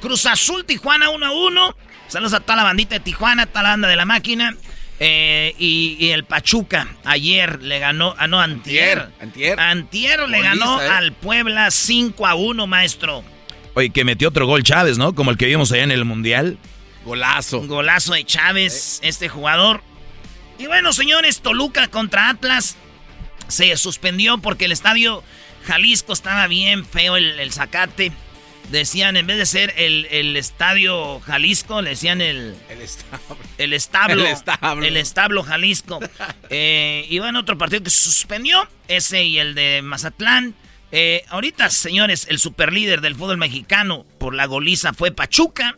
Cruz 0.00 0.26
Azul, 0.26 0.64
Tijuana 0.64 1.10
1 1.10 1.26
a 1.26 1.30
1. 1.32 1.76
Saludos 2.08 2.34
a 2.34 2.40
toda 2.40 2.56
la 2.56 2.62
bandita 2.64 2.94
de 2.96 3.00
Tijuana, 3.00 3.46
toda 3.46 3.62
la 3.62 3.68
banda 3.70 3.88
de 3.88 3.96
la 3.96 4.04
máquina. 4.04 4.54
Eh, 4.98 5.54
y, 5.58 5.96
y 6.00 6.10
el 6.10 6.24
Pachuca 6.24 6.88
ayer 7.04 7.60
le 7.62 7.78
ganó, 7.78 8.14
ah 8.18 8.26
no, 8.26 8.40
antier. 8.40 9.10
Antier. 9.20 9.58
Antier 9.60 10.20
le 10.28 10.38
Goliza, 10.38 10.54
ganó 10.54 10.82
¿eh? 10.82 10.88
al 10.88 11.12
Puebla 11.12 11.70
5 11.70 12.26
a 12.26 12.34
1, 12.34 12.66
maestro. 12.66 13.22
Oye, 13.74 13.90
que 13.90 14.04
metió 14.04 14.28
otro 14.28 14.46
gol 14.46 14.62
Chávez, 14.62 14.96
¿no? 14.96 15.14
Como 15.14 15.30
el 15.30 15.36
que 15.36 15.46
vimos 15.46 15.70
allá 15.72 15.82
en 15.84 15.90
el 15.90 16.04
Mundial. 16.06 16.56
Golazo. 17.06 17.62
Golazo 17.62 18.14
de 18.14 18.24
Chávez, 18.24 18.98
este 19.02 19.28
jugador. 19.28 19.82
Y 20.58 20.66
bueno, 20.66 20.92
señores, 20.92 21.40
Toluca 21.40 21.86
contra 21.86 22.28
Atlas 22.28 22.76
se 23.46 23.76
suspendió 23.76 24.38
porque 24.38 24.64
el 24.64 24.72
estadio 24.72 25.22
Jalisco 25.64 26.12
estaba 26.12 26.48
bien 26.48 26.84
feo 26.84 27.16
el, 27.16 27.38
el 27.38 27.52
zacate. 27.52 28.12
Decían, 28.70 29.16
en 29.16 29.28
vez 29.28 29.36
de 29.38 29.46
ser 29.46 29.72
el, 29.76 30.06
el 30.10 30.36
estadio 30.36 31.20
Jalisco, 31.20 31.80
le 31.82 31.90
decían 31.90 32.20
el... 32.20 32.56
El 32.68 32.82
establo. 32.82 33.36
El 33.58 33.72
establo. 33.72 34.22
El 34.26 34.32
establo. 34.32 34.84
El 34.84 34.96
establo 34.96 35.42
Jalisco. 35.44 36.00
eh, 36.50 37.06
y 37.08 37.20
bueno, 37.20 37.38
otro 37.38 37.56
partido 37.56 37.84
que 37.84 37.90
se 37.90 38.10
suspendió, 38.10 38.68
ese 38.88 39.22
y 39.22 39.38
el 39.38 39.54
de 39.54 39.82
Mazatlán. 39.82 40.56
Eh, 40.90 41.24
ahorita, 41.28 41.70
señores, 41.70 42.26
el 42.28 42.40
superlíder 42.40 43.00
del 43.00 43.14
fútbol 43.14 43.36
mexicano 43.36 44.04
por 44.18 44.34
la 44.34 44.46
goliza 44.46 44.92
fue 44.92 45.12
Pachuca. 45.12 45.76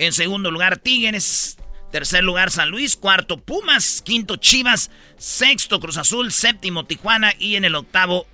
En 0.00 0.14
segundo 0.14 0.50
lugar, 0.50 0.78
Tigres. 0.78 1.58
Tercer 1.92 2.24
lugar, 2.24 2.50
San 2.50 2.70
Luis. 2.70 2.96
Cuarto, 2.96 3.36
Pumas. 3.38 4.00
Quinto, 4.02 4.36
Chivas. 4.36 4.90
Sexto, 5.18 5.78
Cruz 5.78 5.98
Azul. 5.98 6.32
Séptimo, 6.32 6.84
Tijuana. 6.86 7.34
Y 7.38 7.56
en 7.56 7.66
el 7.66 7.74
octavo, 7.74 8.26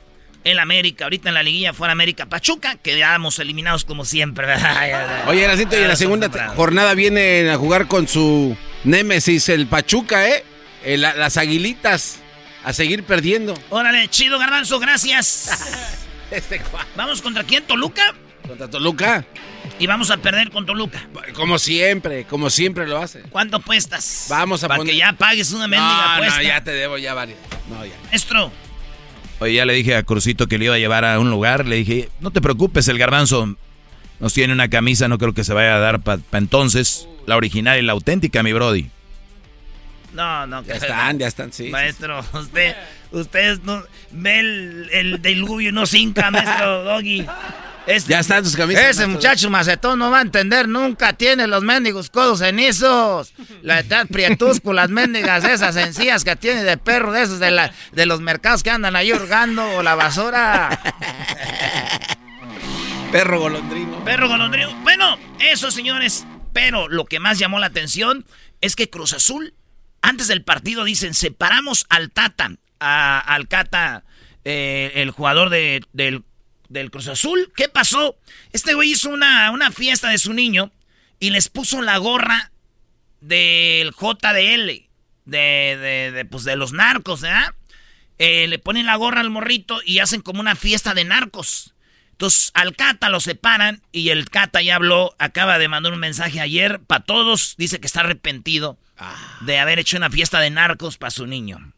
el 0.45 0.61
América. 0.61 1.05
Ahorita 1.05 1.29
en 1.31 1.35
la 1.35 1.43
liguilla 1.43 1.73
fuera 1.73 1.91
América 1.93 2.27
Pachuca. 2.27 2.77
Quedamos 2.77 3.41
eliminados 3.41 3.85
como 3.85 4.05
siempre. 4.05 4.47
Oye, 5.27 5.43
Erasito, 5.43 5.77
y 5.77 5.83
en 5.83 5.89
la 5.89 5.97
segunda 5.97 6.31
jornada 6.55 6.95
vienen 6.95 7.49
a 7.49 7.57
jugar 7.57 7.89
con 7.89 8.07
su 8.07 8.57
némesis, 8.85 9.49
el 9.49 9.67
Pachuca, 9.67 10.29
¿eh? 10.29 10.45
La- 10.85 11.15
las 11.15 11.37
aguilitas 11.37 12.21
a 12.63 12.73
seguir 12.73 13.03
perdiendo. 13.03 13.55
Órale, 13.71 14.07
chido, 14.09 14.39
Garbanzo, 14.39 14.79
gracias. 14.79 15.51
Este 16.31 16.61
¿Vamos 16.97 17.23
contra 17.23 17.43
quién? 17.45 17.65
¿Toluca? 17.65 18.15
Contra 18.47 18.69
Toluca. 18.69 19.25
Y 19.79 19.87
vamos 19.87 20.11
a 20.11 20.17
perder 20.17 20.51
con 20.51 20.65
Toluca. 20.65 21.07
Como 21.35 21.59
siempre, 21.59 22.25
como 22.25 22.49
siempre 22.49 22.87
lo 22.87 22.99
hace. 22.99 23.21
¿Cuánto 23.23 23.59
apuestas? 23.59 24.27
Vamos 24.31 24.65
a 24.65 24.69
Para 24.69 24.79
poner. 24.79 24.93
que 24.93 24.99
ya 24.99 25.13
pagues 25.13 25.53
una 25.53 25.69
mendiga 25.69 26.07
no, 26.07 26.13
apuesta. 26.15 26.37
No, 26.37 26.43
ya 26.43 26.65
te 26.65 26.71
debo 26.71 26.97
ya 26.99 27.13
varias. 27.15 27.39
No, 27.69 27.85
ya. 27.85 27.93
Maestro. 28.07 28.51
Oye, 29.39 29.55
ya 29.55 29.67
le 29.67 29.75
dije 29.75 29.95
a 29.95 30.03
Crucito 30.03 30.47
que 30.47 30.57
le 30.57 30.65
iba 30.67 30.75
a 30.77 30.79
llevar 30.79 31.05
a 31.05 31.19
un 31.21 31.31
lugar. 31.31 31.67
Le 31.67 31.77
dije, 31.77 32.09
no 32.21 32.31
te 32.31 32.41
preocupes, 32.41 32.89
el 32.89 32.97
garbanzo 32.99 33.55
nos 34.19 34.33
tiene 34.33 34.55
una 34.55 34.69
camisa, 34.71 35.09
no 35.09 35.19
creo 35.19 35.35
que 35.35 35.45
se 35.45 35.53
vaya 35.53 35.77
a 35.77 35.79
dar 35.79 36.01
para 36.01 36.21
entonces. 36.33 37.07
La 37.27 37.37
original 37.37 37.79
y 37.79 37.83
la 37.83 37.93
auténtica, 37.93 38.43
mi 38.43 38.53
Brody. 38.55 38.89
No, 40.15 40.47
no. 40.47 40.63
Ya 40.63 40.75
están, 40.77 41.19
ya 41.19 41.27
están, 41.27 41.53
sí. 41.53 41.69
Maestro, 41.69 42.25
usted, 42.33 42.75
usted 43.11 43.59
no, 43.65 43.83
ve 44.13 44.39
el, 44.41 44.89
el 44.93 45.23
diluvio 45.23 45.69
y 45.69 45.73
no 45.73 45.85
cinca, 45.85 46.31
maestro 46.31 46.85
Doggy. 46.85 47.27
Este- 47.87 48.11
Ya 48.13 48.21
están 48.21 48.43
tus 48.43 48.57
camisas. 48.57 48.85
Ese 48.85 49.07
muchacho 49.07 49.49
macetón 49.51 49.99
no 49.99 50.11
va 50.11 50.19
a 50.19 50.23
entender 50.23 50.69
nunca. 50.69 51.13
Tiene 51.13 51.47
los 51.47 51.63
mendigos 51.63 52.11
codos 52.11 52.41
cenizos. 52.41 53.33
La 53.63 53.81
edad 53.81 54.07
prietúsculas 54.09 54.91
mendigas 54.91 55.45
esas 55.45 55.75
sencillas 55.75 56.25
que 56.25 56.35
tiene 56.37 56.65
de 56.65 56.77
perro 56.79 57.13
de 57.13 57.23
esos 57.23 57.39
de, 57.39 57.51
la, 57.53 57.73
de 57.93 58.07
los 58.07 58.21
mercados 58.21 58.63
que 58.63 58.71
andan 58.71 58.97
ahí 58.97 59.13
hurgando 59.13 59.65
o 59.77 59.83
la 59.83 59.95
basura. 59.95 60.79
Perro 63.13 63.39
golondrino. 63.41 64.05
Perro 64.05 64.29
golondrino. 64.29 64.75
Bueno, 64.83 65.17
eso, 65.39 65.71
señores. 65.71 66.27
Pero 66.53 66.89
lo 66.89 67.05
que 67.05 67.21
más 67.21 67.39
llamó 67.39 67.59
la 67.59 67.67
atención 67.67 68.25
es 68.61 68.77
que 68.77 68.89
Cruz 68.91 69.13
Azul, 69.13 69.55
antes 70.03 70.27
del 70.29 70.43
partido, 70.43 70.85
dicen, 70.85 71.15
separamos 71.15 71.87
al 71.91 72.11
Tata, 72.11 72.51
a- 72.81 73.21
al 73.21 73.47
Cata, 73.47 74.05
eh, 74.45 74.93
el 74.97 75.11
jugador 75.11 75.51
de- 75.51 75.83
del, 75.93 76.25
del 76.79 76.91
Cruz 76.91 77.09
Azul. 77.09 77.53
¿Qué 77.57 77.69
pasó? 77.69 78.17
Este 78.53 78.75
güey 78.75 78.93
hizo 78.93 79.11
una, 79.11 79.51
una 79.51 79.71
fiesta 79.71 80.09
de 80.11 80.19
su 80.19 80.33
niño 80.33 80.71
y 81.19 81.31
les 81.31 81.49
puso 81.49 81.83
la 81.83 81.99
gorra 81.99 82.53
del 83.21 83.93
JDL, 83.93 84.87
de, 85.25 85.77
de, 85.77 86.13
de, 86.13 86.25
pues, 86.25 86.45
de 86.45 86.57
los 86.57 86.73
narcos, 86.73 87.23
¿verdad? 87.23 87.55
Eh, 88.19 88.47
le 88.49 88.59
ponen 88.59 88.87
la 88.87 88.97
gorra 88.97 89.21
al 89.21 89.31
morrito 89.31 89.81
y 89.85 89.99
hacen 89.99 90.21
como 90.21 90.41
una 90.41 90.57
fiesta 90.57 90.95
de 90.95 91.05
narcos. 91.05 91.75
Entonces 92.13 92.51
al 92.55 92.75
Cata 92.75 93.11
lo 93.11 93.21
separan 93.21 93.83
y 93.93 94.09
el 94.09 94.31
Cata 94.31 94.63
ya 94.63 94.77
habló, 94.77 95.15
acaba 95.19 95.59
de 95.59 95.69
mandar 95.69 95.93
un 95.93 95.99
mensaje 95.99 96.41
ayer 96.41 96.81
para 96.81 97.05
todos, 97.05 97.57
dice 97.59 97.79
que 97.79 97.87
está 97.87 98.01
arrepentido 98.01 98.79
de 99.43 99.59
haber 99.59 99.79
hecho 99.79 99.99
una 99.99 100.09
fiesta 100.09 100.41
de 100.41 100.49
narcos 100.49 100.97
para 100.97 101.11
su 101.11 101.27
niño. 101.27 101.75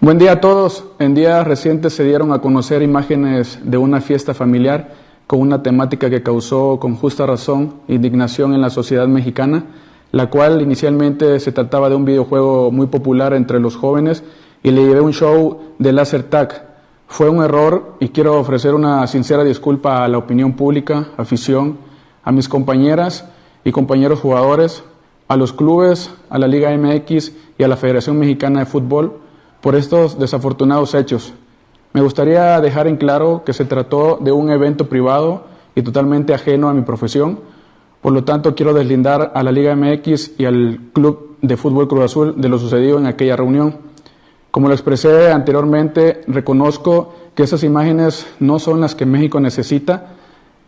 Buen 0.00 0.16
día 0.16 0.30
a 0.30 0.40
todos. 0.40 0.84
En 1.00 1.16
días 1.16 1.44
recientes 1.44 1.92
se 1.92 2.04
dieron 2.04 2.32
a 2.32 2.38
conocer 2.40 2.82
imágenes 2.82 3.58
de 3.64 3.78
una 3.78 4.00
fiesta 4.00 4.32
familiar 4.32 4.92
con 5.26 5.40
una 5.40 5.60
temática 5.60 6.08
que 6.08 6.22
causó 6.22 6.78
con 6.78 6.94
justa 6.94 7.26
razón 7.26 7.80
indignación 7.88 8.54
en 8.54 8.60
la 8.60 8.70
sociedad 8.70 9.08
mexicana, 9.08 9.64
la 10.12 10.30
cual 10.30 10.62
inicialmente 10.62 11.40
se 11.40 11.50
trataba 11.50 11.88
de 11.88 11.96
un 11.96 12.04
videojuego 12.04 12.70
muy 12.70 12.86
popular 12.86 13.34
entre 13.34 13.58
los 13.58 13.74
jóvenes 13.74 14.22
y 14.62 14.70
le 14.70 14.84
llevé 14.84 15.00
un 15.00 15.12
show 15.12 15.62
de 15.80 15.92
laser 15.92 16.22
tag. 16.22 16.68
Fue 17.08 17.28
un 17.28 17.42
error 17.42 17.96
y 17.98 18.10
quiero 18.10 18.38
ofrecer 18.38 18.74
una 18.74 19.04
sincera 19.08 19.42
disculpa 19.42 20.04
a 20.04 20.08
la 20.08 20.18
opinión 20.18 20.52
pública, 20.52 21.08
afición, 21.16 21.76
a 22.22 22.30
mis 22.30 22.48
compañeras 22.48 23.28
y 23.64 23.72
compañeros 23.72 24.20
jugadores, 24.20 24.84
a 25.26 25.36
los 25.36 25.52
clubes, 25.52 26.12
a 26.30 26.38
la 26.38 26.46
Liga 26.46 26.70
MX 26.70 27.32
y 27.58 27.64
a 27.64 27.68
la 27.68 27.76
Federación 27.76 28.16
Mexicana 28.16 28.60
de 28.60 28.66
Fútbol 28.66 29.26
por 29.60 29.74
estos 29.74 30.18
desafortunados 30.18 30.94
hechos. 30.94 31.34
Me 31.92 32.02
gustaría 32.02 32.60
dejar 32.60 32.86
en 32.86 32.96
claro 32.96 33.42
que 33.44 33.52
se 33.52 33.64
trató 33.64 34.18
de 34.20 34.30
un 34.30 34.50
evento 34.50 34.88
privado 34.88 35.44
y 35.74 35.82
totalmente 35.82 36.34
ajeno 36.34 36.68
a 36.68 36.74
mi 36.74 36.82
profesión. 36.82 37.40
Por 38.02 38.12
lo 38.12 38.24
tanto, 38.24 38.54
quiero 38.54 38.74
deslindar 38.74 39.32
a 39.34 39.42
la 39.42 39.50
Liga 39.50 39.74
MX 39.74 40.38
y 40.38 40.44
al 40.44 40.80
Club 40.92 41.36
de 41.40 41.56
Fútbol 41.56 41.88
Cruz 41.88 42.04
Azul 42.04 42.40
de 42.40 42.48
lo 42.48 42.58
sucedido 42.58 42.98
en 42.98 43.06
aquella 43.06 43.36
reunión. 43.36 43.76
Como 44.50 44.68
lo 44.68 44.74
expresé 44.74 45.30
anteriormente, 45.32 46.22
reconozco 46.26 47.14
que 47.34 47.42
esas 47.42 47.64
imágenes 47.64 48.26
no 48.40 48.58
son 48.58 48.80
las 48.80 48.94
que 48.94 49.06
México 49.06 49.40
necesita. 49.40 50.14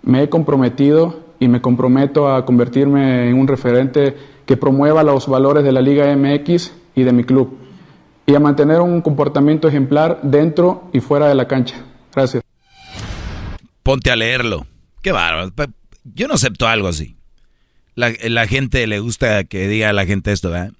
Me 0.02 0.22
he 0.22 0.28
comprometido 0.28 1.20
y 1.38 1.48
me 1.48 1.60
comprometo 1.60 2.32
a 2.32 2.44
convertirme 2.44 3.28
en 3.28 3.38
un 3.38 3.46
referente 3.46 4.16
que 4.46 4.56
promueva 4.56 5.02
los 5.02 5.28
valores 5.28 5.64
de 5.64 5.72
la 5.72 5.80
Liga 5.80 6.14
MX 6.16 6.72
y 6.94 7.04
de 7.04 7.12
mi 7.12 7.24
club 7.24 7.56
y 8.26 8.34
a 8.34 8.40
mantener 8.40 8.80
un 8.80 9.00
comportamiento 9.02 9.68
ejemplar 9.68 10.20
dentro 10.22 10.88
y 10.92 11.00
fuera 11.00 11.28
de 11.28 11.34
la 11.34 11.48
cancha. 11.48 11.84
Gracias. 12.14 12.42
Ponte 13.82 14.10
a 14.10 14.16
leerlo. 14.16 14.66
Qué 15.02 15.12
bárbaro. 15.12 15.52
Yo 16.04 16.28
no 16.28 16.34
acepto 16.34 16.68
algo 16.68 16.88
así. 16.88 17.16
La, 17.94 18.12
la 18.28 18.46
gente 18.46 18.86
le 18.86 19.00
gusta 19.00 19.44
que 19.44 19.68
diga 19.68 19.90
a 19.90 19.92
la 19.92 20.06
gente 20.06 20.32
esto, 20.32 20.50
¿verdad? 20.50 20.72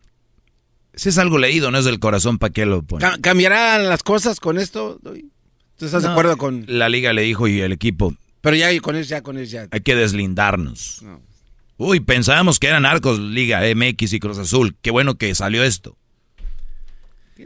Si 0.95 1.09
es 1.09 1.19
algo 1.19 1.39
leído, 1.39 1.71
no 1.71 1.79
es 1.79 1.85
del 1.85 1.99
corazón, 1.99 2.39
¿para 2.39 2.53
qué 2.53 2.67
lo 2.67 2.83
pone? 2.83 3.01
Ca- 3.01 3.19
¿Cambiarán 3.21 3.89
las 3.89 4.03
cosas 4.03 4.41
con 4.41 4.59
esto? 4.59 4.99
¿Tú 5.03 5.85
estás 5.87 6.03
de 6.03 6.09
acuerdo 6.09 6.37
con...? 6.37 6.65
La 6.69 6.89
liga 6.89 7.13
le 7.13 7.23
dijo 7.23 7.49
y 7.49 7.61
el 7.61 7.73
equipo, 7.73 8.15
Pero 8.41 8.57
ya 8.57 8.69
con 8.81 8.97
eso, 8.97 9.09
ya 9.11 9.23
con 9.23 9.39
eso, 9.39 9.53
ya. 9.53 9.67
hay 9.71 9.81
que 9.81 9.95
deslindarnos. 9.97 11.03
Uy, 11.79 12.01
pensábamos 12.01 12.59
que 12.59 12.67
eran 12.67 12.85
arcos 12.85 13.19
Liga 13.19 13.63
MX 13.75 14.13
y 14.13 14.21
Cruz 14.21 14.39
Azul. 14.39 14.77
Qué 14.83 14.91
bueno 14.91 15.15
que 15.15 15.35
salió 15.35 15.63
esto. 15.65 15.97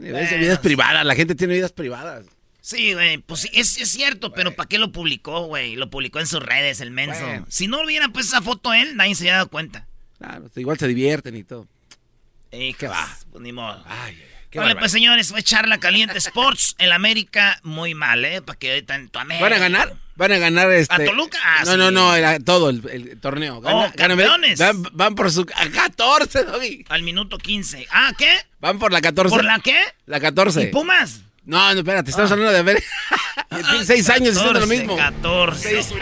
Tiene 0.01 0.37
vidas 0.37 0.59
privadas, 0.59 1.05
la 1.05 1.15
gente 1.15 1.35
tiene 1.35 1.53
vidas 1.53 1.71
privadas. 1.71 2.25
Sí, 2.61 2.93
güey, 2.93 3.19
pues 3.19 3.41
sí, 3.41 3.49
es, 3.53 3.79
es 3.79 3.89
cierto, 3.89 4.33
pero 4.33 4.55
¿para 4.55 4.67
qué 4.67 4.79
lo 4.79 4.91
publicó, 4.91 5.45
güey? 5.45 5.75
Lo 5.75 5.91
publicó 5.91 6.19
en 6.19 6.25
sus 6.25 6.41
redes, 6.41 6.81
el 6.81 6.89
menso. 6.89 7.23
Bueno. 7.23 7.45
Si 7.47 7.67
no 7.67 7.83
hubiera 7.83 8.09
puesto 8.09 8.35
esa 8.35 8.41
foto 8.41 8.73
él, 8.73 8.97
nadie 8.97 9.13
se 9.13 9.23
hubiera 9.23 9.37
dado 9.37 9.49
cuenta. 9.49 9.85
Claro, 10.17 10.49
igual 10.55 10.79
se 10.79 10.87
divierten 10.87 11.35
y 11.35 11.43
todo. 11.43 11.67
¿Qué 12.49 12.87
va? 12.87 13.07
Pues 13.31 13.43
ni 13.43 13.51
modo. 13.51 13.83
qué 14.49 14.59
vale, 14.59 14.75
pues 14.75 14.91
señores, 14.91 15.29
fue 15.29 15.43
Charla 15.43 15.77
Caliente 15.77 16.17
Sports. 16.17 16.75
El 16.77 16.91
América 16.91 17.59
muy 17.63 17.93
mal, 17.93 18.23
¿eh? 18.25 18.41
Para 18.41 18.57
que 18.57 18.71
ahorita 18.71 18.95
en 18.95 19.09
tu 19.09 19.19
América. 19.19 19.43
¿Van 19.43 19.53
a 19.53 19.57
ganar? 19.57 20.04
Van 20.17 20.31
a 20.31 20.37
ganar 20.37 20.71
este. 20.71 20.93
¿A 20.93 21.05
Toluca? 21.05 21.37
Ah, 21.43 21.63
no, 21.65 21.71
sí. 21.73 21.77
no, 21.77 21.91
no, 21.91 22.15
era 22.15 22.39
todo 22.39 22.69
el, 22.69 22.81
el 22.89 23.19
torneo. 23.19 23.61
Oh, 23.63 23.87
campeones. 23.97 24.57
Van, 24.59 24.81
van 24.93 25.13
por 25.15 25.29
su. 25.31 25.45
A 25.55 25.67
14, 25.69 26.43
Doggy. 26.45 26.85
Al 26.89 27.03
minuto 27.03 27.37
15. 27.37 27.87
¿Ah, 27.91 28.11
qué? 28.17 28.31
Van 28.61 28.79
por 28.79 28.93
la 28.93 29.01
14. 29.01 29.35
¿Por 29.35 29.43
la 29.43 29.59
qué? 29.59 29.77
La 30.05 30.19
14. 30.21 30.63
¿Y 30.63 30.67
Pumas? 30.67 31.21
No, 31.43 31.73
no, 31.73 31.79
espérate, 31.79 32.09
estamos 32.09 32.31
Ah. 32.31 32.33
hablando 32.33 32.53
de 32.53 32.63
ver. 32.63 32.83
Seis 33.85 34.09
años 34.09 34.35
haciendo 34.37 34.59
lo 34.59 34.67
mismo. 34.67 34.95
14. 34.95 35.83
Seis. 35.83 35.93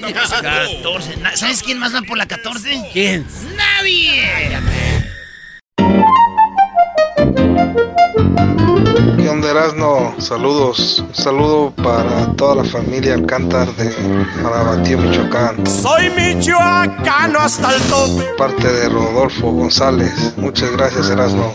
14. 0.00 1.16
Na- 1.18 1.36
¿Sabes 1.36 1.62
quién 1.62 1.78
más 1.78 1.94
va 1.94 2.02
por 2.02 2.18
la 2.18 2.26
14? 2.26 2.90
¿Quién? 2.92 3.26
¡Nadie! 3.56 4.22
¿Qué 4.48 4.56
onda, 9.32 9.50
Erasno? 9.50 10.14
Saludos. 10.18 10.98
Un 10.98 11.14
saludo 11.14 11.72
para 11.82 12.26
toda 12.36 12.56
la 12.56 12.64
familia 12.64 13.14
Alcántar 13.14 13.66
de 13.76 13.90
Marabatío, 14.42 14.98
Michoacán. 14.98 15.66
Soy 15.66 16.10
michoacano 16.10 17.38
hasta 17.38 17.74
el 17.74 17.82
tope. 17.82 18.24
Parte 18.36 18.70
de 18.70 18.88
Rodolfo 18.90 19.50
González. 19.50 20.34
Muchas 20.36 20.70
gracias, 20.72 21.08
Erasno. 21.08 21.54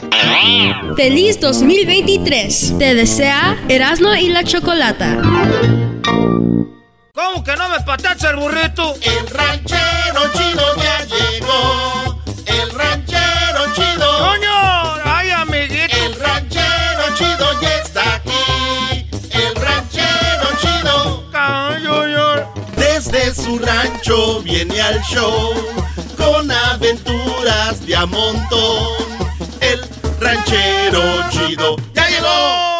Feliz 0.96 1.40
2023. 1.40 2.80
Te 2.80 2.96
desea 2.96 3.56
Erasmo 3.70 4.16
y 4.16 4.30
la 4.30 4.44
Chocolata. 4.44 5.22
¿Cómo 7.14 7.44
que 7.44 7.56
no 7.56 7.70
me 7.70 7.80
patacha 7.86 8.32
el 8.32 8.38
burrito? 8.38 8.96
El 9.02 9.28
ranchero 9.28 10.22
chido 10.34 10.64
ya 10.78 11.06
llegó. 11.06 12.18
El 12.46 12.72
su 23.38 23.60
rancho 23.60 24.42
viene 24.42 24.82
al 24.82 25.00
show 25.04 25.54
con 26.18 26.50
aventuras 26.52 27.86
de 27.86 27.96
a 27.96 28.06
montón. 28.06 28.98
El 29.62 29.80
ranchero 30.20 31.02
chido 31.30 31.76
ya 31.94 32.10
llegó. 32.10 32.78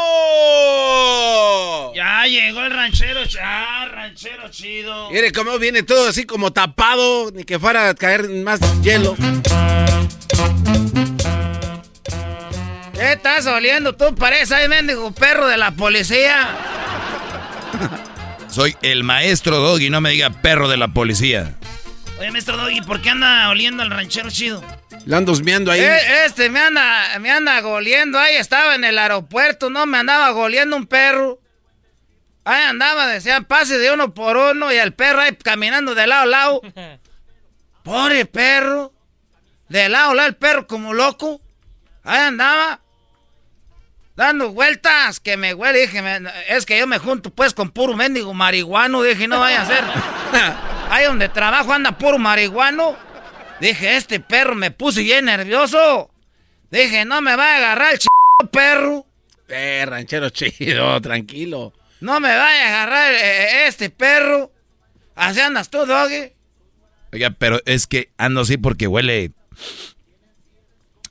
Ya 1.94 2.26
llegó 2.26 2.62
el 2.62 2.72
ranchero, 2.72 3.24
ya, 3.24 3.88
ranchero 3.92 4.50
chido. 4.50 5.10
Mire 5.12 5.32
cómo 5.32 5.60
viene 5.60 5.84
todo 5.84 6.10
así 6.10 6.26
como 6.26 6.52
tapado, 6.52 7.32
ni 7.32 7.44
que 7.44 7.60
fuera 7.60 7.90
a 7.90 7.96
caer 7.96 8.28
más 8.28 8.60
hielo. 8.82 9.16
¿Qué 12.94 13.14
estás 13.14 13.46
oliendo 13.46 13.96
tú? 13.96 14.16
Pareces 14.16 14.52
ahí 14.54 14.68
mendigo 14.68 15.12
perro 15.12 15.46
de 15.48 15.58
la 15.58 15.72
policía. 15.72 16.50
Soy 18.58 18.76
el 18.82 19.04
maestro 19.04 19.60
Doggy, 19.60 19.92
no 19.92 20.02
me 20.02 20.10
diga 20.10 20.32
perro 20.32 20.68
de 20.68 20.78
la 20.78 20.88
policía. 20.88 21.54
Oye, 22.20 22.32
maestro 22.32 22.58
Doggy, 22.58 22.82
¿por 22.82 23.04
qué 23.04 23.12
anda 23.12 23.48
oliendo 23.50 23.84
al 23.84 23.92
ranchero 23.92 24.32
chido? 24.32 24.64
Le 25.06 25.16
ando 25.16 25.32
husmeando 25.32 25.72
ahí. 25.72 25.80
Eh, 25.80 26.26
este 26.26 26.50
me 26.50 26.62
anda, 26.62 27.20
me 27.20 27.30
anda 27.30 27.62
goliendo 27.62 28.18
ahí, 28.18 28.34
estaba 28.34 28.74
en 28.74 28.84
el 28.84 28.98
aeropuerto, 28.98 29.70
no, 29.70 29.86
me 29.86 30.00
andaba 30.00 30.32
goliendo 30.32 30.76
un 30.76 30.88
perro. 30.88 31.40
Ahí 32.46 32.64
andaba, 32.64 33.06
decían, 33.06 33.46
pase 33.46 33.78
de 33.78 33.92
uno 33.92 34.16
por 34.16 34.38
uno 34.38 34.74
y 34.74 34.78
el 34.78 34.92
perro 34.92 35.22
ahí 35.22 35.36
caminando 35.36 35.94
de 35.94 36.08
lado 36.08 36.24
a 36.24 36.26
lado. 36.26 36.62
Pobre 37.84 38.26
perro. 38.26 38.92
De 39.70 39.88
lado 39.88 40.14
a 40.14 40.16
lado 40.16 40.30
el 40.30 40.36
perro 40.36 40.66
como 40.66 40.96
loco. 40.96 41.42
Ahí 42.04 42.22
andaba. 42.22 42.82
Dando 44.18 44.52
vueltas, 44.52 45.20
que 45.20 45.38
me 45.38 45.54
huele, 45.54 45.82
dije, 45.82 46.02
me- 46.02 46.20
es 46.50 46.66
que 46.66 46.78
yo 46.80 46.88
me 46.88 46.98
junto 46.98 47.30
pues 47.30 47.54
con 47.54 47.70
puro 47.70 47.96
mendigo 47.96 48.34
marihuano, 48.34 49.04
dije, 49.04 49.28
no 49.28 49.40
vaya 49.40 49.62
a 49.62 49.66
ser. 49.68 49.84
Ahí 50.90 51.06
donde 51.06 51.30
trabajo 51.30 51.72
anda 51.72 51.98
puro 52.00 52.18
marihuano. 52.18 52.98
Dije, 53.62 53.96
este 53.96 54.20
perro 54.20 54.56
me 54.56 54.72
puse 54.72 55.04
bien 55.04 55.26
nervioso. 55.26 56.10
Dije, 56.72 57.06
no 57.06 57.22
me 57.22 57.36
va 57.36 57.54
a 57.54 57.58
agarrar 57.58 57.94
el 57.94 58.00
ch... 58.00 58.08
perro. 58.52 59.06
Eh, 59.48 59.86
ranchero 59.88 60.30
chido, 60.32 61.00
tranquilo. 61.02 61.72
No 62.02 62.20
me 62.20 62.36
vaya 62.36 62.64
a 62.66 62.68
agarrar 62.84 63.14
eh, 63.14 63.68
este 63.68 63.90
perro. 63.92 64.52
Así 65.16 65.40
andas 65.42 65.70
tú, 65.70 65.86
doggy. 65.86 66.34
Oiga, 67.14 67.30
pero 67.38 67.62
es 67.66 67.86
que 67.88 68.10
ando 68.18 68.42
así 68.42 68.58
porque 68.58 68.88
huele. 68.88 69.32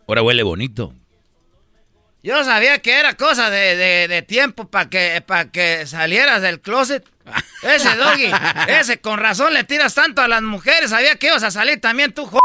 Ahora 0.09 0.23
huele 0.23 0.43
bonito. 0.43 0.93
Yo 2.27 2.43
sabía 2.43 2.81
que 2.81 2.99
era 2.99 3.15
cosa 3.15 3.51
de, 3.51 3.77
de- 3.77 4.09
de 4.09 4.23
tiempo 4.23 4.67
para 4.69 4.91
que, 4.91 5.23
pa' 5.25 5.45
que 5.53 5.87
salieras 5.87 6.43
del 6.43 6.61
closet. 6.61 7.05
Ese 7.63 7.95
doggy, 7.95 8.33
ese 8.67 8.99
con 9.01 9.21
razón 9.21 9.55
le 9.55 9.63
tiras 9.63 9.95
tanto 9.95 10.23
a 10.23 10.27
las 10.27 10.43
mujeres. 10.43 10.91
Sabía 10.91 11.15
que 11.15 11.29
ibas 11.29 11.45
a 11.45 11.53
salir 11.53 11.81
también 11.81 12.13
tú, 12.13 12.27
jo... 12.27 12.41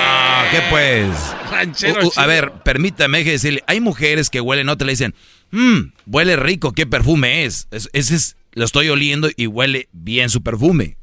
Ah, 0.00 0.46
¿qué 0.50 0.62
pues? 0.70 1.08
Ranchero 1.50 2.02
Uh, 2.02 2.06
uh, 2.06 2.12
a 2.16 2.24
ver, 2.24 2.50
permítame 2.64 3.24
que 3.24 3.32
decirle, 3.32 3.62
hay 3.66 3.78
mujeres 3.80 4.30
que 4.30 4.40
huelen, 4.40 4.64
no 4.64 4.78
te 4.78 4.86
le 4.86 4.92
dicen, 4.92 5.14
mmm, 5.50 5.92
huele 6.06 6.36
rico, 6.36 6.72
¿qué 6.72 6.86
perfume 6.86 7.44
es? 7.44 7.68
Es- 7.72 7.90
Ese 7.92 8.14
es, 8.14 8.36
lo 8.52 8.64
estoy 8.64 8.88
oliendo 8.88 9.28
y 9.36 9.48
huele 9.48 9.88
bien 9.92 10.30
su 10.30 10.42
perfume. 10.42 10.96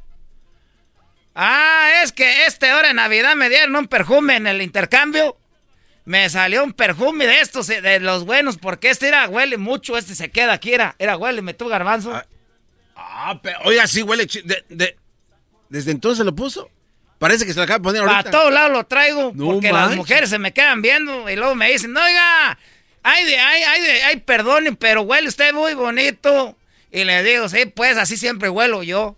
Ah, 1.35 2.01
es 2.03 2.13
que 2.13 2.45
este 2.47 2.73
hora 2.73 2.89
en 2.89 2.95
Navidad 2.95 3.35
me 3.35 3.47
dieron 3.47 3.75
un 3.75 3.87
perfume 3.87 4.37
en 4.37 4.47
el 4.47 4.63
intercambio. 4.63 5.37
Me 6.09 6.27
salió 6.27 6.63
un 6.63 6.73
perfume 6.73 7.27
de 7.27 7.39
estos, 7.39 7.69
eh, 7.69 7.81
de 7.81 7.99
los 7.99 8.25
buenos, 8.25 8.57
porque 8.57 8.89
este 8.89 9.07
era 9.07 9.29
huele 9.29 9.59
mucho, 9.59 9.95
este 9.95 10.15
se 10.15 10.31
queda 10.31 10.53
aquí, 10.53 10.73
era, 10.73 10.95
era 10.97 11.15
huele, 11.17 11.43
me 11.43 11.53
garbanzo. 11.53 12.19
Ah, 12.95 13.39
pero, 13.43 13.59
oiga, 13.65 13.85
sí 13.85 14.01
huele 14.01 14.25
chi- 14.25 14.41
de- 14.41 14.65
de- 14.69 14.97
¿Desde 15.69 15.91
entonces 15.91 16.25
lo 16.25 16.33
puso? 16.33 16.67
Parece 17.19 17.45
que 17.45 17.53
se 17.53 17.57
lo 17.59 17.63
acaba 17.65 17.77
de 17.77 17.83
poner 17.83 18.01
Para 18.01 18.13
ahorita. 18.17 18.31
todos 18.31 18.51
lados 18.51 18.71
lo 18.71 18.83
traigo, 18.87 19.33
No 19.35 19.51
porque 19.51 19.71
las 19.71 19.95
mujeres 19.95 20.31
se 20.31 20.39
me 20.39 20.51
quedan 20.51 20.81
viendo 20.81 21.29
y 21.29 21.35
luego 21.35 21.53
me 21.53 21.71
dicen, 21.71 21.95
oiga, 21.95 22.57
ay, 23.03 23.25
de, 23.25 23.37
ay, 23.37 23.61
ay, 23.67 23.81
de, 23.81 24.03
ay, 24.05 24.15
perdone, 24.21 24.71
pero 24.75 25.03
huele 25.03 25.27
usted 25.27 25.53
muy 25.53 25.75
bonito. 25.75 26.57
Y 26.91 27.03
le 27.03 27.21
digo, 27.21 27.47
sí, 27.49 27.67
pues 27.67 27.97
así 27.97 28.17
siempre 28.17 28.49
huelo 28.49 28.81
yo. 28.81 29.15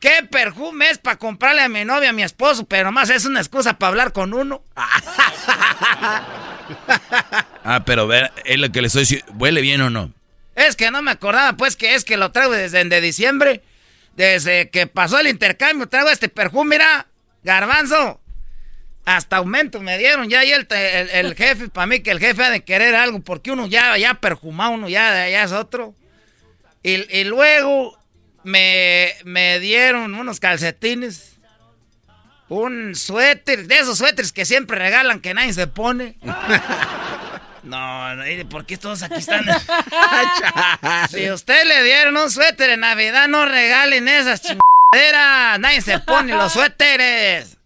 ¿Qué 0.00 0.22
perfume 0.30 0.90
es 0.90 0.98
para 0.98 1.16
comprarle 1.16 1.62
a 1.62 1.68
mi 1.68 1.84
novia, 1.84 2.10
a 2.10 2.12
mi 2.12 2.22
esposo? 2.22 2.66
Pero 2.66 2.92
más 2.92 3.10
es 3.10 3.24
una 3.24 3.40
excusa 3.40 3.78
para 3.78 3.88
hablar 3.88 4.12
con 4.12 4.34
uno. 4.34 4.62
Ah, 7.64 7.82
pero 7.84 8.06
ver, 8.06 8.32
es 8.44 8.58
lo 8.58 8.70
que 8.70 8.80
le 8.80 8.86
estoy 8.88 9.02
diciendo, 9.02 9.26
¿huele 9.38 9.60
bien 9.60 9.80
o 9.80 9.90
no? 9.90 10.12
Es 10.54 10.76
que 10.76 10.90
no 10.90 11.02
me 11.02 11.10
acordaba, 11.10 11.56
pues, 11.56 11.76
que 11.76 11.94
es 11.94 12.04
que 12.04 12.16
lo 12.16 12.32
traigo 12.32 12.52
desde 12.52 12.84
de 12.84 13.00
diciembre. 13.00 13.62
Desde 14.16 14.70
que 14.70 14.86
pasó 14.86 15.18
el 15.18 15.26
intercambio, 15.28 15.88
traigo 15.88 16.08
este 16.10 16.28
perfume, 16.28 16.76
mira, 16.76 17.06
garbanzo. 17.42 18.20
Hasta 19.04 19.36
aumento 19.36 19.80
me 19.80 19.98
dieron 19.98 20.28
ya 20.28 20.44
y 20.44 20.50
el, 20.52 20.66
el- 20.70 21.10
el 21.10 21.34
jefe, 21.36 21.68
para 21.68 21.86
mí 21.86 22.00
que 22.00 22.10
el 22.10 22.18
jefe 22.18 22.42
ha 22.44 22.50
de 22.50 22.64
querer 22.64 22.94
algo, 22.96 23.20
porque 23.20 23.52
uno 23.52 23.66
ya, 23.66 23.96
ya 23.98 24.14
perfumado, 24.14 24.72
uno 24.72 24.88
ya, 24.88 25.28
ya 25.28 25.42
es 25.44 25.52
otro. 25.52 25.94
Y, 26.82 27.04
y 27.16 27.24
luego 27.24 27.96
me, 28.46 29.12
me 29.24 29.58
dieron 29.58 30.14
unos 30.14 30.38
calcetines, 30.38 31.32
un 32.48 32.94
suéter, 32.94 33.66
de 33.66 33.78
esos 33.80 33.98
suéteres 33.98 34.30
que 34.30 34.44
siempre 34.44 34.78
regalan 34.78 35.18
que 35.18 35.34
nadie 35.34 35.52
se 35.52 35.66
pone. 35.66 36.16
No, 37.62 38.14
no, 38.14 38.24
¿y 38.30 38.44
¿por 38.44 38.64
qué 38.64 38.76
todos 38.76 39.02
aquí 39.02 39.16
están? 39.16 39.44
si 41.10 41.28
usted 41.28 41.64
le 41.64 41.82
dieron 41.82 42.16
un 42.16 42.30
suéter 42.30 42.70
en 42.70 42.78
Navidad, 42.78 43.26
no 43.26 43.44
regalen 43.44 44.06
esas 44.06 44.40
chingaderas. 44.40 45.58
Nadie 45.58 45.80
se 45.80 45.98
pone 45.98 46.32
los 46.32 46.52
suéteres. 46.52 47.56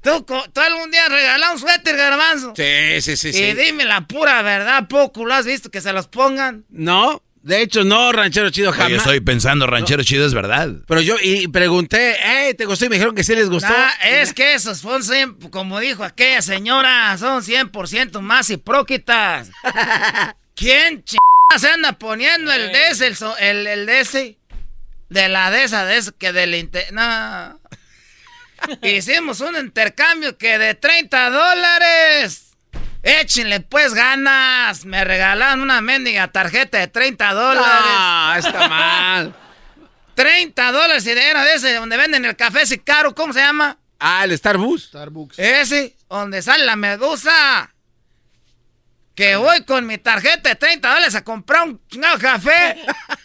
¿Tú, 0.00 0.22
tú 0.24 0.60
algún 0.60 0.90
día 0.90 1.04
has 1.04 1.12
regalado 1.12 1.52
un 1.52 1.60
suéter, 1.60 1.96
garbanzo? 1.96 2.52
Sí, 2.56 3.00
sí, 3.00 3.16
sí, 3.16 3.28
Y 3.28 3.32
sí. 3.32 3.54
dime 3.54 3.84
la 3.84 4.00
pura 4.00 4.42
verdad, 4.42 4.88
poco 4.88 5.24
lo 5.24 5.34
has 5.34 5.46
visto 5.46 5.70
que 5.70 5.80
se 5.80 5.92
los 5.92 6.08
pongan. 6.08 6.64
No, 6.70 7.22
de 7.42 7.62
hecho 7.62 7.84
no, 7.84 8.12
ranchero 8.12 8.50
chido, 8.50 8.72
Yo 8.72 8.76
jamás. 8.76 8.98
estoy 8.98 9.20
pensando, 9.20 9.66
ranchero 9.66 10.02
chido, 10.02 10.26
es 10.26 10.34
verdad. 10.34 10.70
Pero 10.86 11.00
yo 11.00 11.16
y 11.20 11.48
pregunté, 11.48 12.16
hey, 12.20 12.54
¿te 12.54 12.64
gustó? 12.64 12.86
Y 12.86 12.88
me 12.88 12.96
dijeron 12.96 13.14
que 13.14 13.24
sí 13.24 13.34
les 13.34 13.48
gustó. 13.48 13.68
Nah, 13.72 13.90
es 14.04 14.32
que 14.32 14.54
esos 14.54 14.78
son, 14.78 15.02
como 15.50 15.80
dijo 15.80 16.04
aquella 16.04 16.42
señora, 16.42 17.16
son 17.18 17.42
100% 17.42 18.20
más 18.20 18.50
hipróquitas. 18.50 19.50
¿Quién 20.54 21.02
ch... 21.04 21.16
se 21.58 21.68
anda 21.68 21.92
poniendo 21.92 22.52
el 22.52 22.72
de 22.72 22.88
ese, 22.88 23.08
el, 23.08 23.16
el, 23.40 23.66
el 23.66 23.86
de 23.86 24.00
ese? 24.00 24.36
De 25.08 25.28
la 25.28 25.50
de 25.50 25.64
esa, 25.64 25.84
de 25.84 25.98
ese, 25.98 26.12
que 26.18 26.32
del 26.32 26.54
inter... 26.54 26.92
No. 26.92 27.60
Hicimos 28.82 29.40
un 29.40 29.56
intercambio 29.56 30.38
que 30.38 30.58
de 30.58 30.74
30 30.74 31.30
dólares. 31.30 32.51
Échenle 33.02 33.60
pues 33.60 33.94
ganas. 33.94 34.84
Me 34.84 35.04
regalaron 35.04 35.60
una 35.60 35.80
mendiga 35.80 36.28
tarjeta 36.28 36.78
de 36.78 36.88
30 36.88 37.32
dólares. 37.32 37.68
Ah, 37.68 38.36
está 38.38 38.68
mal. 38.68 39.34
30 40.14 40.72
dólares 40.72 41.06
y 41.06 41.10
era 41.10 41.44
de 41.44 41.54
ese 41.54 41.74
donde 41.74 41.96
venden 41.96 42.24
el 42.24 42.36
café 42.36 42.62
ese 42.62 42.82
caro, 42.82 43.14
¿cómo 43.14 43.32
se 43.32 43.40
llama? 43.40 43.78
Ah, 43.98 44.24
el 44.24 44.36
Starbucks. 44.36 44.82
Starbucks. 44.84 45.38
Ese, 45.38 45.96
donde 46.08 46.42
sale 46.42 46.64
la 46.64 46.76
medusa. 46.76 47.72
Que 49.14 49.36
voy 49.36 49.64
con 49.64 49.86
mi 49.86 49.98
tarjeta 49.98 50.48
de 50.48 50.56
30 50.56 50.88
dólares 50.88 51.14
a 51.14 51.22
comprar 51.22 51.68
un 51.68 51.80
chingado 51.88 52.18
café. 52.18 52.76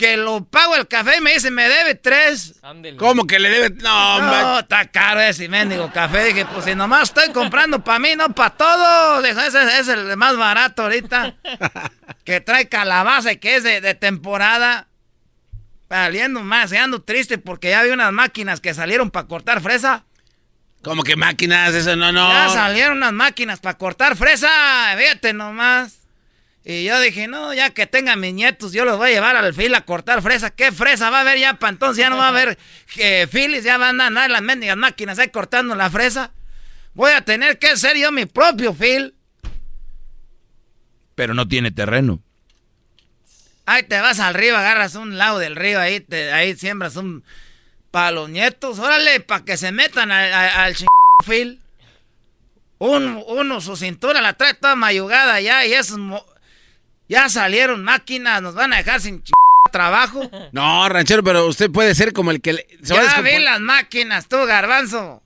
que 0.00 0.16
lo 0.16 0.46
pago 0.46 0.76
el 0.76 0.88
café 0.88 1.18
y 1.18 1.20
me 1.20 1.34
dice, 1.34 1.50
me 1.50 1.68
debe 1.68 1.94
tres. 1.94 2.54
¿Cómo 2.96 3.26
que 3.26 3.38
le 3.38 3.50
debe? 3.50 3.68
No, 3.82 4.18
No, 4.18 4.60
está 4.60 4.86
caro 4.86 5.20
ese 5.20 5.46
mendigo 5.46 5.92
café. 5.92 6.24
Dije, 6.24 6.46
pues 6.46 6.64
si 6.64 6.74
nomás 6.74 7.10
estoy 7.10 7.30
comprando 7.34 7.84
para 7.84 7.98
mí, 7.98 8.16
no 8.16 8.34
para 8.34 8.48
todos. 8.48 9.22
Dijo, 9.22 9.38
ese 9.40 9.78
es 9.78 9.88
el 9.88 10.16
más 10.16 10.38
barato 10.38 10.84
ahorita. 10.84 11.34
que 12.24 12.40
trae 12.40 12.66
calabaza 12.66 13.32
y 13.32 13.36
que 13.36 13.56
es 13.56 13.62
de, 13.62 13.82
de 13.82 13.94
temporada. 13.94 14.88
Saliendo 15.90 16.40
más, 16.40 16.72
y 16.72 16.78
ando 16.78 17.02
triste 17.02 17.36
porque 17.36 17.68
ya 17.68 17.82
vi 17.82 17.90
unas 17.90 18.10
máquinas 18.10 18.62
que 18.62 18.72
salieron 18.72 19.10
para 19.10 19.28
cortar 19.28 19.60
fresa. 19.60 20.06
¿Cómo 20.82 21.02
que 21.02 21.14
máquinas? 21.14 21.74
Eso 21.74 21.94
no, 21.94 22.10
no. 22.10 22.26
Ya 22.30 22.48
salieron 22.48 22.96
unas 22.96 23.12
máquinas 23.12 23.60
para 23.60 23.76
cortar 23.76 24.16
fresa. 24.16 24.48
Fíjate 24.96 25.34
nomás. 25.34 25.99
Y 26.62 26.84
yo 26.84 27.00
dije, 27.00 27.26
no, 27.26 27.54
ya 27.54 27.70
que 27.70 27.86
tengan 27.86 28.20
mis 28.20 28.34
nietos, 28.34 28.72
yo 28.72 28.84
los 28.84 28.98
voy 28.98 29.10
a 29.10 29.14
llevar 29.14 29.34
al 29.36 29.54
fil 29.54 29.74
a 29.74 29.86
cortar 29.86 30.20
fresa. 30.20 30.50
¿Qué 30.50 30.72
fresa 30.72 31.08
va 31.08 31.18
a 31.18 31.20
haber 31.22 31.38
ya 31.38 31.54
para 31.54 31.70
entonces? 31.70 32.02
Ya 32.02 32.10
no 32.10 32.18
va 32.18 32.26
a 32.26 32.28
haber 32.28 32.58
eh, 32.96 33.26
filis, 33.30 33.64
ya 33.64 33.78
van 33.78 34.00
a 34.00 34.08
andar 34.08 34.30
las 34.30 34.42
mendigas 34.42 34.76
máquinas 34.76 35.18
ahí 35.18 35.28
cortando 35.28 35.74
la 35.74 35.88
fresa. 35.90 36.32
Voy 36.92 37.12
a 37.12 37.24
tener 37.24 37.58
que 37.58 37.68
hacer 37.68 37.96
yo 37.96 38.12
mi 38.12 38.26
propio 38.26 38.74
fil. 38.74 39.14
Pero 41.14 41.34
no 41.34 41.48
tiene 41.48 41.70
terreno. 41.70 42.20
Ahí 43.66 43.82
te 43.84 44.00
vas 44.00 44.20
al 44.20 44.34
río, 44.34 44.56
agarras 44.56 44.96
un 44.96 45.16
lado 45.16 45.38
del 45.38 45.54
río, 45.56 45.80
ahí, 45.80 46.00
te, 46.00 46.32
ahí 46.32 46.56
siembras 46.56 46.96
un... 46.96 47.22
Para 47.90 48.10
los 48.12 48.28
nietos, 48.28 48.78
órale, 48.78 49.20
para 49.20 49.44
que 49.44 49.56
se 49.56 49.72
metan 49.72 50.12
al, 50.12 50.32
al, 50.32 50.48
al 50.60 50.76
fil. 51.24 51.60
Un- 52.78 53.22
uno, 53.26 53.60
su 53.60 53.76
cintura 53.76 54.20
la 54.20 54.34
trae 54.34 54.54
toda 54.54 54.76
mayugada 54.76 55.40
ya 55.40 55.64
y 55.64 55.72
esos... 55.72 55.98
Ya 57.10 57.28
salieron 57.28 57.82
máquinas, 57.82 58.40
nos 58.40 58.54
van 58.54 58.72
a 58.72 58.76
dejar 58.78 59.00
sin 59.00 59.22
ch- 59.24 59.32
trabajo. 59.72 60.30
No, 60.52 60.88
ranchero, 60.88 61.22
pero 61.24 61.46
usted 61.46 61.70
puede 61.70 61.94
ser 61.94 62.12
como 62.12 62.30
el 62.30 62.40
que 62.40 62.52
le- 62.54 62.66
se 62.82 62.94
va 62.94 63.00
a 63.00 63.02
Ya 63.04 63.10
descompon- 63.16 63.24
vi 63.36 63.38
las 63.42 63.60
máquinas, 63.60 64.28
tú, 64.28 64.36
garbanzo. 64.46 65.22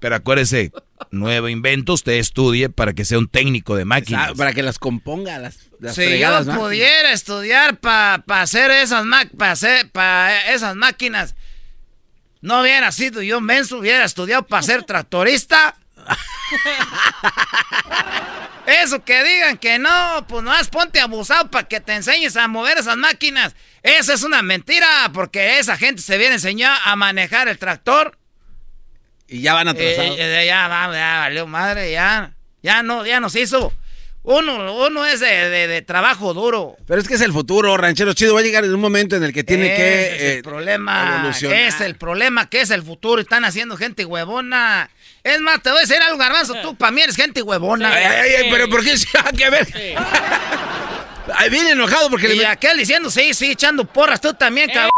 Pero 0.00 0.16
acuérdese, 0.16 0.72
nuevo 1.12 1.48
invento, 1.48 1.92
usted 1.94 2.14
estudie 2.14 2.68
para 2.68 2.92
que 2.92 3.04
sea 3.04 3.18
un 3.18 3.28
técnico 3.28 3.76
de 3.76 3.84
máquinas. 3.84 4.30
Ah, 4.30 4.34
Para 4.36 4.52
que 4.52 4.62
las 4.64 4.78
componga, 4.78 5.38
las, 5.38 5.70
las 5.80 5.94
Si 5.94 6.18
yo 6.18 6.30
máquinas. 6.30 6.58
pudiera 6.58 7.12
estudiar 7.12 7.78
para 7.78 8.22
hacer 8.42 8.70
esas 8.72 9.04
ma- 9.04 9.24
pa 9.38 9.52
hacer 9.52 9.88
pa 9.90 10.36
esas 10.48 10.74
máquinas, 10.76 11.34
no 12.42 12.60
hubiera 12.60 12.90
sido 12.92 13.22
yo 13.22 13.40
menso, 13.40 13.78
hubiera 13.78 14.04
estudiado 14.04 14.42
para 14.46 14.62
ser 14.64 14.82
tractorista. 14.82 15.76
Eso 18.66 19.04
que 19.04 19.22
digan 19.24 19.58
que 19.58 19.78
no, 19.78 20.24
pues 20.26 20.42
no 20.42 20.52
ponte 20.70 21.00
abusado 21.00 21.50
para 21.50 21.68
que 21.68 21.80
te 21.80 21.94
enseñes 21.94 22.36
a 22.36 22.48
mover 22.48 22.78
esas 22.78 22.96
máquinas. 22.96 23.54
Esa 23.82 24.14
es 24.14 24.22
una 24.22 24.40
mentira, 24.42 25.10
porque 25.12 25.58
esa 25.58 25.76
gente 25.76 26.00
se 26.00 26.16
viene 26.16 26.32
a 26.32 26.36
enseñar 26.36 26.78
a 26.84 26.96
manejar 26.96 27.48
el 27.48 27.58
tractor. 27.58 28.16
Y 29.28 29.42
ya 29.42 29.52
van 29.54 29.68
atrasados. 29.68 30.16
Eh, 30.18 30.42
eh, 30.42 30.46
ya, 30.46 30.68
va, 30.68 30.90
ya 30.94 31.18
valió 31.20 31.46
madre, 31.46 31.92
ya. 31.92 32.32
Ya 32.62 32.82
no, 32.82 33.04
ya 33.04 33.20
nos 33.20 33.36
hizo. 33.36 33.72
Uno, 34.22 34.74
uno 34.86 35.04
es 35.04 35.20
de, 35.20 35.50
de- 35.50 35.66
de 35.68 35.82
trabajo 35.82 36.32
duro. 36.32 36.76
Pero 36.86 36.98
es 36.98 37.06
que 37.06 37.14
es 37.14 37.20
el 37.20 37.32
futuro, 37.32 37.76
ranchero 37.76 38.14
chido. 38.14 38.32
Va 38.32 38.40
a 38.40 38.42
llegar 38.42 38.64
en 38.64 38.72
un 38.74 38.80
momento 38.80 39.16
en 39.16 39.24
el 39.24 39.34
que 39.34 39.44
tiene 39.44 39.66
que. 39.76 40.16
es 40.16 40.22
eh, 40.22 40.34
el 40.36 40.42
problema. 40.42 41.16
evolucionar. 41.18 41.58
Es 41.58 41.80
el 41.82 41.96
problema 41.96 42.48
que 42.48 42.62
es 42.62 42.70
el 42.70 42.82
futuro. 42.82 43.20
Están 43.20 43.44
haciendo 43.44 43.76
gente 43.76 44.06
huevona. 44.06 44.88
Es 45.24 45.40
más, 45.40 45.62
te 45.62 45.70
voy 45.70 45.78
a 45.78 45.80
decir 45.80 45.96
algo, 46.02 46.18
garbanzo. 46.18 46.54
Tú 46.62 46.76
para 46.76 46.92
mí 46.92 47.00
eres 47.00 47.16
gente 47.16 47.40
huevona. 47.42 47.88
Ay, 47.92 48.04
ay, 48.04 48.30
ay, 48.42 48.50
pero 48.50 48.68
¿por 48.68 48.84
qué 48.84 48.96
se 48.96 49.08
va 49.18 49.28
a 49.28 49.32
que 49.32 49.48
ver? 49.50 49.66
Ay, 51.36 51.48
viene 51.48 51.70
enojado 51.70 52.10
porque 52.10 52.26
y 52.32 52.36
le. 52.36 52.46
aquel 52.46 52.76
diciendo, 52.76 53.10
sí, 53.10 53.32
sí, 53.32 53.52
echando 53.52 53.86
porras. 53.86 54.20
Tú 54.20 54.34
también, 54.34 54.70
cabrón. 54.70 54.90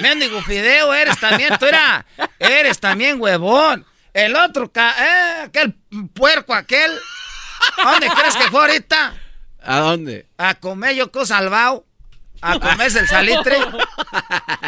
Mendigo 0.00 0.40
fideo, 0.42 0.94
eres 0.94 1.20
también. 1.20 1.56
Tú 1.58 1.66
era, 1.66 2.06
eres 2.38 2.80
también 2.80 3.20
huevón. 3.20 3.84
El 4.14 4.34
otro, 4.34 4.72
ca- 4.72 4.96
eh, 4.98 5.42
aquel 5.44 5.74
puerco, 6.14 6.54
aquel. 6.54 6.90
¿A 7.84 7.90
dónde 7.92 8.08
crees 8.08 8.36
que 8.36 8.44
fue 8.44 8.60
ahorita? 8.60 9.12
¿A 9.62 9.78
dónde? 9.80 10.24
A 10.38 10.54
comer 10.54 10.94
yo 10.94 11.12
con 11.12 11.26
salvao. 11.26 11.84
A 12.40 12.58
comerse 12.60 13.00
el 13.00 13.08
salitre. 13.08 13.56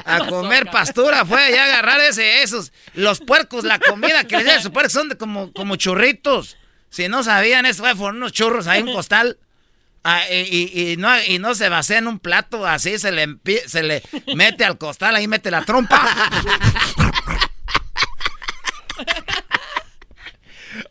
A 0.04 0.26
comer 0.28 0.70
pastura. 0.70 1.24
Fue 1.24 1.42
allá 1.42 1.62
a 1.62 1.66
agarrar 1.66 2.00
ese, 2.00 2.42
esos. 2.42 2.72
Los 2.94 3.20
puercos, 3.20 3.64
la 3.64 3.78
comida 3.78 4.24
que 4.24 4.36
les 4.38 4.46
da 4.46 4.56
a 4.56 4.60
sus 4.62 4.70
puercos 4.72 4.92
son 4.92 5.08
de 5.08 5.16
como, 5.16 5.52
como 5.52 5.76
churritos. 5.76 6.56
Si 6.90 7.08
no 7.08 7.22
sabían, 7.22 7.66
eso 7.66 7.82
fue 7.84 7.94
por 7.94 8.14
unos 8.14 8.32
churros 8.32 8.66
ahí, 8.66 8.82
un 8.82 8.92
costal. 8.92 9.38
Ah, 10.02 10.22
y, 10.30 10.34
y- 10.72 10.92
y 10.92 10.96
no, 10.96 11.10
y 11.24 11.38
no 11.38 11.54
se 11.54 11.68
vacía 11.68 11.98
en 11.98 12.08
un 12.08 12.18
plato, 12.18 12.66
así 12.66 12.98
se 12.98 13.12
le, 13.12 13.36
se 13.66 13.82
le 13.82 14.02
mete 14.34 14.64
al 14.64 14.78
costal, 14.78 15.14
ahí 15.14 15.28
mete 15.28 15.50
la 15.50 15.62
trompa. 15.64 16.00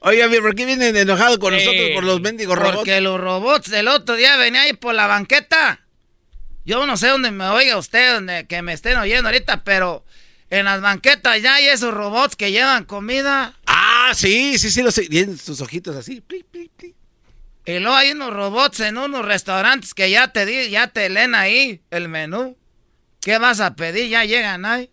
Oiga, 0.01 0.27
¿por 0.41 0.55
qué 0.55 0.65
vienen 0.65 0.95
enojados 0.95 1.37
con 1.39 1.53
nosotros 1.53 1.89
por 1.95 2.03
los 2.03 2.21
mendigos 2.21 2.57
robots? 2.57 2.75
Porque 2.77 3.01
los 3.01 3.19
robots 3.19 3.69
del 3.69 3.87
otro 3.87 4.15
día 4.15 4.35
venía 4.37 4.61
ahí 4.61 4.73
por 4.73 4.93
la 4.93 5.07
banqueta. 5.07 5.79
Yo 6.69 6.85
no 6.85 6.97
sé 6.97 7.07
dónde 7.07 7.31
me 7.31 7.45
oiga 7.45 7.79
usted, 7.79 8.13
donde 8.13 8.45
que 8.45 8.61
me 8.61 8.73
estén 8.73 8.95
oyendo 8.95 9.29
ahorita, 9.29 9.63
pero 9.63 10.05
en 10.51 10.65
las 10.65 10.81
banquetas 10.81 11.41
ya 11.41 11.55
hay 11.55 11.65
esos 11.65 11.91
robots 11.91 12.35
que 12.35 12.51
llevan 12.51 12.85
comida. 12.85 13.57
Ah, 13.65 14.11
sí, 14.13 14.59
sí, 14.59 14.69
sí, 14.69 14.83
lo 14.83 14.91
sé. 14.91 15.07
Tienen 15.07 15.35
sus 15.35 15.61
ojitos 15.61 15.95
así. 15.95 16.21
pli, 16.21 16.43
pli, 16.43 16.69
pli. 16.77 16.93
Y 17.65 17.79
luego 17.79 17.95
hay 17.95 18.11
unos 18.11 18.31
robots 18.31 18.81
en 18.81 18.99
unos 18.99 19.25
restaurantes 19.25 19.95
que 19.95 20.11
ya 20.11 20.27
te 20.27 20.45
di, 20.45 20.69
ya 20.69 20.85
te 20.85 21.09
leen 21.09 21.33
ahí 21.33 21.81
el 21.89 22.07
menú. 22.07 22.55
¿Qué 23.19 23.39
vas 23.39 23.61
a 23.61 23.75
pedir? 23.75 24.07
Ya 24.07 24.25
llegan 24.25 24.63
ahí. 24.63 24.91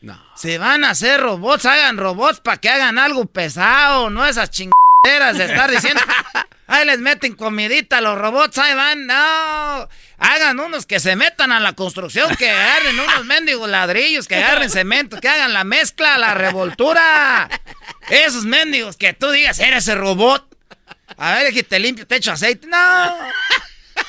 No. 0.00 0.22
Si 0.36 0.56
van 0.56 0.84
a 0.84 0.90
hacer 0.90 1.20
robots, 1.20 1.66
hagan 1.66 1.96
robots 1.96 2.38
para 2.38 2.58
que 2.58 2.68
hagan 2.68 2.96
algo 2.96 3.26
pesado, 3.26 4.08
no 4.08 4.24
esas 4.24 4.50
de 5.08 5.44
estar 5.44 5.70
diciendo. 5.70 6.00
Ahí 6.66 6.84
les 6.84 6.98
meten 6.98 7.34
comidita 7.34 7.96
a 7.96 8.00
los 8.02 8.18
robots, 8.18 8.58
ahí 8.58 8.74
van, 8.74 9.06
no. 9.06 9.88
Hagan 10.18 10.60
unos 10.60 10.84
que 10.84 11.00
se 11.00 11.16
metan 11.16 11.50
a 11.50 11.60
la 11.60 11.72
construcción, 11.72 12.36
que 12.36 12.50
agarren 12.50 13.00
unos 13.00 13.24
mendigos 13.24 13.70
ladrillos, 13.70 14.28
que 14.28 14.36
agarren 14.36 14.68
cemento, 14.68 15.18
que 15.18 15.30
hagan 15.30 15.54
la 15.54 15.64
mezcla, 15.64 16.18
la 16.18 16.34
revoltura. 16.34 17.48
Esos 18.10 18.44
mendigos 18.44 18.98
que 18.98 19.14
tú 19.14 19.30
digas, 19.30 19.60
eres 19.60 19.84
ese 19.84 19.94
robot. 19.94 20.46
A 21.16 21.36
ver, 21.36 21.54
que 21.54 21.62
te 21.62 21.78
limpio, 21.78 22.06
te 22.06 22.16
echo 22.16 22.32
aceite. 22.32 22.66
No. 22.66 23.14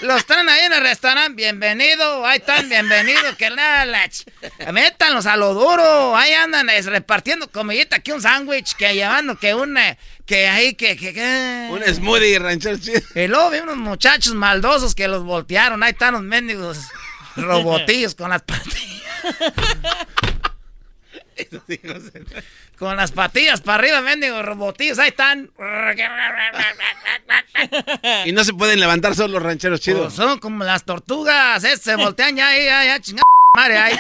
Los 0.01 0.26
traen 0.26 0.47
ahí 0.47 0.63
en 0.63 0.73
el 0.73 0.81
restaurante, 0.81 1.35
bienvenido, 1.35 2.26
ahí 2.26 2.38
están, 2.38 2.69
bienvenido, 2.69 3.35
que 3.38 3.49
nada, 3.49 3.85
métanlos 4.71 5.26
a 5.26 5.35
lo 5.35 5.53
duro, 5.53 6.15
ahí 6.15 6.31
andan 6.31 6.69
es, 6.69 6.85
repartiendo 6.85 7.51
comidita, 7.51 7.99
que 7.99 8.13
un 8.13 8.21
sándwich, 8.21 8.76
que 8.76 8.93
llevando, 8.93 9.38
que 9.38 9.53
una, 9.53 9.97
que 10.30 10.47
ahí, 10.47 10.76
que, 10.76 10.95
que, 10.95 11.11
que- 11.11 11.68
Un 11.72 11.81
smoothie 11.91 12.38
ranchero 12.38 12.77
chido. 12.77 13.01
Y 13.15 13.27
luego 13.27 13.49
vi 13.49 13.57
unos 13.60 13.77
muchachos 13.77 14.35
maldosos 14.35 14.93
que 14.93 15.07
los 15.07 15.23
voltearon, 15.23 15.81
ahí 15.81 15.89
están 15.91 16.14
los 16.14 16.22
mendigos 16.22 16.77
robotillos 17.35 18.14
con 18.14 18.30
las 18.30 18.43
patillas. 18.43 19.01
Con 22.77 22.95
las 22.95 23.11
patillas 23.11 23.60
para 23.61 23.80
arriba, 23.80 24.01
mendigos 24.01 24.45
robotillos, 24.45 24.99
ahí 24.99 25.10
están. 25.10 25.49
Y 28.26 28.31
no 28.31 28.43
se 28.43 28.53
pueden 28.53 28.80
levantar 28.80 29.15
solo 29.15 29.34
los 29.34 29.43
rancheros 29.43 29.80
Pues 29.80 29.84
chidos. 29.97 30.14
son 30.14 30.38
como 30.39 30.64
las 30.64 30.84
tortugas, 30.85 31.64
eh, 31.64 31.76
se 31.77 31.95
voltean 31.95 32.35
ya, 32.35 32.49
ahí, 32.49 32.65
ya, 32.65 32.85
ya, 32.85 32.99
chingada 32.99 33.23
madre, 33.57 33.77
ahí. 33.80 33.97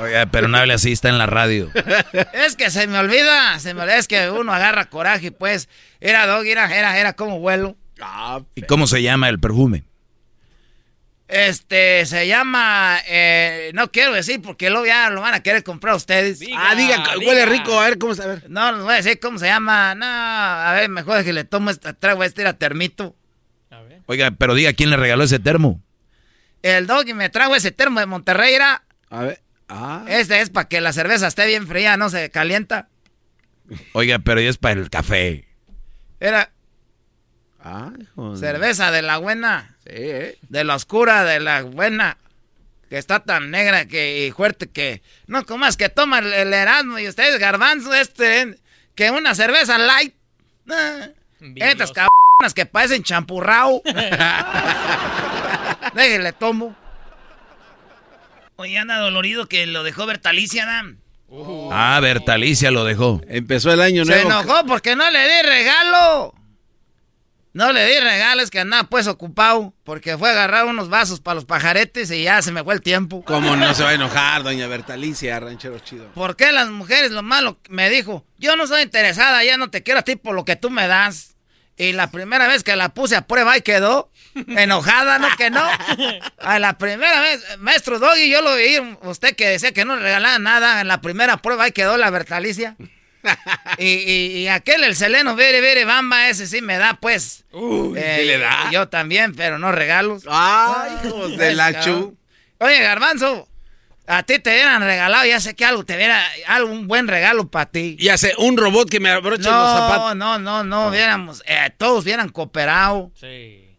Oiga, 0.00 0.26
pero 0.26 0.48
no 0.48 0.58
hable 0.58 0.74
así, 0.74 0.92
está 0.92 1.08
en 1.08 1.18
la 1.18 1.26
radio. 1.26 1.70
Es 2.32 2.56
que 2.56 2.70
se 2.70 2.86
me 2.86 2.98
olvida, 2.98 3.58
se 3.58 3.74
me 3.74 3.82
olvida, 3.82 3.96
es 3.96 4.08
que 4.08 4.30
uno 4.30 4.52
agarra 4.52 4.86
coraje, 4.86 5.32
pues. 5.32 5.68
Era 6.00 6.26
dog, 6.26 6.44
era, 6.46 6.76
era, 6.76 6.98
era 6.98 7.14
como 7.14 7.38
vuelo. 7.40 7.76
¿Y 8.54 8.62
cómo 8.62 8.86
se 8.86 9.02
llama 9.02 9.28
el 9.28 9.40
perfume? 9.40 9.84
Este, 11.28 12.06
se 12.06 12.28
llama, 12.28 12.98
eh, 13.08 13.72
no 13.74 13.90
quiero 13.90 14.12
decir 14.12 14.40
porque 14.40 14.70
luego 14.70 14.86
ya 14.86 15.10
lo 15.10 15.22
van 15.22 15.34
a 15.34 15.42
querer 15.42 15.64
comprar 15.64 15.96
ustedes. 15.96 16.40
ah, 16.56 16.74
diga, 16.76 17.02
huele 17.18 17.46
rico, 17.46 17.80
a 17.80 17.88
ver 17.88 17.98
cómo 17.98 18.14
se 18.14 18.22
a 18.22 18.26
ver. 18.26 18.48
No, 18.48 18.70
les 18.70 18.82
voy 18.82 18.92
a 18.92 18.96
decir 18.96 19.18
cómo 19.18 19.38
se 19.38 19.46
llama, 19.46 19.96
no, 19.96 20.06
a 20.06 20.72
ver, 20.74 20.88
mejor 20.88 21.24
que 21.24 21.32
le 21.32 21.42
tomo 21.42 21.70
esta, 21.70 21.94
traigo 21.94 22.22
este, 22.22 22.42
era 22.42 22.52
termito. 22.52 23.16
Oiga, 24.06 24.30
pero 24.30 24.54
diga 24.54 24.72
quién 24.72 24.90
le 24.90 24.96
regaló 24.96 25.24
ese 25.24 25.40
termo. 25.40 25.82
El 26.62 26.86
dog 26.86 27.08
y 27.08 27.14
me 27.14 27.28
trago 27.28 27.56
ese 27.56 27.72
termo 27.72 27.98
de 27.98 28.06
Monterrey, 28.06 28.54
era. 28.54 28.84
A 29.10 29.22
ver, 29.22 29.40
ah. 29.68 30.04
Este 30.08 30.40
es 30.40 30.50
para 30.50 30.68
que 30.68 30.80
la 30.80 30.92
cerveza 30.92 31.26
esté 31.26 31.46
bien 31.46 31.66
fría, 31.66 31.96
no 31.96 32.08
se 32.10 32.30
calienta. 32.30 32.88
Oiga, 33.92 34.20
pero 34.20 34.40
ya 34.40 34.48
es 34.50 34.58
para 34.58 34.78
el 34.80 34.90
café. 34.90 35.44
Era 36.20 36.50
Ah, 37.62 37.90
joder. 38.14 38.38
cerveza 38.38 38.92
de 38.92 39.02
la 39.02 39.16
buena. 39.18 39.74
Sí, 39.84 39.90
eh. 39.92 40.38
De 40.48 40.62
la 40.62 40.76
oscura, 40.76 41.24
de 41.24 41.40
la 41.40 41.62
buena. 41.62 42.16
Que 42.88 42.98
está 42.98 43.18
tan 43.20 43.50
negra 43.50 43.86
que, 43.86 44.26
y 44.26 44.30
fuerte 44.30 44.68
que. 44.68 45.02
No 45.26 45.44
comas 45.44 45.76
que 45.76 45.88
toma 45.88 46.20
el, 46.20 46.32
el 46.32 46.54
Erasmo 46.54 47.00
y 47.00 47.08
ustedes 47.08 47.40
garbanzo 47.40 47.92
este. 47.92 48.56
Que 48.94 49.10
una 49.10 49.34
cerveza 49.34 49.78
light. 49.78 50.14
Ah, 50.70 51.08
estas 51.56 51.90
cabronas 51.90 52.54
que 52.54 52.66
parecen 52.66 53.02
champurrao. 53.02 53.82
Déjenle 55.94 56.32
tomo. 56.34 56.76
Oye, 58.56 58.78
anda 58.78 58.98
dolorido 58.98 59.46
que 59.48 59.66
lo 59.66 59.82
dejó 59.82 60.06
Bertalicia, 60.06 60.64
Dan. 60.66 60.98
Ah, 61.72 61.98
Bertalicia 62.00 62.70
lo 62.70 62.84
dejó. 62.84 63.20
Empezó 63.28 63.72
el 63.72 63.80
año 63.82 64.04
Se 64.04 64.12
nuevo. 64.24 64.30
enojó 64.30 64.64
porque 64.66 64.96
no 64.96 65.10
le 65.10 65.20
di 65.22 65.42
regalo. 65.42 66.34
No 67.52 67.72
le 67.72 67.86
di 67.86 67.98
regalo, 68.00 68.42
es 68.42 68.50
que 68.50 68.60
andaba 68.60 68.84
pues 68.84 69.06
ocupado. 69.06 69.72
Porque 69.82 70.16
fue 70.18 70.28
a 70.28 70.32
agarrar 70.32 70.66
unos 70.66 70.88
vasos 70.88 71.20
para 71.20 71.36
los 71.36 71.44
pajaretes 71.46 72.10
y 72.10 72.22
ya 72.24 72.40
se 72.42 72.52
me 72.52 72.62
fue 72.62 72.74
el 72.74 72.82
tiempo. 72.82 73.24
¿Cómo 73.24 73.56
no 73.56 73.74
se 73.74 73.82
va 73.82 73.90
a 73.90 73.94
enojar, 73.94 74.42
doña 74.42 74.66
Bertalicia, 74.68 75.38
ranchero 75.40 75.78
chido? 75.78 76.06
¿Por 76.12 76.36
qué 76.36 76.52
las 76.52 76.68
mujeres 76.70 77.10
lo 77.12 77.22
malo 77.22 77.58
me 77.68 77.88
dijo? 77.90 78.24
Yo 78.38 78.56
no 78.56 78.66
soy 78.66 78.82
interesada, 78.82 79.42
ya 79.44 79.56
no 79.56 79.70
te 79.70 79.82
quiero 79.82 80.00
a 80.00 80.02
ti 80.02 80.16
por 80.16 80.34
lo 80.34 80.44
que 80.44 80.56
tú 80.56 80.70
me 80.70 80.86
das. 80.86 81.35
Y 81.78 81.92
la 81.92 82.10
primera 82.10 82.48
vez 82.48 82.62
que 82.64 82.74
la 82.76 82.88
puse 82.90 83.16
a 83.16 83.26
prueba 83.26 83.56
y 83.56 83.60
quedó 83.62 84.10
enojada, 84.34 85.18
¿no? 85.18 85.28
Que 85.36 85.50
no. 85.50 85.62
A 86.38 86.58
la 86.58 86.78
primera 86.78 87.20
vez, 87.20 87.44
maestro 87.58 87.98
Doggy, 87.98 88.30
yo 88.30 88.40
lo 88.42 88.54
vi, 88.56 88.78
usted 89.02 89.36
que 89.36 89.46
decía 89.48 89.72
que 89.72 89.84
no 89.84 89.96
le 89.96 90.02
regalaba 90.02 90.38
nada, 90.38 90.80
en 90.80 90.88
la 90.88 91.00
primera 91.02 91.36
prueba 91.38 91.64
ahí 91.64 91.72
quedó 91.72 91.96
la 91.96 92.10
Bertalicia. 92.10 92.76
Y, 93.78 93.84
y- 93.86 94.26
y 94.42 94.48
aquel, 94.48 94.84
el 94.84 94.94
Seleno, 94.94 95.34
vere, 95.34 95.60
vere, 95.60 95.84
bamba, 95.84 96.28
ese 96.28 96.46
sí 96.46 96.60
me 96.62 96.78
da, 96.78 96.94
pues. 97.00 97.44
Uy, 97.50 97.98
Eh, 97.98 98.18
¿sí 98.20 98.24
le 98.26 98.38
da? 98.38 98.70
Yo 98.70 98.88
también, 98.88 99.34
pero 99.34 99.58
no 99.58 99.72
regalos. 99.72 100.22
Ay, 100.30 100.92
hijos 101.04 101.36
de 101.36 101.54
la 101.56 101.80
chu. 101.80 102.16
Oye, 102.58 102.80
Garbanzo, 102.80 103.48
a 104.06 104.22
ti 104.22 104.38
te 104.38 104.50
hubieran 104.50 104.82
regalado, 104.82 105.24
ya 105.26 105.40
sé 105.40 105.54
que 105.56 105.64
algo 105.64 105.84
te 105.84 105.96
hubiera, 105.96 106.24
algo, 106.46 106.70
un 106.70 106.86
buen 106.86 107.08
regalo 107.08 107.48
para 107.48 107.66
ti. 107.66 107.96
Ya 108.00 108.16
sé, 108.16 108.34
un 108.38 108.56
robot 108.56 108.88
que 108.88 109.00
me 109.00 109.10
abroche 109.10 109.42
los 109.42 109.52
No, 109.52 109.78
zapatos. 109.78 110.16
no, 110.16 110.38
no, 110.38 110.64
no, 110.64 110.88
hubiéramos, 110.88 111.42
eh, 111.46 111.70
todos 111.76 112.04
hubieran 112.04 112.28
cooperado. 112.28 113.10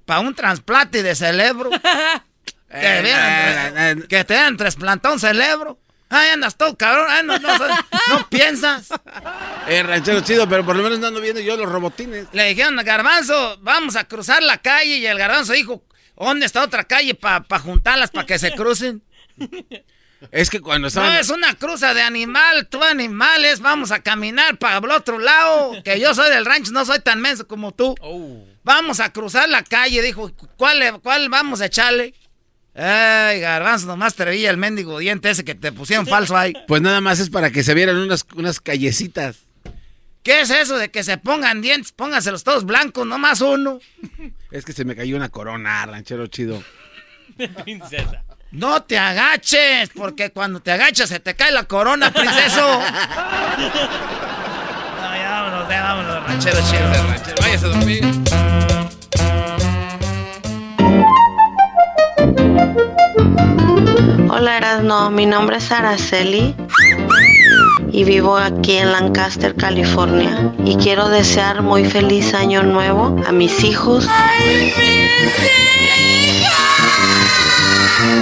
para 0.06 0.20
un 0.20 0.36
trasplante 0.36 1.04
de 1.04 1.16
cerebro. 1.16 1.70
que, 2.70 4.24
te 4.26 4.34
hayan 4.36 4.58
trasplantado 4.58 5.14
un 5.14 5.20
cerebro. 5.20 5.80
Ay, 6.10 6.30
andas 6.30 6.56
todo 6.56 6.78
cabrón, 6.78 7.08
no, 7.28 7.38
no, 7.38 8.30
piensas. 8.30 8.90
Eh, 9.70 9.84
ranchero 9.84 10.22
chido, 10.22 10.48
pero 10.48 10.66
por 10.66 10.78
lo 10.78 10.84
menos 10.84 10.98
no 10.98 11.08
ando 11.08 11.20
viendo 11.20 11.42
yo 11.42 11.58
los 11.58 11.70
robotines. 11.70 12.28
Le 12.32 12.46
dijeron, 12.46 12.78
Garbanzo, 12.78 13.58
vamos 13.60 13.98
a 13.98 14.06
cruzar 14.06 14.42
la 14.42 14.58
calle. 14.60 15.00
Y 15.00 15.06
el 15.06 15.18
Garbanzo 15.18 15.52
dijo, 15.52 15.84
¿dónde 16.16 16.46
está 16.46 16.64
otra 16.64 16.86
calle 16.86 17.16
para 17.16 17.44
juntarlas 17.60 18.10
para 18.10 18.26
que 18.26 18.40
se 18.40 18.54
crucen? 18.54 19.04
Es 20.32 20.50
que 20.50 20.60
cuando 20.60 20.88
estaban... 20.88 21.14
No, 21.14 21.20
es 21.20 21.30
una 21.30 21.54
cruza 21.56 21.94
de 21.94 22.02
animal, 22.02 22.68
tú 22.68 22.84
animales, 22.84 23.60
vamos 23.60 23.92
a 23.92 24.00
caminar 24.00 24.58
para 24.58 24.78
el 24.78 24.92
otro 24.92 25.20
lado. 25.20 25.82
Que 25.84 26.00
yo 26.00 26.14
soy 26.14 26.30
del 26.30 26.46
rancho, 26.46 26.72
no 26.72 26.86
soy 26.86 27.00
tan 27.00 27.22
menso 27.22 27.48
como 27.48 27.72
tú. 27.72 27.96
Oh. 28.02 28.44
Vamos 28.64 29.00
a 29.00 29.12
cruzar 29.12 29.48
la 29.48 29.64
calle, 29.64 30.02
dijo, 30.02 30.32
¿cuál, 30.58 31.00
cuál 31.02 31.30
vamos 31.30 31.62
a 31.62 31.68
echarle? 31.68 32.14
Ay, 32.76 33.40
garbanzo, 33.40 33.88
nomás 33.88 34.14
te 34.14 34.24
veía 34.24 34.52
el 34.52 34.58
mendigo 34.58 35.00
diente 35.00 35.32
ese 35.32 35.44
que 35.44 35.56
te 35.56 35.72
pusieron 35.72 36.06
falso 36.06 36.38
ahí. 36.38 36.54
Pues 36.68 36.82
nada 36.82 37.02
más 37.02 37.20
es 37.20 37.30
para 37.30 37.50
que 37.50 37.64
se 37.64 37.74
vieran 37.74 37.98
unas, 37.98 38.26
unas 38.36 38.60
callecitas. 38.60 39.48
¿Qué 40.22 40.42
es 40.42 40.50
eso 40.50 40.78
de 40.78 40.92
que 40.92 41.04
se 41.04 41.18
pongan 41.18 41.62
dientes? 41.62 41.92
Pónganselos 41.92 42.44
todos 42.44 42.66
blancos, 42.66 43.08
nomás 43.08 43.42
uno. 43.42 43.80
Es 44.52 44.66
que 44.66 44.74
se 44.74 44.84
me 44.86 44.96
cayó 44.96 45.16
una 45.16 45.30
corona, 45.30 45.86
ranchero 45.86 46.28
chido. 46.28 46.62
princesa. 47.64 48.24
No 48.52 48.82
te 48.84 48.98
agaches, 48.98 49.90
porque 49.94 50.32
cuando 50.32 50.62
te 50.62 50.72
agachas 50.72 51.10
se 51.10 51.20
te 51.20 51.36
cae 51.36 51.52
la 51.52 51.64
corona, 51.64 52.12
princeso. 52.14 52.62
no, 52.80 52.82
ya 55.16 55.30
vámonos, 55.30 55.70
ya 55.70 55.84
vámonos, 55.84 56.24
ranchero 56.26 56.58
chido. 56.62 56.88
Ranchero, 57.08 57.36
váyase 57.42 57.66
a 57.66 57.70
dormir. 57.70 58.06
Hola 64.30 64.58
Erasno, 64.58 65.12
mi 65.12 65.26
nombre 65.26 65.58
es 65.58 65.70
Araceli 65.70 66.56
y 67.92 68.06
vivo 68.06 68.38
aquí 68.38 68.78
en 68.78 68.94
Lancaster, 68.94 69.56
California. 69.56 70.54
Y 70.64 70.78
quiero 70.78 71.10
desear 71.10 71.64
muy 71.64 71.84
feliz 71.84 72.34
año 72.34 72.64
nuevo 72.64 73.22
a 73.28 73.34
mis 73.34 73.66
hijos 73.66 74.08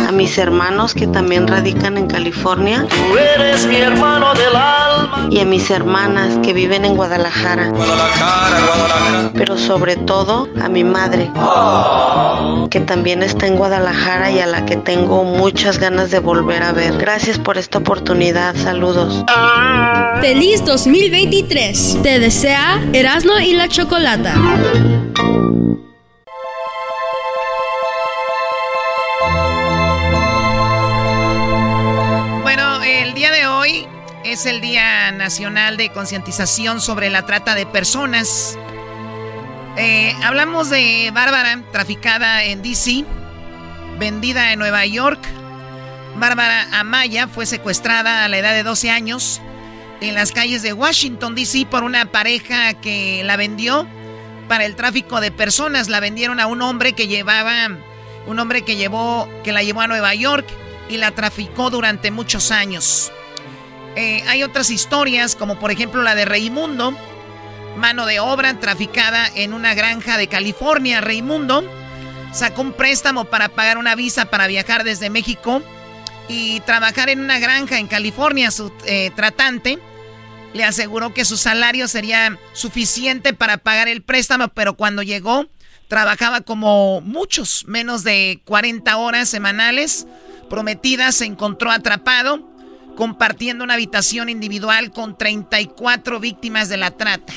a 0.07 0.11
mis 0.11 0.37
hermanos 0.37 0.93
que 0.93 1.07
también 1.07 1.47
radican 1.47 1.97
en 1.97 2.07
California. 2.07 2.85
Tú 2.89 3.17
eres 3.17 3.65
mi 3.65 3.77
hermano 3.77 4.33
del 4.33 4.55
alma. 4.55 5.27
Y 5.29 5.39
a 5.39 5.45
mis 5.45 5.69
hermanas 5.69 6.37
que 6.43 6.53
viven 6.53 6.85
en 6.85 6.95
Guadalajara. 6.95 7.69
Guadalajara, 7.69 8.65
Guadalajara. 8.65 9.31
Pero 9.33 9.57
sobre 9.57 9.95
todo 9.95 10.47
a 10.61 10.69
mi 10.69 10.83
madre, 10.83 11.31
que 12.69 12.79
también 12.79 13.23
está 13.23 13.47
en 13.47 13.55
Guadalajara 13.55 14.31
y 14.31 14.39
a 14.39 14.45
la 14.45 14.65
que 14.65 14.75
tengo 14.75 15.23
muchas 15.23 15.79
ganas 15.79 16.11
de 16.11 16.19
volver 16.19 16.63
a 16.63 16.71
ver. 16.71 16.97
Gracias 16.97 17.39
por 17.39 17.57
esta 17.57 17.79
oportunidad. 17.79 18.55
Saludos. 18.55 19.23
Feliz 20.21 20.63
2023. 20.65 21.99
Te 22.01 22.19
desea 22.19 22.81
Erasmo 22.93 23.37
y 23.39 23.53
la 23.53 23.67
Chocolata. 23.67 24.35
Es 34.35 34.45
el 34.45 34.59
Día 34.59 35.13
Nacional 35.13 35.77
de 35.77 35.91
Concientización 35.91 36.81
sobre 36.81 37.09
la 37.09 37.25
Trata 37.25 37.55
de 37.55 37.65
Personas. 37.65 38.57
Eh, 39.77 40.13
hablamos 40.25 40.69
de 40.69 41.09
Bárbara, 41.13 41.61
traficada 41.71 42.43
en 42.43 42.61
DC, 42.61 43.05
vendida 43.97 44.51
en 44.51 44.59
Nueva 44.59 44.85
York. 44.85 45.25
Bárbara 46.17 46.67
Amaya 46.77 47.29
fue 47.29 47.45
secuestrada 47.45 48.25
a 48.25 48.27
la 48.27 48.37
edad 48.37 48.51
de 48.51 48.63
12 48.63 48.91
años 48.91 49.39
en 50.01 50.15
las 50.15 50.33
calles 50.33 50.61
de 50.63 50.73
Washington, 50.73 51.33
D.C. 51.33 51.65
por 51.71 51.85
una 51.85 52.11
pareja 52.11 52.73
que 52.73 53.23
la 53.23 53.37
vendió 53.37 53.87
para 54.49 54.65
el 54.65 54.75
tráfico 54.75 55.21
de 55.21 55.31
personas. 55.31 55.87
La 55.87 56.01
vendieron 56.01 56.41
a 56.41 56.47
un 56.47 56.61
hombre 56.61 56.91
que 56.91 57.07
llevaba, 57.07 57.69
un 58.27 58.37
hombre 58.37 58.63
que 58.63 58.75
llevó, 58.75 59.29
que 59.45 59.53
la 59.53 59.63
llevó 59.63 59.79
a 59.79 59.87
Nueva 59.87 60.13
York 60.13 60.45
y 60.89 60.97
la 60.97 61.11
traficó 61.11 61.69
durante 61.69 62.11
muchos 62.11 62.51
años. 62.51 63.13
Eh, 63.95 64.23
hay 64.27 64.43
otras 64.43 64.69
historias, 64.69 65.35
como 65.35 65.57
por 65.57 65.71
ejemplo 65.71 66.01
la 66.03 66.15
de 66.15 66.25
Raimundo, 66.25 66.97
mano 67.77 68.05
de 68.05 68.19
obra 68.19 68.59
traficada 68.59 69.29
en 69.35 69.53
una 69.53 69.73
granja 69.73 70.17
de 70.17 70.27
California. 70.27 71.01
Raimundo 71.01 71.63
sacó 72.33 72.61
un 72.61 72.73
préstamo 72.73 73.25
para 73.25 73.49
pagar 73.49 73.77
una 73.77 73.95
visa 73.95 74.25
para 74.25 74.47
viajar 74.47 74.83
desde 74.83 75.09
México 75.09 75.61
y 76.27 76.59
trabajar 76.61 77.09
en 77.09 77.21
una 77.21 77.39
granja 77.39 77.79
en 77.79 77.87
California. 77.87 78.51
Su 78.51 78.71
eh, 78.85 79.11
tratante 79.15 79.79
le 80.53 80.65
aseguró 80.65 81.13
que 81.13 81.23
su 81.23 81.37
salario 81.37 81.87
sería 81.87 82.37
suficiente 82.51 83.33
para 83.33 83.57
pagar 83.57 83.87
el 83.87 84.01
préstamo, 84.01 84.49
pero 84.49 84.75
cuando 84.75 85.03
llegó 85.03 85.47
trabajaba 85.87 86.41
como 86.41 86.99
muchos, 86.99 87.65
menos 87.67 88.03
de 88.03 88.41
40 88.43 88.97
horas 88.97 89.29
semanales 89.29 90.05
prometidas, 90.49 91.15
se 91.15 91.25
encontró 91.25 91.71
atrapado 91.71 92.54
compartiendo 92.95 93.63
una 93.63 93.75
habitación 93.75 94.29
individual 94.29 94.91
con 94.91 95.17
34 95.17 96.19
víctimas 96.19 96.69
de 96.69 96.77
la 96.77 96.91
trata. 96.91 97.33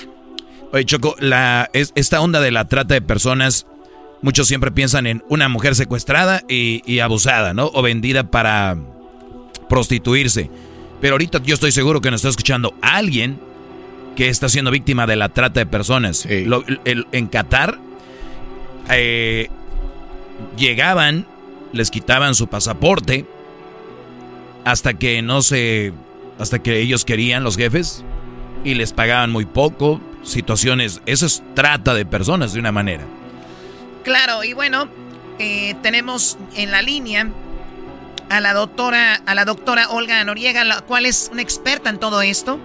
Oye, 0.72 0.84
Choco, 0.84 1.16
la, 1.18 1.70
esta 1.72 2.20
onda 2.20 2.40
de 2.40 2.50
la 2.50 2.66
trata 2.66 2.94
de 2.94 3.02
personas, 3.02 3.66
muchos 4.22 4.48
siempre 4.48 4.70
piensan 4.70 5.06
en 5.06 5.24
una 5.28 5.48
mujer 5.48 5.74
secuestrada 5.74 6.42
y, 6.48 6.98
abusada, 7.00 7.54
¿no? 7.54 7.70
O 7.72 7.82
vendida 7.82 8.24
para 8.24 8.76
prostituirse. 9.68 10.50
Pero 11.00 11.14
ahorita 11.14 11.42
yo 11.42 11.54
estoy 11.54 11.72
seguro 11.72 12.00
que 12.00 12.10
nos 12.10 12.20
está 12.20 12.28
escuchando 12.30 12.74
alguien 12.82 13.40
que 14.16 14.28
está 14.28 14.48
siendo 14.48 14.70
víctima 14.70 15.06
de 15.06 15.16
la 15.16 15.28
trata 15.28 15.60
de 15.60 15.66
personas. 15.66 16.26
en 16.26 17.26
Qatar 17.28 17.78
eh, 18.90 19.48
llegaban, 20.56 21.26
les 21.72 21.90
quitaban 21.90 22.34
su 22.34 22.48
pasaporte 22.48 23.26
hasta 24.68 24.92
que 24.92 25.22
no 25.22 25.40
se, 25.40 25.94
hasta 26.38 26.58
que 26.58 26.78
ellos 26.78 27.06
querían 27.06 27.42
los 27.42 27.56
jefes 27.56 28.04
y 28.64 28.74
les 28.74 28.92
pagaban 28.92 29.30
muy 29.30 29.46
poco, 29.46 29.98
situaciones, 30.22 31.00
eso 31.06 31.24
es 31.24 31.42
trata 31.54 31.94
de 31.94 32.04
personas 32.04 32.52
de 32.52 32.60
una 32.60 32.70
manera. 32.70 33.02
Claro, 34.04 34.44
y 34.44 34.52
bueno, 34.52 34.90
eh, 35.38 35.74
tenemos 35.82 36.36
en 36.54 36.70
la 36.70 36.82
línea 36.82 37.30
a 38.28 38.40
la 38.40 38.52
doctora, 38.52 39.22
a 39.24 39.34
la 39.34 39.46
doctora 39.46 39.88
Olga 39.88 40.22
Noriega, 40.22 40.64
la 40.64 40.82
cual 40.82 41.06
es 41.06 41.30
una 41.32 41.40
experta 41.40 41.88
en 41.88 41.98
todo 41.98 42.20
esto 42.20 42.58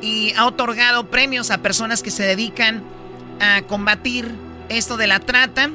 y 0.00 0.32
ha 0.38 0.46
otorgado 0.46 1.10
premios 1.10 1.50
a 1.50 1.58
personas 1.58 2.02
que 2.02 2.10
se 2.10 2.22
dedican 2.22 2.82
a 3.40 3.60
combatir 3.60 4.34
esto 4.70 4.96
de 4.96 5.06
la 5.06 5.20
trata. 5.20 5.68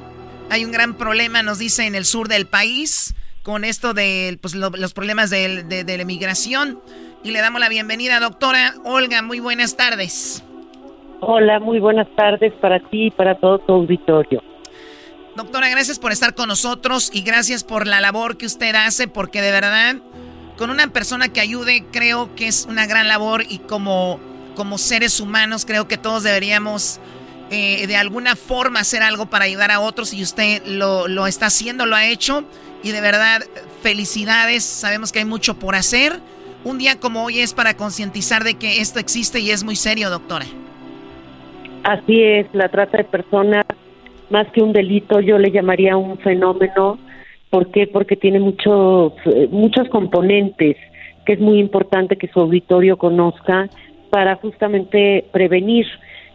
Hay 0.50 0.66
un 0.66 0.72
gran 0.72 0.96
problema, 0.96 1.44
nos 1.44 1.60
dice, 1.60 1.86
en 1.86 1.94
el 1.94 2.06
sur 2.06 2.30
del 2.30 2.48
país 2.48 3.14
con 3.46 3.64
esto 3.64 3.94
de 3.94 4.40
pues, 4.42 4.56
los 4.56 4.94
problemas 4.94 5.30
de, 5.30 5.86
la 5.86 6.02
emigración. 6.02 6.82
Y 7.24 7.30
le 7.32 7.40
damos 7.42 7.62
la 7.62 7.70
bienvenida, 7.70 8.20
doctora 8.20 8.74
Olga. 8.84 9.22
Muy 9.22 9.40
buenas 9.40 9.78
tardes. 9.78 10.44
Hola, 11.22 11.60
muy 11.60 11.80
buenas 11.80 12.08
tardes 12.16 12.54
para 12.60 12.80
ti 12.80 13.06
y 13.06 13.12
para 13.12 13.36
todo 13.36 13.60
tu 13.60 13.74
auditorio. 13.74 14.42
Doctora, 15.36 15.70
gracias 15.70 16.00
por 16.00 16.12
estar 16.12 16.34
con 16.34 16.48
nosotros 16.48 17.12
y 17.14 17.22
gracias 17.22 17.64
por 17.64 17.86
la 17.86 18.02
labor 18.02 18.38
que 18.38 18.48
usted 18.48 18.74
hace, 18.74 19.08
porque 19.08 19.42
de 19.42 19.52
verdad, 19.52 19.98
con 20.58 20.72
una 20.72 20.88
persona 20.88 21.30
que 21.30 21.40
ayude, 21.40 21.86
creo 21.92 22.34
que 22.36 22.48
es 22.48 22.66
una 22.68 22.88
gran 22.88 23.08
labor 23.08 23.44
y 23.48 23.60
como, 23.60 24.20
como 24.56 24.80
seres 24.80 25.20
humanos, 25.20 25.66
creo 25.66 25.88
que 25.88 25.98
todos 25.98 26.24
deberíamos 26.24 27.00
eh, 27.52 27.86
de 27.86 27.96
alguna 27.96 28.36
forma 28.36 28.80
hacer 28.80 29.04
algo 29.04 29.28
para 29.28 29.46
ayudar 29.46 29.70
a 29.70 29.82
otros 29.82 30.14
y 30.14 30.24
usted 30.24 30.66
lo, 30.66 31.08
lo 31.08 31.28
está 31.28 31.48
haciendo, 31.48 31.86
lo 31.86 31.96
ha 31.96 32.08
hecho. 32.08 32.44
Y 32.86 32.92
de 32.92 33.02
verdad, 33.02 33.42
felicidades. 33.82 34.64
Sabemos 34.64 35.12
que 35.12 35.18
hay 35.18 35.26
mucho 35.26 35.58
por 35.58 35.74
hacer. 35.74 36.12
Un 36.64 36.78
día 36.78 37.00
como 37.02 37.26
hoy 37.26 37.40
es 37.40 37.56
para 37.56 37.76
concientizar 37.76 38.44
de 38.44 38.60
que 38.60 38.80
esto 38.80 39.00
existe 39.00 39.40
y 39.40 39.50
es 39.50 39.64
muy 39.64 39.76
serio, 39.76 40.12
doctora. 40.12 40.46
Así 41.82 42.22
es, 42.22 42.46
la 42.54 42.70
trata 42.70 43.00
de 43.00 43.04
personas, 43.06 43.66
más 44.30 44.48
que 44.52 44.62
un 44.62 44.72
delito, 44.72 45.20
yo 45.20 45.40
le 45.40 45.50
llamaría 45.50 45.98
un 45.98 46.20
fenómeno. 46.20 47.00
¿Por 47.50 47.72
qué? 47.72 47.88
Porque 47.88 48.18
tiene 48.18 48.40
muchos, 48.40 49.14
eh, 49.34 49.48
muchos 49.50 49.90
componentes 49.90 50.78
que 51.26 51.34
es 51.34 51.40
muy 51.40 51.58
importante 51.58 52.18
que 52.18 52.28
su 52.28 52.40
auditorio 52.40 52.98
conozca 52.98 53.68
para 54.12 54.36
justamente 54.36 55.26
prevenir 55.32 55.88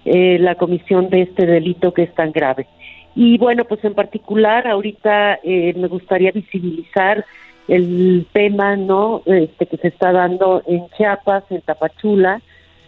eh, 0.05 0.39
la 0.41 0.57
comisión 0.57 1.11
de 1.11 1.23
este 1.23 1.47
delito 1.47 1.95
que 1.95 2.03
es 2.03 2.15
tan 2.17 2.33
grave. 2.33 2.67
Y 3.15 3.39
bueno, 3.39 3.65
pues 3.65 3.85
en 3.85 3.95
particular 3.95 4.67
ahorita 4.67 5.41
eh, 5.43 5.75
me 5.77 5.89
gustaría 5.89 6.31
visibilizar 6.33 7.25
el 7.69 8.27
tema 8.33 8.77
no 8.77 9.23
este, 9.27 9.67
que 9.67 9.77
se 9.77 9.89
está 9.89 10.13
dando 10.13 10.63
en 10.67 10.89
Chiapas, 10.97 11.45
en 11.51 11.61
Tapachula, 11.61 12.41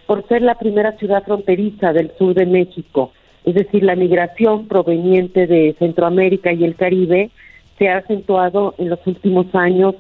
por 0.07 0.27
ser 0.29 0.43
la 0.43 0.57
primera 0.57 0.93
ciudad 0.93 1.25
fronteriza 1.25 1.93
del 1.93 2.11
sur 2.19 2.35
de 2.35 2.47
México. 2.47 3.13
Es 3.45 3.55
decir, 3.55 3.83
la 3.83 3.97
migración 3.97 4.69
proveniente 4.69 5.47
de 5.47 5.75
Centroamérica 5.79 6.53
y 6.53 6.65
el 6.65 6.77
Caribe 6.77 7.31
se 7.79 7.89
ha 7.89 7.99
acentuado 7.99 8.75
en 8.79 8.91
los 8.91 9.05
últimos 9.07 9.47
años 9.55 9.95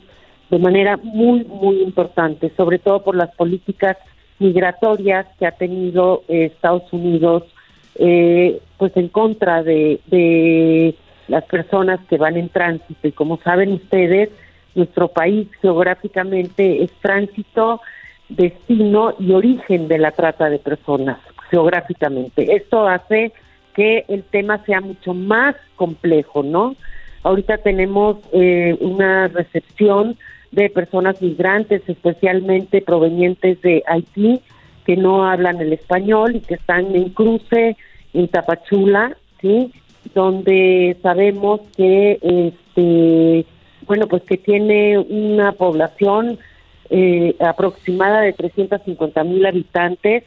de 0.50 0.58
manera 0.58 0.98
muy, 0.98 1.44
muy 1.44 1.80
importante, 1.80 2.52
sobre 2.56 2.78
todo 2.78 3.02
por 3.02 3.16
las 3.16 3.34
políticas 3.34 3.96
migratorias 4.38 5.26
que 5.38 5.46
ha 5.46 5.52
tenido 5.52 6.24
eh, 6.28 6.50
Estados 6.54 6.92
Unidos, 6.92 7.44
eh, 7.94 8.60
pues 8.82 8.96
en 8.96 9.06
contra 9.06 9.62
de, 9.62 10.00
de 10.06 10.96
las 11.28 11.44
personas 11.44 12.00
que 12.10 12.16
van 12.16 12.36
en 12.36 12.48
tránsito. 12.48 13.06
Y 13.06 13.12
como 13.12 13.36
saben 13.36 13.74
ustedes, 13.74 14.30
nuestro 14.74 15.06
país 15.06 15.46
geográficamente 15.60 16.82
es 16.82 16.90
tránsito, 17.00 17.80
destino 18.28 19.14
y 19.20 19.34
origen 19.34 19.86
de 19.86 19.98
la 19.98 20.10
trata 20.10 20.50
de 20.50 20.58
personas 20.58 21.18
geográficamente. 21.48 22.56
Esto 22.56 22.88
hace 22.88 23.30
que 23.72 24.04
el 24.08 24.24
tema 24.24 24.58
sea 24.64 24.80
mucho 24.80 25.14
más 25.14 25.54
complejo, 25.76 26.42
¿no? 26.42 26.74
Ahorita 27.22 27.58
tenemos 27.58 28.16
eh, 28.32 28.76
una 28.80 29.28
recepción 29.28 30.16
de 30.50 30.70
personas 30.70 31.22
migrantes, 31.22 31.82
especialmente 31.86 32.82
provenientes 32.82 33.62
de 33.62 33.84
Haití, 33.86 34.40
que 34.84 34.96
no 34.96 35.24
hablan 35.24 35.60
el 35.60 35.72
español 35.72 36.34
y 36.34 36.40
que 36.40 36.54
están 36.54 36.96
en 36.96 37.10
cruce 37.10 37.76
en 38.14 38.28
Tapachula, 38.28 39.16
¿sí? 39.40 39.72
Donde 40.14 40.96
sabemos 41.02 41.60
que, 41.76 42.18
este, 42.22 43.46
bueno, 43.86 44.06
pues 44.06 44.22
que 44.22 44.36
tiene 44.36 44.98
una 44.98 45.52
población 45.52 46.38
eh, 46.90 47.36
aproximada 47.40 48.20
de 48.20 48.32
350 48.32 49.24
mil 49.24 49.46
habitantes 49.46 50.24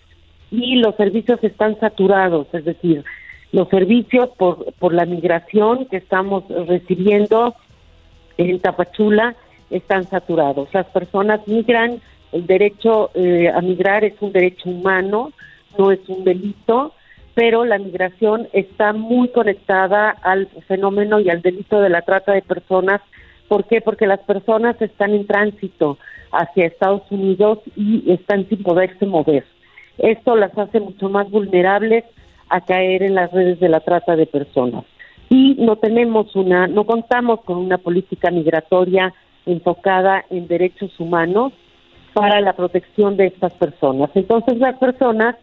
y 0.52 0.76
los 0.76 0.96
servicios 0.96 1.44
están 1.44 1.80
saturados, 1.80 2.48
es 2.54 2.66
decir, 2.66 3.04
los 3.52 3.70
servicios 3.70 4.30
por, 4.38 4.74
por 4.74 4.94
la 4.94 5.06
migración 5.06 5.86
que 5.86 5.98
estamos 5.98 6.44
recibiendo 6.68 7.56
en 8.38 8.60
Tapachula 8.60 9.36
están 9.70 10.04
saturados. 10.06 10.70
Las 10.74 10.88
personas 10.88 11.48
migran, 11.48 12.02
el 12.32 12.46
derecho 12.48 13.12
eh, 13.14 13.50
a 13.54 13.62
migrar 13.62 14.04
es 14.04 14.14
un 14.20 14.32
derecho 14.32 14.70
humano, 14.70 15.32
no 15.78 15.92
es 15.92 16.00
un 16.08 16.24
delito, 16.24 16.94
pero 17.36 17.66
la 17.66 17.78
migración 17.78 18.48
está 18.54 18.94
muy 18.94 19.28
conectada 19.28 20.10
al 20.10 20.48
fenómeno 20.68 21.20
y 21.20 21.30
al 21.30 21.42
delito 21.42 21.82
de 21.82 21.90
la 21.90 22.02
trata 22.02 22.32
de 22.32 22.42
personas. 22.42 23.02
¿Por 23.50 23.66
qué? 23.66 23.82
Porque 23.82 24.08
las 24.08 24.22
personas 24.22 24.82
están 24.82 25.12
en 25.14 25.28
tránsito 25.28 25.98
hacia 26.32 26.66
Estados 26.66 27.04
Unidos 27.12 27.60
y 27.76 28.10
están 28.12 28.48
sin 28.48 28.64
poderse 28.64 29.06
mover. 29.06 29.44
Esto 29.98 30.36
las 30.36 30.58
hace 30.58 30.80
mucho 30.80 31.10
más 31.10 31.30
vulnerables 31.30 32.06
a 32.50 32.62
caer 32.62 33.04
en 33.04 33.16
las 33.16 33.32
redes 33.32 33.60
de 33.60 33.70
la 33.70 33.82
trata 33.82 34.16
de 34.16 34.26
personas. 34.26 34.86
Y 35.30 35.56
no 35.60 35.76
tenemos 35.76 36.36
una, 36.36 36.68
no 36.68 36.86
contamos 36.86 37.42
con 37.42 37.58
una 37.58 37.78
política 37.78 38.32
migratoria 38.32 39.14
enfocada 39.46 40.24
en 40.30 40.48
derechos 40.48 40.98
humanos 41.00 41.52
para 42.14 42.40
la 42.40 42.54
protección 42.54 43.18
de 43.18 43.28
estas 43.28 43.52
personas. 43.54 44.10
Entonces 44.14 44.58
las 44.58 44.78
personas 44.78 45.36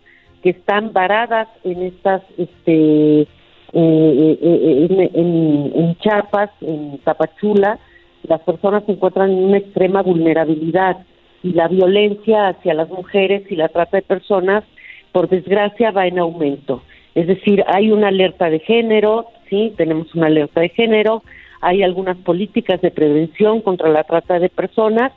que 0.43 0.51
están 0.51 0.93
varadas 0.93 1.48
en 1.64 1.82
estas, 1.82 2.23
este, 2.36 3.20
eh, 3.20 3.28
eh, 3.73 4.39
eh, 4.43 5.10
en, 5.14 5.73
en 5.74 5.97
Chiapas, 5.98 6.51
en 6.60 6.98
Tapachula, 6.98 7.78
las 8.24 8.40
personas 8.40 8.85
se 8.85 8.93
encuentran 8.93 9.31
en 9.31 9.44
una 9.44 9.59
extrema 9.59 10.02
vulnerabilidad 10.02 10.98
y 11.43 11.52
la 11.52 11.69
violencia 11.69 12.48
hacia 12.48 12.74
las 12.74 12.89
mujeres 12.89 13.51
y 13.51 13.56
la 13.56 13.69
trata 13.69 13.97
de 13.97 14.02
personas, 14.02 14.64
por 15.12 15.28
desgracia, 15.28 15.90
va 15.90 16.06
en 16.06 16.19
aumento. 16.19 16.82
Es 17.14 17.27
decir, 17.27 17.64
hay 17.66 17.90
una 17.90 18.09
alerta 18.09 18.48
de 18.48 18.60
género, 18.60 19.27
sí, 19.51 19.74
tenemos 19.77 20.14
una 20.14 20.27
alerta 20.27 20.60
de 20.60 20.70
género, 20.70 21.23
hay 21.60 21.82
algunas 21.82 22.16
políticas 22.19 22.81
de 22.81 22.90
prevención 22.90 23.60
contra 23.60 23.89
la 23.89 24.05
trata 24.05 24.39
de 24.39 24.48
personas, 24.48 25.12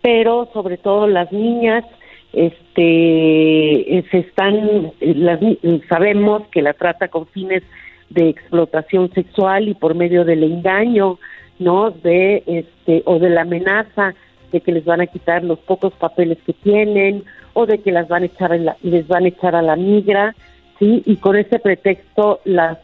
pero 0.00 0.48
sobre 0.52 0.76
todo 0.76 1.06
las 1.06 1.30
niñas 1.32 1.84
este 2.32 4.04
se 4.10 4.18
están 4.18 4.92
las, 5.00 5.40
sabemos 5.88 6.42
que 6.52 6.62
la 6.62 6.74
trata 6.74 7.08
con 7.08 7.26
fines 7.28 7.62
de 8.08 8.28
explotación 8.28 9.12
sexual 9.12 9.68
y 9.68 9.74
por 9.74 9.94
medio 9.94 10.24
del 10.24 10.44
engaño, 10.44 11.18
¿no? 11.58 11.90
de 11.90 12.42
este 12.46 13.02
o 13.06 13.18
de 13.18 13.30
la 13.30 13.42
amenaza 13.42 14.14
de 14.52 14.60
que 14.60 14.72
les 14.72 14.84
van 14.84 15.00
a 15.00 15.06
quitar 15.06 15.44
los 15.44 15.58
pocos 15.60 15.92
papeles 15.94 16.38
que 16.44 16.52
tienen 16.52 17.24
o 17.52 17.66
de 17.66 17.78
que 17.78 17.92
las 17.92 18.08
van 18.08 18.22
a 18.22 18.26
echar 18.26 18.50
les 18.82 19.08
van 19.08 19.24
a 19.24 19.28
echar 19.28 19.54
a 19.54 19.62
la 19.62 19.76
migra, 19.76 20.34
sí, 20.78 21.02
y 21.06 21.16
con 21.16 21.36
ese 21.36 21.58
pretexto 21.58 22.40
las 22.44 22.78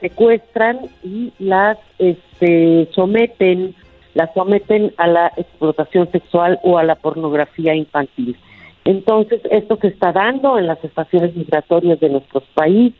secuestran 0.00 0.78
y 1.02 1.32
las 1.38 1.78
este, 1.98 2.88
someten, 2.94 3.74
las 4.14 4.32
someten 4.34 4.92
a 4.96 5.06
la 5.06 5.32
explotación 5.36 6.10
sexual 6.10 6.58
o 6.62 6.78
a 6.78 6.84
la 6.84 6.96
pornografía 6.96 7.74
infantil. 7.74 8.36
Entonces, 8.84 9.40
esto 9.50 9.78
se 9.80 9.88
está 9.88 10.12
dando 10.12 10.58
en 10.58 10.66
las 10.66 10.82
estaciones 10.82 11.34
migratorias 11.36 12.00
de 12.00 12.08
nuestro 12.08 12.42
país 12.54 12.94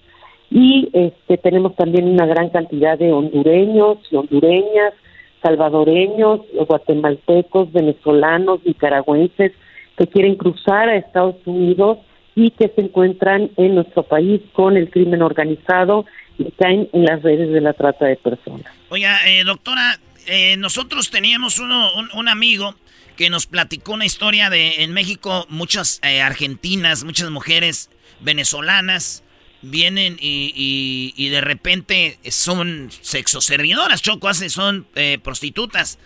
y 0.50 0.88
este, 0.92 1.38
tenemos 1.38 1.76
también 1.76 2.08
una 2.08 2.26
gran 2.26 2.50
cantidad 2.50 2.98
de 2.98 3.12
hondureños 3.12 3.98
y 4.10 4.16
hondureñas, 4.16 4.94
salvadoreños, 5.42 6.40
guatemaltecos, 6.68 7.72
venezolanos, 7.72 8.60
nicaragüenses 8.64 9.52
que 9.96 10.06
quieren 10.06 10.34
cruzar 10.34 10.88
a 10.88 10.96
Estados 10.96 11.36
Unidos 11.46 11.98
y 12.34 12.50
que 12.50 12.68
se 12.68 12.80
encuentran 12.80 13.50
en 13.56 13.74
nuestro 13.74 14.02
país 14.02 14.40
con 14.52 14.76
el 14.76 14.90
crimen 14.90 15.22
organizado 15.22 16.04
y 16.38 16.50
caen 16.52 16.88
en 16.92 17.04
las 17.04 17.22
redes 17.22 17.50
de 17.52 17.60
la 17.60 17.72
trata 17.72 18.06
de 18.06 18.16
personas. 18.16 18.66
Oiga, 18.88 19.18
eh, 19.26 19.44
doctora, 19.44 19.98
eh, 20.26 20.56
nosotros 20.56 21.10
teníamos 21.10 21.58
uno, 21.58 21.90
un, 22.14 22.28
amigo 22.28 22.74
que 23.20 23.28
nos 23.28 23.44
platicó 23.44 23.92
una 23.92 24.06
historia 24.06 24.48
de 24.48 24.82
en 24.82 24.94
México 24.94 25.44
muchas 25.50 26.00
eh, 26.02 26.22
argentinas, 26.22 27.04
muchas 27.04 27.28
mujeres 27.28 27.90
venezolanas 28.20 29.24
vienen 29.60 30.16
y, 30.18 31.12
y, 31.14 31.28
de 31.28 31.42
repente 31.42 32.18
son 32.30 32.90
sexoservidoras, 33.02 34.00
Choco 34.00 34.26
hace, 34.26 34.48
son 34.48 34.86
prostitutas. 35.22 35.98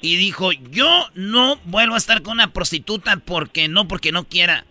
Y 0.00 0.14
dijo, 0.14 0.52
yo 0.52 1.08
no 1.14 1.56
vuelvo 1.64 1.96
a 1.96 1.98
estar 1.98 2.22
con 2.22 2.34
una 2.34 2.52
prostituta 2.52 3.16
porque 3.16 3.66
no 3.66 3.88
porque 3.88 4.12
no 4.12 4.28
quiera, 4.28 4.64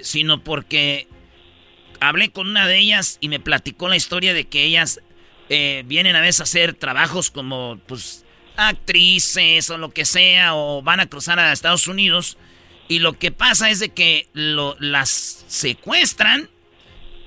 sino 0.00 0.42
porque 0.42 1.06
hablé 2.00 2.30
con 2.30 2.48
una 2.48 2.66
de 2.66 2.78
ellas 2.78 3.18
y 3.20 3.28
me 3.28 3.40
platicó 3.40 3.88
la 3.88 3.96
historia 3.96 4.32
de 4.32 4.46
que 4.46 4.64
ellas 4.64 5.02
eh, 5.50 5.82
vienen 5.86 6.16
a 6.16 6.20
veces 6.22 6.40
a 6.40 6.44
hacer 6.44 6.74
trabajos 6.74 7.30
como, 7.30 7.78
pues, 7.86 8.23
actrices 8.56 9.70
o 9.70 9.78
lo 9.78 9.90
que 9.90 10.04
sea, 10.04 10.54
o 10.54 10.82
van 10.82 11.00
a 11.00 11.06
cruzar 11.06 11.38
a 11.38 11.52
Estados 11.52 11.88
Unidos. 11.88 12.38
Y 12.88 12.98
lo 12.98 13.14
que 13.14 13.30
pasa 13.30 13.70
es 13.70 13.78
de 13.80 13.90
que 13.90 14.28
lo, 14.32 14.76
las 14.78 15.44
secuestran, 15.48 16.50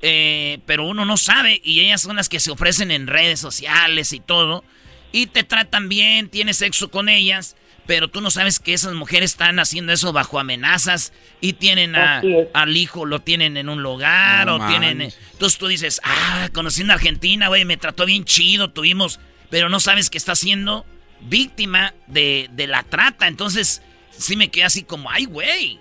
eh, 0.02 0.60
pero 0.66 0.84
uno 0.84 1.04
no 1.04 1.16
sabe, 1.16 1.60
y 1.64 1.80
ellas 1.80 2.02
son 2.02 2.16
las 2.16 2.28
que 2.28 2.40
se 2.40 2.50
ofrecen 2.50 2.90
en 2.90 3.06
redes 3.06 3.40
sociales 3.40 4.12
y 4.12 4.20
todo, 4.20 4.64
y 5.10 5.26
te 5.26 5.42
tratan 5.42 5.88
bien, 5.88 6.28
tienes 6.28 6.58
sexo 6.58 6.90
con 6.90 7.08
ellas, 7.08 7.56
pero 7.88 8.08
tú 8.08 8.20
no 8.20 8.30
sabes 8.30 8.60
que 8.60 8.74
esas 8.74 8.92
mujeres 8.92 9.30
están 9.30 9.58
haciendo 9.58 9.94
eso 9.94 10.12
bajo 10.12 10.38
amenazas 10.38 11.14
y 11.40 11.54
tienen 11.54 11.96
al 11.96 12.76
hijo, 12.76 13.06
lo 13.06 13.20
tienen 13.20 13.56
en 13.56 13.70
un 13.70 13.82
lugar 13.82 14.50
o 14.50 14.66
tienen... 14.68 15.00
Entonces 15.00 15.58
tú 15.58 15.68
dices, 15.68 15.98
ah, 16.04 16.50
conocí 16.52 16.82
una 16.82 16.94
Argentina, 16.94 17.48
güey, 17.48 17.64
me 17.64 17.78
trató 17.78 18.04
bien 18.04 18.24
chido, 18.24 18.70
tuvimos... 18.70 19.20
Pero 19.48 19.70
no 19.70 19.80
sabes 19.80 20.10
que 20.10 20.18
está 20.18 20.34
siendo 20.34 20.84
víctima 21.20 21.94
de, 22.06 22.48
de 22.52 22.66
la 22.66 22.82
trata. 22.82 23.28
Entonces 23.28 23.82
sí 24.10 24.36
me 24.36 24.48
quedé 24.48 24.64
así 24.64 24.84
como, 24.84 25.10
ay, 25.10 25.24
güey. 25.26 25.78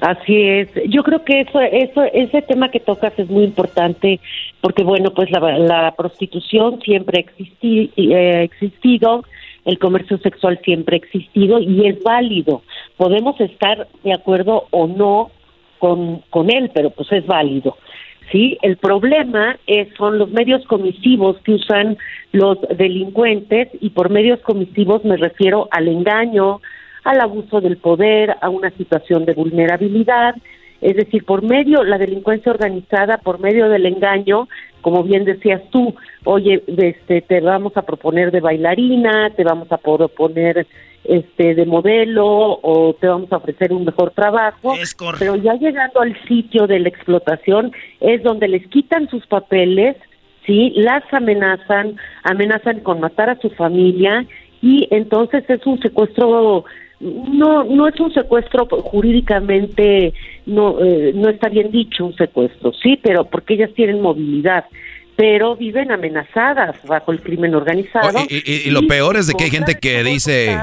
Así 0.00 0.42
es. 0.42 0.68
Yo 0.88 1.02
creo 1.02 1.24
que 1.24 1.40
eso, 1.40 1.60
eso, 1.60 2.04
ese 2.12 2.42
tema 2.42 2.70
que 2.70 2.78
tocas 2.78 3.12
es 3.18 3.28
muy 3.28 3.44
importante 3.44 4.20
porque, 4.60 4.84
bueno, 4.84 5.12
pues 5.12 5.28
la, 5.30 5.40
la 5.58 5.94
prostitución 5.96 6.80
siempre 6.82 7.18
ha 7.18 8.42
existido 8.42 9.24
el 9.68 9.78
comercio 9.78 10.16
sexual 10.18 10.58
siempre 10.64 10.96
ha 10.96 11.04
existido 11.04 11.58
y 11.58 11.86
es 11.86 12.02
válido. 12.02 12.62
Podemos 12.96 13.38
estar 13.38 13.86
de 14.02 14.14
acuerdo 14.14 14.66
o 14.70 14.86
no 14.86 15.30
con, 15.78 16.22
con 16.30 16.50
él, 16.50 16.70
pero 16.72 16.88
pues 16.88 17.12
es 17.12 17.26
válido. 17.26 17.76
¿Sí? 18.30 18.58
El 18.62 18.76
problema 18.76 19.58
es, 19.66 19.88
son 19.96 20.18
los 20.18 20.30
medios 20.30 20.64
comisivos 20.66 21.38
que 21.42 21.52
usan 21.52 21.96
los 22.32 22.58
delincuentes 22.76 23.68
y 23.80 23.90
por 23.90 24.10
medios 24.10 24.40
comisivos 24.40 25.04
me 25.04 25.16
refiero 25.16 25.68
al 25.70 25.88
engaño, 25.88 26.60
al 27.04 27.20
abuso 27.20 27.60
del 27.60 27.78
poder, 27.78 28.36
a 28.40 28.48
una 28.48 28.70
situación 28.70 29.24
de 29.24 29.34
vulnerabilidad 29.34 30.34
Es 30.80 30.96
decir, 30.96 31.24
por 31.24 31.42
medio, 31.42 31.82
la 31.82 31.98
delincuencia 31.98 32.52
organizada, 32.52 33.18
por 33.18 33.40
medio 33.40 33.68
del 33.68 33.86
engaño, 33.86 34.48
como 34.80 35.02
bien 35.02 35.24
decías 35.24 35.62
tú, 35.70 35.94
oye, 36.24 36.62
este, 36.66 37.20
te 37.22 37.40
vamos 37.40 37.76
a 37.76 37.82
proponer 37.82 38.30
de 38.30 38.40
bailarina, 38.40 39.30
te 39.30 39.42
vamos 39.42 39.72
a 39.72 39.78
proponer 39.78 40.66
este 41.04 41.54
de 41.54 41.64
modelo 41.64 42.26
o 42.26 42.94
te 43.00 43.06
vamos 43.06 43.32
a 43.32 43.36
ofrecer 43.36 43.72
un 43.72 43.84
mejor 43.84 44.10
trabajo, 44.10 44.74
pero 45.18 45.36
ya 45.36 45.54
llegando 45.54 46.00
al 46.00 46.16
sitio 46.26 46.66
de 46.66 46.80
la 46.80 46.88
explotación 46.88 47.72
es 48.00 48.22
donde 48.22 48.48
les 48.48 48.66
quitan 48.68 49.08
sus 49.08 49.26
papeles, 49.26 49.96
sí, 50.46 50.72
las 50.76 51.02
amenazan, 51.12 51.96
amenazan 52.24 52.80
con 52.80 53.00
matar 53.00 53.30
a 53.30 53.40
su 53.40 53.50
familia 53.50 54.26
y 54.60 54.88
entonces 54.90 55.44
es 55.48 55.64
un 55.66 55.80
secuestro 55.80 56.64
no 57.00 57.62
no 57.62 57.86
es 57.86 57.98
un 58.00 58.12
secuestro 58.12 58.66
jurídicamente 58.66 60.12
no 60.46 60.80
eh, 60.84 61.12
no 61.14 61.28
está 61.28 61.48
bien 61.48 61.70
dicho 61.70 62.04
un 62.04 62.16
secuestro 62.16 62.72
sí 62.72 62.98
pero 63.00 63.24
porque 63.24 63.54
ellas 63.54 63.70
tienen 63.74 64.02
movilidad 64.02 64.64
pero 65.18 65.56
viven 65.56 65.90
amenazadas 65.90 66.76
bajo 66.86 67.10
el 67.10 67.20
crimen 67.20 67.52
organizado. 67.52 68.20
Y, 68.28 68.70
lo 68.70 68.86
peor 68.86 69.16
es 69.16 69.26
de 69.26 69.34
que 69.34 69.44
hay 69.44 69.50
gente 69.50 69.74
que 69.74 70.04
dice 70.04 70.56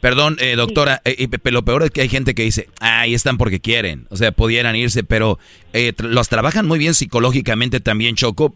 Perdón, 0.00 0.36
eh, 0.40 0.56
doctora, 0.56 1.00
eh, 1.04 1.28
lo 1.44 1.64
peor 1.64 1.82
es 1.82 1.90
que 1.90 2.02
hay 2.02 2.08
gente 2.08 2.34
que 2.34 2.42
dice, 2.42 2.68
ahí 2.80 3.14
están 3.14 3.38
porque 3.38 3.60
quieren, 3.60 4.06
o 4.10 4.16
sea, 4.16 4.32
pudieran 4.32 4.76
irse, 4.76 5.04
pero 5.04 5.38
eh, 5.72 5.92
los 5.98 6.28
trabajan 6.28 6.66
muy 6.66 6.78
bien 6.78 6.94
psicológicamente 6.94 7.80
también, 7.80 8.14
Choco. 8.14 8.54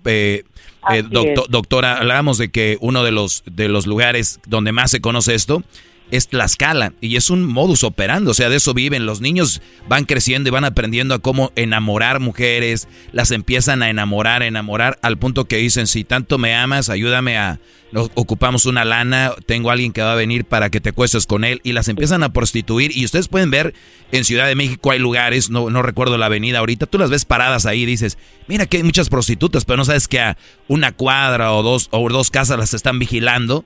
doctora, 1.48 1.98
hablábamos 1.98 2.38
de 2.38 2.50
que 2.50 2.78
uno 2.80 3.04
de 3.04 3.12
los, 3.12 3.42
de 3.46 3.68
los 3.68 3.86
lugares 3.86 4.40
donde 4.46 4.72
más 4.72 4.90
se 4.90 5.00
conoce 5.00 5.34
esto 5.34 5.62
es 6.11 6.28
Tlaxcala 6.28 6.93
y 7.01 7.16
es 7.16 7.31
un 7.31 7.45
modus 7.45 7.85
operandi, 7.85 8.31
o 8.31 8.35
sea, 8.35 8.49
de 8.49 8.57
eso 8.57 8.74
viven. 8.74 9.07
Los 9.07 9.20
niños 9.20 9.61
van 9.89 10.05
creciendo 10.05 10.49
y 10.49 10.53
van 10.53 10.65
aprendiendo 10.65 11.15
a 11.15 11.19
cómo 11.19 11.53
enamorar 11.57 12.20
mujeres, 12.20 12.89
las 13.12 13.31
empiezan 13.31 13.82
a 13.82 13.91
enamorar, 13.91 14.43
enamorar, 14.43 14.99
al 15.03 15.19
punto 15.19 15.47
que 15.47 15.57
dicen, 15.57 15.87
si 15.87 16.05
tanto 16.05 16.39
me 16.39 16.55
amas, 16.55 16.91
ayúdame 16.91 17.39
a, 17.39 17.61
nos 17.93 18.11
ocupamos 18.15 18.66
una 18.66 18.85
lana, 18.85 19.32
tengo 19.47 19.70
a 19.70 19.73
alguien 19.73 19.93
que 19.93 20.03
va 20.03 20.12
a 20.12 20.16
venir 20.16 20.45
para 20.45 20.70
que 20.70 20.81
te 20.81 20.91
acuestes 20.91 21.27
con 21.27 21.45
él 21.45 21.61
y 21.65 21.73
las 21.73 21.89
empiezan 21.89 22.23
a 22.23 22.32
prostituir. 22.32 22.97
Y 22.97 23.05
ustedes 23.05 23.28
pueden 23.28 23.51
ver 23.51 23.74
en 24.12 24.24
Ciudad 24.24 24.47
de 24.47 24.55
México 24.55 24.91
hay 24.91 24.99
lugares, 24.99 25.51
no, 25.51 25.70
no 25.70 25.82
recuerdo 25.82 26.19
la 26.19 26.27
avenida 26.27 26.59
ahorita, 26.59 26.87
tú 26.87 26.99
las 26.99 27.11
ves 27.11 27.24
paradas 27.24 27.66
ahí 27.66 27.82
y 27.82 27.87
dices, 27.87 28.19
mira 28.47 28.66
que 28.66 28.78
hay 28.78 28.82
muchas 28.82 29.09
prostitutas, 29.09 29.65
pero 29.65 29.77
no 29.77 29.85
sabes 29.85 30.09
que 30.09 30.20
a 30.20 30.37
una 30.69 30.93
cuadra 30.93 31.53
o 31.53 31.62
dos, 31.62 31.89
o 31.91 32.09
dos 32.09 32.31
casas 32.31 32.59
las 32.59 32.74
están 32.74 32.99
vigilando 32.99 33.65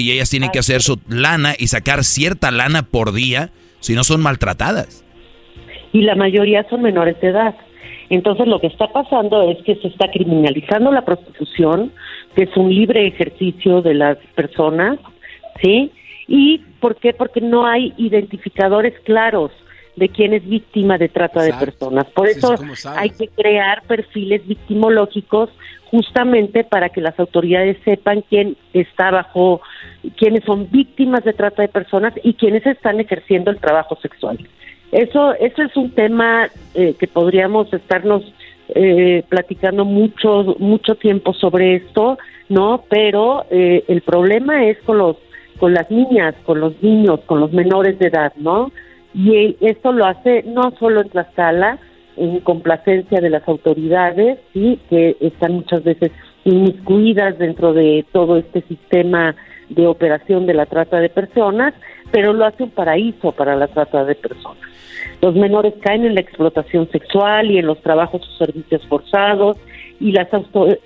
y 0.00 0.12
ellas 0.12 0.30
tienen 0.30 0.50
que 0.50 0.58
hacer 0.58 0.82
su 0.82 0.98
lana 1.08 1.54
y 1.58 1.68
sacar 1.68 2.04
cierta 2.04 2.50
lana 2.50 2.82
por 2.82 3.12
día, 3.12 3.50
si 3.80 3.94
no 3.94 4.04
son 4.04 4.20
maltratadas. 4.20 5.04
Y 5.92 6.02
la 6.02 6.14
mayoría 6.14 6.66
son 6.68 6.82
menores 6.82 7.20
de 7.20 7.28
edad. 7.28 7.54
Entonces 8.10 8.46
lo 8.46 8.60
que 8.60 8.66
está 8.66 8.88
pasando 8.92 9.50
es 9.50 9.58
que 9.64 9.76
se 9.76 9.88
está 9.88 10.10
criminalizando 10.10 10.92
la 10.92 11.04
prostitución, 11.04 11.92
que 12.34 12.44
es 12.44 12.56
un 12.56 12.68
libre 12.68 13.06
ejercicio 13.06 13.82
de 13.82 13.94
las 13.94 14.18
personas, 14.34 14.98
¿sí? 15.62 15.90
¿Y 16.28 16.58
por 16.80 16.96
qué? 16.96 17.14
Porque 17.14 17.40
no 17.40 17.66
hay 17.66 17.94
identificadores 17.96 18.94
claros 19.00 19.50
de 19.96 20.10
quién 20.10 20.34
es 20.34 20.46
víctima 20.46 20.98
de 20.98 21.08
trata 21.08 21.42
de 21.42 21.54
personas. 21.54 22.04
Por 22.14 22.28
eso 22.28 22.54
hay 22.96 23.10
que 23.10 23.28
crear 23.28 23.82
perfiles 23.84 24.46
victimológicos 24.46 25.48
justamente 25.90 26.64
para 26.64 26.88
que 26.88 27.00
las 27.00 27.18
autoridades 27.18 27.76
sepan 27.84 28.22
quién 28.28 28.56
está 28.72 29.10
bajo, 29.10 29.60
quiénes 30.16 30.44
son 30.44 30.68
víctimas 30.70 31.24
de 31.24 31.32
trata 31.32 31.62
de 31.62 31.68
personas 31.68 32.12
y 32.22 32.34
quiénes 32.34 32.66
están 32.66 33.00
ejerciendo 33.00 33.50
el 33.50 33.58
trabajo 33.58 33.96
sexual. 34.02 34.38
Eso, 34.92 35.34
eso 35.34 35.62
es 35.62 35.76
un 35.76 35.90
tema 35.90 36.48
eh, 36.74 36.94
que 36.98 37.06
podríamos 37.06 37.72
estarnos 37.72 38.22
eh, 38.68 39.24
platicando 39.28 39.84
mucho, 39.84 40.56
mucho 40.58 40.96
tiempo 40.96 41.32
sobre 41.34 41.76
esto, 41.76 42.18
¿no? 42.48 42.84
Pero 42.88 43.44
eh, 43.50 43.84
el 43.88 44.02
problema 44.02 44.66
es 44.66 44.78
con 44.82 44.98
los, 44.98 45.16
con 45.58 45.72
las 45.72 45.90
niñas, 45.90 46.34
con 46.44 46.60
los 46.60 46.80
niños, 46.82 47.20
con 47.26 47.40
los 47.40 47.52
menores 47.52 47.98
de 47.98 48.08
edad, 48.08 48.32
¿no? 48.36 48.72
Y 49.14 49.56
esto 49.60 49.92
lo 49.92 50.04
hace 50.04 50.42
no 50.42 50.72
solo 50.78 51.00
en 51.00 51.08
Tlaxcala, 51.08 51.78
en 52.16 52.40
complacencia 52.40 53.20
de 53.20 53.30
las 53.30 53.46
autoridades, 53.48 54.38
sí, 54.52 54.80
que 54.88 55.16
están 55.20 55.54
muchas 55.54 55.84
veces 55.84 56.12
inmiscuidas 56.44 57.38
dentro 57.38 57.72
de 57.72 58.04
todo 58.12 58.36
este 58.36 58.62
sistema 58.62 59.34
de 59.68 59.86
operación 59.86 60.46
de 60.46 60.54
la 60.54 60.66
trata 60.66 61.00
de 61.00 61.08
personas, 61.08 61.74
pero 62.12 62.32
lo 62.32 62.44
hace 62.44 62.62
un 62.62 62.70
paraíso 62.70 63.32
para 63.32 63.56
la 63.56 63.66
trata 63.68 64.04
de 64.04 64.14
personas. 64.14 64.62
Los 65.20 65.34
menores 65.34 65.74
caen 65.80 66.04
en 66.04 66.14
la 66.14 66.20
explotación 66.20 66.88
sexual 66.90 67.50
y 67.50 67.58
en 67.58 67.66
los 67.66 67.80
trabajos 67.80 68.22
o 68.22 68.44
servicios 68.44 68.86
forzados 68.86 69.56
y 69.98 70.12
las 70.12 70.28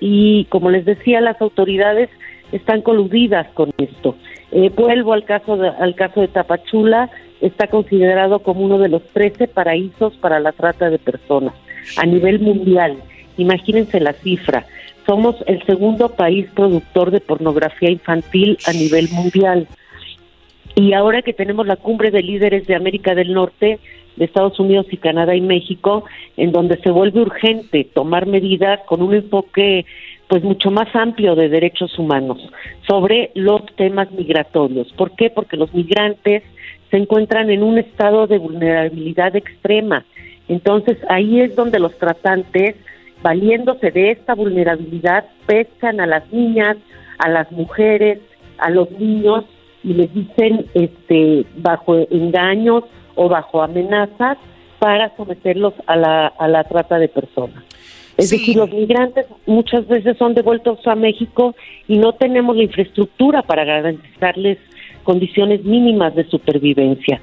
y 0.01 0.44
como 0.47 0.70
les 0.70 0.85
decía 0.85 1.20
las 1.20 1.40
autoridades 1.40 2.09
están 2.52 2.82
coludidas 2.82 3.47
con 3.55 3.70
esto. 3.78 4.16
Eh, 4.52 4.70
vuelvo 4.74 5.12
al 5.12 5.24
caso 5.24 5.57
de, 5.57 5.69
al 5.69 5.94
caso 5.94 6.20
de 6.20 6.28
Tapachula, 6.28 7.11
está 7.41 7.67
considerado 7.69 8.41
como 8.41 8.65
uno 8.65 8.79
de 8.79 8.89
los 8.89 9.03
13 9.09 9.49
paraísos 9.49 10.17
para 10.17 10.41
la 10.41 10.53
trata 10.53 10.91
de 10.91 10.99
personas 10.99 11.55
a 11.97 12.07
nivel 12.07 12.41
mundial. 12.41 12.97
Imagínense 13.37 14.01
la 14.01 14.12
cifra. 14.12 14.67
Somos 15.07 15.37
el 15.47 15.65
segundo 15.65 16.11
país 16.11 16.47
productor 16.55 17.11
de 17.11 17.21
pornografía 17.21 17.91
infantil 17.91 18.59
a 18.67 18.73
nivel 18.73 19.09
mundial. 19.11 19.67
Y 20.75 20.93
ahora 20.93 21.23
que 21.23 21.33
tenemos 21.33 21.67
la 21.67 21.77
cumbre 21.77 22.11
de 22.11 22.23
líderes 22.23 22.67
de 22.67 22.75
América 22.75 23.15
del 23.15 23.33
Norte, 23.33 23.81
de 24.17 24.25
Estados 24.25 24.61
Unidos 24.61 24.87
y 24.91 24.99
Canadá 24.99 25.35
y 25.35 25.41
México, 25.41 26.05
en 26.37 26.53
donde 26.53 26.77
se 26.79 26.91
vuelve 26.91 27.23
urgente 27.23 27.85
tomar 27.85 28.27
medidas 28.27 28.81
con 28.87 29.03
un 29.03 29.15
enfoque 29.15 29.87
pues 30.29 30.45
mucho 30.45 30.71
más 30.71 30.95
amplio 30.95 31.35
de 31.35 31.49
derechos 31.49 31.99
humanos 31.99 32.39
sobre 32.87 33.33
los 33.35 33.67
temas 33.75 34.12
migratorios. 34.12 34.93
¿Por 34.93 35.17
qué? 35.17 35.29
Porque 35.29 35.57
los 35.57 35.75
migrantes 35.75 36.45
se 36.91 36.97
encuentran 36.97 37.51
en 37.51 37.62
un 37.62 37.79
estado 37.79 38.27
de 38.27 38.39
vulnerabilidad 38.39 39.37
extrema. 39.37 40.05
Entonces 40.49 40.99
ahí 41.09 41.41
es 41.41 41.55
donde 41.55 41.79
los 41.79 41.97
tratantes, 41.99 42.77
valiéndose 43.23 43.91
de 43.91 44.11
esta 44.11 44.35
vulnerabilidad, 44.35 45.27
pescan 45.47 46.01
a 46.01 46.07
las 46.07 46.31
niñas, 46.33 46.77
a 47.19 47.29
las 47.29 47.51
mujeres, 47.53 48.19
a 48.59 48.71
los 48.71 48.91
niños 48.93 49.45
y 49.83 49.95
les 49.95 50.12
dicen 50.12 50.67
este 50.75 51.47
bajo 51.57 51.97
engaños 52.11 52.85
o 53.15 53.29
bajo 53.29 53.62
amenazas 53.62 54.39
para 54.79 55.15
someterlos 55.17 55.75
a 55.87 55.97
la, 55.97 56.27
a 56.27 56.49
la 56.49 56.65
trata 56.65 56.99
de 56.99 57.09
personas. 57.09 57.62
Es 58.17 58.31
decir, 58.31 58.57
los 58.57 58.71
migrantes 58.71 59.27
muchas 59.47 59.87
veces 59.87 60.17
son 60.19 60.35
devueltos 60.35 60.87
a 60.87 60.95
México 60.95 61.55
y 61.89 61.97
no 61.97 62.12
tenemos 62.12 62.57
la 62.57 62.65
infraestructura 62.65 63.43
para 63.43 63.65
garantizarles 63.65 64.59
condiciones 65.11 65.65
mínimas 65.65 66.15
de 66.15 66.24
supervivencia. 66.31 67.20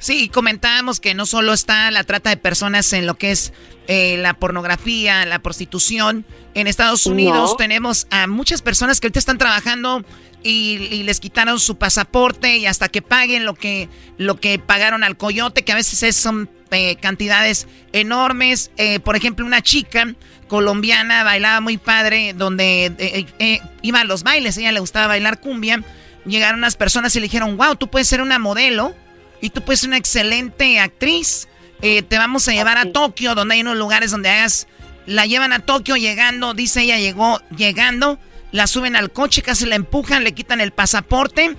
Sí, 0.00 0.28
comentábamos 0.28 0.98
que 0.98 1.14
no 1.14 1.24
solo 1.24 1.52
está 1.52 1.88
la 1.92 2.02
trata 2.02 2.30
de 2.30 2.36
personas 2.36 2.92
en 2.92 3.06
lo 3.06 3.14
que 3.14 3.30
es 3.30 3.52
eh, 3.86 4.16
la 4.18 4.34
pornografía, 4.34 5.24
la 5.24 5.38
prostitución. 5.38 6.26
En 6.54 6.66
Estados 6.66 7.06
Unidos 7.06 7.56
tenemos 7.56 8.08
a 8.10 8.26
muchas 8.26 8.60
personas 8.60 8.98
que 8.98 9.06
ahorita 9.06 9.20
están 9.20 9.38
trabajando 9.38 10.04
y, 10.42 11.04
les 11.04 11.20
quitaron 11.20 11.60
su 11.60 11.76
pasaporte 11.78 12.56
y 12.56 12.66
hasta 12.66 12.88
que 12.88 13.02
paguen 13.02 13.44
lo 13.44 13.54
que, 13.54 13.88
lo 14.18 14.34
que 14.40 14.58
pagaron 14.58 15.04
al 15.04 15.16
coyote, 15.16 15.62
que 15.62 15.70
a 15.70 15.76
veces 15.76 16.16
son 16.16 16.50
eh, 16.72 16.96
cantidades 16.96 17.68
enormes. 17.92 18.72
Eh, 18.78 18.98
por 18.98 19.14
ejemplo, 19.14 19.46
una 19.46 19.62
chica 19.62 20.12
colombiana 20.48 21.22
bailaba 21.22 21.60
muy 21.60 21.78
padre, 21.78 22.32
donde 22.34 23.62
iba 23.82 24.00
a 24.00 24.04
los 24.04 24.24
bailes, 24.24 24.58
a 24.58 24.60
ella 24.60 24.72
le 24.72 24.80
gustaba 24.80 25.06
bailar 25.06 25.38
cumbia 25.38 25.84
llegaron 26.26 26.58
unas 26.58 26.76
personas 26.76 27.14
y 27.16 27.20
le 27.20 27.24
dijeron, 27.24 27.56
wow, 27.56 27.76
tú 27.76 27.88
puedes 27.88 28.08
ser 28.08 28.20
una 28.20 28.38
modelo 28.38 28.94
y 29.40 29.50
tú 29.50 29.62
puedes 29.62 29.80
ser 29.80 29.88
una 29.88 29.98
excelente 29.98 30.78
actriz. 30.80 31.48
Eh, 31.82 32.02
te 32.02 32.18
vamos 32.18 32.48
a 32.48 32.52
llevar 32.52 32.78
a 32.78 32.92
Tokio, 32.92 33.34
donde 33.34 33.54
hay 33.54 33.60
unos 33.60 33.76
lugares 33.76 34.10
donde 34.10 34.30
hagas... 34.30 34.66
La 35.06 35.26
llevan 35.26 35.52
a 35.52 35.58
Tokio 35.58 35.96
llegando, 35.96 36.54
dice 36.54 36.80
ella, 36.80 36.98
llegó 36.98 37.38
llegando, 37.54 38.18
la 38.52 38.66
suben 38.66 38.96
al 38.96 39.12
coche, 39.12 39.42
casi 39.42 39.66
la 39.66 39.76
empujan, 39.76 40.24
le 40.24 40.32
quitan 40.32 40.62
el 40.62 40.72
pasaporte. 40.72 41.56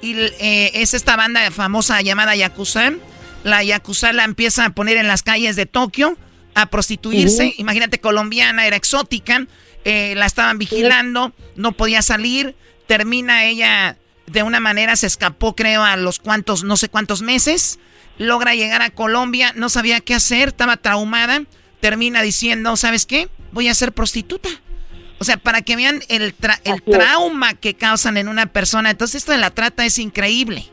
Y 0.00 0.14
eh, 0.14 0.70
es 0.72 0.94
esta 0.94 1.14
banda 1.14 1.50
famosa 1.50 2.00
llamada 2.00 2.34
Yakuza. 2.34 2.92
La 3.44 3.62
Yakuza 3.62 4.14
la 4.14 4.24
empieza 4.24 4.64
a 4.64 4.70
poner 4.70 4.96
en 4.96 5.08
las 5.08 5.22
calles 5.22 5.56
de 5.56 5.66
Tokio 5.66 6.16
a 6.54 6.70
prostituirse. 6.70 7.54
Imagínate, 7.58 8.00
colombiana, 8.00 8.66
era 8.66 8.76
exótica. 8.76 9.46
Eh, 9.84 10.14
la 10.16 10.24
estaban 10.24 10.56
vigilando, 10.56 11.34
no 11.54 11.72
podía 11.72 12.00
salir. 12.00 12.56
Termina 12.86 13.44
ella 13.44 13.98
de 14.26 14.42
una 14.42 14.60
manera 14.60 14.96
se 14.96 15.06
escapó, 15.06 15.54
creo, 15.54 15.82
a 15.82 15.96
los 15.96 16.18
cuantos, 16.18 16.64
no 16.64 16.76
sé 16.76 16.88
cuántos 16.88 17.22
meses. 17.22 17.78
Logra 18.18 18.54
llegar 18.54 18.82
a 18.82 18.90
Colombia, 18.90 19.52
no 19.54 19.68
sabía 19.68 20.00
qué 20.00 20.14
hacer, 20.14 20.48
estaba 20.48 20.76
traumada. 20.76 21.42
Termina 21.80 22.22
diciendo, 22.22 22.76
¿sabes 22.76 23.06
qué? 23.06 23.28
Voy 23.52 23.68
a 23.68 23.74
ser 23.74 23.92
prostituta. 23.92 24.48
O 25.18 25.24
sea, 25.24 25.36
para 25.36 25.62
que 25.62 25.76
vean 25.76 26.00
el, 26.08 26.34
el 26.64 26.82
trauma 26.82 27.54
que 27.54 27.74
causan 27.74 28.16
en 28.16 28.28
una 28.28 28.46
persona. 28.46 28.90
Entonces, 28.90 29.22
esto 29.22 29.32
de 29.32 29.38
la 29.38 29.50
trata 29.50 29.84
es 29.86 29.98
increíble. 29.98 30.64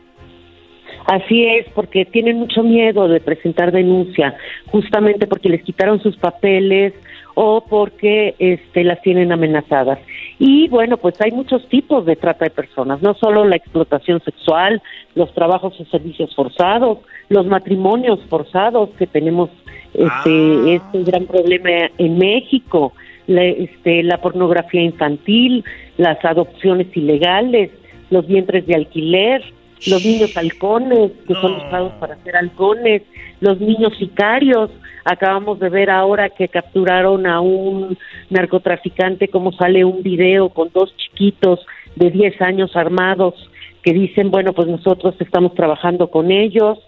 Así 1.05 1.45
es, 1.45 1.67
porque 1.73 2.05
tienen 2.05 2.37
mucho 2.37 2.63
miedo 2.63 3.07
de 3.07 3.19
presentar 3.19 3.71
denuncia, 3.71 4.35
justamente 4.67 5.27
porque 5.27 5.49
les 5.49 5.61
quitaron 5.63 6.01
sus 6.01 6.15
papeles 6.17 6.93
o 7.35 7.65
porque 7.65 8.35
este, 8.39 8.83
las 8.83 9.01
tienen 9.01 9.31
amenazadas. 9.31 9.99
Y 10.45 10.67
bueno, 10.67 10.97
pues 10.97 11.15
hay 11.21 11.31
muchos 11.31 11.65
tipos 11.69 12.05
de 12.05 12.17
trata 12.17 12.43
de 12.43 12.51
personas, 12.51 13.01
no 13.01 13.13
solo 13.13 13.45
la 13.45 13.55
explotación 13.55 14.21
sexual, 14.25 14.81
los 15.15 15.33
trabajos 15.33 15.79
o 15.79 15.85
servicios 15.85 16.35
forzados, 16.35 16.97
los 17.29 17.45
matrimonios 17.45 18.19
forzados 18.27 18.89
que 18.99 19.07
tenemos 19.07 19.49
este, 19.93 20.75
este 20.75 21.03
gran 21.03 21.27
problema 21.27 21.89
en 21.97 22.17
México, 22.17 22.91
la, 23.25 23.45
este, 23.45 24.03
la 24.03 24.17
pornografía 24.17 24.81
infantil, 24.81 25.63
las 25.95 26.17
adopciones 26.25 26.87
ilegales, 26.93 27.71
los 28.09 28.27
vientres 28.27 28.67
de 28.67 28.75
alquiler, 28.75 29.41
los 29.87 30.03
niños 30.03 30.35
halcones, 30.35 31.11
que 31.25 31.35
son 31.35 31.53
usados 31.53 31.93
para 32.01 32.15
hacer 32.15 32.35
halcones, 32.35 33.03
los 33.39 33.61
niños 33.61 33.93
sicarios. 33.97 34.71
Acabamos 35.05 35.59
de 35.59 35.69
ver 35.69 35.89
ahora 35.89 36.29
que 36.29 36.47
capturaron 36.47 37.27
a 37.27 37.41
un 37.41 37.97
narcotraficante, 38.29 39.27
como 39.27 39.51
sale 39.51 39.83
un 39.83 40.01
video 40.01 40.49
con 40.49 40.69
dos 40.73 40.95
chiquitos 40.97 41.65
de 41.95 42.09
10 42.09 42.41
años 42.41 42.75
armados 42.75 43.35
que 43.83 43.93
dicen, 43.93 44.31
bueno, 44.31 44.53
pues 44.53 44.67
nosotros 44.67 45.15
estamos 45.19 45.53
trabajando 45.55 46.09
con 46.09 46.31
ellos. 46.31 46.79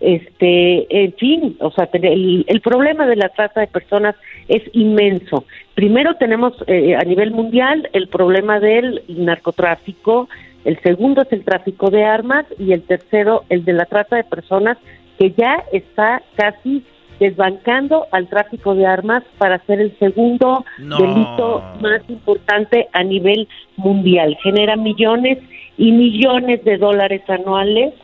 Este, 0.00 1.04
en 1.04 1.12
fin, 1.14 1.56
o 1.60 1.70
sea, 1.70 1.88
el, 1.92 2.44
el 2.46 2.60
problema 2.60 3.06
de 3.06 3.16
la 3.16 3.28
trata 3.30 3.60
de 3.60 3.66
personas 3.66 4.14
es 4.48 4.62
inmenso. 4.72 5.44
Primero 5.74 6.14
tenemos 6.14 6.52
eh, 6.66 6.94
a 6.94 7.04
nivel 7.04 7.32
mundial 7.32 7.88
el 7.92 8.08
problema 8.08 8.60
del 8.60 9.02
narcotráfico, 9.08 10.28
el 10.64 10.80
segundo 10.82 11.22
es 11.22 11.32
el 11.32 11.44
tráfico 11.44 11.90
de 11.90 12.04
armas 12.04 12.46
y 12.58 12.72
el 12.72 12.82
tercero 12.82 13.44
el 13.48 13.64
de 13.64 13.72
la 13.74 13.86
trata 13.86 14.16
de 14.16 14.24
personas 14.24 14.78
que 15.18 15.32
ya 15.32 15.64
está 15.72 16.22
casi 16.36 16.82
desbancando 17.20 18.06
al 18.10 18.28
tráfico 18.28 18.74
de 18.74 18.86
armas 18.86 19.22
para 19.38 19.58
ser 19.66 19.80
el 19.80 19.96
segundo 19.98 20.64
delito 20.78 21.62
más 21.80 22.02
importante 22.08 22.88
a 22.92 23.02
nivel 23.02 23.48
mundial. 23.76 24.36
Genera 24.42 24.76
millones 24.76 25.38
y 25.76 25.92
millones 25.92 26.64
de 26.64 26.76
dólares 26.78 27.22
anuales 27.28 27.94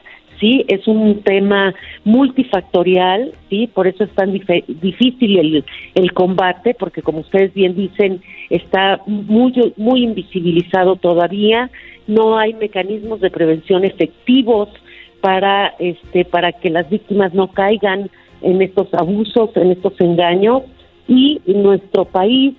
sí, 0.41 0.65
es 0.69 0.89
un 0.89 1.23
tema 1.23 1.75
multifactorial, 2.05 3.33
sí, 3.49 3.69
por 3.73 3.87
eso 3.87 4.05
es 4.05 4.11
tan 4.13 4.33
difícil 4.33 5.39
el, 5.39 5.65
el, 5.95 6.13
combate, 6.13 6.75
porque 6.75 7.03
como 7.03 7.21
ustedes 7.21 7.53
bien 7.53 7.77
dicen, 7.77 8.23
está 8.49 9.01
muy, 9.07 9.53
muy 9.77 10.03
invisibilizado 10.03 10.97
todavía, 10.97 11.71
no 12.07 12.39
hay 12.39 12.55
mecanismos 12.55 13.21
de 13.21 13.31
prevención 13.31 13.85
efectivos 13.85 14.69
para, 15.21 15.75
este, 15.79 16.25
para 16.25 16.53
que 16.53 16.71
las 16.71 16.89
víctimas 16.89 17.35
no 17.35 17.49
caigan 17.53 18.11
en 18.43 18.63
estos 18.63 18.93
abusos, 18.95 19.51
en 19.57 19.73
estos 19.73 19.93
engaños, 20.01 20.63
y 21.09 21.41
nuestro 21.47 22.05
país, 22.05 22.55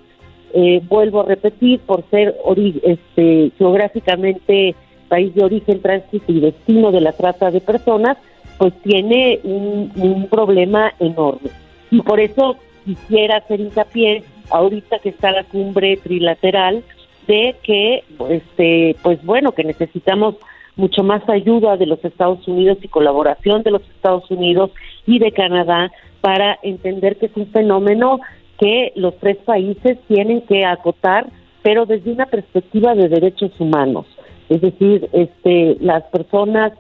eh, 0.54 0.82
vuelvo 0.90 1.22
a 1.22 1.26
repetir, 1.26 1.80
por 1.80 2.04
ser 2.10 2.36
este, 2.84 3.52
geográficamente 3.58 4.76
país 5.08 5.34
de 5.36 5.44
origen, 5.44 5.82
tránsito 5.82 6.32
y 6.32 6.40
destino 6.40 6.92
de 6.92 7.02
la 7.02 7.12
trata 7.12 7.52
de 7.52 7.62
personas, 7.62 8.18
pues 8.58 8.74
tiene 8.84 9.40
un, 9.44 10.28
problema 10.30 10.94
enorme. 11.00 11.50
Y 11.90 12.02
por 12.02 12.20
eso 12.20 12.58
quisiera 12.86 13.38
hacer 13.38 13.60
hincapié, 13.60 14.24
ahorita 14.50 15.00
que 15.00 15.10
está 15.10 15.32
la 15.32 15.44
cumbre 15.44 15.98
trilateral, 15.98 16.84
de 17.28 17.56
que, 17.64 18.04
este, 18.30 18.96
pues 19.02 19.24
bueno, 19.26 19.52
que 19.52 19.64
necesitamos 19.64 20.36
mucho 20.76 21.04
más 21.04 21.28
ayuda 21.30 21.78
de 21.78 21.86
los 21.86 22.04
Estados 22.04 22.48
Unidos 22.48 22.78
y 22.82 22.88
colaboración 22.88 23.64
de 23.64 23.72
los 23.72 23.82
Estados 23.82 24.30
Unidos 24.32 24.72
y 25.06 25.20
de 25.20 25.32
Canadá 25.32 25.92
para 26.22 26.58
entender 26.64 27.18
que 27.18 27.28
es 27.28 27.36
un 27.36 27.48
fenómeno 27.48 28.20
que 28.60 28.94
los 28.96 29.18
tres 29.18 29.38
países 29.38 29.98
tienen 30.08 30.42
que 30.42 30.66
acotar, 30.66 31.28
pero 31.64 31.86
desde 31.86 32.12
una 32.12 32.28
perspectiva 32.28 32.96
de 32.96 33.10
derechos 33.10 33.52
humanos. 33.60 34.06
Es 34.50 34.62
decir, 34.62 35.10
este, 35.14 35.78
las 35.80 36.04
personas 36.06 36.74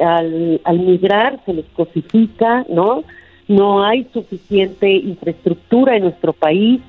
al, 0.00 0.60
al 0.64 0.78
migrar 0.78 1.40
se 1.44 1.54
les 1.54 1.66
cosifica, 1.74 2.64
¿no? 2.68 3.04
No 3.48 3.84
hay 3.84 4.06
suficiente 4.12 4.90
infraestructura 4.90 5.96
en 5.96 6.04
nuestro 6.04 6.32
país 6.32 6.80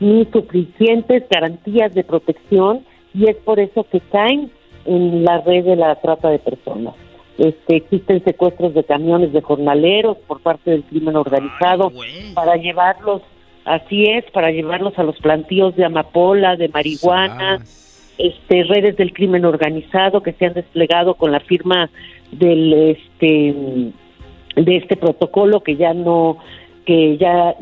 ni 0.00 0.24
suficientes 0.26 1.24
garantías 1.28 1.94
de 1.94 2.04
protección 2.04 2.84
y 3.14 3.28
es 3.28 3.36
por 3.36 3.60
eso 3.60 3.86
que 3.90 4.00
caen 4.00 4.50
en 4.86 5.24
la 5.24 5.40
red 5.40 5.64
de 5.64 5.76
la 5.76 5.94
trata 5.96 6.30
de 6.30 6.38
personas. 6.38 6.94
Este, 7.38 7.76
existen 7.76 8.22
secuestros 8.22 8.74
de 8.74 8.84
camiones 8.84 9.32
de 9.32 9.40
jornaleros 9.40 10.18
por 10.18 10.40
parte 10.40 10.70
del 10.70 10.84
crimen 10.84 11.16
organizado 11.16 11.90
para 12.32 12.56
llevarlos, 12.56 13.22
así 13.64 14.04
es, 14.04 14.24
para 14.30 14.52
llevarlos 14.52 14.96
a 14.98 15.02
los 15.02 15.18
plantíos 15.18 15.74
de 15.74 15.84
amapola, 15.84 16.54
de 16.54 16.68
marihuana, 16.68 17.64
este, 18.18 18.62
redes 18.64 18.96
del 18.96 19.12
crimen 19.12 19.44
organizado 19.44 20.22
que 20.22 20.32
se 20.34 20.46
han 20.46 20.54
desplegado 20.54 21.14
con 21.14 21.32
la 21.32 21.40
firma 21.40 21.90
del 22.30 22.72
este 22.72 23.54
de 24.54 24.76
este 24.76 24.96
protocolo 24.96 25.60
que 25.60 25.74
ya 25.74 25.92
no 25.94 26.38
que 26.86 27.16
ya 27.16 27.56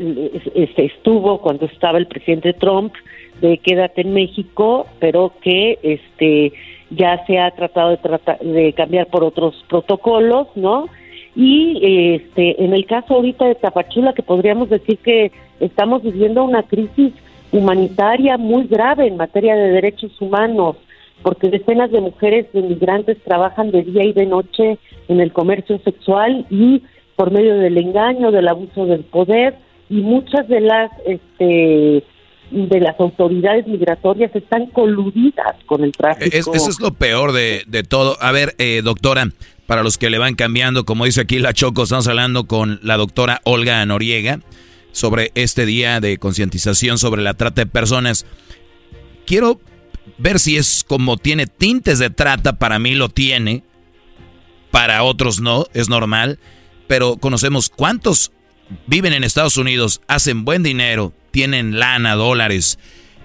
este, 0.55 0.85
estuvo 0.85 1.41
cuando 1.41 1.65
estaba 1.67 1.97
el 1.97 2.07
presidente 2.07 2.53
Trump 2.53 2.93
de 3.41 3.57
quédate 3.59 4.03
en 4.03 4.13
México 4.13 4.87
pero 5.01 5.33
que 5.41 5.79
este 5.83 6.53
ya 6.95 7.25
se 7.27 7.39
ha 7.39 7.51
tratado 7.51 7.91
de 7.91 7.97
tratar 7.97 8.39
de 8.41 8.73
cambiar 8.73 9.07
por 9.07 9.25
otros 9.25 9.65
protocolos 9.69 10.49
no 10.55 10.87
y 11.35 12.15
este 12.15 12.63
en 12.63 12.75
el 12.75 12.87
caso 12.87 13.15
ahorita 13.15 13.47
de 13.47 13.55
Tapachula 13.55 14.13
que 14.13 14.23
podríamos 14.23 14.69
decir 14.69 14.99
que 14.99 15.33
estamos 15.61 16.03
viviendo 16.03 16.45
una 16.45 16.63
crisis 16.63 17.13
humanitaria 17.53 18.39
muy 18.39 18.67
grave 18.67 19.07
en 19.07 19.17
materia 19.17 19.55
de 19.55 19.71
derechos 19.71 20.11
humanos, 20.21 20.77
porque 21.23 21.51
decenas 21.51 21.91
de 21.91 22.01
mujeres 22.01 22.51
de 22.53 22.63
migrantes 22.63 23.23
trabajan 23.23 23.71
de 23.71 23.83
día 23.83 24.05
y 24.05 24.13
de 24.13 24.27
noche 24.27 24.79
en 25.09 25.21
el 25.21 25.33
comercio 25.33 25.79
sexual 25.85 26.47
y 26.51 26.83
por 27.15 27.31
medio 27.31 27.57
del 27.57 27.79
engaño, 27.79 28.33
del 28.33 28.49
abuso 28.49 28.87
del 28.87 29.05
poder 29.05 29.55
y 29.91 30.01
muchas 30.01 30.49
de 30.49 30.61
las 30.61 30.91
este 31.07 32.03
de 32.53 32.81
las 32.81 32.99
autoridades 33.01 33.67
migratorias 33.67 34.35
están 34.35 34.67
coludidas 34.67 35.57
con 35.67 35.83
el 35.83 35.93
tráfico. 35.93 36.31
eso 36.35 36.53
es 36.53 36.81
lo 36.81 36.93
peor 36.93 37.33
de, 37.33 37.65
de 37.67 37.83
todo. 37.83 38.17
A 38.21 38.31
ver, 38.33 38.55
eh, 38.59 38.83
doctora, 38.85 39.29
para 39.67 39.83
los 39.83 39.99
que 39.99 40.11
le 40.11 40.19
van 40.19 40.35
cambiando, 40.35 40.85
como 40.85 41.05
dice 41.05 41.23
aquí 41.23 41.39
la 41.39 41.55
Choco, 41.55 41.85
estamos 41.85 42.07
hablando 42.07 42.47
con 42.47 42.79
la 42.83 42.97
doctora 42.97 43.41
Olga 43.45 43.85
Noriega 43.87 44.41
sobre 44.93 45.33
este 45.35 45.65
día 45.67 46.01
de 46.01 46.19
concientización 46.19 46.99
sobre 46.99 47.23
la 47.23 47.35
trata 47.35 47.63
de 47.63 47.67
personas. 47.67 48.27
Quiero 49.25 49.61
ver 50.19 50.39
si 50.39 50.57
es 50.57 50.85
como 50.87 51.17
tiene 51.17 51.47
tintes 51.47 51.99
de 51.99 52.11
trata, 52.11 52.59
para 52.59 52.79
mí 52.79 52.95
lo 52.95 53.09
tiene, 53.09 53.65
para 54.71 55.03
otros 55.03 55.41
no, 55.41 55.67
es 55.73 55.89
normal, 55.89 56.39
pero 56.87 57.17
conocemos 57.17 57.71
cuántos 57.71 58.33
viven 58.87 59.13
en 59.13 59.25
Estados 59.25 59.57
Unidos, 59.57 60.01
hacen 60.09 60.45
buen 60.45 60.63
dinero, 60.63 61.13
tienen 61.33 61.79
lana, 61.79 62.15
dólares, 62.15 62.79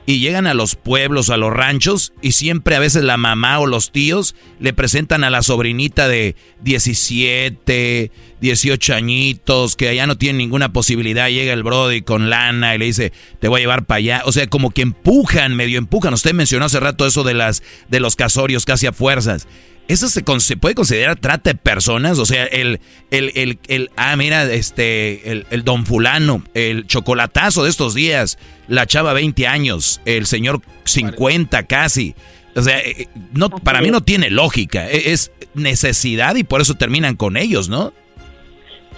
y 0.10 0.20
llegan 0.20 0.48
a 0.48 0.54
los 0.54 0.76
pueblos, 0.76 1.30
a 1.30 1.36
los 1.36 1.52
ranchos, 1.52 2.14
y 2.22 2.32
siempre 2.32 2.78
a 2.78 2.80
veces 2.80 3.04
la 3.04 3.18
mamá 3.18 3.60
o 3.60 3.68
los 3.68 3.92
tíos 3.92 4.36
le 4.58 4.72
presentan 4.72 5.26
a 5.26 5.30
la 5.30 5.42
sobrinita 5.44 6.08
de 6.08 6.38
17, 6.62 8.10
18 8.40 8.94
añitos, 8.96 9.76
que 9.76 9.90
allá 9.90 10.08
no 10.08 10.18
tiene 10.18 10.38
ninguna 10.38 10.72
posibilidad, 10.72 11.28
llega 11.28 11.52
el 11.52 11.62
Brody 11.62 12.04
con 12.04 12.30
lana 12.30 12.74
y 12.74 12.78
le 12.78 12.86
dice, 12.86 13.12
te 13.42 13.50
voy 13.50 13.60
a 13.60 13.64
llevar 13.64 13.86
para 13.86 13.98
allá. 13.98 14.22
O 14.24 14.32
sea, 14.32 14.48
como 14.48 14.72
que 14.72 14.82
empujan, 14.82 15.58
medio 15.58 15.78
empujan. 15.78 16.14
Usted 16.14 16.34
mencionó 16.34 16.66
hace 16.66 16.80
rato 16.80 17.06
eso 17.06 17.26
de 17.26 17.34
las 17.34 17.62
de 17.90 18.00
los 18.00 18.16
casorios 18.16 18.64
casi 18.64 18.88
a 18.88 18.94
fuerzas. 18.94 19.46
¿Eso 19.88 20.10
se, 20.10 20.24
se, 20.40 20.58
puede 20.58 20.76
considerar 20.76 21.18
trata 21.18 21.52
de 21.52 21.56
personas? 21.56 22.20
O 22.20 22.26
sea, 22.26 22.46
el, 22.46 22.80
el, 23.10 23.32
el, 23.36 23.60
el 23.68 23.90
ah, 23.96 24.16
mira, 24.18 24.44
este, 24.52 25.32
el, 25.32 25.46
el, 25.50 25.64
don 25.64 25.86
fulano, 25.86 26.44
el 26.54 26.88
chocolatazo 26.88 27.64
de 27.64 27.70
estos 27.70 27.94
días, 27.94 28.38
la 28.68 28.86
chava 28.86 29.14
20 29.14 29.48
años, 29.48 30.02
el 30.06 30.26
señor 30.26 30.62
50 30.84 31.64
casi. 31.64 32.16
O 32.56 32.62
sea, 32.62 32.80
eh, 32.80 33.08
no, 33.34 33.50
para 33.50 33.82
mí 33.82 33.90
no 33.90 34.02
tiene 34.02 34.30
lógica, 34.30 34.90
e, 34.90 35.12
es 35.12 35.32
necesidad 35.54 36.36
y 36.36 36.44
por 36.44 36.60
eso 36.60 36.74
terminan 36.74 37.16
con 37.16 37.38
ellos, 37.38 37.70
¿no? 37.70 37.94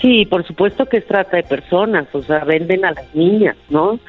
Sí, 0.02 0.26
por 0.26 0.48
supuesto 0.48 0.86
que 0.86 0.98
es 0.98 1.08
trata 1.08 1.38
de 1.38 1.44
personas, 1.44 2.08
o 2.14 2.24
sea, 2.24 2.46
venden 2.46 2.86
a 2.86 2.92
las 2.92 3.14
niñas, 3.14 3.58
¿no? 3.70 4.00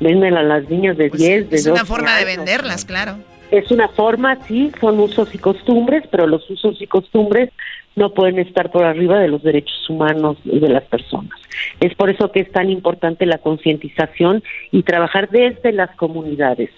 Venden 0.00 0.36
a 0.36 0.42
las 0.42 0.68
niñas 0.68 0.98
de 0.98 1.08
10, 1.08 1.44
pues 1.44 1.50
de 1.50 1.56
Es 1.56 1.66
una 1.66 1.84
forma 1.84 2.16
de 2.16 2.24
venderlas, 2.24 2.84
claro. 2.84 3.18
Es 3.50 3.70
una 3.70 3.88
forma, 3.88 4.36
sí, 4.46 4.72
son 4.80 4.98
usos 5.00 5.34
y 5.34 5.38
costumbres, 5.38 6.04
pero 6.10 6.26
los 6.26 6.48
usos 6.50 6.80
y 6.80 6.86
costumbres 6.86 7.50
no 7.94 8.12
pueden 8.12 8.38
estar 8.38 8.70
por 8.70 8.84
arriba 8.84 9.18
de 9.18 9.28
los 9.28 9.42
derechos 9.42 9.88
humanos 9.88 10.36
de 10.44 10.68
las 10.68 10.84
personas. 10.84 11.38
Es 11.80 11.94
por 11.94 12.10
eso 12.10 12.30
que 12.32 12.40
es 12.40 12.50
tan 12.52 12.70
importante 12.70 13.24
la 13.24 13.38
concientización 13.38 14.42
y 14.72 14.82
trabajar 14.82 15.30
desde 15.30 15.72
las 15.72 15.94
comunidades. 15.96 16.70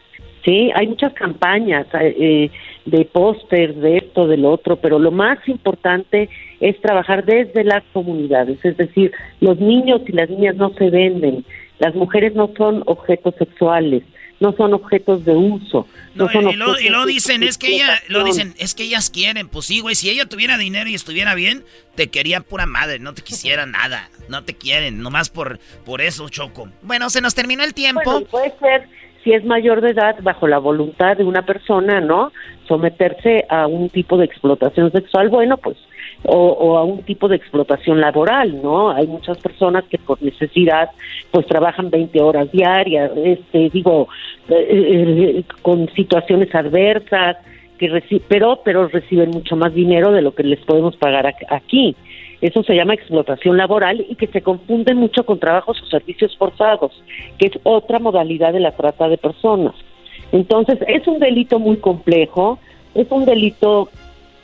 Sí, 0.45 0.71
hay 0.75 0.87
muchas 0.87 1.13
campañas. 1.15 1.87
Eh, 2.01 2.51
de 2.91 3.05
pósters, 3.05 3.77
de 3.81 3.99
esto, 3.99 4.27
del 4.27 4.45
otro, 4.45 4.77
pero 4.77 4.99
lo 4.99 5.11
más 5.11 5.39
importante 5.47 6.29
es 6.61 6.81
trabajar 6.81 7.25
desde 7.25 7.65
las 7.65 7.85
comunidades, 7.93 8.65
es 8.65 8.77
decir, 8.77 9.13
los 9.41 9.59
niños 9.61 10.01
y 10.07 10.13
las 10.13 10.31
niñas 10.31 10.57
no 10.57 10.71
se 10.71 10.91
venden, 10.91 11.45
las 11.79 11.95
mujeres 11.95 12.35
no 12.35 12.51
son 12.57 12.83
objetos 12.87 13.35
sexuales, 13.37 14.03
no 14.41 14.53
son 14.53 14.75
objetos 14.75 15.25
de 15.25 15.33
uso. 15.33 15.87
No, 16.15 16.29
y, 16.33 16.57
lo, 16.57 16.79
y, 16.81 16.89
lo, 16.89 17.07
dicen, 17.07 17.43
es 17.43 17.59
que 17.59 17.69
ella, 17.69 18.01
lo 18.09 18.25
dicen, 18.25 18.55
es 18.59 18.75
que 18.75 18.85
ellas 18.85 19.11
quieren, 19.11 19.49
pues 19.49 19.67
sí, 19.67 19.81
güey, 19.81 19.95
si 19.95 20.11
ella 20.11 20.27
tuviera 20.27 20.59
dinero 20.59 20.89
y 20.89 20.95
estuviera 20.95 21.35
bien, 21.35 21.65
te 21.95 22.09
quería 22.09 22.41
pura 22.41 22.67
madre, 22.67 22.99
no 22.99 23.15
te 23.15 23.23
quisiera 23.23 23.67
nada, 23.67 24.11
no 24.29 24.45
te 24.45 24.55
quieren, 24.55 25.01
nomás 25.01 25.31
por, 25.31 25.59
por 25.85 26.01
eso, 26.01 26.29
Choco. 26.29 26.69
Bueno, 26.83 27.11
se 27.11 27.21
nos 27.21 27.35
terminó 27.35 27.63
el 27.65 27.75
tiempo. 27.75 28.03
Bueno, 28.05 28.27
puede 28.27 28.53
ser, 28.59 28.89
si 29.29 29.35
es 29.35 29.45
mayor 29.45 29.83
de 29.83 29.91
edad, 29.91 30.17
bajo 30.23 30.49
la 30.49 30.57
voluntad 30.57 31.19
de 31.19 31.25
una 31.25 31.43
persona, 31.43 32.01
¿no? 32.01 32.33
Someterse 32.67 33.45
a 33.51 33.67
un 33.67 33.91
tipo 33.91 34.17
de 34.17 34.25
explotación 34.25 34.91
sexual, 34.91 35.29
bueno, 35.29 35.59
pues 35.59 35.77
o, 36.23 36.79
a 36.79 36.85
un 36.85 37.03
tipo 37.03 37.29
de 37.29 37.37
explotación 37.37 38.01
laboral, 38.01 38.63
¿no? 38.63 38.91
Hay 38.91 39.07
muchas 39.07 39.37
personas 39.37 39.85
que 39.85 39.99
por 39.99 40.23
necesidad 40.23 40.91
pues 41.31 41.47
trabajan 41.47 41.91
20 41.91 42.23
horas 42.23 42.51
diarias, 42.51 43.11
este, 43.23 43.69
digo, 43.69 44.09
eh, 44.49 44.55
eh, 44.71 45.45
con 45.61 45.91
situaciones 45.91 46.55
adversas, 46.55 47.37
que 47.79 48.23
pero, 48.29 48.63
pero 48.65 48.89
reciben 48.89 49.29
mucho 49.29 49.57
más 49.57 49.75
dinero 49.75 50.11
de 50.11 50.23
lo 50.23 50.35
que 50.35 50.43
les 50.43 50.61
podemos 50.61 50.97
pagar 50.97 51.35
aquí. 51.51 51.95
Eso 52.41 52.63
se 52.63 52.75
llama 52.75 52.95
explotación 52.95 53.57
laboral 53.57 54.05
y 54.09 54.15
que 54.15 54.29
se 54.29 54.43
confunde 54.43 54.95
mucho 54.95 55.27
con 55.27 55.41
trabajos 55.41 55.83
o 55.83 55.87
servicios 55.87 56.37
forzados, 56.37 56.93
que 57.39 57.47
es 57.49 57.59
otra 57.65 57.99
modalidad 57.99 58.53
de 58.53 58.61
la 58.61 58.73
trata 58.73 59.09
de 59.09 59.19
personas. 59.19 59.75
Entonces, 60.31 60.79
es 60.87 61.07
un 61.09 61.19
delito 61.19 61.59
muy 61.59 61.79
complejo, 61.79 62.59
es 62.95 63.11
un 63.11 63.25
delito 63.25 63.89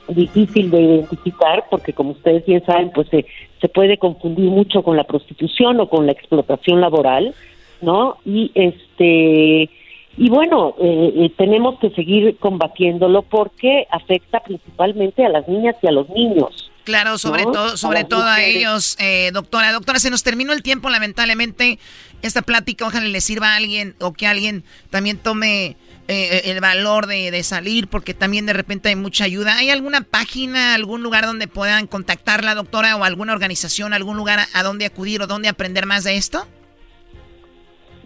difícil 0.09 0.71
de 0.71 0.81
identificar 0.83 1.65
porque 1.71 1.93
como 1.93 2.11
ustedes 2.11 2.45
bien 2.45 2.63
saben 2.67 2.91
pues 2.91 3.09
se, 3.09 3.25
se 3.61 3.69
puede 3.69 3.97
confundir 3.97 4.51
mucho 4.51 4.83
con 4.83 4.99
la 4.99 5.05
prostitución 5.05 5.81
o 5.81 5.89
con 5.89 6.05
la 6.05 6.13
explotación 6.13 6.83
laboral 6.83 7.35
no 7.81 8.19
y 8.25 8.51
este 8.55 9.71
y 10.17 10.29
bueno 10.29 10.75
eh, 10.81 11.13
eh, 11.17 11.33
tenemos 11.37 11.79
que 11.81 11.91
seguir 11.91 12.37
combatiéndolo 12.39 13.23
porque 13.23 13.87
afecta 13.91 14.41
principalmente 14.41 15.25
a 15.25 15.29
las 15.29 15.49
niñas 15.49 15.77
y 15.83 15.87
a 15.87 15.93
los 15.93 16.09
niños 16.11 16.71
Claro, 16.85 17.17
sobre 17.17 17.45
todo, 17.45 17.79
sobre 17.79 18.05
todo 18.05 18.25
a 18.25 18.43
ellos, 18.43 18.97
eh, 19.01 19.31
doctora. 19.33 19.73
Doctora, 19.73 19.99
se 19.99 20.11
nos 20.11 20.23
terminó 20.23 20.53
el 20.53 20.63
tiempo, 20.63 20.91
lamentablemente. 20.91 21.79
Esta 22.21 22.43
plática, 22.43 22.87
ojalá 22.87 23.07
le 23.07 23.21
sirva 23.23 23.55
a 23.55 23.57
alguien 23.57 23.97
o 24.01 24.13
que 24.13 24.27
alguien 24.27 24.65
también 24.91 25.17
tome 25.17 25.77
eh, 26.09 26.43
el 26.45 26.61
valor 26.61 27.07
de, 27.07 27.43
salir, 27.43 27.89
porque 27.89 28.13
también 28.13 28.45
de 28.45 28.53
repente 28.53 28.91
hay 28.91 28.97
mucha 28.97 29.25
ayuda. 29.25 29.57
¿Hay 29.57 29.71
alguna 29.71 30.03
página, 30.03 30.75
algún 30.75 31.03
lugar 31.03 31.25
donde 31.25 31.49
puedan 31.49 31.87
contactarla, 31.87 32.55
doctora, 32.55 32.97
o 32.97 33.05
alguna 33.05 33.33
organización, 33.33 33.95
algún 33.95 34.19
lugar 34.19 34.47
a, 34.53 34.63
donde 34.63 34.85
acudir 34.85 35.23
o 35.23 35.27
donde 35.27 35.49
aprender 35.49 35.87
más 35.87 36.05
de 36.05 36.17
esto? 36.17 36.47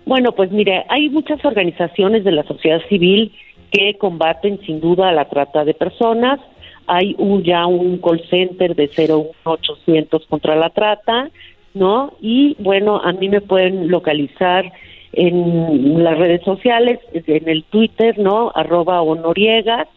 Bueno, 0.09 0.33
pues 0.33 0.51
mire, 0.51 0.87
hay 0.89 1.11
muchas 1.11 1.45
organizaciones 1.45 2.25
de 2.25 2.33
la 2.33 2.43
sociedad 2.45 2.81
civil 2.89 3.31
que 3.71 3.99
combaten 3.99 4.59
sin 4.65 4.81
duda 4.81 5.13
la 5.13 5.29
trata 5.29 5.67
de 5.67 5.75
personas. 5.75 6.41
Hay 6.87 7.15
un, 7.19 7.43
ya 7.43 7.67
un 7.67 7.99
call 7.99 8.23
center 8.31 8.75
de 8.75 8.89
01800 8.89 10.25
contra 10.25 10.57
la 10.57 10.71
trata, 10.71 11.29
¿no? 11.75 12.15
Y 12.23 12.57
bueno, 12.59 13.03
a 13.05 13.13
mí 13.13 13.29
me 13.29 13.43
pueden 13.43 13.91
localizar 13.91 14.73
en 15.13 16.03
las 16.03 16.17
redes 16.17 16.43
sociales, 16.43 17.01
en 17.13 17.47
el 17.47 17.65
Twitter, 17.65 18.19
¿no? 18.19 18.51
Arroba 18.55 19.03
honoriegas 19.03 19.89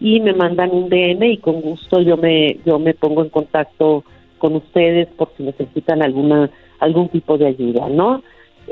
y 0.00 0.20
me 0.20 0.32
mandan 0.32 0.70
un 0.70 0.88
DM 0.88 1.22
y 1.32 1.36
con 1.36 1.60
gusto 1.60 2.00
yo 2.00 2.16
me 2.16 2.56
yo 2.64 2.78
me 2.78 2.94
pongo 2.94 3.22
en 3.22 3.28
contacto 3.28 4.04
con 4.38 4.56
ustedes 4.56 5.08
por 5.08 5.28
si 5.36 5.42
necesitan 5.42 6.00
alguna 6.00 6.48
algún 6.78 7.10
tipo 7.10 7.36
de 7.36 7.48
ayuda, 7.48 7.90
¿no? 7.90 8.22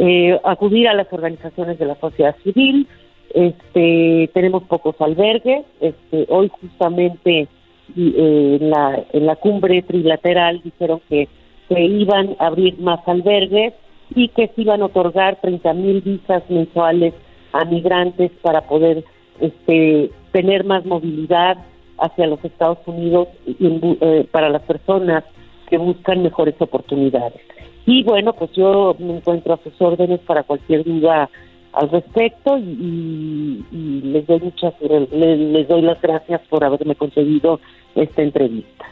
Eh, 0.00 0.38
acudir 0.44 0.86
a 0.86 0.94
las 0.94 1.12
organizaciones 1.12 1.78
de 1.78 1.86
la 1.86 1.96
sociedad 1.96 2.36
civil, 2.44 2.86
este 3.34 4.30
tenemos 4.32 4.62
pocos 4.62 4.94
albergues, 5.00 5.64
este 5.80 6.24
hoy 6.28 6.50
justamente 6.60 7.48
eh, 7.96 8.58
en 8.60 8.70
la 8.70 9.04
en 9.12 9.26
la 9.26 9.34
cumbre 9.34 9.82
trilateral 9.82 10.62
dijeron 10.62 11.00
que 11.08 11.28
se 11.68 11.80
iban 11.80 12.36
a 12.38 12.46
abrir 12.46 12.78
más 12.78 13.00
albergues 13.08 13.74
y 14.14 14.28
que 14.28 14.46
se 14.46 14.62
iban 14.62 14.82
a 14.82 14.86
otorgar 14.86 15.40
30 15.40 15.74
mil 15.74 16.00
visas 16.00 16.48
mensuales 16.48 17.12
a 17.52 17.64
migrantes 17.64 18.30
para 18.40 18.62
poder 18.62 19.04
este, 19.40 20.10
tener 20.32 20.64
más 20.64 20.84
movilidad 20.84 21.58
hacia 21.98 22.28
los 22.28 22.44
Estados 22.44 22.78
Unidos 22.86 23.28
y, 23.46 23.56
eh, 24.00 24.28
para 24.30 24.48
las 24.48 24.62
personas 24.62 25.24
que 25.68 25.76
buscan 25.76 26.22
mejores 26.22 26.54
oportunidades. 26.60 27.42
Y 27.90 28.02
bueno, 28.02 28.34
pues 28.34 28.50
yo 28.52 28.94
me 28.98 29.16
encuentro 29.16 29.54
a 29.54 29.60
sus 29.62 29.72
órdenes 29.80 30.20
para 30.20 30.42
cualquier 30.42 30.84
duda 30.84 31.30
al 31.72 31.90
respecto 31.90 32.58
y, 32.58 33.64
les 33.72 34.26
doy 34.26 34.40
muchas 34.40 34.74
les, 35.10 35.68
doy 35.68 35.80
las 35.80 35.98
gracias 36.02 36.42
por 36.50 36.64
haberme 36.64 36.94
concedido 36.96 37.60
esta 37.94 38.20
entrevista. 38.20 38.84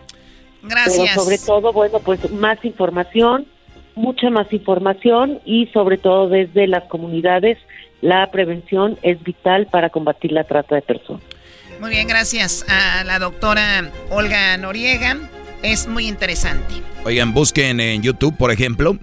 Gracias. 0.63 1.11
Pero 1.11 1.21
sobre 1.21 1.37
todo, 1.37 1.75
bueno, 1.75 1.99
pues 2.03 2.33
más 2.33 2.65
información 2.65 3.47
mucha 3.97 4.31
más 4.31 4.51
información 4.53 5.41
y 5.45 5.67
sobre 5.69 5.99
todo 5.99 6.29
desde 6.29 6.67
las 6.67 6.85
comunidades 6.85 7.59
la 8.03 8.31
prevención 8.31 8.99
es 9.03 9.23
vital 9.23 9.67
para 9.67 9.91
combatir 9.91 10.33
la 10.33 10.45
trata 10.45 10.75
de 10.75 10.83
personas. 10.83 11.23
Muy 11.81 11.91
bien, 11.91 12.07
gracias 12.09 12.65
a 12.69 13.05
la 13.05 13.19
doctora 13.19 13.91
Olga 14.11 14.57
Noriega. 14.57 15.17
Es 15.67 15.89
muy 15.89 16.07
interesante. 16.07 16.77
Oigan, 17.05 17.35
busquen 17.35 17.81
en 17.81 18.01
YouTube, 18.01 18.37
por 18.37 18.53
ejemplo, 18.53 19.01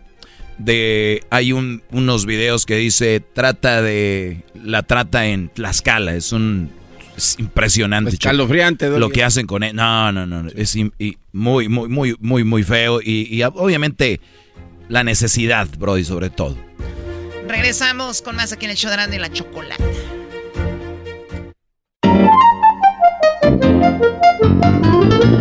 de 0.57 1.21
hay 1.29 1.51
unos 1.51 2.25
videos 2.25 2.65
que 2.65 2.77
dice 2.77 3.19
trata 3.19 3.81
de 3.81 4.45
la 4.55 4.81
trata 4.83 5.25
en 5.25 5.49
Tlaxcala. 5.49 6.15
Es 6.15 6.31
un 6.31 6.71
impresionante. 7.37 8.11
Escalofriante. 8.11 8.87
Lo 8.97 9.09
que 9.09 9.25
hacen 9.25 9.45
con 9.45 9.63
él. 9.63 9.75
No, 9.75 10.13
no, 10.13 10.25
no. 10.25 10.47
Es 10.55 10.77
muy, 11.33 11.67
muy, 11.67 11.67
muy, 11.67 12.15
muy, 12.21 12.43
muy 12.45 12.63
feo. 12.63 13.01
Y, 13.01 13.27
y 13.29 13.43
obviamente 13.43 14.21
la 14.87 15.03
necesidad, 15.03 15.67
Brody, 15.77 16.05
sobre 16.05 16.29
todo. 16.29 16.57
Regresamos 17.45 18.21
con 18.21 18.37
más 18.37 18.53
aquí 18.53 18.63
en 18.63 18.71
el 18.71 18.77
show 18.77 18.89
de 18.89 19.19
la 19.19 19.29
chocolate. 19.29 19.83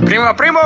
Primo, 0.04 0.36
primo, 0.36 0.60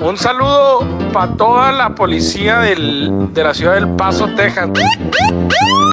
un 0.00 0.16
saludo 0.16 0.86
para 1.12 1.32
toda 1.34 1.72
la 1.72 1.94
policía 1.94 2.60
del, 2.60 3.32
de 3.34 3.44
la 3.44 3.52
ciudad 3.54 3.74
del 3.74 3.88
Paso, 3.96 4.28
Texas. 4.34 4.70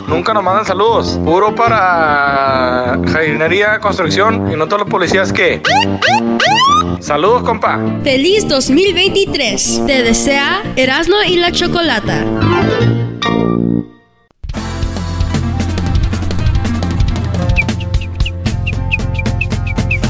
Nunca 0.07 0.33
nos 0.33 0.43
mandan 0.43 0.65
saludos. 0.65 1.19
Puro 1.25 1.53
para 1.53 2.97
jardinería, 3.11 3.79
construcción 3.79 4.51
y 4.51 4.55
no 4.55 4.67
todos 4.67 4.81
los 4.81 4.89
policías 4.89 5.33
que. 5.33 5.61
Saludos, 6.99 7.43
compa. 7.43 7.79
Feliz 8.03 8.47
2023. 8.47 9.83
Te 9.85 10.03
desea 10.03 10.63
Erasmo 10.75 11.17
y 11.27 11.35
la 11.35 11.51
Chocolata. 11.51 12.23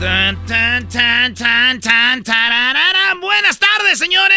Tan, 0.00 0.34
tan, 0.46 0.88
tan, 0.88 1.34
tan, 1.34 1.78
tan, 1.78 2.22
Buenas 3.20 3.58
tardes, 3.58 3.98
señores. 3.98 4.34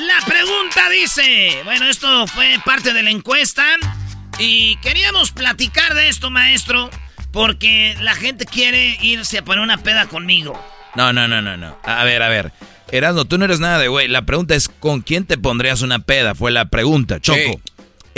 La 0.00 0.26
pregunta 0.26 0.90
dice, 0.90 1.60
bueno, 1.64 1.86
esto 1.86 2.26
fue 2.26 2.58
parte 2.64 2.92
de 2.92 3.04
la 3.04 3.10
encuesta 3.10 3.64
y 4.40 4.74
queríamos 4.78 5.30
platicar 5.30 5.94
de 5.94 6.08
esto, 6.08 6.30
maestro, 6.30 6.90
porque 7.30 7.96
la 8.00 8.16
gente 8.16 8.44
quiere 8.44 8.98
irse 9.00 9.38
a 9.38 9.44
poner 9.44 9.62
una 9.62 9.78
peda 9.78 10.06
conmigo. 10.06 10.60
No, 10.96 11.12
no, 11.12 11.28
no, 11.28 11.40
no, 11.40 11.56
no. 11.56 11.78
A 11.84 12.02
ver, 12.02 12.22
a 12.22 12.28
ver. 12.28 12.50
Erasmo, 12.90 13.24
tú 13.24 13.38
no 13.38 13.44
eres 13.44 13.60
nada 13.60 13.78
de 13.78 13.86
güey. 13.86 14.08
La 14.08 14.22
pregunta 14.22 14.56
es, 14.56 14.68
¿con 14.68 15.02
quién 15.02 15.26
te 15.26 15.38
pondrías 15.38 15.82
una 15.82 16.00
peda? 16.00 16.34
Fue 16.34 16.50
la 16.50 16.70
pregunta, 16.70 17.20
Choco. 17.20 17.60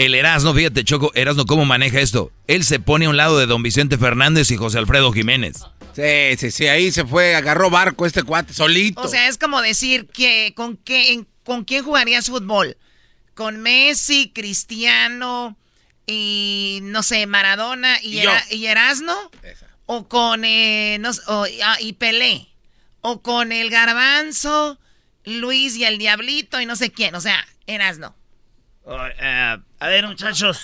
El 0.00 0.14
Erasmo, 0.14 0.54
fíjate, 0.54 0.82
Choco, 0.84 1.12
Erasmo, 1.14 1.44
¿cómo 1.44 1.64
maneja 1.66 2.00
esto? 2.00 2.32
Él 2.46 2.64
se 2.64 2.80
pone 2.80 3.04
a 3.04 3.10
un 3.10 3.16
lado 3.16 3.38
de 3.38 3.46
don 3.46 3.62
Vicente 3.62 3.98
Fernández 3.98 4.50
y 4.50 4.56
José 4.56 4.78
Alfredo 4.78 5.12
Jiménez. 5.12 5.58
Sí, 5.94 6.36
sí, 6.38 6.50
sí, 6.50 6.66
ahí 6.68 6.90
se 6.90 7.04
fue, 7.04 7.34
agarró 7.34 7.68
barco 7.68 8.06
este 8.06 8.22
cuate, 8.22 8.54
solito. 8.54 9.02
O 9.02 9.08
sea, 9.08 9.28
es 9.28 9.36
como 9.36 9.60
decir 9.60 10.06
que 10.06 10.54
con 10.56 10.76
qué, 10.78 11.12
en- 11.12 11.28
con 11.44 11.64
quién 11.64 11.84
jugarías 11.84 12.26
fútbol. 12.28 12.76
Con 13.34 13.60
Messi, 13.60 14.30
Cristiano 14.34 15.58
y 16.06 16.78
no 16.82 17.02
sé, 17.02 17.26
Maradona 17.26 17.98
y, 18.02 18.18
Y 18.18 18.22
yo. 18.22 18.30
Era- 18.30 18.44
y 18.50 18.66
Erasno. 18.66 19.14
O 19.86 20.08
con 20.08 20.44
eh, 20.44 20.96
no 21.00 21.12
sé, 21.12 21.20
o- 21.26 21.46
ah, 21.64 21.76
y 21.80 21.92
Pelé. 21.94 22.48
O 23.02 23.20
con 23.22 23.52
el 23.52 23.68
Garbanzo, 23.70 24.78
Luis 25.24 25.76
y 25.76 25.84
el 25.84 25.98
Diablito 25.98 26.60
y 26.60 26.64
no 26.66 26.76
sé 26.76 26.90
quién. 26.90 27.14
O 27.14 27.20
sea, 27.20 27.46
Erasno. 27.66 28.14
Eh, 28.90 29.56
a 29.78 29.86
ver, 29.88 30.06
muchachos. 30.06 30.60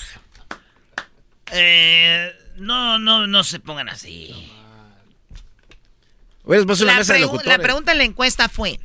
Eh, 1.53 2.33
no, 2.57 2.99
no, 2.99 3.27
no 3.27 3.45
se 3.45 3.61
pongan 3.61 3.89
así. 3.89 4.53
La, 6.45 6.65
mesa 6.97 7.15
de 7.15 7.25
pregu- 7.27 7.43
la 7.45 7.59
pregunta 7.59 7.93
en 7.93 7.99
la 7.99 8.05
encuesta 8.05 8.49
fue: 8.49 8.79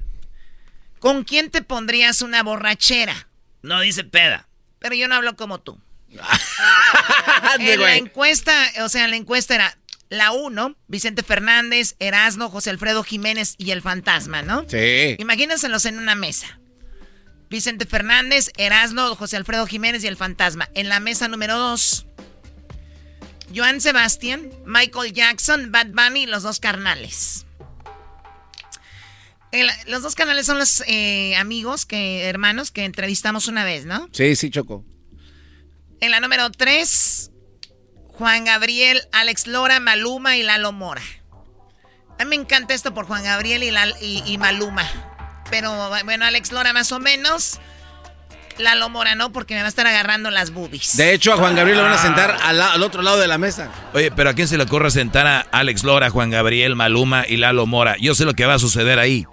¿Con 1.00 1.24
quién 1.24 1.50
te 1.52 1.62
pondrías 1.62 2.22
una 2.22 2.44
borrachera? 2.44 3.28
No 3.62 3.80
dice 3.82 4.04
peda. 4.04 4.48
Pero 4.80 4.96
yo 4.96 5.08
no 5.08 5.16
hablo 5.16 5.36
como 5.36 5.60
tú. 5.60 5.80
En 7.60 7.66
la 7.70 7.76
güey. 7.76 7.98
encuesta, 8.00 8.54
o 8.84 8.90
sea, 8.90 9.08
la 9.08 9.16
encuesta 9.16 9.56
era 9.56 9.78
la 10.10 10.32
1, 10.32 10.76
Vicente 10.88 11.22
Fernández, 11.24 11.96
Erasno, 12.00 12.50
José 12.50 12.70
Alfredo 12.70 13.04
Jiménez 13.04 13.56
y 13.58 13.72
el 13.72 13.82
fantasma, 13.82 14.42
¿no? 14.42 14.66
Sí. 14.70 15.16
Imagínenselos 15.20 15.86
en 15.86 15.98
una 16.00 16.16
mesa. 16.16 16.60
Vicente 17.52 17.86
Fernández, 17.86 18.50
Erasno, 18.58 19.14
José 19.16 19.36
Alfredo 19.36 19.68
Jiménez 19.68 20.04
y 20.04 20.08
el 20.08 20.16
fantasma. 20.16 20.70
En 20.74 20.88
la 20.90 21.02
mesa 21.02 21.28
número 21.28 21.58
2, 21.60 22.06
Joan 23.54 23.82
Sebastián, 23.82 24.50
Michael 24.66 25.12
Jackson, 25.12 25.70
Bad 25.72 25.88
Bunny 25.88 26.24
y 26.24 26.26
los 26.28 26.44
dos 26.44 26.62
carnales. 26.62 27.46
El- 29.52 29.70
los 29.88 30.02
dos 30.02 30.16
canales 30.16 30.46
son 30.46 30.60
los 30.60 30.82
eh, 30.88 31.36
amigos, 31.36 31.86
que 31.86 32.24
hermanos 32.24 32.72
que 32.72 32.86
entrevistamos 32.86 33.50
una 33.50 33.66
vez, 33.66 33.86
¿no? 33.86 34.08
Sí, 34.14 34.38
sí, 34.38 34.50
Choco. 34.50 34.86
En 36.00 36.12
la 36.12 36.22
número 36.22 36.50
3, 36.52 37.32
Juan 38.08 38.46
Gabriel, 38.46 39.02
Alex 39.12 39.46
Lora, 39.48 39.82
Maluma 39.82 40.38
y 40.38 40.44
Lalo 40.44 40.72
Mora. 40.72 41.02
A 42.18 42.24
mí 42.24 42.30
me 42.30 42.36
encanta 42.42 42.74
esto 42.74 42.94
por 42.94 43.06
Juan 43.08 43.24
Gabriel 43.24 43.62
y, 43.64 43.72
Lal- 43.72 43.98
y- 44.00 44.24
y 44.26 44.38
Maluma. 44.38 44.90
Pero 45.52 45.92
bueno, 46.06 46.26
Alex 46.26 46.52
Lora 46.52 46.74
más 46.74 46.92
o 46.92 47.00
menos. 47.00 47.60
Lalo 48.58 48.90
Mora 48.90 49.16
no, 49.16 49.32
porque 49.32 49.54
me 49.56 49.62
va 49.62 49.66
a 49.68 49.70
estar 49.70 49.88
agarrando 49.88 50.30
las 50.30 50.52
boobies. 50.52 50.96
De 50.98 51.14
hecho, 51.14 51.34
a 51.34 51.38
Juan 51.38 51.56
Gabriel 51.56 51.78
lo 51.78 51.84
van 51.84 51.94
a 51.94 51.96
Ah. 51.96 52.02
sentar 52.02 52.38
al, 52.44 52.58
la- 52.58 52.74
al 52.74 52.84
otro 52.84 53.02
lado 53.02 53.18
de 53.18 53.28
la 53.28 53.38
mesa. 53.38 53.70
Oye, 53.94 54.12
pero 54.12 54.30
¿a 54.30 54.34
quién 54.34 54.48
se 54.48 54.58
le 54.58 54.64
ocurre 54.64 54.92
sentar 54.92 55.26
a 55.26 55.40
Alex 55.52 55.84
Lora, 55.84 56.10
Juan 56.10 56.30
Gabriel, 56.30 56.76
Maluma 56.76 57.24
y 57.28 57.38
Lalo 57.38 57.66
Mora? 57.66 57.96
Yo 58.00 58.14
sé 58.14 58.26
lo 58.26 58.34
que 58.34 58.46
va 58.46 58.56
a 58.56 58.60
suceder 58.60 59.00
ahí. 59.00 59.26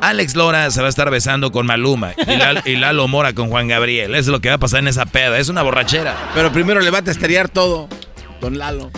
Alex 0.00 0.34
Lora 0.34 0.68
se 0.70 0.80
va 0.80 0.86
a 0.86 0.90
estar 0.90 1.10
besando 1.10 1.52
con 1.52 1.64
Maluma 1.66 2.12
y, 2.16 2.24
Lal- 2.36 2.62
y 2.64 2.76
Lalo 2.76 3.06
Mora 3.08 3.34
con 3.34 3.50
Juan 3.50 3.68
Gabriel. 3.68 4.12
Eso 4.14 4.20
es 4.20 4.26
lo 4.28 4.40
que 4.40 4.48
va 4.48 4.56
a 4.56 4.58
pasar 4.58 4.80
en 4.80 4.88
esa 4.88 5.06
peda. 5.06 5.38
Es 5.38 5.48
una 5.48 5.62
borrachera. 5.62 6.16
Pero 6.34 6.50
primero 6.50 6.80
le 6.80 6.90
va 6.90 6.98
a 6.98 7.02
testerear 7.02 7.48
todo, 7.48 7.88
don 8.40 8.58
Lalo. 8.58 8.90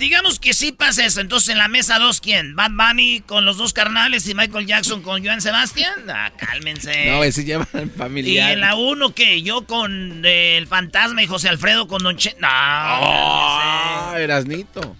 Digamos 0.00 0.40
que 0.40 0.54
sí 0.54 0.72
pasa 0.72 1.04
eso. 1.04 1.20
Entonces, 1.20 1.50
en 1.50 1.58
la 1.58 1.68
mesa 1.68 1.98
2, 1.98 2.22
¿quién? 2.22 2.56
Bad 2.56 2.70
Bunny 2.70 3.20
con 3.20 3.44
los 3.44 3.58
dos 3.58 3.74
carnales 3.74 4.26
y 4.26 4.34
Michael 4.34 4.66
Jackson 4.66 5.02
con 5.02 5.22
Joan 5.22 5.42
Sebastián. 5.42 6.08
Ah, 6.08 6.32
cálmense. 6.38 7.10
No, 7.10 7.22
ese 7.22 7.44
llevan 7.44 7.68
y 7.84 7.98
familiar. 7.98 8.52
en 8.52 8.60
la 8.60 8.76
1, 8.76 9.14
¿qué? 9.14 9.42
Yo 9.42 9.66
con 9.66 10.24
eh, 10.24 10.56
el 10.56 10.66
fantasma 10.66 11.22
y 11.22 11.26
José 11.26 11.50
Alfredo 11.50 11.86
con 11.86 12.02
Don 12.02 12.16
Che. 12.16 12.34
No. 12.40 12.48
Ah, 12.50 14.14
Erasnito. 14.16 14.96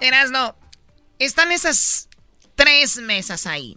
Erasno, 0.00 0.54
están 1.18 1.50
esas 1.50 2.08
tres 2.54 2.98
mesas 2.98 3.44
ahí. 3.48 3.76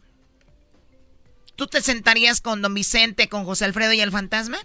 ¿Tú 1.55 1.65
te 1.65 1.81
sentarías 1.81 2.39
con 2.39 2.61
Don 2.61 2.75
Vicente, 2.75 3.29
con 3.29 3.45
José 3.45 3.65
Alfredo 3.65 3.93
y 3.93 4.01
el 4.01 4.11
fantasma? 4.11 4.59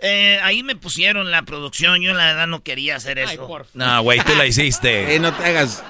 Eh, 0.00 0.38
ahí 0.42 0.62
me 0.62 0.76
pusieron 0.76 1.30
la 1.30 1.42
producción. 1.42 2.00
Yo 2.02 2.14
la 2.14 2.26
verdad 2.26 2.46
no 2.46 2.62
quería 2.62 2.96
hacer 2.96 3.18
eso. 3.18 3.66
No, 3.74 4.02
güey, 4.02 4.20
tú 4.20 4.34
la 4.36 4.46
hiciste. 4.46 5.14
Eh, 5.14 5.18
no 5.18 5.32
te 5.34 5.44
hagas. 5.44 5.82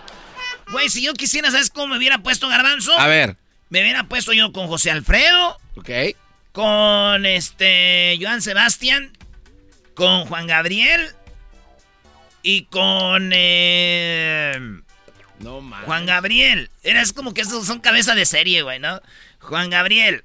Güey, 0.71 0.89
si 0.89 1.03
yo 1.03 1.15
quisiera, 1.15 1.51
¿sabes 1.51 1.71
cómo 1.71 1.89
me 1.89 1.99
hubiera 1.99 2.19
puesto 2.19 2.49
Garbanzo? 2.49 2.99
A 2.99 3.07
ver. 3.07 3.37
Me 3.71 3.81
hubiera 3.83 4.05
puesto 4.05 4.33
yo 4.33 4.53
con 4.53 4.67
José 4.67 4.91
Alfredo, 4.91 5.59
Ok. 5.77 5.91
con 6.53 7.27
este 7.27 8.19
Joan 8.21 8.41
Sebastián, 8.41 9.13
con 9.95 10.25
Juan 10.27 10.47
Gabriel 10.47 11.11
y 12.43 12.65
con 12.65 13.31
eh, 13.35 14.59
No 15.41 15.61
mames. 15.61 15.85
Juan 15.87 16.07
Gabriel. 16.07 16.71
Era 16.83 17.03
es 17.03 17.13
como 17.13 17.35
que 17.35 17.43
esos 17.43 17.67
son 17.67 17.81
cabeza 17.81 18.15
de 18.15 18.25
serie, 18.25 18.63
güey, 18.63 18.79
¿no? 18.79 19.03
Juan 19.41 19.69
Gabriel, 19.71 20.25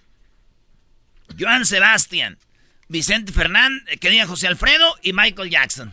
Joan 1.39 1.65
Sebastián, 1.65 2.37
Vicente 2.93 3.33
Fernández, 3.33 3.83
que 3.99 4.09
diga 4.09 4.25
José 4.27 4.47
Alfredo 4.47 4.95
y 5.01 5.11
Michael 5.13 5.49
Jackson. 5.49 5.91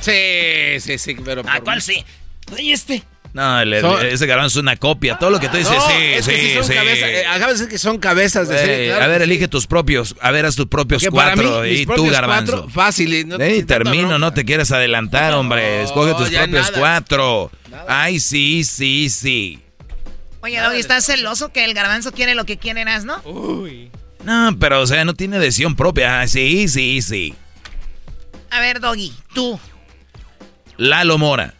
Sí, 0.00 0.78
sí, 0.78 0.98
sí, 0.98 1.16
pero. 1.24 1.42
¿A 1.48 1.60
cuál 1.60 1.82
sí? 1.82 2.04
Oye, 2.52 2.72
este. 2.72 3.02
No, 3.32 3.60
el- 3.60 3.80
Son- 3.80 4.06
ese 4.06 4.26
garbanzo 4.26 4.58
es 4.58 4.62
una 4.62 4.76
copia. 4.76 5.18
Todo 5.18 5.30
lo 5.30 5.38
que 5.40 5.48
tú 5.48 5.56
dices, 5.58 5.72
No, 5.72 5.86
sí, 5.88 5.92
es 5.96 6.26
que 6.26 6.38
sí, 6.48 6.54
son 6.54 6.64
sí. 6.64 6.74
cabezas, 6.74 7.08
eh, 7.10 7.26
acabas 7.26 7.46
de 7.46 7.52
decir 7.64 7.68
que 7.68 7.78
son 7.78 7.98
cabezas 7.98 8.48
de 8.48 8.54
Güey, 8.54 8.66
serie, 8.66 8.86
claro 8.88 9.04
a 9.04 9.06
ver, 9.08 9.18
sí. 9.18 9.24
elige 9.24 9.48
tus 9.48 9.66
propios. 9.66 10.16
A 10.20 10.30
ver, 10.30 10.46
haz 10.46 10.56
tus 10.56 10.66
propios 10.66 11.04
cuatro. 11.10 11.62
mí, 11.62 11.68
y 11.70 11.86
tú, 11.86 11.92
propios 11.94 12.12
garbanzo. 12.12 12.52
cuatro, 12.52 12.70
fácil. 12.70 13.14
y 13.14 13.24
no- 13.24 13.36
Ey, 13.36 13.62
termino, 13.64 14.18
no 14.18 14.32
te 14.32 14.44
quieres 14.44 14.70
adelantar, 14.72 15.34
hombre. 15.34 15.82
Escoge 15.82 16.12
tus 16.14 16.30
propios 16.30 16.70
nada. 16.70 16.78
cuatro. 16.78 17.50
Ay, 17.86 18.18
sí, 18.20 18.64
sí, 18.64 19.08
sí. 19.10 19.60
Oye, 20.40 20.58
Doggy, 20.60 20.78
¿estás 20.80 21.04
celoso 21.04 21.52
que 21.52 21.64
el 21.64 21.74
garbanzo 21.74 22.12
quiere 22.12 22.34
lo 22.34 22.44
que 22.46 22.56
quiere 22.58 22.80
Erasno? 22.82 23.20
No, 24.28 24.58
pero, 24.58 24.82
o 24.82 24.86
sea, 24.86 25.06
no 25.06 25.14
tiene 25.14 25.38
decisión 25.38 25.74
propia. 25.74 26.20
Ah, 26.20 26.28
Sí, 26.28 26.68
sí, 26.68 27.00
sí. 27.00 27.34
A 28.50 28.60
ver, 28.60 28.78
Doggy, 28.78 29.10
tú. 29.34 29.58
Lalo 30.76 31.16
Mora. 31.16 31.54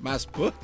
Más. 0.00 0.26
pu- 0.26 0.54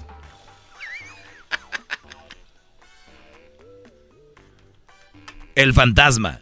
El 5.54 5.74
fantasma. 5.74 6.40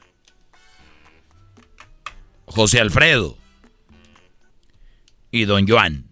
José 2.46 2.80
Alfredo. 2.80 3.36
Y 5.30 5.44
Don 5.44 5.66
Joan. 5.68 6.06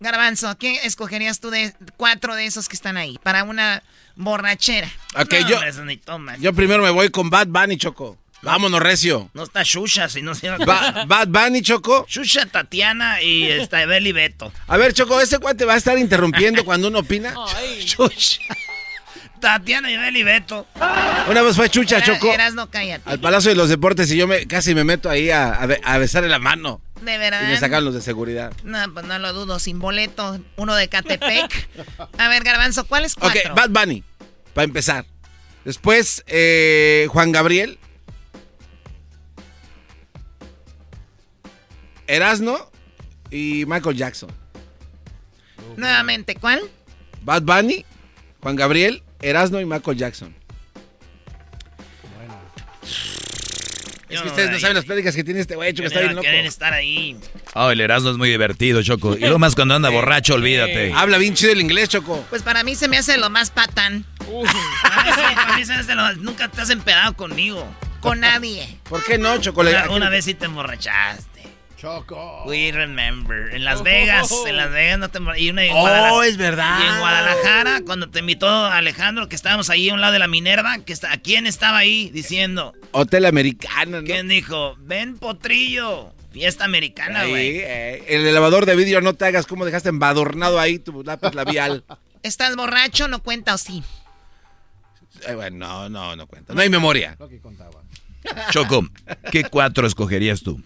Garbanzo, 0.00 0.56
¿qué 0.56 0.76
escogerías 0.86 1.40
tú 1.40 1.50
de 1.50 1.74
cuatro 1.96 2.34
de 2.34 2.46
esos 2.46 2.68
que 2.68 2.74
están 2.76 2.96
ahí 2.96 3.18
para 3.22 3.44
una 3.44 3.82
borrachera? 4.24 4.88
Ok, 5.16 5.32
No, 5.40 5.48
yo, 5.48 5.62
eso 5.62 5.84
ni 5.84 6.00
yo 6.38 6.52
primero 6.52 6.82
me 6.82 6.90
voy 6.90 7.10
con 7.10 7.30
Bad 7.30 7.48
Bunny, 7.48 7.76
Choco. 7.76 8.16
Vámonos, 8.42 8.80
Recio. 8.80 9.28
No 9.34 9.42
está 9.42 9.62
Shusha, 9.62 10.08
si 10.08 10.22
no 10.22 10.34
se 10.34 10.48
Ba- 10.48 11.04
Bad 11.06 11.28
Bunny, 11.28 11.60
Choco. 11.60 12.06
Shusha, 12.08 12.46
Tatiana 12.46 13.20
y 13.20 13.44
está 13.50 13.84
Beli 13.84 14.12
Beto. 14.12 14.50
A 14.66 14.76
ver, 14.78 14.94
Choco, 14.94 15.20
¿ese 15.20 15.38
cuate 15.38 15.64
va 15.66 15.74
a 15.74 15.76
estar 15.76 15.98
interrumpiendo 15.98 16.64
cuando 16.64 16.88
uno 16.88 17.00
opina? 17.00 17.34
Shusha. 17.80 18.40
Tatiana 19.40 19.90
y 19.90 19.96
Beli 19.96 20.22
Beto. 20.22 20.66
Una 21.28 21.42
vez 21.42 21.56
fue 21.56 21.68
Chucha, 21.70 21.96
Era- 21.98 22.06
Choco, 22.06 22.32
Erasno, 22.32 22.70
cállate. 22.70 23.08
al 23.10 23.20
Palacio 23.20 23.50
de 23.50 23.56
los 23.56 23.68
Deportes 23.68 24.10
y 24.10 24.16
yo 24.16 24.26
me 24.26 24.46
casi 24.46 24.74
me 24.74 24.84
meto 24.84 25.08
ahí 25.10 25.30
a, 25.30 25.52
a, 25.54 25.66
be- 25.66 25.80
a 25.82 25.98
besarle 25.98 26.28
la 26.28 26.38
mano. 26.38 26.80
De 27.02 27.14
Y 27.14 27.18
verdad. 27.18 27.48
me 27.48 27.56
sacan 27.58 27.82
los 27.84 27.94
de 27.94 28.02
seguridad. 28.02 28.52
No, 28.64 28.78
pues 28.92 29.06
no 29.06 29.18
lo 29.18 29.32
dudo, 29.32 29.58
sin 29.58 29.78
boleto, 29.78 30.38
uno 30.56 30.74
de 30.74 30.88
Catepec. 30.88 31.68
A 32.18 32.28
ver, 32.28 32.42
Garbanzo, 32.44 32.86
¿cuáles 32.86 33.14
Ok, 33.14 33.20
cuatro? 33.32 33.54
Bad 33.54 33.70
Bunny, 33.70 34.04
para 34.54 34.64
empezar. 34.64 35.06
Después, 35.64 36.24
eh, 36.26 37.06
Juan 37.10 37.32
Gabriel. 37.32 37.78
Erasno 42.06 42.70
y 43.30 43.64
Michael 43.66 43.96
Jackson. 43.96 44.30
Nuevamente, 45.76 46.34
¿cuál? 46.34 46.60
Bad 47.22 47.42
Bunny, 47.42 47.84
Juan 48.42 48.56
Gabriel, 48.56 49.02
Erasno 49.20 49.60
y 49.60 49.64
Michael 49.64 49.96
Jackson. 49.96 50.34
Es 54.10 54.16
Yo 54.16 54.22
que 54.24 54.28
ustedes 54.28 54.50
no 54.50 54.58
saben 54.58 54.74
las 54.76 54.84
pláticas 54.84 55.14
que 55.14 55.22
tiene 55.22 55.40
este 55.40 55.54
güey, 55.54 55.72
Choco, 55.72 55.86
está 55.86 56.00
no 56.00 56.04
bien 56.06 56.16
loco. 56.16 56.24
querer 56.26 56.44
estar 56.46 56.72
ahí. 56.74 57.16
Oh, 57.54 57.70
el 57.70 57.80
Erasmo 57.80 58.10
es 58.10 58.16
muy 58.16 58.28
divertido, 58.28 58.82
Choco. 58.82 59.16
Y 59.16 59.20
lo 59.20 59.38
más 59.38 59.54
cuando 59.54 59.74
anda 59.74 59.88
borracho, 59.88 60.34
olvídate. 60.34 60.92
Habla 60.92 61.18
bien 61.18 61.34
chido 61.34 61.52
el 61.52 61.60
inglés, 61.60 61.88
Choco. 61.88 62.24
Pues 62.28 62.42
para 62.42 62.64
mí 62.64 62.74
se 62.74 62.88
me 62.88 62.98
hace 62.98 63.16
lo 63.18 63.30
más 63.30 63.50
patán. 63.50 64.04
A 64.84 65.54
mí 65.56 65.64
se 65.64 65.72
me 65.72 65.78
hace 65.78 65.94
lo- 65.94 66.14
Nunca 66.16 66.48
te 66.48 66.60
has 66.60 66.70
empedado 66.70 67.14
conmigo. 67.16 67.66
Con 68.00 68.20
nadie. 68.20 68.78
¿Por 68.88 69.04
qué 69.04 69.18
no, 69.18 69.38
Choco? 69.38 69.62
Le- 69.62 69.70
Una, 69.70 69.90
una 69.90 70.08
vez 70.08 70.24
sí 70.24 70.34
te 70.34 70.46
emborrachaste. 70.46 71.39
Choco. 71.80 72.42
We 72.46 72.72
remember. 72.72 73.54
En 73.54 73.64
Las 73.64 73.82
Vegas, 73.84 74.30
en 74.46 74.56
Las 74.56 74.70
Vegas 74.70 74.98
no 74.98 75.08
te 75.08 75.18
y 75.40 75.50
una 75.50 75.64
en 75.64 75.72
Oh, 75.72 75.80
Guadalajara. 75.80 76.26
es 76.26 76.36
verdad. 76.36 76.78
Y 76.80 76.86
en 76.86 76.98
Guadalajara, 76.98 77.80
cuando 77.86 78.10
te 78.10 78.18
invitó 78.20 78.48
Alejandro, 78.66 79.28
que 79.28 79.36
estábamos 79.36 79.70
ahí 79.70 79.88
a 79.88 79.94
un 79.94 80.00
lado 80.00 80.12
de 80.12 80.18
la 80.18 80.28
Minerva, 80.28 80.78
que 80.84 80.92
está, 80.92 81.16
¿quién 81.18 81.46
estaba 81.46 81.78
ahí 81.78 82.10
diciendo? 82.10 82.74
Hotel 82.92 83.24
americano, 83.24 84.00
¿no? 84.02 84.06
¿Quién 84.06 84.28
dijo? 84.28 84.76
Ven, 84.80 85.16
potrillo. 85.18 86.12
Fiesta 86.32 86.64
americana, 86.64 87.24
güey. 87.26 87.58
eh, 87.58 88.04
el 88.06 88.24
elevador 88.24 88.64
de 88.64 88.76
vidrio 88.76 89.00
no 89.00 89.14
te 89.14 89.24
hagas 89.24 89.46
como 89.46 89.64
dejaste 89.64 89.88
embadurnado 89.88 90.60
ahí 90.60 90.78
tu 90.78 91.02
lápiz 91.02 91.34
labial. 91.34 91.84
¿Estás 92.22 92.54
borracho? 92.54 93.08
¿No 93.08 93.20
cuenta 93.20 93.54
o 93.54 93.58
sí? 93.58 93.82
Eh, 95.26 95.34
bueno, 95.34 95.56
no, 95.66 95.88
no, 95.88 96.14
no 96.14 96.26
cuenta. 96.28 96.54
No 96.54 96.60
hay 96.60 96.68
memoria. 96.68 97.16
Choco, 98.50 98.86
¿qué 99.32 99.44
cuatro 99.44 99.86
escogerías 99.88 100.42
tú? 100.42 100.62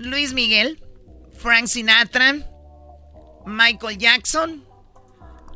Luis 0.00 0.32
Miguel, 0.32 0.82
Frank 1.38 1.66
Sinatra, 1.66 2.36
Michael 3.44 3.98
Jackson 3.98 4.64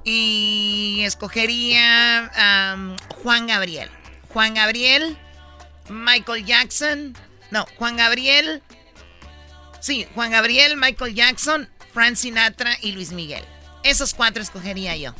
y 0.04 1.00
escogería 1.02 2.30
Juan 3.22 3.46
Gabriel. 3.46 3.88
Juan 4.28 4.52
Gabriel, 4.52 5.16
Michael 5.88 6.44
Jackson, 6.44 7.16
no, 7.50 7.64
Juan 7.78 7.96
Gabriel, 7.96 8.62
sí, 9.80 10.06
Juan 10.14 10.32
Gabriel, 10.32 10.76
Michael 10.76 11.14
Jackson, 11.14 11.70
Frank 11.94 12.16
Sinatra 12.16 12.76
y 12.82 12.92
Luis 12.92 13.12
Miguel. 13.12 13.44
Esos 13.82 14.12
cuatro 14.12 14.42
escogería 14.42 14.94
yo. 14.94 15.14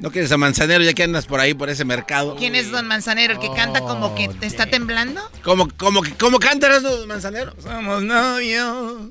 ¿No 0.00 0.10
quieres 0.10 0.32
a 0.32 0.38
Manzanero 0.38 0.82
ya 0.82 0.94
que 0.94 1.02
andas 1.02 1.26
por 1.26 1.40
ahí, 1.40 1.52
por 1.52 1.68
ese 1.68 1.84
mercado? 1.84 2.34
¿Quién 2.36 2.54
es 2.54 2.70
Don 2.70 2.86
Manzanero? 2.86 3.34
¿El 3.34 3.38
que 3.38 3.52
canta 3.54 3.80
como 3.80 4.14
que 4.14 4.28
te 4.28 4.46
está 4.46 4.64
temblando? 4.64 5.20
¿Cómo, 5.42 5.68
cómo, 5.76 6.00
cómo 6.18 6.38
cantarás, 6.38 6.82
Don 6.82 7.06
Manzanero? 7.06 7.54
Somos 7.60 8.02
novios. 8.02 9.10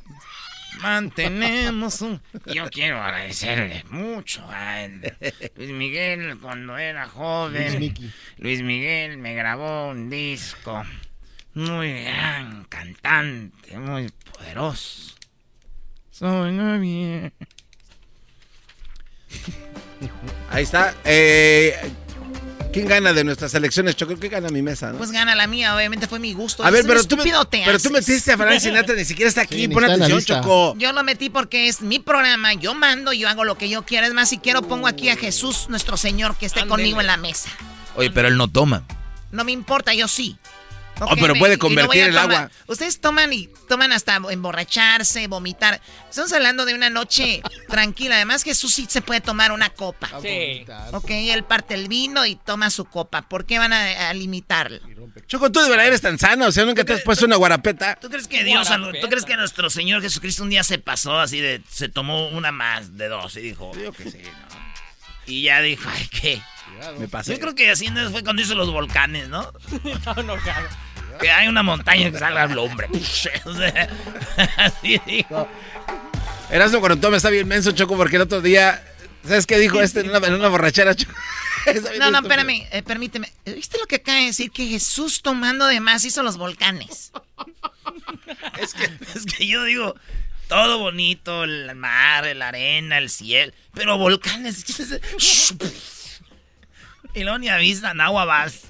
Mantenemos 0.82 2.02
un. 2.02 2.20
Yo 2.48 2.70
quiero 2.72 3.02
agradecerle 3.02 3.84
mucho 3.92 4.44
a 4.50 4.82
él. 4.82 5.14
Luis 5.56 5.72
Miguel 5.72 6.40
cuando 6.42 6.78
era 6.78 7.08
joven. 7.08 7.94
Luis 8.38 8.64
Miguel 8.64 9.18
me 9.18 9.36
grabó 9.36 9.90
un 9.90 10.10
disco. 10.10 10.84
Muy 11.54 12.04
gran 12.04 12.64
cantante, 12.64 13.78
muy 13.78 14.10
poderoso. 14.32 15.14
Soy 16.10 16.52
novia. 16.52 17.32
Ahí 20.50 20.64
está. 20.64 20.94
Eh, 21.04 21.76
¿Quién 22.72 22.88
gana 22.88 23.14
de 23.14 23.24
nuestras 23.24 23.52
elecciones, 23.56 23.96
Choco? 23.96 24.16
¿Qué 24.20 24.30
gana 24.30 24.50
mi 24.50 24.62
mesa? 24.62 24.92
no? 24.92 25.00
Pues 25.00 25.12
gana 25.12 25.34
la 25.34 25.48
mía, 25.48 25.76
obviamente 25.76 26.08
fue 26.08 26.20
mi 26.20 26.34
gusto. 26.34 26.64
a 26.64 26.70
ver, 26.70 26.86
pero 26.86 27.04
tú, 27.04 27.18
me- 27.18 27.24
pero 27.24 27.80
tú 27.80 27.90
metiste 27.90 28.32
a 28.32 28.38
Frank 28.38 28.60
Sinatra, 28.60 28.94
ni 28.96 29.06
siquiera 29.06 29.28
está 29.28 29.42
aquí. 29.42 29.56
Sí, 29.64 29.68
Pon 29.70 29.84
atención. 29.86 30.24
Choco. 30.24 30.76
Yo 30.78 30.94
lo 30.94 31.04
metí 31.04 31.32
porque 31.32 31.68
es 31.68 31.82
mi 31.82 31.98
programa, 31.98 32.54
yo 32.54 32.76
mando, 32.76 33.12
yo 33.12 33.28
hago 33.28 33.44
lo 33.44 33.58
que 33.58 33.70
yo 33.70 33.84
quiera. 33.86 34.06
Es 34.06 34.14
más, 34.14 34.30
si 34.30 34.38
quiero 34.38 34.62
pongo 34.62 34.88
aquí 34.88 35.10
a 35.10 35.16
Jesús, 35.16 35.66
nuestro 35.70 35.98
Señor, 35.98 36.36
que 36.38 36.46
esté 36.46 36.68
conmigo 36.68 37.02
en 37.02 37.08
la 37.08 37.18
mesa. 37.18 37.50
Oye, 37.96 38.12
pero 38.12 38.28
él 38.28 38.38
no 38.38 38.48
toma. 38.48 38.84
No 39.32 39.44
me 39.44 39.52
importa, 39.52 39.94
yo 39.96 40.08
sí. 40.08 40.38
Oh, 41.02 41.16
pero 41.20 41.36
puede 41.36 41.58
convertir 41.58 42.04
el 42.04 42.14
tomar. 42.14 42.24
agua. 42.32 42.52
Ustedes 42.68 43.00
toman 43.00 43.32
y 43.34 43.50
toman 43.68 43.92
hasta 43.92 44.16
emborracharse, 44.30 45.28
vomitar. 45.28 45.82
Estamos 46.10 46.32
hablando 46.34 46.66
de 46.66 46.74
una 46.74 46.90
noche 46.90 47.42
tranquila. 47.70 48.16
Además, 48.16 48.44
Jesús 48.44 48.74
sí 48.74 48.86
se 48.90 49.02
puede 49.02 49.22
tomar 49.22 49.52
una 49.52 49.70
copa. 49.70 50.10
Sí. 50.22 50.66
Ok, 50.92 51.10
él 51.12 51.44
parte 51.44 51.74
el 51.76 51.88
vino 51.88 52.26
y 52.26 52.36
toma 52.36 52.70
su 52.70 52.86
copa. 52.86 53.22
¿Por 53.24 53.46
qué 53.46 53.60
van 53.60 53.74
a, 53.74 54.10
a 54.10 54.14
limitarlo? 54.14 54.80
Choco, 55.28 55.52
tú 55.52 55.60
de 55.62 55.70
verdad 55.70 55.88
eres 55.88 56.02
tan 56.02 56.18
sana, 56.20 56.48
o 56.48 56.52
sea, 56.52 56.66
nunca 56.66 56.84
te 56.84 56.94
has 56.94 57.02
puesto 57.02 57.26
una 57.26 57.36
guarapeta. 57.36 57.96
¿Tú 57.96 58.10
crees 58.10 58.28
que 58.28 58.44
Dios, 58.44 58.68
¿tú 59.02 59.08
crees 59.08 59.26
que 59.26 59.36
nuestro 59.38 59.70
Señor 59.70 60.02
Jesucristo 60.02 60.44
un 60.44 60.50
día 60.50 60.64
se 60.64 60.80
pasó 60.80 61.20
así 61.20 61.40
de, 61.40 61.62
se 61.70 61.90
tomó 61.90 62.30
una 62.30 62.52
más 62.52 62.98
de 62.98 63.08
dos 63.08 63.36
y 63.38 63.42
dijo, 63.42 63.72
Yo 63.76 63.92
que 63.92 64.10
sí, 64.10 64.18
¿no? 64.18 64.60
y 65.26 65.44
ya 65.44 65.62
dijo, 65.62 65.88
ay, 65.94 66.08
¿qué? 66.08 66.42
Me 66.98 67.08
pasé. 67.08 67.34
Yo 67.34 67.40
creo 67.40 67.56
que 67.56 67.70
así 67.70 67.90
no 67.90 68.10
fue 68.10 68.24
cuando 68.24 68.42
hizo 68.42 68.56
los 68.56 68.72
volcanes, 68.72 69.28
¿no? 69.30 69.52
Que 71.20 71.32
hay 71.32 71.48
una 71.48 71.64
montaña 71.64 72.12
que 72.12 72.18
salga 72.18 72.46
el 72.46 72.58
hombre. 72.58 72.88
Así 74.58 75.02
dijo. 75.06 75.48
Erasmo 76.50 76.80
cuando 76.80 77.00
toma 77.00 77.18
está 77.18 77.30
bien 77.30 77.48
menso, 77.48 77.72
Choco, 77.72 77.96
porque 77.96 78.16
el 78.16 78.24
otro 78.24 78.42
día, 78.42 78.84
¿sabes 79.24 79.46
qué 79.46 79.58
dijo 79.60 79.82
este 79.82 80.00
en 80.00 80.10
una, 80.10 80.26
en 80.26 80.34
una 80.34 80.48
borrachera, 80.48 80.96
Choco? 80.96 81.14
No, 82.00 82.10
no, 82.10 82.20
espérame, 82.20 82.68
eh, 82.72 82.82
permíteme. 82.84 83.32
¿Viste 83.46 83.78
lo 83.78 83.86
que 83.86 83.98
acaba 83.98 84.18
de 84.18 84.26
decir? 84.28 84.50
Que 84.50 84.66
Jesús 84.66 85.22
tomando 85.22 85.68
de 85.68 85.80
más 85.80 86.06
hizo 86.06 86.24
los 86.24 86.38
volcanes. 86.38 87.12
Es 88.62 88.74
que, 88.74 88.84
es 89.16 89.26
que 89.26 89.48
yo 89.48 89.64
digo, 89.64 89.96
todo 90.48 90.78
bonito, 90.80 91.46
el 91.46 91.74
mar, 91.76 92.26
la 92.36 92.50
arena, 92.50 92.98
el 92.98 93.10
cielo, 93.10 93.54
pero 93.74 93.98
volcanes. 93.98 94.66
y 97.14 97.24
luego 97.24 97.40
ni 97.40 97.50
avisan, 97.50 98.00
agua 98.02 98.26
vas. 98.26 98.66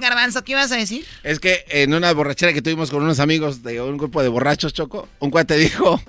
Garbanzo, 0.00 0.42
¿qué 0.44 0.52
ibas 0.52 0.72
a 0.72 0.76
decir? 0.76 1.04
Es 1.22 1.38
que 1.38 1.64
en 1.68 1.94
una 1.94 2.12
borrachera 2.12 2.52
que 2.52 2.62
tuvimos 2.62 2.90
con 2.90 3.02
unos 3.02 3.20
amigos 3.20 3.62
de 3.62 3.80
un 3.80 3.96
grupo 3.98 4.22
de 4.22 4.28
borrachos, 4.28 4.72
Choco, 4.72 5.08
un 5.20 5.30
cuate 5.30 5.56
dijo, 5.56 6.02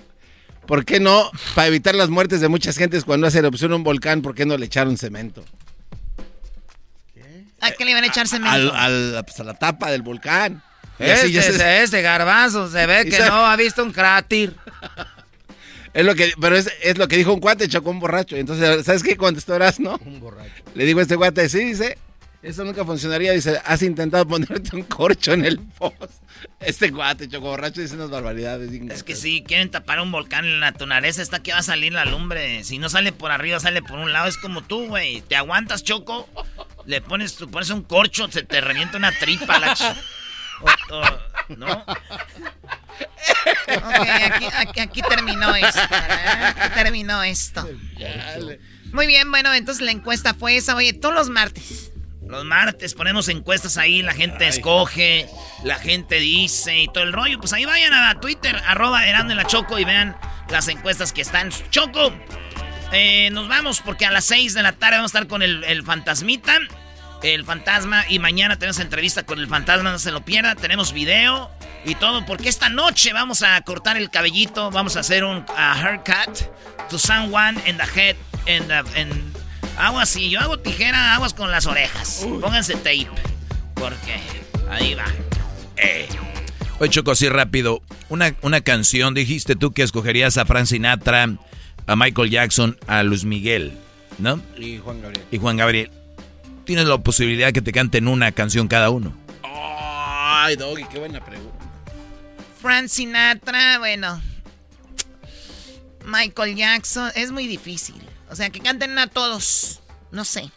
¿por 0.66 0.86
qué 0.86 1.00
no, 1.00 1.30
para 1.56 1.68
evitar 1.68 1.94
las 1.96 2.10
muertes 2.10 2.42
de 2.42 2.48
muchas 2.48 2.78
gentes 2.78 3.04
cuando 3.06 3.28
hace 3.28 3.40
erupción 3.40 3.74
un 3.74 3.84
volcán, 3.84 4.22
¿por 4.22 4.34
qué 4.36 4.46
no 4.46 4.58
le 4.58 4.66
echaron 4.66 4.98
cemento? 4.98 5.44
¿A 7.60 7.72
qué 7.72 7.86
le 7.86 7.92
iban 7.92 8.04
a 8.04 8.08
echar 8.08 8.28
cemento? 8.28 8.52
Al, 8.52 8.72
al- 9.16 9.24
pues, 9.26 9.40
a 9.40 9.44
la 9.44 9.54
tapa 9.54 9.92
del 9.92 10.02
volcán. 10.02 10.64
Y 11.00 11.04
Este, 11.04 11.14
así 11.14 11.32
ya 11.32 11.42
se- 11.44 11.84
este 11.84 12.02
garbanzo 12.02 12.70
se 12.70 12.86
ve 12.88 13.06
que 13.06 13.12
sabe- 13.18 13.30
no 13.30 13.46
ha 13.46 13.56
visto 13.56 13.84
un 13.84 13.92
cráter. 13.92 14.54
Es 15.94 16.06
lo 16.06 16.16
que, 16.16 16.32
pero 16.40 16.56
es, 16.56 16.72
es 16.82 16.98
lo 16.98 17.06
que 17.10 17.18
dijo 17.18 17.34
un 17.34 17.42
cuate, 17.42 17.68
Choco, 17.68 17.90
un 17.90 18.00
borracho. 18.00 18.38
Entonces, 18.38 18.86
¿sabes 18.86 19.04
qué 19.04 19.18
contestó 19.18 19.60
no? 19.80 20.00
Un 20.06 20.22
borracho. 20.22 20.64
Le 20.74 20.86
digo 20.86 21.00
a 21.00 21.02
este 21.02 21.18
cuate, 21.18 21.50
sí, 21.50 21.66
dice, 21.66 21.98
eso 22.44 22.64
nunca 22.64 22.84
funcionaría. 22.86 23.32
Dice, 23.34 23.62
has 23.66 23.82
intentado 23.82 24.28
ponerte 24.28 24.76
un 24.76 24.84
corcho 24.84 25.34
en 25.34 25.46
el 25.46 25.60
post. 25.60 25.96
Este 26.60 26.92
cuate, 26.92 27.28
Choco, 27.30 27.48
borracho, 27.48 27.82
dice 27.82 27.96
unas 27.96 28.10
barbaridades. 28.10 28.72
Es 28.92 29.04
que 29.04 29.16
si 29.16 29.44
quieren 29.44 29.70
tapar 29.70 30.00
un 30.00 30.12
volcán 30.12 30.46
en 30.46 30.60
la 30.60 30.72
naturaleza, 30.72 31.22
está 31.22 31.42
que 31.44 31.52
va 31.52 31.60
a 31.60 31.64
salir 31.64 31.94
la 31.94 32.06
lumbre. 32.06 32.64
Si 32.64 32.78
no 32.80 32.90
sale 32.90 33.12
por 33.12 33.32
arriba, 33.32 33.60
sale 33.60 33.82
por 33.84 34.00
un 34.00 34.12
lado. 34.12 34.28
Es 34.28 34.38
como 34.38 34.64
tú, 34.64 34.88
güey. 34.88 35.22
Te 35.22 35.36
aguantas, 35.36 35.84
choco. 35.84 36.28
Le 36.86 37.00
pones, 37.02 37.36
tú 37.36 37.50
pones 37.50 37.70
un 37.70 37.84
corcho, 37.84 38.28
se 38.32 38.42
te 38.44 38.60
revienta 38.62 38.98
una 38.98 39.12
tripa. 39.12 39.60
La 39.60 39.76
ch- 39.76 39.96
o- 40.62 40.96
o- 40.96 41.56
¿No? 41.58 41.72
Ok, 43.68 44.08
aquí, 44.32 44.46
aquí- 44.56 44.80
aquí 44.80 45.02
terminó 45.02 45.54
esto. 45.56 45.80
¿verdad? 45.90 46.56
Aquí 46.58 46.74
terminó 46.76 47.24
esto. 47.24 47.68
Muy 48.94 49.08
bien, 49.08 49.30
bueno, 49.32 49.54
entonces 49.54 49.84
la 49.86 49.92
encuesta 49.92 50.34
fue 50.34 50.58
esa. 50.58 50.76
Oye, 50.76 50.94
todos 50.94 51.14
los 51.16 51.30
martes. 51.30 51.91
Los 52.32 52.46
martes 52.46 52.94
ponemos 52.94 53.28
encuestas 53.28 53.76
ahí, 53.76 54.02
la 54.02 54.14
gente 54.14 54.48
escoge, 54.48 55.28
la 55.66 55.76
gente 55.76 56.16
dice 56.16 56.80
y 56.80 56.88
todo 56.88 57.04
el 57.04 57.12
rollo. 57.12 57.38
Pues 57.40 57.52
ahí 57.52 57.66
vayan 57.66 57.94
a 57.94 58.22
Twitter, 58.22 58.56
arroba 58.66 59.06
Erasmo 59.06 59.34
y 59.34 59.36
la 59.36 59.44
Choco 59.44 59.78
y 59.78 59.84
vean 59.84 60.16
las 60.50 60.70
encuestas 60.70 61.12
que 61.12 61.20
están. 61.20 61.50
Choco, 61.72 62.14
eh, 62.94 63.30
nos 63.34 63.50
vamos 63.50 63.82
porque 63.82 64.06
a 64.06 64.12
las 64.12 64.24
6 64.24 64.54
de 64.54 64.64
la 64.64 64.72
tarde 64.72 64.96
vamos 64.96 65.14
a 65.14 65.18
estar 65.18 65.28
con 65.28 65.42
el, 65.44 65.66
el 65.66 65.84
fantasmita, 65.84 66.58
el 67.22 67.44
fantasma, 67.44 68.06
y 68.08 68.20
mañana 68.20 68.58
tenemos 68.58 68.80
entrevista 68.80 69.24
con 69.24 69.38
el 69.38 69.50
fantasma, 69.50 69.92
no 69.92 70.00
se 70.00 70.12
lo 70.14 70.24
pierda. 70.24 70.56
Tenemos 70.56 70.94
video 70.94 71.52
y 71.84 71.96
todo, 71.96 72.26
porque 72.26 72.48
esta 72.48 72.70
noche 72.70 73.12
vamos 73.12 73.44
a 73.44 73.60
cortar 73.60 73.98
el 73.98 74.10
cabellito, 74.10 74.72
vamos 74.72 74.96
a 74.96 75.02
hacer 75.02 75.26
un 75.26 75.46
a 75.58 75.74
haircut 75.74 76.48
to 76.90 76.98
someone 76.98 77.60
in 77.68 77.76
the 77.76 77.84
head, 77.84 78.16
in 78.48 78.66
the, 78.70 79.02
in- 79.02 79.31
aguas, 79.78 80.10
si 80.10 80.30
yo 80.30 80.40
hago 80.40 80.60
tijera, 80.60 81.16
aguas 81.16 81.34
con 81.34 81.52
las 81.52 81.66
orejas. 81.66 82.26
Pónganse 82.40 82.76
tape, 82.76 83.08
porque 83.76 84.20
ahí 84.70 84.94
va. 84.94 85.06
Eh. 85.78 86.08
Oye, 86.80 86.90
Choco, 86.90 87.12
así 87.12 87.30
rápido. 87.30 87.82
Una, 88.10 88.36
una 88.42 88.62
canción, 88.62 89.14
dijiste 89.14 89.56
tú 89.56 89.72
que 89.72 89.84
escogerías 89.84 90.38
a 90.38 90.46
Frank 90.46 90.66
Sinatra, 90.66 91.30
a 91.88 91.96
Michael 91.96 92.30
Jackson, 92.30 92.78
a 92.88 93.04
Luis 93.04 93.24
Miguel, 93.24 93.78
¿no? 94.18 94.42
Y 94.58 94.80
Juan 94.80 95.02
Gabriel. 95.02 95.26
Y 95.32 95.38
Juan 95.38 95.58
Gabriel. 95.58 95.92
Tienes 96.66 96.86
la 96.86 96.98
posibilidad 96.98 97.52
que 97.54 97.62
te 97.62 97.72
canten 97.72 98.08
una 98.08 98.32
canción 98.32 98.68
cada 98.68 98.90
uno. 98.90 99.14
Ay, 99.44 100.56
Doggy, 100.56 100.86
qué 100.86 101.00
buena 101.00 101.24
pregunta. 101.24 101.58
Frank 102.62 102.88
Sinatra, 102.88 103.80
bueno. 103.80 104.22
Michael 106.06 106.56
Jackson, 106.56 107.12
es 107.16 107.32
muy 107.32 107.48
difícil. 107.48 108.02
O 108.32 108.36
sea, 108.36 108.50
que 108.50 108.60
canten 108.62 108.98
a 108.98 109.08
todos. 109.08 109.82
No 110.12 110.26
sé. 110.26 110.50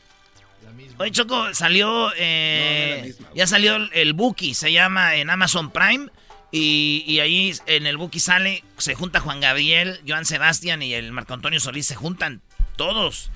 Oye, 0.97 1.11
Choco, 1.11 1.53
salió. 1.55 2.13
eh, 2.17 3.15
ya 3.35 3.47
salió 3.47 3.77
el, 3.77 3.91
el 3.93 4.13
Buki, 4.13 4.55
se 4.55 4.73
llama 4.73 5.17
en 5.17 5.29
Amazon 5.29 5.71
Prime. 5.71 6.09
Y, 6.53 7.05
y 7.07 7.19
ahí 7.19 7.53
en 7.67 7.87
el 7.87 7.97
Buki 7.97 8.21
sale, 8.21 8.63
se 8.79 8.95
junta 8.95 9.19
Juan 9.19 9.41
Gabriel, 9.41 10.01
Joan 10.07 10.25
Sebastián 10.25 10.83
y 10.83 10.95
el 10.95 11.11
Marco 11.11 11.35
Antonio 11.35 11.59
Solís, 11.59 11.87
se 11.87 11.97
juntan 11.97 12.43
todos. 12.77 13.31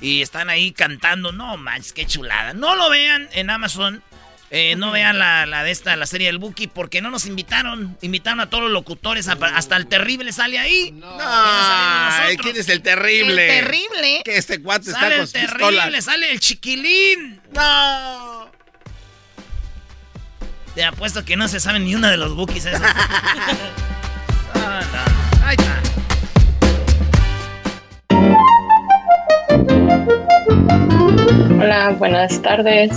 Y 0.00 0.22
están 0.22 0.48
ahí 0.48 0.72
cantando. 0.72 1.32
No 1.32 1.56
manches, 1.58 1.92
qué 1.92 2.06
chulada. 2.06 2.54
No 2.54 2.74
lo 2.74 2.88
vean 2.88 3.28
en 3.32 3.50
Amazon. 3.50 4.02
Eh, 4.54 4.76
no 4.76 4.90
vean 4.90 5.18
la, 5.18 5.46
la, 5.46 5.64
de 5.64 5.70
esta, 5.70 5.96
la 5.96 6.04
serie 6.04 6.26
del 6.26 6.36
Buki, 6.36 6.66
porque 6.66 7.00
no 7.00 7.10
nos 7.10 7.24
invitaron. 7.24 7.96
Invitaron 8.02 8.38
a 8.40 8.50
todos 8.50 8.64
los 8.64 8.72
locutores, 8.72 9.26
hasta 9.26 9.76
el 9.76 9.86
terrible 9.86 10.30
sale 10.30 10.58
ahí. 10.58 10.92
No, 10.92 11.16
¿quién 12.42 12.58
es 12.58 12.68
el 12.68 12.82
terrible? 12.82 13.60
El 13.60 13.64
terrible. 13.64 14.20
Que 14.22 14.36
este 14.36 14.60
cuate 14.60 14.90
está 14.90 15.08
con 15.08 15.12
el 15.12 15.32
terrible, 15.32 16.02
sale 16.02 16.30
el 16.30 16.38
chiquilín. 16.38 17.40
No. 17.54 18.50
Te 20.74 20.84
apuesto 20.84 21.24
que 21.24 21.34
no 21.34 21.48
se 21.48 21.58
sabe 21.58 21.80
ni 21.80 21.94
una 21.94 22.10
de 22.10 22.18
los 22.18 22.34
Bukis 22.36 22.66
esos. 22.66 22.82
Ahí 25.44 25.56
está. 25.58 25.82
Hola, 31.58 31.90
buenas 31.98 32.42
tardes. 32.42 32.90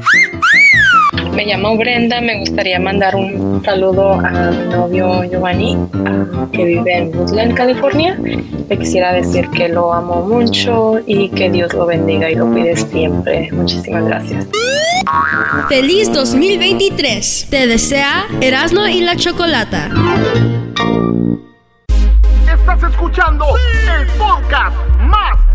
Me 1.33 1.45
llamo 1.45 1.77
Brenda, 1.77 2.21
me 2.21 2.39
gustaría 2.39 2.79
mandar 2.79 3.15
un 3.15 3.61
saludo 3.63 4.13
a 4.13 4.51
mi 4.51 4.73
novio 4.73 5.23
Giovanni, 5.23 5.77
que 6.51 6.63
vive 6.63 6.97
en 6.97 7.17
Woodland, 7.17 7.53
California. 7.53 8.17
Le 8.69 8.79
quisiera 8.79 9.13
decir 9.13 9.49
que 9.49 9.67
lo 9.67 9.93
amo 9.93 10.21
mucho 10.21 10.99
y 11.05 11.29
que 11.29 11.49
Dios 11.49 11.73
lo 11.73 11.85
bendiga 11.85 12.29
y 12.31 12.35
lo 12.35 12.47
cuide 12.47 12.75
siempre. 12.75 13.51
Muchísimas 13.51 14.05
gracias. 14.05 14.47
Feliz 15.69 16.11
2023. 16.13 17.47
Te 17.49 17.67
desea 17.67 18.25
Erasmo 18.41 18.87
y 18.87 19.01
la 19.01 19.15
Chocolata. 19.15 19.89
Estás 22.47 22.91
escuchando 22.91 23.45
el 23.99 24.07
podcast 24.17 24.75
más 24.99 25.54